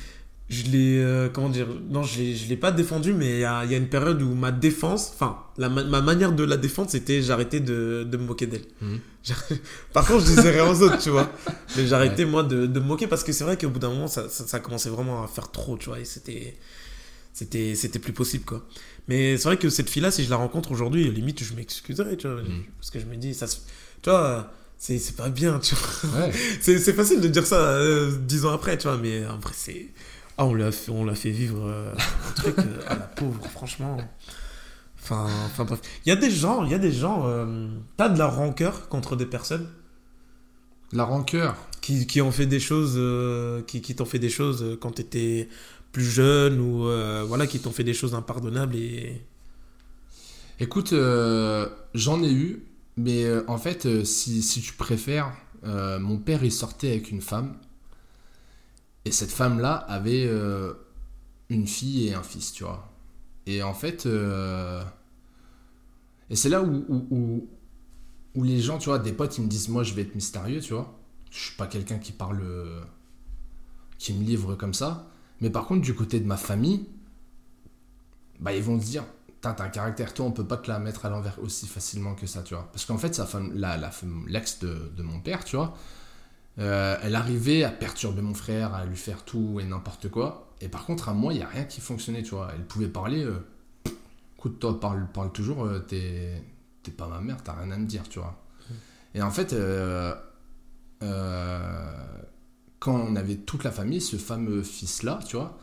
Je 0.52 0.64
l'ai 0.64 0.98
euh, 0.98 1.30
comment 1.30 1.50
dire 1.50 1.68
Non, 1.92 2.02
je 2.02 2.18
l'ai 2.18 2.36
je 2.36 2.50
l'ai 2.50 2.58
pas 2.58 2.72
défendu 2.72 3.14
mais 3.14 3.34
il 3.36 3.40
y 3.42 3.44
a, 3.46 3.66
y 3.66 3.76
a 3.76 3.78
une 3.78 3.88
période 3.88 4.20
où 4.24 4.34
ma 4.34 4.52
défense, 4.52 5.12
enfin, 5.14 5.38
la 5.60 5.70
ma- 5.70 5.84
ma 5.84 6.02
manière 6.02 6.32
de 6.32 6.44
la 6.44 6.58
défendre, 6.58 6.90
c'était 6.90 7.22
j'arrêtais 7.22 7.60
de, 7.60 8.04
de 8.10 8.18
me 8.18 8.24
moquer 8.24 8.48
d'elle. 8.48 8.66
Mhm. 8.82 9.00
Par 9.94 10.08
contre, 10.08 10.22
je 10.26 10.30
disais 10.36 10.50
rien 10.50 10.68
aux 10.68 10.82
autres, 10.82 10.98
tu 10.98 11.10
vois. 11.12 11.32
Mais 11.78 11.86
j'arrêtais, 11.86 12.26
moi, 12.26 12.42
de, 12.42 12.66
de 12.66 12.80
me 12.80 12.86
moquer 12.86 13.06
parce 13.06 13.24
que 13.24 13.32
c'est 13.32 13.44
vrai 13.44 13.58
qu'au 13.58 13.70
bout 13.70 13.78
d'un 13.78 13.90
moment, 13.90 14.08
ça, 14.08 14.28
ça, 14.30 14.48
ça 14.48 14.60
commençait 14.60 14.90
vraiment 14.90 15.24
à 15.24 15.28
faire 15.28 15.52
trop, 15.52 15.78
tu 15.78 15.90
vois. 15.90 16.00
Et 16.00 16.06
c'était. 16.06 16.58
C'était, 17.32 17.76
c'était 17.76 18.00
plus 18.00 18.12
possible, 18.12 18.44
quoi. 18.44 18.66
Mais 19.08 19.38
c'est 19.38 19.44
vrai 19.46 19.58
que 19.58 19.70
cette 19.70 19.90
fille-là, 19.90 20.12
si 20.12 20.24
je 20.26 20.30
la 20.30 20.36
rencontre 20.36 20.72
aujourd'hui, 20.72 21.10
limite, 21.12 21.44
je 21.44 21.54
m'excuserais, 21.54 22.18
tu 22.18 22.28
vois. 22.28 22.42
Mhm. 22.42 22.64
Parce 22.80 22.90
que 22.92 23.00
je 23.00 23.06
me 23.06 23.16
dis, 23.16 23.34
ça 23.34 23.46
se- 23.48 23.58
Tu 24.02 24.10
vois, 24.10 24.52
c'est, 24.80 25.16
pas 25.16 25.30
bien, 25.30 25.60
tu 25.60 25.76
vois. 25.76 26.20
Ouais. 26.22 26.32
C'est, 26.62 26.94
facile 26.94 27.20
de 27.20 27.28
dire 27.28 27.46
ça 27.46 27.58
euh, 27.58 28.18
dix 28.18 28.46
ans 28.46 28.54
après, 28.54 28.78
tu 28.78 28.88
vois. 28.88 28.98
Mais 28.98 29.26
en 29.26 29.38
vrai, 29.38 29.52
c'est. 29.54 29.88
Ah, 30.38 30.46
on 30.46 30.54
l'a 30.54 30.72
fait, 30.72 31.16
fait 31.16 31.32
vivre 31.32 31.68
euh, 31.68 31.94
un 31.94 32.32
truc 32.32 32.58
euh, 32.60 32.80
à 32.88 32.96
la 32.96 33.02
pauvre, 33.02 33.46
franchement. 33.52 33.98
Enfin, 34.98 35.28
enfin 35.46 35.66
bref. 35.66 35.82
Il 36.06 36.10
y 36.10 36.14
a 36.14 36.16
des 36.16 36.32
gens, 36.32 36.64
il 36.64 36.72
y 36.72 36.74
a 36.74 36.80
des 36.80 36.94
gens. 36.94 37.24
euh, 37.28 37.68
T'as 37.98 38.08
de 38.08 38.18
la 38.18 38.28
rancœur 38.28 38.88
contre 38.88 39.18
des 39.18 39.26
personnes? 39.26 39.68
La 40.94 41.04
rancœur. 41.04 41.58
qui, 41.82 42.08
qui 42.08 42.22
ont 42.22 42.32
fait 42.32 42.46
des 42.46 42.62
choses, 42.62 42.98
qui, 43.68 43.82
qui 43.82 43.96
t'ont 43.96 44.06
fait 44.06 44.18
des 44.18 44.30
choses 44.30 44.78
quand 44.80 44.92
t'étais 44.92 45.50
plus 45.92 46.06
jeune 46.10 46.60
ou 46.62 46.84
voilà, 47.28 47.46
qui 47.46 47.60
t'ont 47.60 47.72
fait 47.72 47.84
des 47.84 47.94
choses 47.94 48.16
impardonnables 48.16 48.78
et. 48.78 49.22
Écoute, 50.62 50.94
j'en 51.94 52.24
ai 52.24 52.32
eu, 52.32 52.64
mais 53.00 53.24
euh, 53.24 53.46
en 53.48 53.58
fait, 53.58 53.86
euh, 53.86 54.04
si, 54.04 54.44
si 54.44 54.62
tu 54.62 54.74
préfères, 54.74 55.32
euh, 55.64 56.00
mon 56.00 56.18
père 56.18 56.44
il 56.44 56.52
sortait 56.52 56.90
avec 56.90 57.12
une 57.12 57.22
femme, 57.22 57.56
et 59.06 59.12
cette 59.12 59.32
femme-là 59.32 59.74
avait 59.74 60.30
une 61.50 61.66
fille 61.66 62.08
et 62.08 62.14
un 62.14 62.24
fils, 62.24 62.52
tu 62.52 62.66
vois. 62.66 62.92
Et 63.46 63.64
en 63.64 63.74
fait, 63.74 64.06
et 66.30 66.36
c'est 66.36 66.50
là 66.50 66.62
où, 66.62 67.48
où, 68.36 68.44
les 68.44 68.60
gens, 68.60 68.78
tu 68.78 68.90
vois, 68.90 69.00
des 69.00 69.14
potes, 69.14 69.38
ils 69.38 69.46
me 69.46 69.48
disent, 69.48 69.70
moi 69.70 69.84
je 69.84 69.94
vais 69.94 70.02
être 70.02 70.16
mystérieux, 70.16 70.60
tu 70.60 70.74
vois. 70.74 71.00
Je 71.32 71.40
suis 71.40 71.56
pas 71.56 71.68
quelqu'un 71.68 71.98
qui 71.98 72.12
parle, 72.12 72.44
qui 73.98 74.14
me 74.14 74.24
livre 74.24 74.56
comme 74.56 74.74
ça. 74.74 75.08
Mais 75.40 75.50
par 75.50 75.66
contre, 75.66 75.82
du 75.82 75.96
côté 75.96 76.20
de 76.20 76.28
ma 76.28 76.38
famille, 76.38 76.86
bah 78.42 78.54
ils 78.54 78.62
vont 78.62 78.80
se 78.80 78.86
dire, 78.86 79.06
t'as 79.42 79.56
un 79.64 79.70
caractère, 79.70 80.14
toi, 80.14 80.26
on 80.26 80.32
peut 80.32 80.46
pas 80.46 80.58
te 80.58 80.70
la 80.70 80.80
mettre 80.80 81.06
à 81.06 81.10
l'envers 81.10 81.40
aussi 81.42 81.68
facilement 81.68 82.16
que 82.16 82.28
ça, 82.28 82.44
tu 82.44 82.54
vois. 82.54 82.70
Parce 82.72 82.86
qu'en 82.86 82.98
fait, 82.98 83.16
sa 83.16 83.26
femme, 83.26 83.52
la, 83.56 83.78
la 83.78 83.92
l'ex 84.28 84.60
de, 84.60 84.92
de 84.96 85.04
mon 85.04 85.20
père, 85.20 85.44
tu 85.46 85.56
vois, 85.56 85.76
euh, 86.60 86.98
elle 87.04 87.16
arrivait 87.16 87.64
à 87.64 87.70
perturber 87.70 88.22
mon 88.22 88.34
frère, 88.34 88.74
à 88.74 88.86
lui 88.86 88.98
faire 88.98 89.24
tout 89.24 89.60
et 89.62 89.66
n'importe 89.66 90.10
quoi. 90.10 90.50
Et 90.62 90.68
par 90.68 90.86
contre, 90.86 91.08
à 91.10 91.14
moi, 91.14 91.34
il 91.34 91.38
n'y 91.38 91.44
a 91.44 91.48
rien 91.48 91.64
qui 91.64 91.80
fonctionnait, 91.80 92.24
tu 92.24 92.32
vois. 92.36 92.50
Elle 92.54 92.66
pouvait 92.66 92.90
parler, 92.90 93.24
euh, 93.24 93.40
écoute, 94.38 94.60
toi, 94.60 94.80
parle, 94.80 95.08
parle 95.14 95.32
toujours, 95.32 95.66
euh, 95.66 95.80
t'es, 95.80 96.44
t'es 96.84 96.92
pas 96.92 97.08
ma 97.08 97.22
mère, 97.22 97.42
t'as 97.44 97.54
rien 97.54 97.72
à 97.72 97.78
me 97.78 97.86
dire, 97.86 98.08
tu 98.10 98.20
vois. 98.20 98.42
Et 99.16 99.22
en 99.22 99.32
fait, 99.32 99.54
euh, 99.54 100.14
quand 102.80 102.96
on 102.96 103.16
avait 103.16 103.38
toute 103.38 103.64
la 103.64 103.72
famille, 103.72 104.02
ce 104.02 104.18
fameux 104.18 104.62
fils-là, 104.64 105.20
tu 105.26 105.38
vois, 105.38 105.58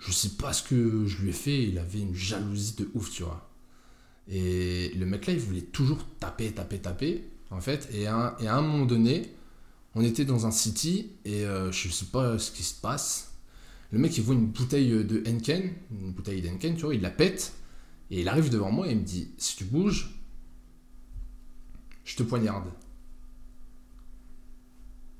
je 0.00 0.12
sais 0.12 0.30
pas 0.30 0.52
ce 0.52 0.62
que 0.62 1.06
je 1.06 1.22
lui 1.22 1.28
ai 1.28 1.34
fait, 1.34 1.62
il 1.62 1.78
avait 1.78 2.00
une 2.00 2.14
jalousie 2.14 2.74
de 2.76 2.90
ouf, 2.94 3.10
tu 3.10 3.22
vois. 3.22 3.50
Et 4.28 4.92
le 4.94 5.04
mec 5.04 5.26
là, 5.26 5.34
il 5.34 5.38
voulait 5.38 5.60
toujours 5.60 6.04
taper, 6.18 6.52
taper, 6.52 6.78
taper, 6.78 7.24
en 7.50 7.60
fait. 7.60 7.88
Et 7.92 8.06
à 8.06 8.36
un, 8.40 8.62
moment 8.62 8.86
donné, 8.86 9.34
on 9.94 10.02
était 10.02 10.24
dans 10.24 10.46
un 10.46 10.50
city 10.50 11.12
et 11.26 11.44
euh, 11.44 11.70
je 11.70 11.88
sais 11.90 12.06
pas 12.06 12.38
ce 12.38 12.50
qui 12.50 12.62
se 12.62 12.80
passe. 12.80 13.34
Le 13.92 13.98
mec, 13.98 14.16
il 14.16 14.22
voit 14.22 14.34
une 14.34 14.46
bouteille 14.46 15.04
de 15.04 15.22
Henken, 15.28 15.74
une 15.90 16.12
bouteille 16.12 16.40
d'Henken, 16.40 16.76
tu 16.76 16.82
vois, 16.82 16.94
il 16.94 17.02
la 17.02 17.10
pète. 17.10 17.52
Et 18.10 18.22
il 18.22 18.28
arrive 18.28 18.50
devant 18.50 18.72
moi 18.72 18.88
et 18.88 18.92
il 18.92 18.98
me 18.98 19.04
dit 19.04 19.30
Si 19.36 19.56
tu 19.56 19.64
bouges, 19.64 20.18
je 22.04 22.16
te 22.16 22.22
poignarde. 22.22 22.70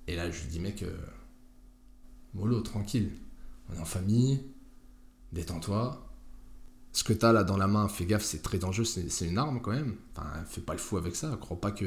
Et 0.07 0.17
là, 0.17 0.31
je 0.31 0.41
lui 0.41 0.49
dis 0.49 0.61
Mec, 0.61 0.83
euh, 0.83 0.97
mollo, 2.33 2.61
tranquille. 2.61 3.11
On 3.69 3.77
est 3.77 3.81
en 3.81 3.85
famille, 3.85 4.41
détends-toi. 5.33 6.07
Ce 6.93 7.05
que 7.05 7.13
t'as 7.13 7.33
là 7.33 7.45
dans 7.45 7.57
la 7.57 7.69
main, 7.69 7.89
fais 7.89 8.07
gaffe, 8.07 8.25
c'est 8.25 8.43
très 8.43 8.59
dangereux, 8.59 8.85
c'est 8.85 9.27
une 9.29 9.39
arme 9.39 9.61
quand 9.63 9.73
même. 9.73 9.97
Enfin, 10.17 10.29
fais 10.47 10.61
pas 10.61 10.73
le 10.75 10.79
fou 10.81 10.97
avec 10.97 11.17
ça, 11.17 11.37
crois 11.41 11.61
pas 11.61 11.71
que 11.73 11.87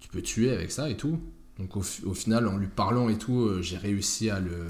tu 0.00 0.08
peux 0.08 0.22
tuer 0.22 0.50
avec 0.50 0.70
ça 0.70 0.90
et 0.90 0.96
tout. 0.96 1.20
Donc 1.58 1.76
au, 1.76 1.82
fi- 1.82 2.04
au 2.04 2.14
final, 2.14 2.46
en 2.46 2.56
lui 2.56 2.68
parlant 2.68 3.08
et 3.08 3.18
tout, 3.18 3.40
euh, 3.42 3.62
j'ai 3.62 3.76
réussi 3.76 4.30
à 4.30 4.40
le. 4.40 4.66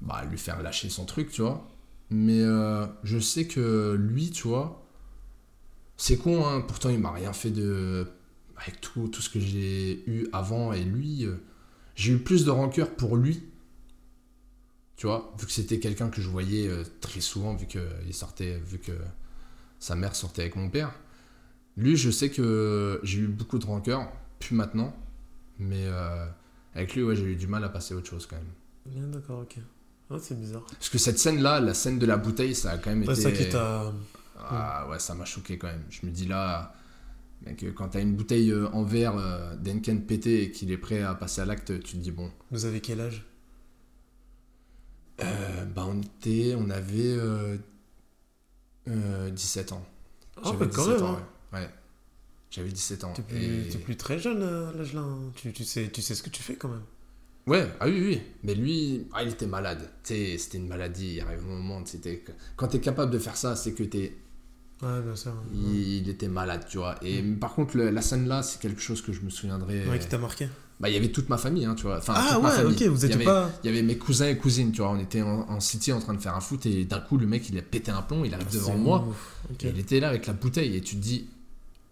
Bah, 0.00 0.24
lui 0.30 0.38
faire 0.38 0.62
lâcher 0.62 0.88
son 0.90 1.04
truc, 1.04 1.30
tu 1.30 1.42
vois. 1.42 1.68
Mais 2.10 2.40
euh, 2.42 2.86
je 3.02 3.18
sais 3.18 3.46
que 3.46 3.94
lui, 3.98 4.30
tu 4.30 4.46
vois, 4.46 4.84
c'est 5.96 6.18
con, 6.18 6.46
hein, 6.46 6.60
pourtant 6.60 6.90
il 6.90 6.98
m'a 7.00 7.12
rien 7.12 7.32
fait 7.32 7.50
de. 7.50 8.06
Avec 8.56 8.80
tout, 8.80 9.08
tout 9.08 9.20
ce 9.20 9.28
que 9.30 9.40
j'ai 9.40 10.02
eu 10.10 10.28
avant 10.32 10.72
et 10.72 10.82
lui, 10.82 11.26
euh, 11.26 11.36
j'ai 11.94 12.14
eu 12.14 12.18
plus 12.18 12.44
de 12.46 12.50
rancœur 12.50 12.90
pour 12.96 13.16
lui 13.16 13.44
tu 14.96 15.06
vois, 15.06 15.34
vu 15.38 15.46
que 15.46 15.52
c'était 15.52 15.78
quelqu'un 15.78 16.08
que 16.08 16.20
je 16.22 16.28
voyais 16.28 16.68
euh, 16.68 16.82
très 17.00 17.20
souvent, 17.20 17.54
vu 17.54 17.66
que 17.66 17.78
il 18.06 18.14
sortait, 18.14 18.58
vu 18.58 18.78
que 18.78 18.92
sa 19.78 19.94
mère 19.94 20.14
sortait 20.16 20.42
avec 20.42 20.56
mon 20.56 20.70
père. 20.70 20.92
Lui, 21.76 21.96
je 21.96 22.10
sais 22.10 22.30
que 22.30 22.98
j'ai 23.02 23.18
eu 23.20 23.26
beaucoup 23.28 23.58
de 23.58 23.66
rancœur, 23.66 24.10
plus 24.38 24.54
maintenant, 24.54 24.96
mais 25.58 25.84
euh, 25.86 26.26
avec 26.74 26.94
lui, 26.94 27.02
ouais, 27.02 27.14
j'ai 27.16 27.24
eu 27.24 27.36
du 27.36 27.46
mal 27.46 27.62
à 27.64 27.68
passer 27.68 27.92
à 27.94 27.98
autre 27.98 28.08
chose 28.08 28.26
quand 28.26 28.36
même. 28.36 28.46
Bien, 28.86 29.06
d'accord, 29.08 29.40
ok. 29.40 29.56
Ah, 30.10 30.16
c'est 30.20 30.38
bizarre. 30.38 30.64
Parce 30.70 30.88
que 30.88 30.98
cette 30.98 31.18
scène-là, 31.18 31.60
la 31.60 31.74
scène 31.74 31.98
de 31.98 32.06
la 32.06 32.16
bouteille, 32.16 32.54
ça 32.54 32.70
a 32.70 32.78
quand 32.78 32.90
même 32.90 33.00
Ouais, 33.06 33.12
été. 33.12 33.22
ça 33.22 33.32
qui 33.32 33.48
t'a. 33.48 33.92
Ah 34.38 34.86
ouais, 34.88 34.98
ça 34.98 35.14
m'a 35.14 35.24
choqué 35.24 35.58
quand 35.58 35.66
même. 35.66 35.82
Je 35.90 36.06
me 36.06 36.10
dis 36.12 36.26
là, 36.26 36.72
mec, 37.44 37.62
euh, 37.64 37.72
quand 37.72 37.88
t'as 37.88 38.00
une 38.00 38.14
bouteille 38.14 38.52
euh, 38.52 38.68
en 38.72 38.84
verre 38.84 39.16
euh, 39.16 39.56
d'Henken 39.56 40.06
pété 40.06 40.44
et 40.44 40.50
qu'il 40.52 40.70
est 40.70 40.76
prêt 40.78 41.02
à 41.02 41.14
passer 41.14 41.40
à 41.40 41.46
l'acte, 41.46 41.80
tu 41.82 41.92
te 41.96 42.02
dis 42.02 42.12
bon. 42.12 42.30
Vous 42.52 42.64
avez 42.64 42.80
quel 42.80 43.00
âge? 43.00 43.24
Euh, 45.22 45.64
bah 45.66 45.86
on 45.88 46.00
était, 46.00 46.54
on 46.58 46.68
avait 46.70 47.16
Euh, 48.88 49.30
17 49.30 49.72
ans. 49.72 49.84
Ah, 50.36 50.42
J'avais 50.44 50.66
bah, 50.66 50.70
quand 50.74 50.82
17 50.84 50.94
même. 51.00 51.04
ans, 51.10 51.16
hein. 51.16 51.26
ouais. 51.54 51.58
Ouais. 51.60 51.70
J'avais 52.50 52.68
17 52.70 53.04
ans. 53.04 53.12
T'es 53.14 53.22
plus, 53.22 53.74
Et- 53.74 53.78
plus 53.78 53.96
très 53.96 54.18
jeune 54.18 54.42
à 54.42 54.72
l'âge 54.72 54.92
là. 54.94 55.04
Tu, 55.34 55.52
tu, 55.52 55.64
sais, 55.64 55.90
tu 55.90 56.02
sais 56.02 56.14
ce 56.14 56.22
que 56.22 56.30
tu 56.30 56.42
fais 56.42 56.54
quand 56.56 56.68
même. 56.68 56.82
Ouais, 57.46 57.68
ah 57.80 57.86
oui, 57.86 58.00
oui. 58.00 58.22
Mais 58.42 58.54
lui, 58.54 59.06
ah, 59.12 59.22
il 59.22 59.30
était 59.30 59.46
malade. 59.46 59.88
C'était 60.02 60.38
une 60.58 60.66
maladie. 60.68 61.14
Il 61.16 61.20
arrive 61.20 61.40
un 61.40 61.42
moment, 61.56 61.84
c'était 61.84 62.24
quand 62.56 62.68
t'es 62.68 62.80
capable 62.80 63.12
de 63.12 63.18
faire 63.18 63.36
ça, 63.36 63.56
c'est 63.56 63.72
que 63.72 63.82
t'es. 63.84 64.16
Ouais, 64.82 65.00
bien 65.02 65.16
sûr. 65.16 65.30
Ouais, 65.32 65.36
Il, 65.54 65.98
il 66.02 66.08
était 66.08 66.28
malade, 66.28 66.66
tu 66.68 66.78
vois. 66.78 66.96
Et 67.02 67.22
par 67.22 67.54
contre, 67.54 67.76
le- 67.76 67.90
la 67.90 68.02
scène 68.02 68.28
là, 68.28 68.42
c'est 68.42 68.60
quelque 68.60 68.80
chose 68.80 69.00
que 69.02 69.12
je 69.12 69.20
me 69.22 69.30
souviendrai. 69.30 69.86
Ouais, 69.88 69.98
qui 69.98 70.06
t'a 70.08 70.18
marqué. 70.18 70.48
Bah, 70.78 70.90
il 70.90 70.94
y 70.94 70.98
avait 70.98 71.08
toute 71.08 71.30
ma 71.30 71.38
famille, 71.38 71.64
hein, 71.64 71.74
tu 71.74 71.84
vois. 71.84 71.96
Enfin, 71.96 72.12
Ah 72.14 72.38
ouais, 72.38 72.64
ok, 72.64 72.82
vous 72.82 73.04
étiez 73.06 73.14
avait- 73.16 73.24
pas. 73.24 73.50
Il 73.64 73.68
y 73.68 73.72
avait 73.72 73.82
mes 73.82 73.96
cousins 73.96 74.28
et 74.28 74.36
cousines, 74.36 74.72
tu 74.72 74.82
vois. 74.82 74.90
On 74.90 74.98
était 74.98 75.22
en, 75.22 75.48
en 75.48 75.60
city 75.60 75.90
en 75.92 76.00
train 76.00 76.12
de 76.12 76.20
faire 76.20 76.36
un 76.36 76.40
foot 76.42 76.66
et 76.66 76.84
d'un 76.84 77.00
coup, 77.00 77.16
le 77.16 77.26
mec, 77.26 77.48
il 77.48 77.56
a 77.58 77.62
pété 77.62 77.90
un 77.90 78.02
plomb, 78.02 78.24
il 78.26 78.34
arrive 78.34 78.52
devant 78.52 78.72
C'est 78.72 78.78
moi. 78.78 79.06
Et 79.62 79.68
il 79.70 79.78
était 79.78 80.00
là 80.00 80.08
avec 80.10 80.26
la 80.26 80.34
bouteille 80.34 80.76
et 80.76 80.82
tu 80.82 80.96
te 80.96 81.00
dis, 81.00 81.26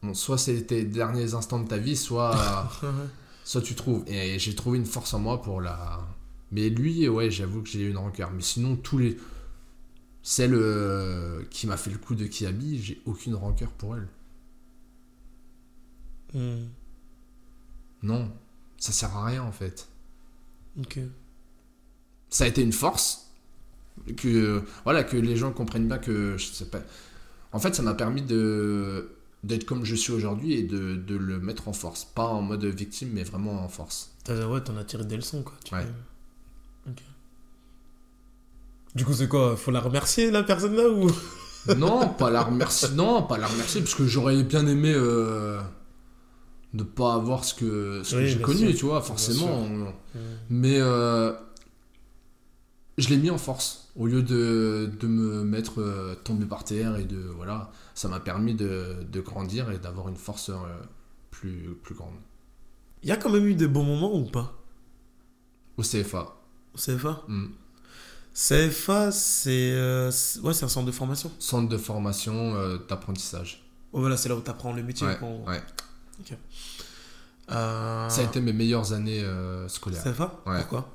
bon, 0.03 0.13
soit 0.13 0.37
c'était 0.37 0.75
les 0.77 0.85
derniers 0.85 1.33
instants 1.33 1.61
de 1.61 1.67
ta 1.67 1.79
vie, 1.79 1.97
soit, 1.97 2.69
soit 3.45 3.63
tu 3.63 3.75
trouves. 3.75 4.05
Et 4.07 4.39
j'ai 4.39 4.55
trouvé 4.55 4.77
une 4.77 4.85
force 4.85 5.15
en 5.15 5.19
moi 5.21 5.41
pour 5.41 5.63
la. 5.63 6.01
Mais 6.53 6.69
lui, 6.69 7.09
ouais, 7.09 7.31
j'avoue 7.31 7.63
que 7.63 7.71
j'ai 7.71 7.81
eu 7.81 7.91
une 7.91 7.97
rancœur. 7.97 8.31
Mais 8.37 8.43
sinon, 8.43 8.77
tous 8.77 8.99
les. 8.99 9.17
Celle 10.27 10.55
euh, 10.55 11.45
qui 11.51 11.67
m'a 11.67 11.77
fait 11.77 11.91
le 11.91 11.99
coup 11.99 12.15
de 12.15 12.27
Kiabi, 12.27 12.83
j'ai 12.83 13.01
aucune 13.05 13.35
rancœur 13.35 13.71
pour 13.73 13.95
elle. 13.97 14.09
Hmm. 16.33 16.65
Non, 18.03 18.31
ça 18.79 18.93
sert 18.93 19.15
à 19.17 19.27
rien 19.27 19.43
en 19.43 19.53
fait. 19.53 19.87
Ok. 20.81 20.99
Ça 22.31 22.45
a 22.45 22.47
été 22.49 22.63
une 22.63 22.73
force. 22.73 23.21
Que, 24.17 24.65
voilà, 24.83 25.05
que 25.05 25.17
les 25.17 25.37
gens 25.37 25.53
comprennent 25.53 25.87
bien 25.87 25.99
que. 25.99 26.37
Je 26.37 26.47
sais 26.47 26.65
pas. 26.67 26.81
En 27.53 27.61
fait, 27.61 27.75
ça 27.75 27.83
m'a 27.83 27.95
permis 27.95 28.23
de 28.23 29.11
d'être 29.45 29.67
comme 29.67 29.85
je 29.85 29.95
suis 29.95 30.11
aujourd'hui 30.13 30.55
et 30.55 30.63
de, 30.63 30.97
de 30.97 31.17
le 31.17 31.39
mettre 31.39 31.69
en 31.69 31.73
force. 31.75 32.05
Pas 32.07 32.27
en 32.27 32.41
mode 32.43 32.65
victime, 32.65 33.11
mais 33.13 33.23
vraiment 33.25 33.63
en 33.63 33.69
force. 33.69 34.11
T'as- 34.25 34.49
Ouais, 34.49 34.63
t'en 34.63 34.77
as 34.79 34.85
tiré 34.85 35.05
des 35.05 35.17
leçons, 35.17 35.43
quoi. 35.43 35.55
Tu 35.65 35.75
Ouais. 35.75 35.87
Du 38.95 39.05
coup, 39.05 39.13
c'est 39.13 39.29
quoi 39.29 39.57
Faut 39.57 39.71
la 39.71 39.81
remercier, 39.81 40.31
la 40.31 40.43
personne 40.43 40.77
là 40.77 40.89
ou? 40.89 41.11
Non, 41.79 42.09
pas 42.11 42.31
la 42.31 42.43
remercier. 42.43 42.91
Non, 42.95 43.23
pas 43.23 43.39
la 43.39 43.47
remercier, 43.47 43.81
parce 43.81 43.95
que 43.95 44.07
j'aurais 44.07 44.43
bien 44.43 44.67
aimé 44.67 44.93
euh, 44.95 45.59
ne 46.75 46.83
pas 46.83 47.15
avoir 47.15 47.45
ce 47.45 47.55
que, 47.55 48.03
ce 48.03 48.17
que 48.17 48.27
j'ai 48.27 48.41
connu, 48.41 48.71
sûr. 48.71 48.79
tu 48.79 48.85
vois, 48.85 49.01
forcément. 49.01 49.63
Hmm. 49.63 49.87
Mais 50.51 50.79
euh, 50.79 51.33
je 52.99 53.09
l'ai 53.09 53.17
mis 53.17 53.31
en 53.31 53.39
force. 53.39 53.93
Au 53.97 54.07
lieu 54.07 54.23
de, 54.23 54.91
de 55.01 55.07
me 55.07 55.45
mettre 55.45 55.81
euh, 55.81 56.17
tombé 56.17 56.47
par 56.47 56.65
terre 56.65 56.97
et 56.97 57.05
de. 57.05 57.17
Voilà, 57.17 57.71
ça 57.95 58.09
m'a 58.09 58.21
permis 58.21 58.55
de, 58.55 58.97
de 59.11 59.21
grandir 59.21 59.71
et 59.71 59.79
d'avoir 59.79 60.09
une 60.09 60.17
force 60.17 60.51
euh, 60.51 60.55
plus, 61.31 61.77
plus 61.83 61.95
grande. 61.95 62.15
Il 63.03 63.09
y 63.09 63.13
a 63.13 63.17
quand 63.17 63.31
même 63.31 63.47
eu 63.47 63.55
des 63.55 63.69
bons 63.69 63.85
moments 63.85 64.15
ou 64.15 64.25
pas? 64.25 64.61
Au 65.77 65.83
CFA. 65.83 66.37
au 66.75 66.79
CFA 66.79 67.23
hmm. 67.29 67.47
CFA, 68.35 69.13
c'est 69.13 69.51
euh, 69.73 70.11
c'est- 70.11 70.41
ouais, 70.41 70.53
c'est 70.55 70.65
un 70.65 70.69
centre 70.69 70.87
de 70.87 70.93
formation. 70.93 71.31
Centre 71.39 71.69
de 71.69 71.79
formation 71.79 72.55
euh, 72.57 72.79
d'apprentissage. 72.89 73.63
Oh, 73.93 74.01
voilà, 74.01 74.17
c'est 74.17 74.29
là 74.29 74.35
où 74.37 74.41
t'apprends 74.41 74.73
le 74.73 74.83
métier. 74.83 75.07
Ouais, 75.07 75.17
quoi. 75.19 75.29
ouais. 75.47 75.63
Euh, 77.53 78.09
Ça 78.09 78.21
a 78.23 78.25
été 78.25 78.41
mes 78.41 78.53
meilleures 78.53 78.93
années 78.93 79.23
euh, 79.23 79.69
scolaires. 79.69 80.03
CFA 80.03 80.41
Ouais. 80.47 80.59
Pourquoi? 80.61 80.91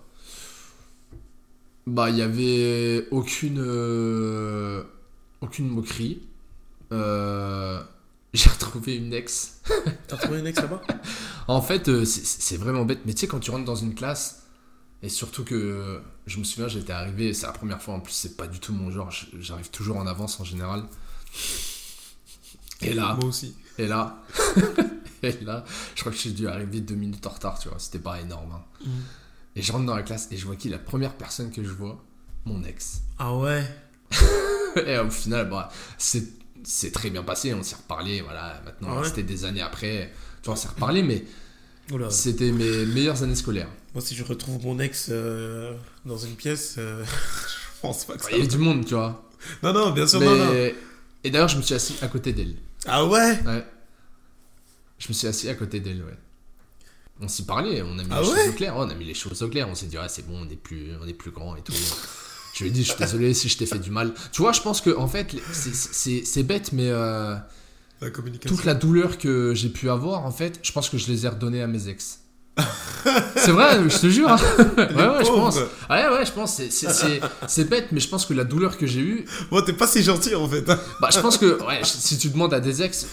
Bah, 1.87 2.09
il 2.09 2.17
y 2.17 2.21
avait 2.21 3.07
aucune 3.11 3.59
aucune 5.41 5.69
moquerie. 5.69 6.21
J'ai 6.91 6.97
retrouvé 8.49 8.97
une 8.97 9.13
ex. 9.13 9.61
T'as 10.07 10.17
trouvé 10.17 10.39
une 10.39 10.47
ex 10.47 10.59
là-bas? 10.59 10.81
En 11.47 11.61
fait, 11.63 11.85
c'est- 12.05 12.25
c'est 12.25 12.57
vraiment 12.57 12.85
bête. 12.85 12.99
Mais 13.05 13.13
tu 13.13 13.21
sais, 13.21 13.27
quand 13.27 13.39
tu 13.39 13.49
rentres 13.49 13.65
dans 13.65 13.75
une 13.75 13.95
classe, 13.95 14.43
et 15.01 15.09
surtout 15.09 15.43
que 15.43 16.01
je 16.27 16.39
me 16.39 16.43
souviens, 16.43 16.67
j'étais 16.67 16.91
arrivé, 16.93 17.33
c'est 17.33 17.45
la 17.45 17.51
première 17.53 17.81
fois 17.81 17.93
en 17.95 17.99
plus, 17.99 18.13
c'est 18.13 18.35
pas 18.37 18.47
du 18.47 18.59
tout 18.59 18.73
mon 18.73 18.91
genre. 18.91 19.11
J'arrive 19.39 19.69
toujours 19.69 19.97
en 19.97 20.07
avance 20.07 20.39
en 20.39 20.43
général. 20.43 20.83
Et 22.81 22.93
là, 22.93 23.15
Moi 23.15 23.25
aussi. 23.29 23.55
et 23.77 23.87
là, 23.87 24.21
et 25.23 25.31
là, 25.41 25.65
je 25.95 25.99
crois 26.01 26.11
que 26.11 26.17
j'ai 26.17 26.31
dû 26.31 26.47
arriver 26.47 26.79
deux 26.81 26.95
minutes 26.95 27.25
en 27.27 27.31
retard, 27.31 27.59
tu 27.59 27.67
vois. 27.69 27.77
C'était 27.79 27.99
pas 27.99 28.19
énorme. 28.21 28.51
hein. 28.53 28.63
Mhm. 28.85 28.91
Et 29.55 29.61
je 29.61 29.71
rentre 29.71 29.85
dans 29.85 29.95
la 29.95 30.03
classe 30.03 30.27
et 30.31 30.37
je 30.37 30.45
vois 30.45 30.55
qui 30.55 30.69
la 30.69 30.77
première 30.79 31.15
personne 31.17 31.51
que 31.51 31.63
je 31.63 31.69
vois? 31.71 32.01
Mon 32.45 32.63
ex. 32.63 33.01
Ah 33.17 33.35
ouais 33.35 33.63
Et 34.85 34.97
au 34.97 35.09
final, 35.09 35.49
bah, 35.49 35.69
c'est 35.97 36.91
très 36.93 37.09
bien 37.09 37.23
passé, 37.23 37.53
on 37.53 37.63
s'est 37.63 37.75
reparlé, 37.75 38.21
voilà, 38.21 38.61
maintenant, 38.63 38.89
Ah 38.91 38.99
ouais 39.01 39.07
c'était 39.07 39.23
des 39.23 39.43
années 39.45 39.61
après, 39.61 40.13
tu 40.41 40.45
vois, 40.45 40.53
on 40.53 40.57
s'est 40.57 40.67
reparlé, 40.69 41.03
mais 41.03 41.25
c'était 42.11 42.51
mes 42.51 42.85
meilleures 42.85 43.21
années 43.23 43.35
scolaires. 43.35 43.69
Moi, 43.93 44.01
si 44.03 44.15
je 44.15 44.23
retrouve 44.23 44.63
mon 44.65 44.79
ex 44.79 45.07
euh, 45.09 45.73
dans 46.05 46.17
une 46.17 46.35
pièce, 46.35 46.75
euh, 46.77 47.03
je 47.75 47.81
pense 47.81 48.05
pas 48.05 48.15
que 48.17 48.23
ça. 48.23 48.29
Il 48.31 48.37
y 48.37 48.39
avait 48.39 48.47
du 48.47 48.57
monde, 48.57 48.85
tu 48.85 48.93
vois. 48.93 49.27
Non, 49.63 49.73
non, 49.73 49.91
bien 49.91 50.05
sûr, 50.07 50.19
Mais- 50.19 50.25
non, 50.25 50.37
non. 50.45 50.53
Et 51.23 51.31
d'ailleurs, 51.31 51.47
je 51.49 51.57
me 51.57 51.61
suis 51.61 51.73
assis 51.75 51.95
à 52.01 52.07
côté 52.07 52.31
d'elle. 52.33 52.55
Ah 52.85 53.03
ouais? 53.05 53.39
Ouais. 53.45 53.65
Je 54.99 55.07
me 55.09 55.13
suis 55.13 55.27
assis 55.27 55.49
à 55.49 55.55
côté 55.55 55.79
d'elle, 55.79 56.03
ouais. 56.03 56.17
On 57.21 57.27
s'y 57.27 57.43
parlait, 57.45 57.81
on 57.81 57.97
a 57.99 58.03
mis 58.03 58.09
Ah 58.11 58.21
les 58.21 58.27
ouais? 58.29 58.35
choses 58.37 58.49
au 58.49 58.53
clair, 58.53 58.73
on 58.77 58.89
a 58.89 58.93
mis 58.95 59.05
les 59.05 59.13
choses 59.13 59.41
au 59.43 59.49
clair, 59.49 59.67
on 59.69 59.75
s'est 59.75 59.87
dit, 59.87 59.97
ah, 59.97 60.07
c'est 60.07 60.25
bon, 60.25 60.45
on 60.45 60.49
est 60.49 60.55
plus, 60.55 60.91
on 61.01 61.07
est 61.07 61.13
plus 61.13 61.31
grand 61.31 61.55
et 61.57 61.61
tout. 61.61 61.73
je 62.53 62.63
lui 62.63 62.69
ai 62.69 62.71
dit, 62.73 62.83
je 62.83 62.89
suis 62.91 62.97
désolé 62.99 63.33
si 63.33 63.49
je 63.49 63.57
t'ai 63.57 63.65
fait 63.65 63.79
du 63.79 63.91
mal. 63.91 64.13
Tu 64.31 64.41
vois, 64.41 64.53
je 64.53 64.61
pense 64.61 64.79
que, 64.81 64.95
en 64.95 65.07
fait, 65.07 65.33
les- 65.33 65.41
c'est- 65.51 65.73
c'est 65.73 66.23
c'est 66.25 66.43
bête, 66.43 66.71
mais 66.71 66.87
euh, 66.89 67.35
La 67.99 68.09
communication. 68.11 68.55
toute 68.55 68.63
la 68.65 68.73
douleur 68.75 69.17
que 69.17 69.53
j'ai 69.53 69.67
pu 69.69 69.89
avoir, 69.89 70.25
en 70.25 70.31
fait, 70.31 70.59
je 70.63 70.71
pense 70.71 70.87
que 70.89 70.97
je 70.97 71.07
les 71.07 71.25
ai 71.25 71.29
redonnées 71.29 71.61
à 71.61 71.67
mes 71.67 71.89
ex. 71.89 72.18
c'est 73.35 73.51
vrai, 73.51 73.89
je 73.89 73.97
te 73.97 74.07
jure. 74.09 74.29
hein. 74.29 74.37
ouais, 74.77 74.85
ouais, 74.85 75.23
je 75.25 75.29
pense. 75.31 75.57
Ouais, 75.89 76.07
ouais, 76.09 76.25
je 76.25 76.31
pense. 76.31 76.61
c'est- 76.69 77.63
bête, 77.69 77.87
mais 77.91 77.99
je 77.99 78.07
pense 78.09 78.25
que 78.25 78.33
la 78.33 78.43
douleur 78.43 78.77
que 78.77 78.85
j'ai 78.87 78.99
eue, 79.01 79.25
Bon, 79.51 79.61
t'es 79.61 79.73
pas 79.73 79.87
si 79.87 80.03
gentil 80.03 80.35
en 80.35 80.47
fait. 80.49 80.69
hein. 80.69 80.79
bah, 81.01 81.09
je 81.11 81.19
pense 81.19 81.37
que, 81.37 81.61
ouais, 81.65 81.79
si 81.83 82.17
tu 82.17 82.29
demandes 82.29 82.53
à 82.53 82.59
des 82.59 82.81
ex, 82.81 83.07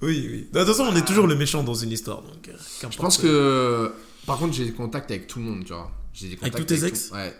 Oui, 0.00 0.28
oui. 0.30 0.48
De 0.52 0.58
toute 0.60 0.68
façon, 0.68 0.84
on 0.90 0.96
est 0.96 1.04
toujours 1.06 1.26
le 1.26 1.34
méchant 1.36 1.62
dans 1.62 1.74
une 1.74 1.90
histoire. 1.92 2.22
Donc, 2.22 2.48
euh, 2.48 2.88
Je 2.90 2.96
pense 2.96 3.18
que. 3.18 3.92
Par 4.26 4.38
contre, 4.38 4.52
j'ai 4.54 4.64
des 4.64 4.72
contacts 4.72 5.10
avec 5.10 5.26
tout 5.26 5.38
le 5.40 5.44
monde, 5.46 5.64
tu 5.64 5.72
vois. 5.72 5.90
J'ai 6.12 6.28
des 6.28 6.36
contacts 6.36 6.56
tous 6.58 6.64
tes 6.64 6.78
tout- 6.78 6.86
ex 6.86 7.10
Ouais. 7.12 7.34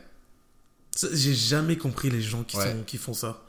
J'ai 1.12 1.34
jamais 1.34 1.76
compris 1.76 2.10
les 2.10 2.20
gens 2.20 2.42
qui, 2.42 2.56
Ouais. 2.56 2.70
sont, 2.72 2.82
qui 2.86 2.98
font 2.98 3.14
ça. 3.14 3.42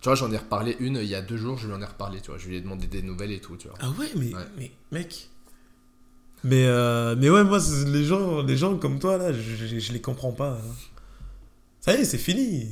Tu 0.00 0.08
vois, 0.08 0.14
j'en 0.14 0.30
ai 0.32 0.36
reparlé 0.36 0.76
une 0.80 0.96
il 0.96 1.06
y 1.08 1.14
a 1.14 1.20
deux 1.22 1.36
jours, 1.36 1.58
je 1.58 1.66
lui 1.66 1.74
en 1.74 1.80
ai 1.82 1.84
reparlé, 1.84 2.20
tu 2.20 2.30
vois. 2.30 2.38
Je 2.38 2.46
lui 2.48 2.56
ai 2.56 2.60
demandé 2.60 2.86
des 2.86 3.02
nouvelles 3.02 3.32
et 3.32 3.40
tout, 3.40 3.56
tu 3.56 3.68
vois. 3.68 3.76
Ah 3.80 3.90
ouais, 3.98 4.10
mais, 4.16 4.34
Ouais. 4.34 4.40
mais 4.56 4.70
mec. 4.92 5.28
Mais, 6.44 6.66
euh, 6.66 7.16
mais 7.18 7.28
ouais, 7.30 7.42
moi, 7.44 7.58
les 7.86 8.04
gens, 8.04 8.42
les 8.42 8.56
gens 8.56 8.76
comme 8.76 8.98
toi, 8.98 9.16
là, 9.18 9.32
je, 9.32 9.40
je, 9.66 9.78
je 9.78 9.92
les 9.92 10.00
comprends 10.00 10.32
pas. 10.32 10.52
hein. 10.52 10.74
Ça 11.80 11.96
y 11.96 12.00
est, 12.00 12.04
c'est 12.04 12.18
fini. 12.18 12.68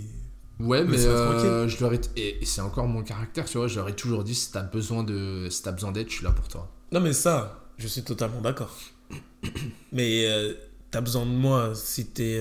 Ouais, 0.61 0.85
mais 0.85 1.05
euh, 1.05 1.67
je 1.69 1.81
leur 1.81 1.93
ai. 1.93 2.01
Et, 2.17 2.43
et 2.43 2.45
c'est 2.47 2.61
encore 2.61 2.87
mon 2.87 3.03
caractère, 3.03 3.45
tu 3.47 3.59
vois. 3.59 3.67
Je 3.67 3.77
leur 3.77 3.89
ai 3.89 3.95
toujours 3.97 4.23
dit 4.23 4.35
si 4.35 4.53
t'as 4.53 4.63
besoin 4.63 5.03
de. 5.03 5.49
Si 5.51 5.63
t'as 5.63 5.73
besoin 5.73 5.91
d'aide, 5.93 6.09
je 6.09 6.15
suis 6.17 6.25
là 6.25 6.31
pour 6.31 6.47
toi. 6.49 6.71
Non, 6.93 7.01
mais 7.01 7.13
ça, 7.13 7.61
je 7.79 7.89
suis 7.89 8.03
totalement 8.05 8.41
d'accord. 8.41 8.73
mais 9.93 10.27
euh, 10.27 10.55
t'as 10.91 11.01
besoin 11.01 11.27
de 11.27 11.31
moi 11.31 11.73
si 11.75 12.07
t'es. 12.07 12.41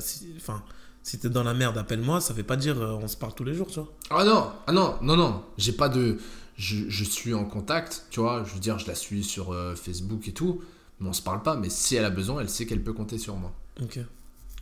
si- 0.00 0.34
Enfin, 0.36 0.62
si 1.02 1.18
t'es 1.18 1.30
dans 1.30 1.44
la 1.44 1.54
merde, 1.54 1.78
appelle-moi. 1.78 2.20
Ça 2.20 2.34
veut 2.34 2.42
pas 2.42 2.56
dire 2.56 2.76
on 2.78 3.08
se 3.08 3.16
parle 3.16 3.34
tous 3.34 3.44
les 3.44 3.54
jours, 3.54 3.68
tu 3.68 3.80
vois. 3.80 3.88
Ah 4.10 4.24
non, 4.24 4.50
ah 4.66 4.72
non, 4.72 4.96
non, 5.00 5.16
non. 5.16 5.42
J'ai 5.56 5.72
pas 5.72 5.88
de. 5.88 6.18
Je, 6.56 6.88
je 6.88 7.04
suis 7.04 7.34
en 7.34 7.44
contact, 7.44 8.06
tu 8.10 8.20
vois. 8.20 8.44
Je 8.44 8.54
veux 8.54 8.60
dire, 8.60 8.78
je 8.78 8.86
la 8.86 8.94
suis 8.94 9.22
sur 9.22 9.52
euh, 9.52 9.74
Facebook 9.74 10.26
et 10.28 10.32
tout. 10.32 10.62
Mais 11.00 11.08
on 11.08 11.12
se 11.12 11.22
parle 11.22 11.42
pas. 11.42 11.56
Mais 11.56 11.68
si 11.68 11.96
elle 11.96 12.04
a 12.04 12.10
besoin, 12.10 12.40
elle 12.40 12.48
sait 12.48 12.66
qu'elle 12.66 12.82
peut 12.82 12.92
compter 12.92 13.18
sur 13.18 13.36
moi. 13.36 13.52
Ok. 13.82 13.98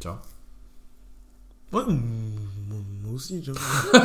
Tu 0.01 0.09
vois? 0.09 0.21
Ouais, 1.73 1.85
moi 1.89 3.13
aussi, 3.13 3.43
j'avoue. 3.43 3.59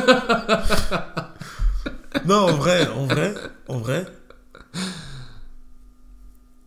non, 2.26 2.36
en 2.36 2.56
vrai, 2.56 2.88
en 2.88 3.06
vrai, 3.06 3.34
en 3.68 3.78
vrai. 3.78 4.06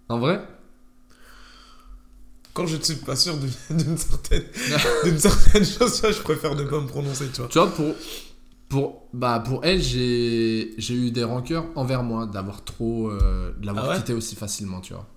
En 0.09 0.19
vrai? 0.19 0.41
Quand 2.53 2.67
je 2.67 2.77
ne 2.77 2.83
suis 2.83 2.95
pas 2.95 3.15
sûr 3.15 3.35
d'une 3.37 3.97
certaine, 3.97 4.43
d'une 5.03 5.19
certaine 5.19 5.65
chose, 5.65 6.01
je 6.03 6.21
préfère 6.21 6.55
ne 6.55 6.63
pas 6.63 6.79
me 6.79 6.87
prononcer, 6.87 7.27
tu 7.33 7.41
vois. 7.41 7.49
Tu 7.49 7.57
vois, 7.57 7.69
pour, 7.73 7.95
pour, 8.73 9.07
bah, 9.13 9.39
pour 9.45 9.63
elle, 9.63 9.83
j'ai 9.83 10.73
j'ai 10.79 10.95
eu 10.95 11.11
des 11.11 11.23
rancœurs 11.23 11.65
envers 11.75 12.01
moi 12.01 12.25
d'avoir 12.25 12.63
trop. 12.63 13.11
euh, 13.11 13.53
de 13.59 13.67
l'avoir 13.67 13.85
Ah 13.85 13.89
ouais 13.89 13.97
quitté 13.97 14.13
aussi 14.13 14.35
facilement, 14.35 14.81
tu 14.81 14.93
vois. 14.93 15.07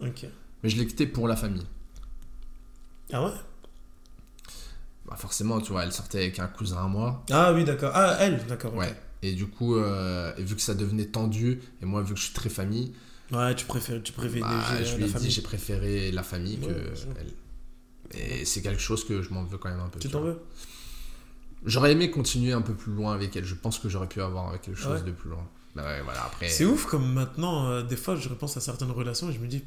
Mais 0.62 0.68
je 0.68 0.76
l'ai 0.76 0.86
quitté 0.86 1.06
pour 1.06 1.26
la 1.26 1.36
famille. 1.36 1.66
Ah 3.10 3.24
ouais? 3.24 3.32
Bah, 5.06 5.16
forcément, 5.16 5.58
tu 5.62 5.72
vois, 5.72 5.84
elle 5.84 5.92
sortait 5.92 6.18
avec 6.18 6.38
un 6.38 6.48
cousin 6.48 6.84
à 6.84 6.86
moi. 6.86 7.24
Ah 7.30 7.54
oui, 7.54 7.64
d'accord. 7.64 7.92
Ah, 7.94 8.18
elle, 8.20 8.44
d'accord. 8.46 8.74
Ouais. 8.74 8.94
Et 9.22 9.32
du 9.32 9.46
coup, 9.46 9.76
euh, 9.76 10.34
et 10.36 10.42
vu 10.42 10.54
que 10.54 10.60
ça 10.60 10.74
devenait 10.74 11.06
tendu, 11.06 11.62
et 11.80 11.86
moi, 11.86 12.02
vu 12.02 12.12
que 12.12 12.20
je 12.20 12.24
suis 12.26 12.34
très 12.34 12.50
famille, 12.50 12.92
Ouais, 13.32 13.54
tu 13.54 13.64
préfères, 13.64 14.02
tu 14.02 14.12
préfères 14.12 14.42
bah, 14.42 14.84
je 14.84 14.96
lui 14.96 15.04
ai 15.06 15.12
dit 15.12 15.30
j'ai 15.30 15.42
préféré 15.42 16.12
la 16.12 16.22
famille 16.22 16.58
Ouais, 16.60 16.68
que 16.68 16.92
elle. 17.20 18.20
Et 18.20 18.44
c'est 18.44 18.60
quelque 18.60 18.80
chose 18.82 19.02
que 19.04 19.22
je 19.22 19.30
m'en 19.30 19.44
veux 19.44 19.58
quand 19.58 19.70
même 19.70 19.80
un 19.80 19.88
peu. 19.88 19.98
Tu 19.98 20.08
t'en 20.08 20.20
veux? 20.20 20.38
J'aurais 21.64 21.92
aimé 21.92 22.10
continuer 22.10 22.52
un 22.52 22.62
peu 22.62 22.74
plus 22.74 22.92
loin 22.92 23.12
avec 23.14 23.34
elle. 23.36 23.44
Je 23.44 23.54
pense 23.54 23.78
que 23.78 23.88
j'aurais 23.88 24.08
pu 24.08 24.20
avoir 24.20 24.60
quelque 24.60 24.76
chose 24.78 25.00
Ouais. 25.00 25.06
de 25.06 25.12
plus 25.12 25.30
loin. 25.30 25.46
Bah 25.74 25.84
ouais, 25.84 26.00
voilà, 26.02 26.24
après. 26.24 26.48
C'est 26.48 26.64
ouf 26.64 26.86
comme 26.86 27.12
maintenant, 27.12 27.66
euh, 27.68 27.82
des 27.82 27.96
fois, 27.96 28.16
je 28.16 28.28
repense 28.28 28.56
à 28.56 28.60
certaines 28.60 28.90
relations 28.90 29.28
et 29.30 29.32
je 29.32 29.38
me 29.40 29.46
dis, 29.46 29.62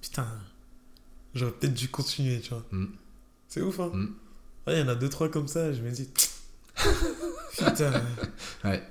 putain, 0.00 0.26
j'aurais 1.34 1.52
peut-être 1.52 1.74
dû 1.74 1.88
continuer, 1.88 2.40
tu 2.40 2.50
vois. 2.50 2.64
Mm. 2.72 2.86
C'est 3.48 3.62
ouf, 3.62 3.78
hein. 3.80 3.90
Mm. 3.94 4.14
Ouais, 4.66 4.76
il 4.76 4.78
y 4.80 4.82
en 4.82 4.88
a 4.88 4.94
deux, 4.94 5.08
trois 5.08 5.28
comme 5.28 5.48
ça, 5.48 5.72
je 5.72 5.80
me 5.82 5.90
dis, 5.90 6.08
putain. 7.56 8.02
Ouais. 8.64 8.82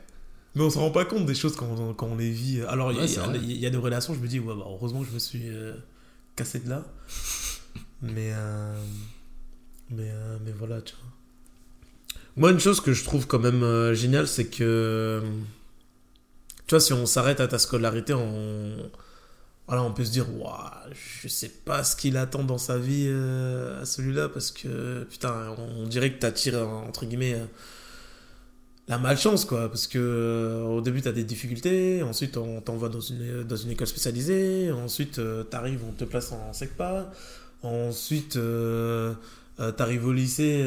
Mais 0.55 0.63
on 0.63 0.69
se 0.69 0.79
rend 0.79 0.89
pas 0.91 1.05
compte 1.05 1.25
des 1.27 1.35
choses 1.35 1.55
quand 1.55 1.67
on, 1.67 1.93
quand 1.93 2.07
on 2.07 2.15
les 2.17 2.31
vit. 2.31 2.61
Alors, 2.61 2.91
il 2.91 2.97
y 2.97 3.17
a- 3.17 3.27
Ouais, 3.27 3.37
y, 3.39 3.69
des 3.69 3.77
relations, 3.77 4.13
je 4.15 4.19
me 4.19 4.27
dis, 4.27 4.39
ouais, 4.39 4.55
bah, 4.55 4.63
heureusement 4.65 5.01
que 5.01 5.07
je 5.09 5.13
me 5.13 5.19
suis 5.19 5.47
euh, 5.49 5.75
cassé 6.35 6.59
de 6.59 6.69
là. 6.69 6.83
mais, 8.01 8.31
euh, 8.33 8.75
mais, 9.91 10.11
mais 10.43 10.51
voilà, 10.51 10.81
tu 10.81 10.95
vois. 10.95 11.11
Moi, 12.39 12.51
une 12.51 12.59
chose 12.59 12.79
que 12.79 12.93
je 12.93 13.03
trouve 13.03 13.27
quand 13.27 13.39
même 13.39 13.63
euh, 13.63 13.93
géniale, 13.93 14.25
c'est 14.25 14.45
que, 14.45 15.21
tu 16.65 16.69
vois, 16.69 16.79
si 16.79 16.93
on 16.93 17.05
s'arrête 17.05 17.41
à 17.41 17.49
ta 17.49 17.59
scolarité, 17.59 18.13
on, 18.13 18.89
voilà, 19.67 19.83
on 19.83 19.93
peut 19.93 20.05
se 20.05 20.11
dire, 20.11 20.25
Ouah, 20.39 20.85
je 21.21 21.27
sais 21.27 21.49
pas 21.49 21.83
ce 21.83 21.97
qu'il 21.97 22.15
attend 22.15 22.43
dans 22.43 22.57
sa 22.57 22.77
vie 22.77 23.07
euh, 23.07 23.81
à 23.81 23.85
celui-là, 23.85 24.29
parce 24.29 24.51
que, 24.51 25.03
putain, 25.03 25.53
on, 25.57 25.85
dirait 25.85 26.13
que 26.13 26.19
t'attires, 26.19 26.65
entre 26.65 27.05
guillemets, 27.05 27.33
euh, 27.33 27.45
la 28.87 28.97
malchance, 28.97 29.43
quoi. 29.43 29.67
Parce 29.67 29.85
que 29.87 29.99
euh, 29.99 30.63
au 30.63 30.79
début, 30.79 31.01
t'as 31.01 31.11
des 31.11 31.25
difficultés, 31.25 32.01
ensuite, 32.03 32.37
on 32.37 32.61
t'envoie 32.61 32.87
dans 32.87 33.01
une, 33.01 33.43
dans 33.43 33.57
une 33.57 33.71
école 33.71 33.87
spécialisée, 33.87 34.71
ensuite, 34.71 35.21
t'arrives, 35.49 35.81
on 35.85 35.91
te 35.91 36.05
place 36.05 36.31
en 36.31 36.53
SECPA, 36.53 37.11
ensuite, 37.63 38.39
t'arrives 39.75 40.07
au 40.07 40.13
lycée, 40.13 40.65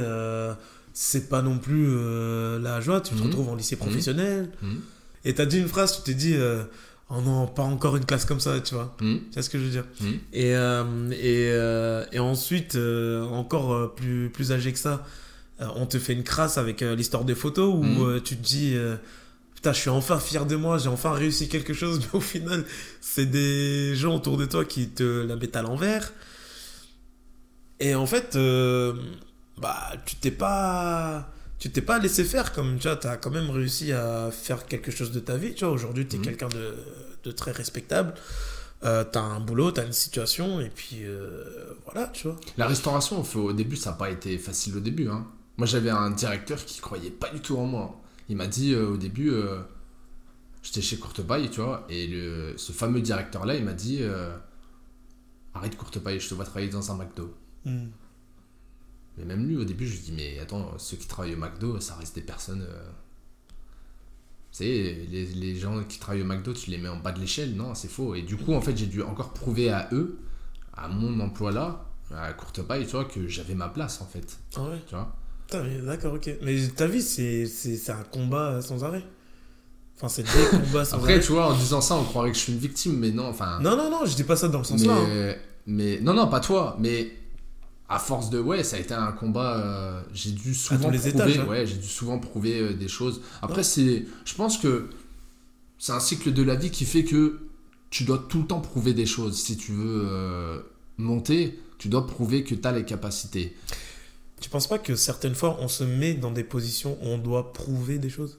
c'est 0.95 1.29
pas 1.29 1.43
non 1.43 1.59
plus 1.59 1.87
euh, 1.89 2.59
la 2.59 2.81
joie, 2.81 3.01
tu 3.01 3.15
te 3.15 3.19
Mhm. 3.21 3.27
retrouves 3.27 3.49
en 3.49 3.55
lycée 3.55 3.77
professionnel, 3.77 4.51
Mhm. 4.63 4.81
et 5.25 5.35
t'as 5.35 5.47
dit 5.47 5.59
une 5.59 5.69
phrase, 5.69 5.97
tu 5.97 6.03
t'es 6.03 6.15
dit, 6.15 6.35
euh, 6.35 6.63
oh 7.11 7.21
non, 7.21 7.47
pas 7.47 7.63
encore 7.63 7.97
une 7.97 8.05
classe 8.05 8.25
comme 8.25 8.41
ça, 8.41 8.61
tu 8.61 8.75
vois. 8.75 8.95
Tu 8.99 9.21
vois 9.35 9.43
ce 9.43 9.51
que 9.51 9.59
je 9.59 9.65
veux 9.65 9.71
dire? 9.71 9.85
Et, 10.33 10.55
euh, 10.55 10.85
et, 11.13 12.17
et 12.17 12.19
ensuite, 12.19 12.77
encore 13.31 13.95
plus, 13.95 14.31
plus 14.31 14.53
âgé 14.53 14.73
que 14.73 14.79
ça, 14.79 15.05
on 15.77 15.87
te 15.87 15.99
fait 15.99 16.13
une 16.13 16.25
crasse 16.25 16.59
avec 16.59 16.81
l'histoire 16.81 17.25
des 17.25 17.35
photos 17.35 17.73
où 17.75 18.19
tu 18.21 18.37
te 18.37 18.43
dis 18.43 18.77
Putain, 19.55 19.73
je 19.75 19.79
suis 19.79 19.91
enfin 19.91 20.19
fier 20.19 20.45
de 20.45 20.57
moi, 20.57 20.77
j'ai 20.79 20.89
enfin 20.89 21.13
réussi 21.13 21.49
quelque 21.49 21.73
chose, 21.73 22.01
mais 22.13 22.19
au 22.19 22.21
final, 22.21 22.65
c'est 23.01 23.27
des 23.27 23.95
gens 23.95 24.17
autour 24.17 24.37
de 24.37 24.45
toi 24.45 24.65
qui 24.65 24.89
te 24.89 25.25
la 25.25 25.37
mettent 25.37 25.55
à 25.55 25.63
l'envers. 25.63 26.13
Et 27.79 27.95
en 27.95 28.07
fait, 28.07 28.37
bah, 29.63 29.93
tu 30.05 30.17
t'es 30.17 30.31
pas. 30.33 31.29
Tu 31.59 31.71
t'es 31.71 31.81
pas 31.81 31.99
laissé 32.01 32.25
faire 32.25 32.53
comme 32.53 32.77
tu 32.79 32.89
vois, 32.89 32.99
as 33.07 33.17
quand 33.17 33.31
même 33.31 33.49
réussi 33.49 33.93
à 33.93 34.31
faire 34.33 34.67
quelque 34.67 34.91
chose 34.91 35.13
de 35.13 35.21
ta 35.21 35.37
vie. 35.37 35.55
Tu 35.55 35.65
vois, 35.65 35.73
aujourd'hui, 35.73 36.07
tu 36.09 36.17
es 36.17 36.19
Mhm. 36.19 36.25
quelqu'un 36.25 36.49
de, 36.49 36.75
de 37.23 37.31
très 37.31 37.53
respectable. 37.53 38.15
Euh, 38.85 39.05
t'as 39.05 39.21
un 39.21 39.39
boulot, 39.39 39.71
t'as 39.71 39.87
une 39.87 39.93
situation, 39.93 40.61
et 40.61 40.69
puis 40.69 41.05
euh, 41.05 41.45
voilà, 41.85 42.09
tu 42.09 42.27
vois. 42.27 42.37
La 42.57 42.67
restauration, 42.67 43.23
au 43.37 43.53
début, 43.53 43.77
ça 43.77 43.91
n'a 43.93 43.97
pas 43.97 44.11
été 44.11 44.39
facile 44.39 44.77
au 44.77 44.81
début. 44.81 45.09
hein. 45.09 45.25
Moi, 45.57 45.69
j'avais 45.69 45.91
un 45.91 46.11
directeur 46.11 46.65
qui 46.65 46.81
croyait 46.81 47.11
pas 47.13 47.29
du 47.31 47.39
tout 47.39 47.57
en 47.57 47.67
moi. 47.67 48.01
Il 48.29 48.37
m'a 48.37 48.49
dit 48.49 48.75
euh, 48.75 48.89
au 48.89 48.97
début, 48.97 49.31
euh, 49.31 49.61
j'étais 50.65 50.83
chez 50.83 50.97
Courtepaille, 50.99 51.49
tu 51.51 51.61
vois, 51.61 51.87
et 51.89 52.09
le, 52.09 52.55
ce 52.57 52.73
fameux 52.73 53.01
directeur-là, 53.03 53.55
il 53.55 53.65
m'a 53.65 53.73
dit 53.75 54.01
Arrête 55.55 55.77
Courtepaille, 55.77 56.19
je 56.19 56.29
te 56.29 56.35
vois 56.35 56.45
travailler 56.45 56.71
dans 56.71 56.91
un 56.91 56.97
McDo. 56.97 57.33
Hmm. 57.65 57.87
Mais 59.19 59.25
même 59.25 59.47
lui, 59.47 59.57
au 59.57 59.65
début, 59.65 59.87
je 59.87 59.93
lui 59.93 60.01
dis 60.01 60.13
Mais 60.13 60.39
attends, 60.41 60.73
ceux 60.79 60.97
qui 60.97 61.07
travaillent 61.07 61.35
au 61.35 61.39
McDo, 61.39 61.79
ça 61.81 61.95
reste 61.97 62.15
des 62.15 62.23
personnes. 62.23 62.63
euh, 62.69 62.89
savez, 64.51 65.07
les, 65.11 65.27
les 65.27 65.57
gens 65.57 65.83
qui 65.85 65.99
travaillent 65.99 66.23
au 66.23 66.27
McDo, 66.27 66.53
tu 66.53 66.71
les 66.71 66.79
mets 66.79 66.89
en 66.89 66.97
bas 66.99 67.13
de 67.13 67.21
l'échelle, 67.21 67.55
non, 67.55 67.75
c'est 67.75 67.89
faux. 67.89 68.15
Et 68.15 68.23
du 68.23 68.37
coup, 68.37 68.53
en 68.55 68.61
fait, 68.61 68.77
j'ai 68.77 68.87
dû 68.87 69.03
encore 69.03 69.33
prouver 69.33 69.71
à 69.71 69.89
eux, 69.93 70.19
à 70.75 70.89
mon 70.89 71.19
emploi 71.21 71.53
là, 71.53 71.87
à 72.15 72.33
Courtepaille, 72.35 72.85
tu 72.87 72.93
vois, 72.93 73.05
que 73.07 73.27
j'avais 73.29 73.55
ma 73.55 73.69
place, 73.69 74.01
en 74.03 74.07
fait. 74.07 74.39
Ah 74.57 74.63
ouais 74.65 74.79
Tu 74.87 74.95
vois 74.95 75.15
D'accord, 75.85 76.15
ok. 76.15 76.31
Mais 76.43 76.67
ta 76.69 76.87
vie, 76.87 77.03
c'est 77.03 77.45
c'est- 77.47 77.77
c'est 77.77 77.93
un 77.93 78.05
combat 78.05 78.63
sans 78.63 78.83
arrêt. 78.85 79.05
Enfin, 79.97 80.09
c'est 80.09 80.23
des 80.23 80.29
combats 80.51 80.85
sans 80.85 80.97
Après, 80.97 81.15
arrêt. 81.15 81.21
tu 81.23 81.33
vois, 81.33 81.53
en 81.53 81.57
disant 81.57 81.81
ça, 81.83 81.95
on 81.97 82.05
croirait 82.05 82.31
que 82.31 82.37
je 82.39 82.43
suis 82.43 82.53
une 82.55 82.59
victime, 82.59 82.99
mais 82.99 83.11
non, 83.11 83.29
enfin. 83.29 83.61
Non, 83.61 83.77
non, 83.77 83.91
non, 83.91 84.07
je 84.07 84.15
dis 84.17 84.25
pas 84.25 84.37
ça 84.37 84.49
dans 84.49 84.59
le 84.59 84.65
sens-là. 84.65 84.95
hein. 84.95 85.07
mais, 85.07 85.41
mais 85.67 86.01
non, 86.01 86.15
non, 86.15 86.29
pas 86.29 86.41
toi, 86.41 86.77
mais 86.81 87.13
à 87.95 87.99
force 87.99 88.31
de 88.31 88.39
ouais, 88.41 88.65
ça 88.65 88.77
a 88.77 88.79
été 88.81 88.95
un 88.95 89.13
combat. 89.13 89.59
euh, 89.59 90.03
j'ai 90.15 90.33
dû 90.33 90.55
souvent 90.55 90.91
les 90.91 90.99
prouver, 90.99 91.11
étages, 91.15 91.39
hein. 91.39 91.47
ouais, 91.47 91.67
j'ai 91.67 91.77
dû 91.77 91.87
souvent 91.89 92.19
prouver 92.19 92.61
euh, 92.61 92.73
des 92.75 92.89
choses. 92.89 93.21
Après, 93.43 93.59
Ouais. 93.59 93.63
c'est, 93.63 94.07
je 94.25 94.35
pense 94.35 94.59
que 94.59 94.89
c'est 95.79 95.93
un 95.93 96.01
cycle 96.01 96.33
de 96.33 96.43
la 96.43 96.55
vie 96.55 96.71
qui 96.71 96.85
fait 96.85 97.05
que 97.05 97.41
tu 97.91 98.05
dois 98.05 98.19
tout 98.29 98.41
le 98.43 98.47
temps 98.47 98.61
prouver 98.61 98.95
des 98.95 99.07
choses. 99.07 99.41
Si 99.41 99.57
tu 99.57 99.73
veux 99.73 100.03
euh, 100.07 100.61
monter, 100.97 101.61
tu 101.79 101.89
dois 101.89 102.07
prouver 102.07 102.45
que 102.45 102.55
tu 102.55 102.67
as 102.67 102.73
les 102.73 102.85
capacités. 102.85 103.57
Tu 104.41 104.49
penses 104.49 104.67
pas 104.67 104.79
que 104.79 104.97
certaines 104.97 105.35
fois, 105.35 105.59
on 105.61 105.69
se 105.69 105.85
met 105.85 106.15
dans 106.15 106.31
des 106.33 106.45
positions 106.45 106.97
où 107.03 107.07
on 107.07 107.19
doit 107.19 107.53
prouver 107.53 107.99
des 107.99 108.11
choses? 108.11 108.39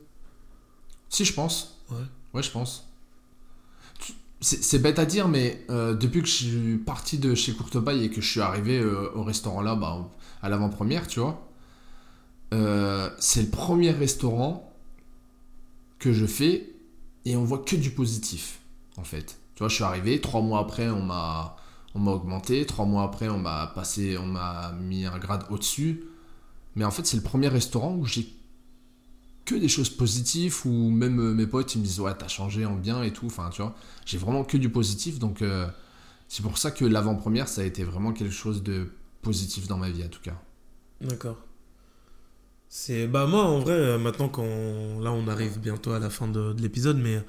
Si, 1.10 1.24
je 1.26 1.34
pense. 1.34 1.80
Ouais. 1.92 1.98
Ouais, 2.34 2.44
je 2.44 2.50
pense. 2.52 2.88
C'est 4.44 4.80
bête 4.80 5.00
à 5.00 5.06
dire, 5.06 5.30
mais 5.30 5.66
euh, 5.70 5.94
depuis 5.94 6.22
que 6.22 6.28
je 6.28 6.34
suis 6.34 6.78
parti 6.78 7.18
de 7.18 7.34
chez 7.34 7.54
Courtepaille 7.54 8.04
et 8.04 8.10
que 8.10 8.20
je 8.20 8.30
suis 8.30 8.42
arrivé 8.42 8.78
euh, 8.78 9.10
au 9.16 9.24
restaurant 9.24 9.62
là, 9.62 9.76
bah, 9.76 10.10
à 10.42 10.50
l'avant-première, 10.50 11.08
tu 11.08 11.22
vois, 11.22 11.48
euh, 12.54 13.10
c'est 13.20 13.42
le 13.42 13.48
premier 13.48 13.92
restaurant 13.92 14.74
que 15.98 16.12
je 16.12 16.26
fais 16.26 16.74
et 17.24 17.38
on 17.38 17.46
voit 17.46 17.60
que 17.60 17.78
du 17.78 17.92
positif, 17.92 18.60
en 18.98 19.06
fait. 19.06 19.40
Tu 19.56 19.60
vois, 19.60 19.70
je 19.70 19.76
suis 19.76 19.84
arrivé, 19.86 20.20
trois 20.20 20.42
mois 20.42 20.60
après, 20.60 20.90
on 20.90 21.02
m'a 21.02 21.56
on 21.96 22.00
m'a 22.00 22.12
augmenté, 22.12 22.66
trois 22.66 22.86
mois 22.86 23.04
après, 23.04 23.30
on 23.30 23.38
m'a 23.38 23.68
passé, 23.68 24.18
on 24.18 24.26
m'a 24.26 24.74
mis 24.82 25.06
un 25.06 25.20
grade 25.20 25.46
au-dessus. 25.50 26.04
Mais 26.76 26.86
en 26.86 26.92
fait, 26.92 27.06
c'est 27.06 27.18
le 27.18 27.24
premier 27.24 27.48
restaurant 27.48 27.96
où 27.96 28.06
j'ai 28.06 28.28
que 29.46 29.56
des 29.56 29.68
choses 29.68 29.90
positives 29.90 30.56
ou 30.66 30.90
même 30.90 31.20
euh, 31.20 31.34
mes 31.34 31.48
potes 31.48 31.76
ils 31.76 31.80
me 31.80 31.84
disent 31.84 32.00
ouais 32.00 32.14
t'as 32.18 32.28
changé 32.28 32.66
en 32.66 32.76
bien 32.76 33.04
et 33.04 33.12
tout. 33.12 33.26
Enfin 33.26 33.50
tu 33.52 33.62
vois 33.62 33.76
j'ai 34.06 34.18
vraiment 34.18 34.44
que 34.44 34.58
du 34.58 34.70
positif. 34.70 35.20
Donc 35.20 35.42
euh, 35.42 35.68
c'est 36.28 36.44
pour 36.44 36.58
ça 36.58 36.72
que 36.72 36.86
l'avant-première 36.86 37.48
ça 37.48 37.62
a 37.62 37.64
été 37.66 37.84
vraiment 37.84 38.14
quelque 38.14 38.34
chose 38.34 38.64
de 38.64 38.92
positif 39.22 39.68
dans 39.68 39.78
ma 39.78 39.90
vie 39.90 40.04
en 40.04 40.10
tout 40.10 40.22
cas. 40.22 40.40
D'accord. 41.02 41.38
C'est 42.70 43.08
bah 43.08 43.28
moi 43.28 43.44
en 43.44 43.60
vrai 43.60 43.74
euh, 43.74 44.00
maintenant 44.00 44.30
qu'on 44.30 45.00
là 45.02 45.12
on 45.12 45.28
arrive 45.28 45.60
bientôt 45.60 45.92
à 45.92 46.00
la 46.00 46.10
fin 46.10 46.28
de, 46.28 46.54
de 46.54 46.62
l'épisode 46.62 46.98
mais 46.98 47.24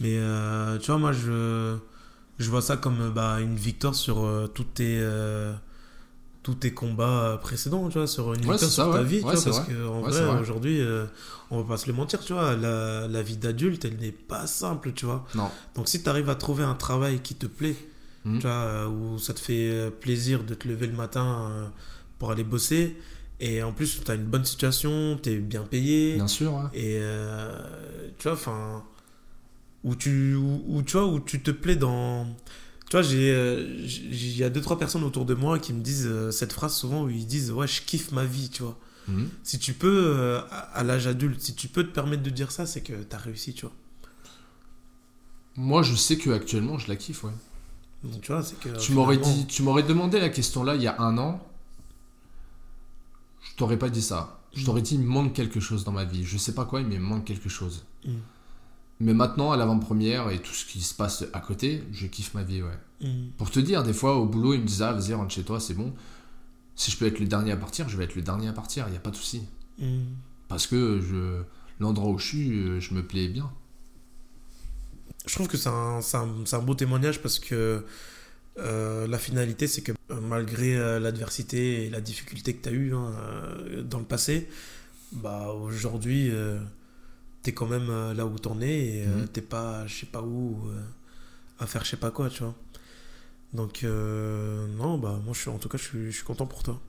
mais 0.00 0.18
tu 0.80 0.86
vois 0.86 0.98
moi 0.98 1.12
je 1.12 1.76
je 2.38 2.50
vois 2.50 2.62
ça 2.62 2.76
comme 2.76 3.10
bah, 3.10 3.40
une 3.40 3.54
victoire 3.56 3.94
sur 3.94 4.50
tous 4.54 4.64
tes 4.64 5.00
tous 6.42 6.54
tes 6.54 6.72
combats 6.72 7.38
précédents 7.42 7.88
tu 7.88 7.98
vois 7.98 8.06
sur 8.06 8.34
une 8.34 8.44
Ouais, 8.46 8.58
sur 8.58 8.68
ça, 8.68 8.84
ta 8.86 8.98
ouais. 9.00 9.04
vie 9.04 9.20
tu 9.20 9.26
Ouais, 9.26 9.34
vois, 9.34 9.44
parce 9.44 9.58
vrai. 9.60 9.74
que 9.74 9.86
en 9.86 10.00
vrai, 10.00 10.40
aujourd'hui 10.40 10.80
euh, 10.80 11.06
on 11.50 11.60
va 11.62 11.68
pas 11.74 11.76
se 11.76 11.86
le 11.86 11.92
mentir 11.92 12.20
tu 12.20 12.32
vois 12.32 12.56
la, 12.56 13.06
la 13.08 13.22
vie 13.22 13.36
d'adulte 13.36 13.84
elle 13.84 13.96
n'est 13.98 14.10
pas 14.12 14.46
simple 14.46 14.92
tu 14.92 15.06
vois 15.06 15.24
non 15.34 15.50
donc 15.76 15.88
si 15.88 16.02
tu 16.02 16.08
arrives 16.08 16.28
à 16.30 16.34
trouver 16.34 16.64
un 16.64 16.74
travail 16.74 17.20
qui 17.20 17.34
te 17.34 17.46
plaît 17.46 17.76
Mhm. 18.24 18.38
tu 18.38 18.46
vois, 18.46 18.52
euh, 18.54 18.86
où 18.86 19.18
ça 19.18 19.34
te 19.34 19.40
fait 19.40 19.68
euh, 19.68 19.90
plaisir 19.90 20.44
de 20.44 20.54
te 20.54 20.68
lever 20.68 20.86
le 20.86 20.92
matin 20.92 21.48
euh, 21.50 21.66
pour 22.20 22.30
aller 22.30 22.44
bosser, 22.44 22.96
et 23.40 23.64
en 23.64 23.72
plus 23.72 24.00
tu 24.04 24.08
as 24.08 24.14
une 24.14 24.26
bonne 24.26 24.44
situation, 24.44 25.18
tu 25.20 25.30
es 25.30 25.36
bien 25.38 25.62
payé, 25.62 26.14
bien 26.14 26.28
sûr 26.28 26.52
ouais. 26.54 26.60
et 26.72 26.98
euh, 27.00 27.50
tu 28.18 28.28
vois, 28.28 28.34
enfin, 28.34 28.84
où 29.82 29.96
tu, 29.96 30.36
où, 30.36 30.62
où, 30.68 30.82
tu 30.82 30.92
vois, 30.96 31.06
où 31.06 31.18
tu 31.18 31.42
te 31.42 31.50
plais 31.50 31.74
dans... 31.74 32.28
Tu 32.92 32.98
vois, 32.98 33.06
euh, 33.10 33.86
il 33.86 34.36
y 34.36 34.44
a 34.44 34.50
deux, 34.50 34.60
trois 34.60 34.78
personnes 34.78 35.02
autour 35.02 35.24
de 35.24 35.32
moi 35.32 35.58
qui 35.58 35.72
me 35.72 35.80
disent 35.80 36.06
euh, 36.06 36.30
cette 36.30 36.52
phrase 36.52 36.74
souvent 36.76 37.04
où 37.04 37.08
ils 37.08 37.26
disent 37.26 37.50
Ouais, 37.50 37.66
je 37.66 37.80
kiffe 37.80 38.12
ma 38.12 38.26
vie, 38.26 38.50
tu 38.50 38.62
vois. 38.64 38.78
Mhm. 39.08 39.30
Si 39.42 39.58
tu 39.58 39.72
peux, 39.72 40.12
euh, 40.14 40.40
à, 40.50 40.58
à 40.58 40.84
l'âge 40.84 41.06
adulte, 41.06 41.40
si 41.40 41.54
tu 41.54 41.68
peux 41.68 41.84
te 41.84 41.90
permettre 41.90 42.22
de 42.22 42.28
dire 42.28 42.52
ça, 42.52 42.66
c'est 42.66 42.82
que 42.82 42.92
tu 42.92 43.16
as 43.16 43.18
réussi, 43.18 43.54
tu 43.54 43.62
vois. 43.64 43.74
moi 45.56 45.82
je 45.82 45.94
sais 45.94 46.18
que 46.18 46.28
actuellement 46.30 46.78
je 46.78 46.88
la 46.88 46.96
kiffe 46.96 47.24
ouais 47.24 47.32
Donc, 48.04 48.20
tu 48.20 48.30
vois, 48.30 48.42
c'est 48.42 48.58
que. 48.60 48.76
tu 48.78 48.92
m'aurais 48.92 49.16
finalement- 49.16 49.36
dit 49.38 49.46
tu 49.46 49.62
m'aurais 49.62 49.82
demandé 49.84 50.20
la 50.20 50.28
question 50.28 50.62
là 50.62 50.74
il 50.76 50.82
y 50.82 50.86
a 50.86 51.00
un 51.00 51.16
an 51.16 51.40
je 53.42 53.56
t'aurais 53.56 53.78
pas 53.78 53.88
dit 53.90 54.02
ça 54.02 54.38
je 54.54 54.60
Mhm. 54.60 54.66
t'aurais 54.66 54.82
dit 54.82 54.94
il 54.96 55.00
me 55.00 55.06
manque 55.08 55.32
quelque 55.32 55.60
chose 55.60 55.84
dans 55.84 55.92
ma 55.92 56.04
vie 56.04 56.24
je 56.24 56.36
sais 56.38 56.54
pas 56.54 56.64
quoi 56.66 56.82
mais 56.82 56.94
il 56.96 57.00
me 57.00 57.06
manque 57.06 57.24
quelque 57.24 57.48
chose 57.48 57.84
Mhm. 58.06 58.20
Mais 59.00 59.14
maintenant 59.14 59.52
à 59.52 59.56
l'avant-première 59.56 60.30
et 60.30 60.40
tout 60.40 60.52
ce 60.52 60.64
qui 60.64 60.80
se 60.80 60.94
passe 60.94 61.24
à 61.32 61.40
côté 61.40 61.84
je 61.92 62.06
kiffe 62.06 62.34
ma 62.34 62.42
vie 62.42 62.62
ouais 62.62 62.78
Mhm. 63.02 63.32
Pour 63.36 63.50
te 63.50 63.60
dire, 63.60 63.82
des 63.82 63.92
fois 63.92 64.16
au 64.16 64.26
boulot, 64.26 64.54
ils 64.54 64.60
me 64.60 64.66
disaient 64.66 64.84
ah, 64.84 64.92
vas-y, 64.92 65.12
rentre 65.12 65.34
chez 65.34 65.42
toi, 65.42 65.60
c'est 65.60 65.74
bon. 65.74 65.92
Si 66.76 66.90
je 66.90 66.96
peux 66.96 67.06
être 67.06 67.18
le 67.18 67.26
dernier 67.26 67.52
à 67.52 67.56
partir, 67.56 67.88
je 67.88 67.96
vais 67.96 68.04
être 68.04 68.14
le 68.14 68.22
dernier 68.22 68.48
à 68.48 68.52
partir, 68.52 68.86
il 68.88 68.92
n'y 68.92 68.96
a 68.96 69.00
pas 69.00 69.10
de 69.10 69.16
souci. 69.16 69.42
Mhm. 69.78 70.06
Parce 70.48 70.66
que 70.66 71.00
je, 71.00 71.42
l'endroit 71.80 72.10
où 72.10 72.18
je 72.18 72.26
suis, 72.26 72.50
euh, 72.52 72.80
je 72.80 72.94
me 72.94 73.02
plais 73.02 73.28
bien. 73.28 73.50
Je 75.26 75.34
trouve 75.34 75.48
que 75.48 75.56
c'est 75.56 75.68
un, 75.68 76.00
un, 76.14 76.28
un 76.52 76.58
beau 76.58 76.74
témoignage 76.74 77.20
parce 77.20 77.38
que 77.38 77.84
euh, 78.58 79.06
la 79.06 79.18
finalité, 79.18 79.66
c'est 79.66 79.82
que 79.82 79.92
euh, 79.92 80.20
malgré 80.20 80.76
l'adversité 81.00 81.86
et 81.86 81.90
la 81.90 82.00
difficulté 82.00 82.54
que 82.54 82.62
tu 82.62 82.68
as 82.68 82.72
eue 82.72 82.94
hein, 82.94 83.12
dans 83.84 83.98
le 83.98 84.04
passé, 84.04 84.48
bah 85.12 85.52
aujourd'hui, 85.52 86.30
euh, 86.30 86.58
t'es 87.42 87.52
quand 87.52 87.66
même 87.66 87.88
euh, 87.90 88.14
là 88.14 88.26
où 88.26 88.38
t'en 88.38 88.60
es 88.60 88.68
et 88.98 89.04
euh, 89.06 89.20
Mhm. 89.22 89.28
t'es 89.28 89.42
pas, 89.42 89.86
je 89.86 90.00
sais 90.00 90.06
pas 90.06 90.22
où, 90.22 90.60
euh, 90.68 90.80
à 91.58 91.66
faire 91.66 91.84
je 91.84 91.90
sais 91.90 91.96
pas 91.96 92.10
quoi, 92.10 92.28
tu 92.30 92.42
vois. 92.42 92.54
Donc, 93.52 93.84
euh, 93.84 94.66
non, 94.78 94.98
bah 94.98 95.20
moi, 95.24 95.34
je 95.34 95.40
suis, 95.40 95.50
en 95.50 95.58
tout 95.58 95.68
cas, 95.68 95.76
je 95.78 95.82
suis, 95.84 96.06
je 96.06 96.10
suis 96.16 96.24
content 96.24 96.46
pour 96.46 96.62
toi. 96.62 96.80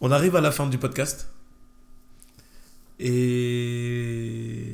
On 0.00 0.10
arrive 0.10 0.34
à 0.36 0.40
la 0.40 0.50
fin 0.50 0.66
du 0.66 0.78
podcast. 0.78 1.28
Et. 2.98 4.64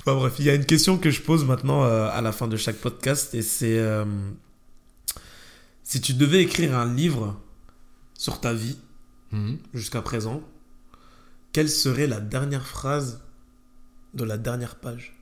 Enfin 0.00 0.14
bref, 0.14 0.34
il 0.38 0.44
y 0.46 0.50
a 0.50 0.54
une 0.54 0.64
question 0.64 0.98
que 0.98 1.10
je 1.10 1.20
pose 1.22 1.44
maintenant 1.44 1.84
euh, 1.84 2.08
à 2.10 2.20
la 2.20 2.32
fin 2.32 2.48
de 2.48 2.56
chaque 2.56 2.76
podcast 2.76 3.34
et 3.34 3.42
c'est. 3.42 3.78
euh, 3.78 4.04
si 5.84 6.00
tu 6.00 6.14
devais 6.14 6.42
écrire 6.42 6.76
un 6.76 6.92
livre 6.94 7.38
sur 8.14 8.40
ta 8.40 8.52
vie 8.52 8.78
Mhm. 9.32 9.58
jusqu'à 9.74 10.00
présent, 10.02 10.42
quelle 11.52 11.68
serait 11.68 12.06
la 12.06 12.20
dernière 12.20 12.66
phrase 12.66 13.20
de 14.14 14.24
la 14.24 14.38
dernière 14.38 14.76
page 14.76 15.14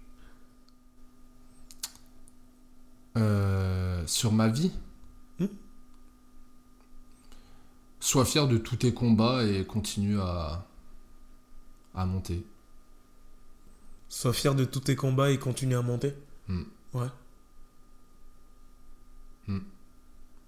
Euh, 3.17 4.07
sur 4.07 4.31
ma 4.33 4.49
vie 4.49 4.71
Hmm. 5.39 5.47
Sois 8.01 8.25
fier 8.27 8.47
de 8.47 8.59
tous 8.59 8.77
tes 8.77 8.93
combats 8.93 9.43
et 9.45 9.65
continue 9.67 10.21
à, 10.21 10.67
à 11.95 12.05
monter. 12.07 12.45
Sois 14.09 14.33
fier 14.35 14.55
de 14.55 14.65
tous 14.67 14.81
tes 14.81 14.97
combats 14.97 15.31
et 15.31 15.39
continue 15.39 15.77
à 15.77 15.83
monter. 15.83 16.15
Hmm. 16.49 16.65
Ouais. 16.95 17.09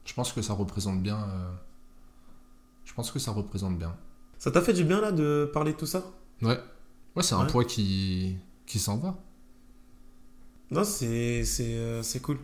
Je 0.04 0.14
pense 0.14 0.32
que 0.32 0.40
ça 0.42 0.54
représente 0.54 1.02
bien. 1.02 1.18
euh, 1.22 1.50
Je 2.84 2.94
pense 2.94 3.10
que 3.12 3.18
ça 3.18 3.30
représente 3.30 3.78
bien. 3.78 3.94
Ça 4.38 4.50
t'a 4.50 4.62
fait 4.62 4.72
du 4.72 4.82
bien 4.84 5.00
là 5.02 5.12
de 5.12 5.50
parler 5.52 5.72
de 5.72 5.76
tout 5.76 5.86
ça? 5.86 6.02
Ouais. 6.42 6.58
Ouais, 7.18 7.22
c'est 7.24 7.34
un 7.34 7.42
Ouais. 7.44 7.50
poids 7.50 7.64
qui, 7.64 8.36
qui 8.66 8.78
s'en 8.78 8.96
va. 8.96 9.18
Non, 10.70 10.84
c'est 10.84 11.44
c'est 11.44 11.74
euh, 11.76 12.02
c'est 12.02 12.20
cool. 12.20 12.38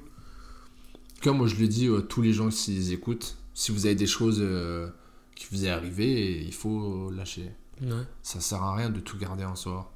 Comme 1.22 1.38
moi 1.38 1.46
je 1.46 1.56
le 1.56 1.68
dis 1.68 1.88
à 1.88 2.02
tous 2.02 2.22
les 2.22 2.32
gens 2.32 2.48
qui 2.48 2.72
les 2.72 2.92
écoutent, 2.92 3.36
si 3.54 3.70
vous 3.72 3.86
avez 3.86 3.94
des 3.94 4.06
choses 4.06 4.38
euh, 4.40 4.88
qui 5.36 5.46
vous 5.50 5.64
est 5.64 5.70
arrivé, 5.70 6.42
il 6.44 6.52
faut 6.52 7.10
lâcher. 7.10 7.50
Ouais. 7.82 8.02
Ça 8.22 8.40
sert 8.40 8.62
à 8.62 8.74
rien 8.76 8.90
de 8.90 9.00
tout 9.00 9.16
garder 9.18 9.44
en 9.44 9.56
soi. 9.56 9.90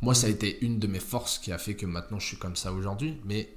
Moi, 0.00 0.14
ça 0.14 0.28
a 0.28 0.30
été 0.30 0.64
une 0.64 0.78
de 0.78 0.86
mes 0.86 1.00
forces 1.00 1.38
qui 1.38 1.50
a 1.50 1.58
fait 1.58 1.74
que 1.74 1.84
maintenant 1.84 2.20
je 2.20 2.26
suis 2.26 2.36
comme 2.36 2.54
ça 2.54 2.72
aujourd'hui, 2.72 3.16
mais 3.24 3.52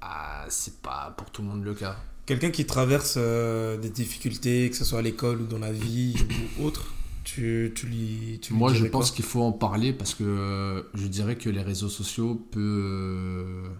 ah, 0.00 0.46
c'est 0.48 0.80
pas 0.80 1.14
pour 1.16 1.30
tout 1.30 1.42
le 1.42 1.48
monde 1.48 1.62
le 1.64 1.74
cas. 1.74 1.96
Quelqu'un 2.24 2.50
qui 2.50 2.64
traverse 2.64 3.14
euh, 3.18 3.76
des 3.76 3.90
difficultés, 3.90 4.70
que 4.70 4.76
ce 4.76 4.84
soit 4.84 5.00
à 5.00 5.02
l'école 5.02 5.42
ou 5.42 5.46
dans 5.46 5.58
la 5.58 5.72
vie 5.72 6.14
ou 6.58 6.64
autre, 6.64 6.86
tu, 7.30 7.72
tu 7.74 7.86
lui. 7.86 8.38
Tu 8.42 8.52
lui 8.52 8.58
Moi, 8.58 8.72
je 8.74 8.84
pense 8.86 9.10
qu'il 9.12 9.24
faut 9.24 9.42
en 9.42 9.52
parler 9.52 9.92
parce 9.92 10.14
que 10.14 10.24
euh, 10.24 10.82
je 10.94 11.06
dirais 11.06 11.36
que 11.36 11.48
les 11.48 11.62
réseaux 11.62 11.88
sociaux 11.88 12.34
peut, 12.50 13.70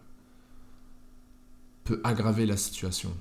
peut 1.85 2.01
aggraver 2.05 2.47
la 2.47 2.57
situation. 2.57 3.13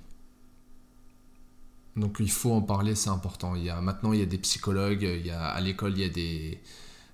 Donc 1.95 2.18
il 2.19 2.30
faut 2.30 2.51
en 2.51 2.61
parler, 2.61 2.93
c'est 2.93 3.10
important. 3.10 3.56
Il 3.56 3.64
y 3.64 3.69
a, 3.69 3.81
maintenant, 3.81 4.14
il 4.14 4.19
y 4.19 4.22
a 4.22 4.27
des 4.27 4.38
psychologues, 4.38 5.01
il 5.01 5.26
y 5.26 5.31
a, 5.31 5.47
à 5.47 5.60
l'école, 5.61 5.93
il 5.93 6.01
y 6.01 6.03
a 6.03 6.10
des, 6.10 6.60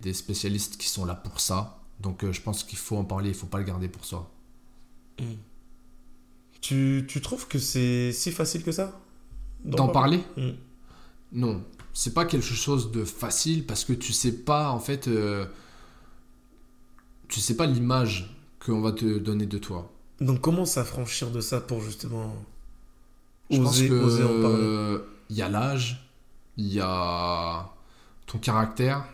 des 0.02 0.14
spécialistes 0.14 0.78
qui 0.78 0.90
sont 0.90 1.06
là 1.06 1.16
pour 1.16 1.40
ça. 1.40 1.80
Donc 2.02 2.24
euh, 2.24 2.34
je 2.34 2.42
pense 2.42 2.64
qu'il 2.64 2.78
faut 2.78 2.98
en 2.98 3.06
parler, 3.06 3.30
il 3.30 3.36
faut 3.36 3.48
pas 3.48 3.60
le 3.60 3.64
garder 3.64 3.88
pour 3.88 4.04
soi. 4.04 4.30
Tu, 6.60 7.06
tu 7.08 7.22
trouves 7.22 7.48
que 7.48 7.60
c'est 7.60 8.12
si 8.12 8.32
facile 8.32 8.64
que 8.64 8.74
ça? 8.74 9.00
D'en 9.64 9.88
parler? 9.88 10.22
Hmm. 10.36 10.52
Non, 11.32 11.64
c'est 11.96 12.14
pas 12.14 12.26
quelque 12.26 12.46
chose 12.46 12.92
de 12.92 13.06
facile 13.06 13.66
parce 13.66 13.86
que 13.86 13.94
tu 13.94 14.12
sais 14.14 14.34
pas 14.34 14.70
en 14.70 14.80
fait, 14.80 15.08
euh, 15.08 15.46
tu 17.30 17.40
sais 17.40 17.56
pas 17.56 17.66
l'image 17.66 18.36
qu'on 18.60 18.82
va 18.82 18.92
te 18.92 19.18
donner 19.18 19.46
de 19.46 19.58
toi. 19.58 19.92
Donc 20.20 20.42
comment 20.42 20.66
s'affranchir 20.66 21.32
de 21.32 21.40
ça 21.42 21.62
pour 21.62 21.82
justement 21.82 22.36
Je 23.50 23.58
pense 23.62 23.78
oser, 23.78 23.88
que 23.88 23.94
oser 23.94 24.24
en 24.24 24.28
parler? 24.28 24.58
euh, 24.62 25.00
il 25.30 25.38
y 25.38 25.42
a 25.42 25.50
l'âge, 25.50 26.10
il 26.58 26.72
y 26.74 26.82
a 26.82 27.70
ton 28.28 28.40
caractère. 28.40 29.06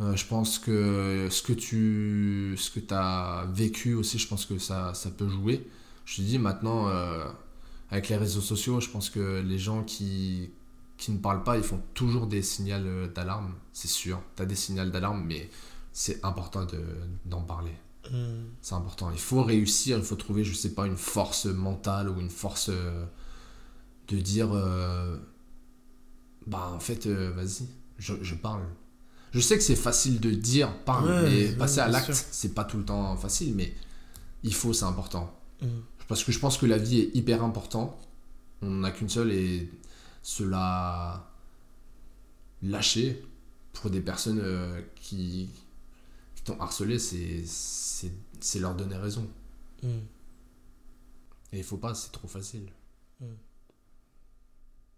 Euh, 0.00 0.14
je 0.14 0.26
pense 0.26 0.58
que 0.58 1.28
ce 1.30 1.42
que 1.42 1.54
tu 1.54 2.54
ce 2.58 2.70
que 2.70 2.80
as 2.94 3.46
vécu 3.52 3.94
aussi, 3.94 4.18
je 4.18 4.28
pense 4.28 4.44
que 4.44 4.58
ça, 4.58 4.92
ça 4.94 5.10
peut 5.10 5.28
jouer. 5.28 5.66
Je 6.04 6.16
te 6.16 6.20
dis 6.20 6.38
maintenant, 6.38 6.88
euh, 6.88 7.24
avec 7.90 8.08
les 8.10 8.16
réseaux 8.16 8.40
sociaux, 8.42 8.80
je 8.80 8.90
pense 8.90 9.10
que 9.10 9.40
les 9.40 9.58
gens 9.58 9.82
qui, 9.82 10.50
qui 10.98 11.12
ne 11.12 11.18
parlent 11.18 11.44
pas, 11.44 11.56
ils 11.56 11.62
font 11.62 11.80
toujours 11.94 12.26
des 12.26 12.42
signaux 12.42 13.06
d'alarme, 13.06 13.54
c'est 13.72 13.88
sûr. 13.88 14.20
Tu 14.36 14.42
as 14.42 14.46
des 14.46 14.56
signaux 14.56 14.84
d'alarme, 14.84 15.24
mais 15.24 15.48
c'est 15.92 16.22
important 16.24 16.64
de- 16.66 16.84
d'en 17.24 17.40
parler. 17.42 17.72
Hmm. 18.10 18.46
C'est 18.60 18.74
important. 18.74 19.10
Il 19.12 19.18
faut 19.20 19.42
réussir, 19.42 19.96
il 19.96 20.04
faut 20.04 20.16
trouver, 20.16 20.44
je 20.44 20.52
sais 20.54 20.74
pas, 20.74 20.86
une 20.86 20.96
force 20.96 21.46
mentale 21.46 22.08
ou 22.10 22.18
une 22.20 22.30
force 22.30 22.68
euh, 22.70 23.04
de 24.08 24.16
dire 24.18 24.48
euh, 24.52 25.16
bah 26.46 26.70
en 26.74 26.80
fait, 26.80 27.06
euh, 27.06 27.30
vas-y, 27.34 27.68
je, 27.98 28.14
je 28.22 28.34
parle. 28.34 28.62
Je 29.32 29.40
sais 29.40 29.56
que 29.56 29.62
c'est 29.62 29.76
facile 29.76 30.20
de 30.20 30.30
dire 30.30 30.74
parle, 30.84 31.08
Ouais, 31.08 31.22
mais 31.22 31.48
ouais, 31.48 31.56
passer 31.56 31.80
à 31.80 31.88
l'acte, 31.88 32.12
c'est 32.30 32.54
pas 32.54 32.64
tout 32.64 32.78
le 32.78 32.84
temps 32.84 33.16
facile, 33.16 33.54
mais 33.54 33.74
il 34.42 34.54
faut, 34.54 34.72
c'est 34.72 34.86
important. 34.86 35.32
Hmm. 35.60 35.66
Parce 36.08 36.24
que 36.24 36.32
je 36.32 36.38
pense 36.38 36.56
que 36.56 36.66
la 36.66 36.78
vie 36.78 37.00
est 37.00 37.14
hyper 37.14 37.44
importante. 37.44 37.94
On 38.62 38.70
n'a 38.70 38.90
qu'une 38.90 39.10
seule 39.10 39.30
et 39.30 39.70
cela 40.28 41.26
lâcher 42.60 43.24
pour 43.72 43.88
des 43.90 44.02
personnes 44.02 44.40
euh, 44.42 44.82
qui, 44.94 45.48
qui 46.34 46.42
t'ont 46.42 46.60
harcelé, 46.60 46.98
c'est, 46.98 48.60
leur 48.60 48.74
donner 48.74 48.96
raison. 48.96 49.26
Hmm. 49.82 50.00
Et 51.52 51.58
il 51.58 51.64
faut 51.64 51.78
pas, 51.78 51.94
c'est 51.94 52.12
trop 52.12 52.28
facile. 52.28 52.70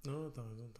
Non, 0.04 0.30
t'as 0.34 0.42
raison, 0.42 0.68
t'as 0.74 0.79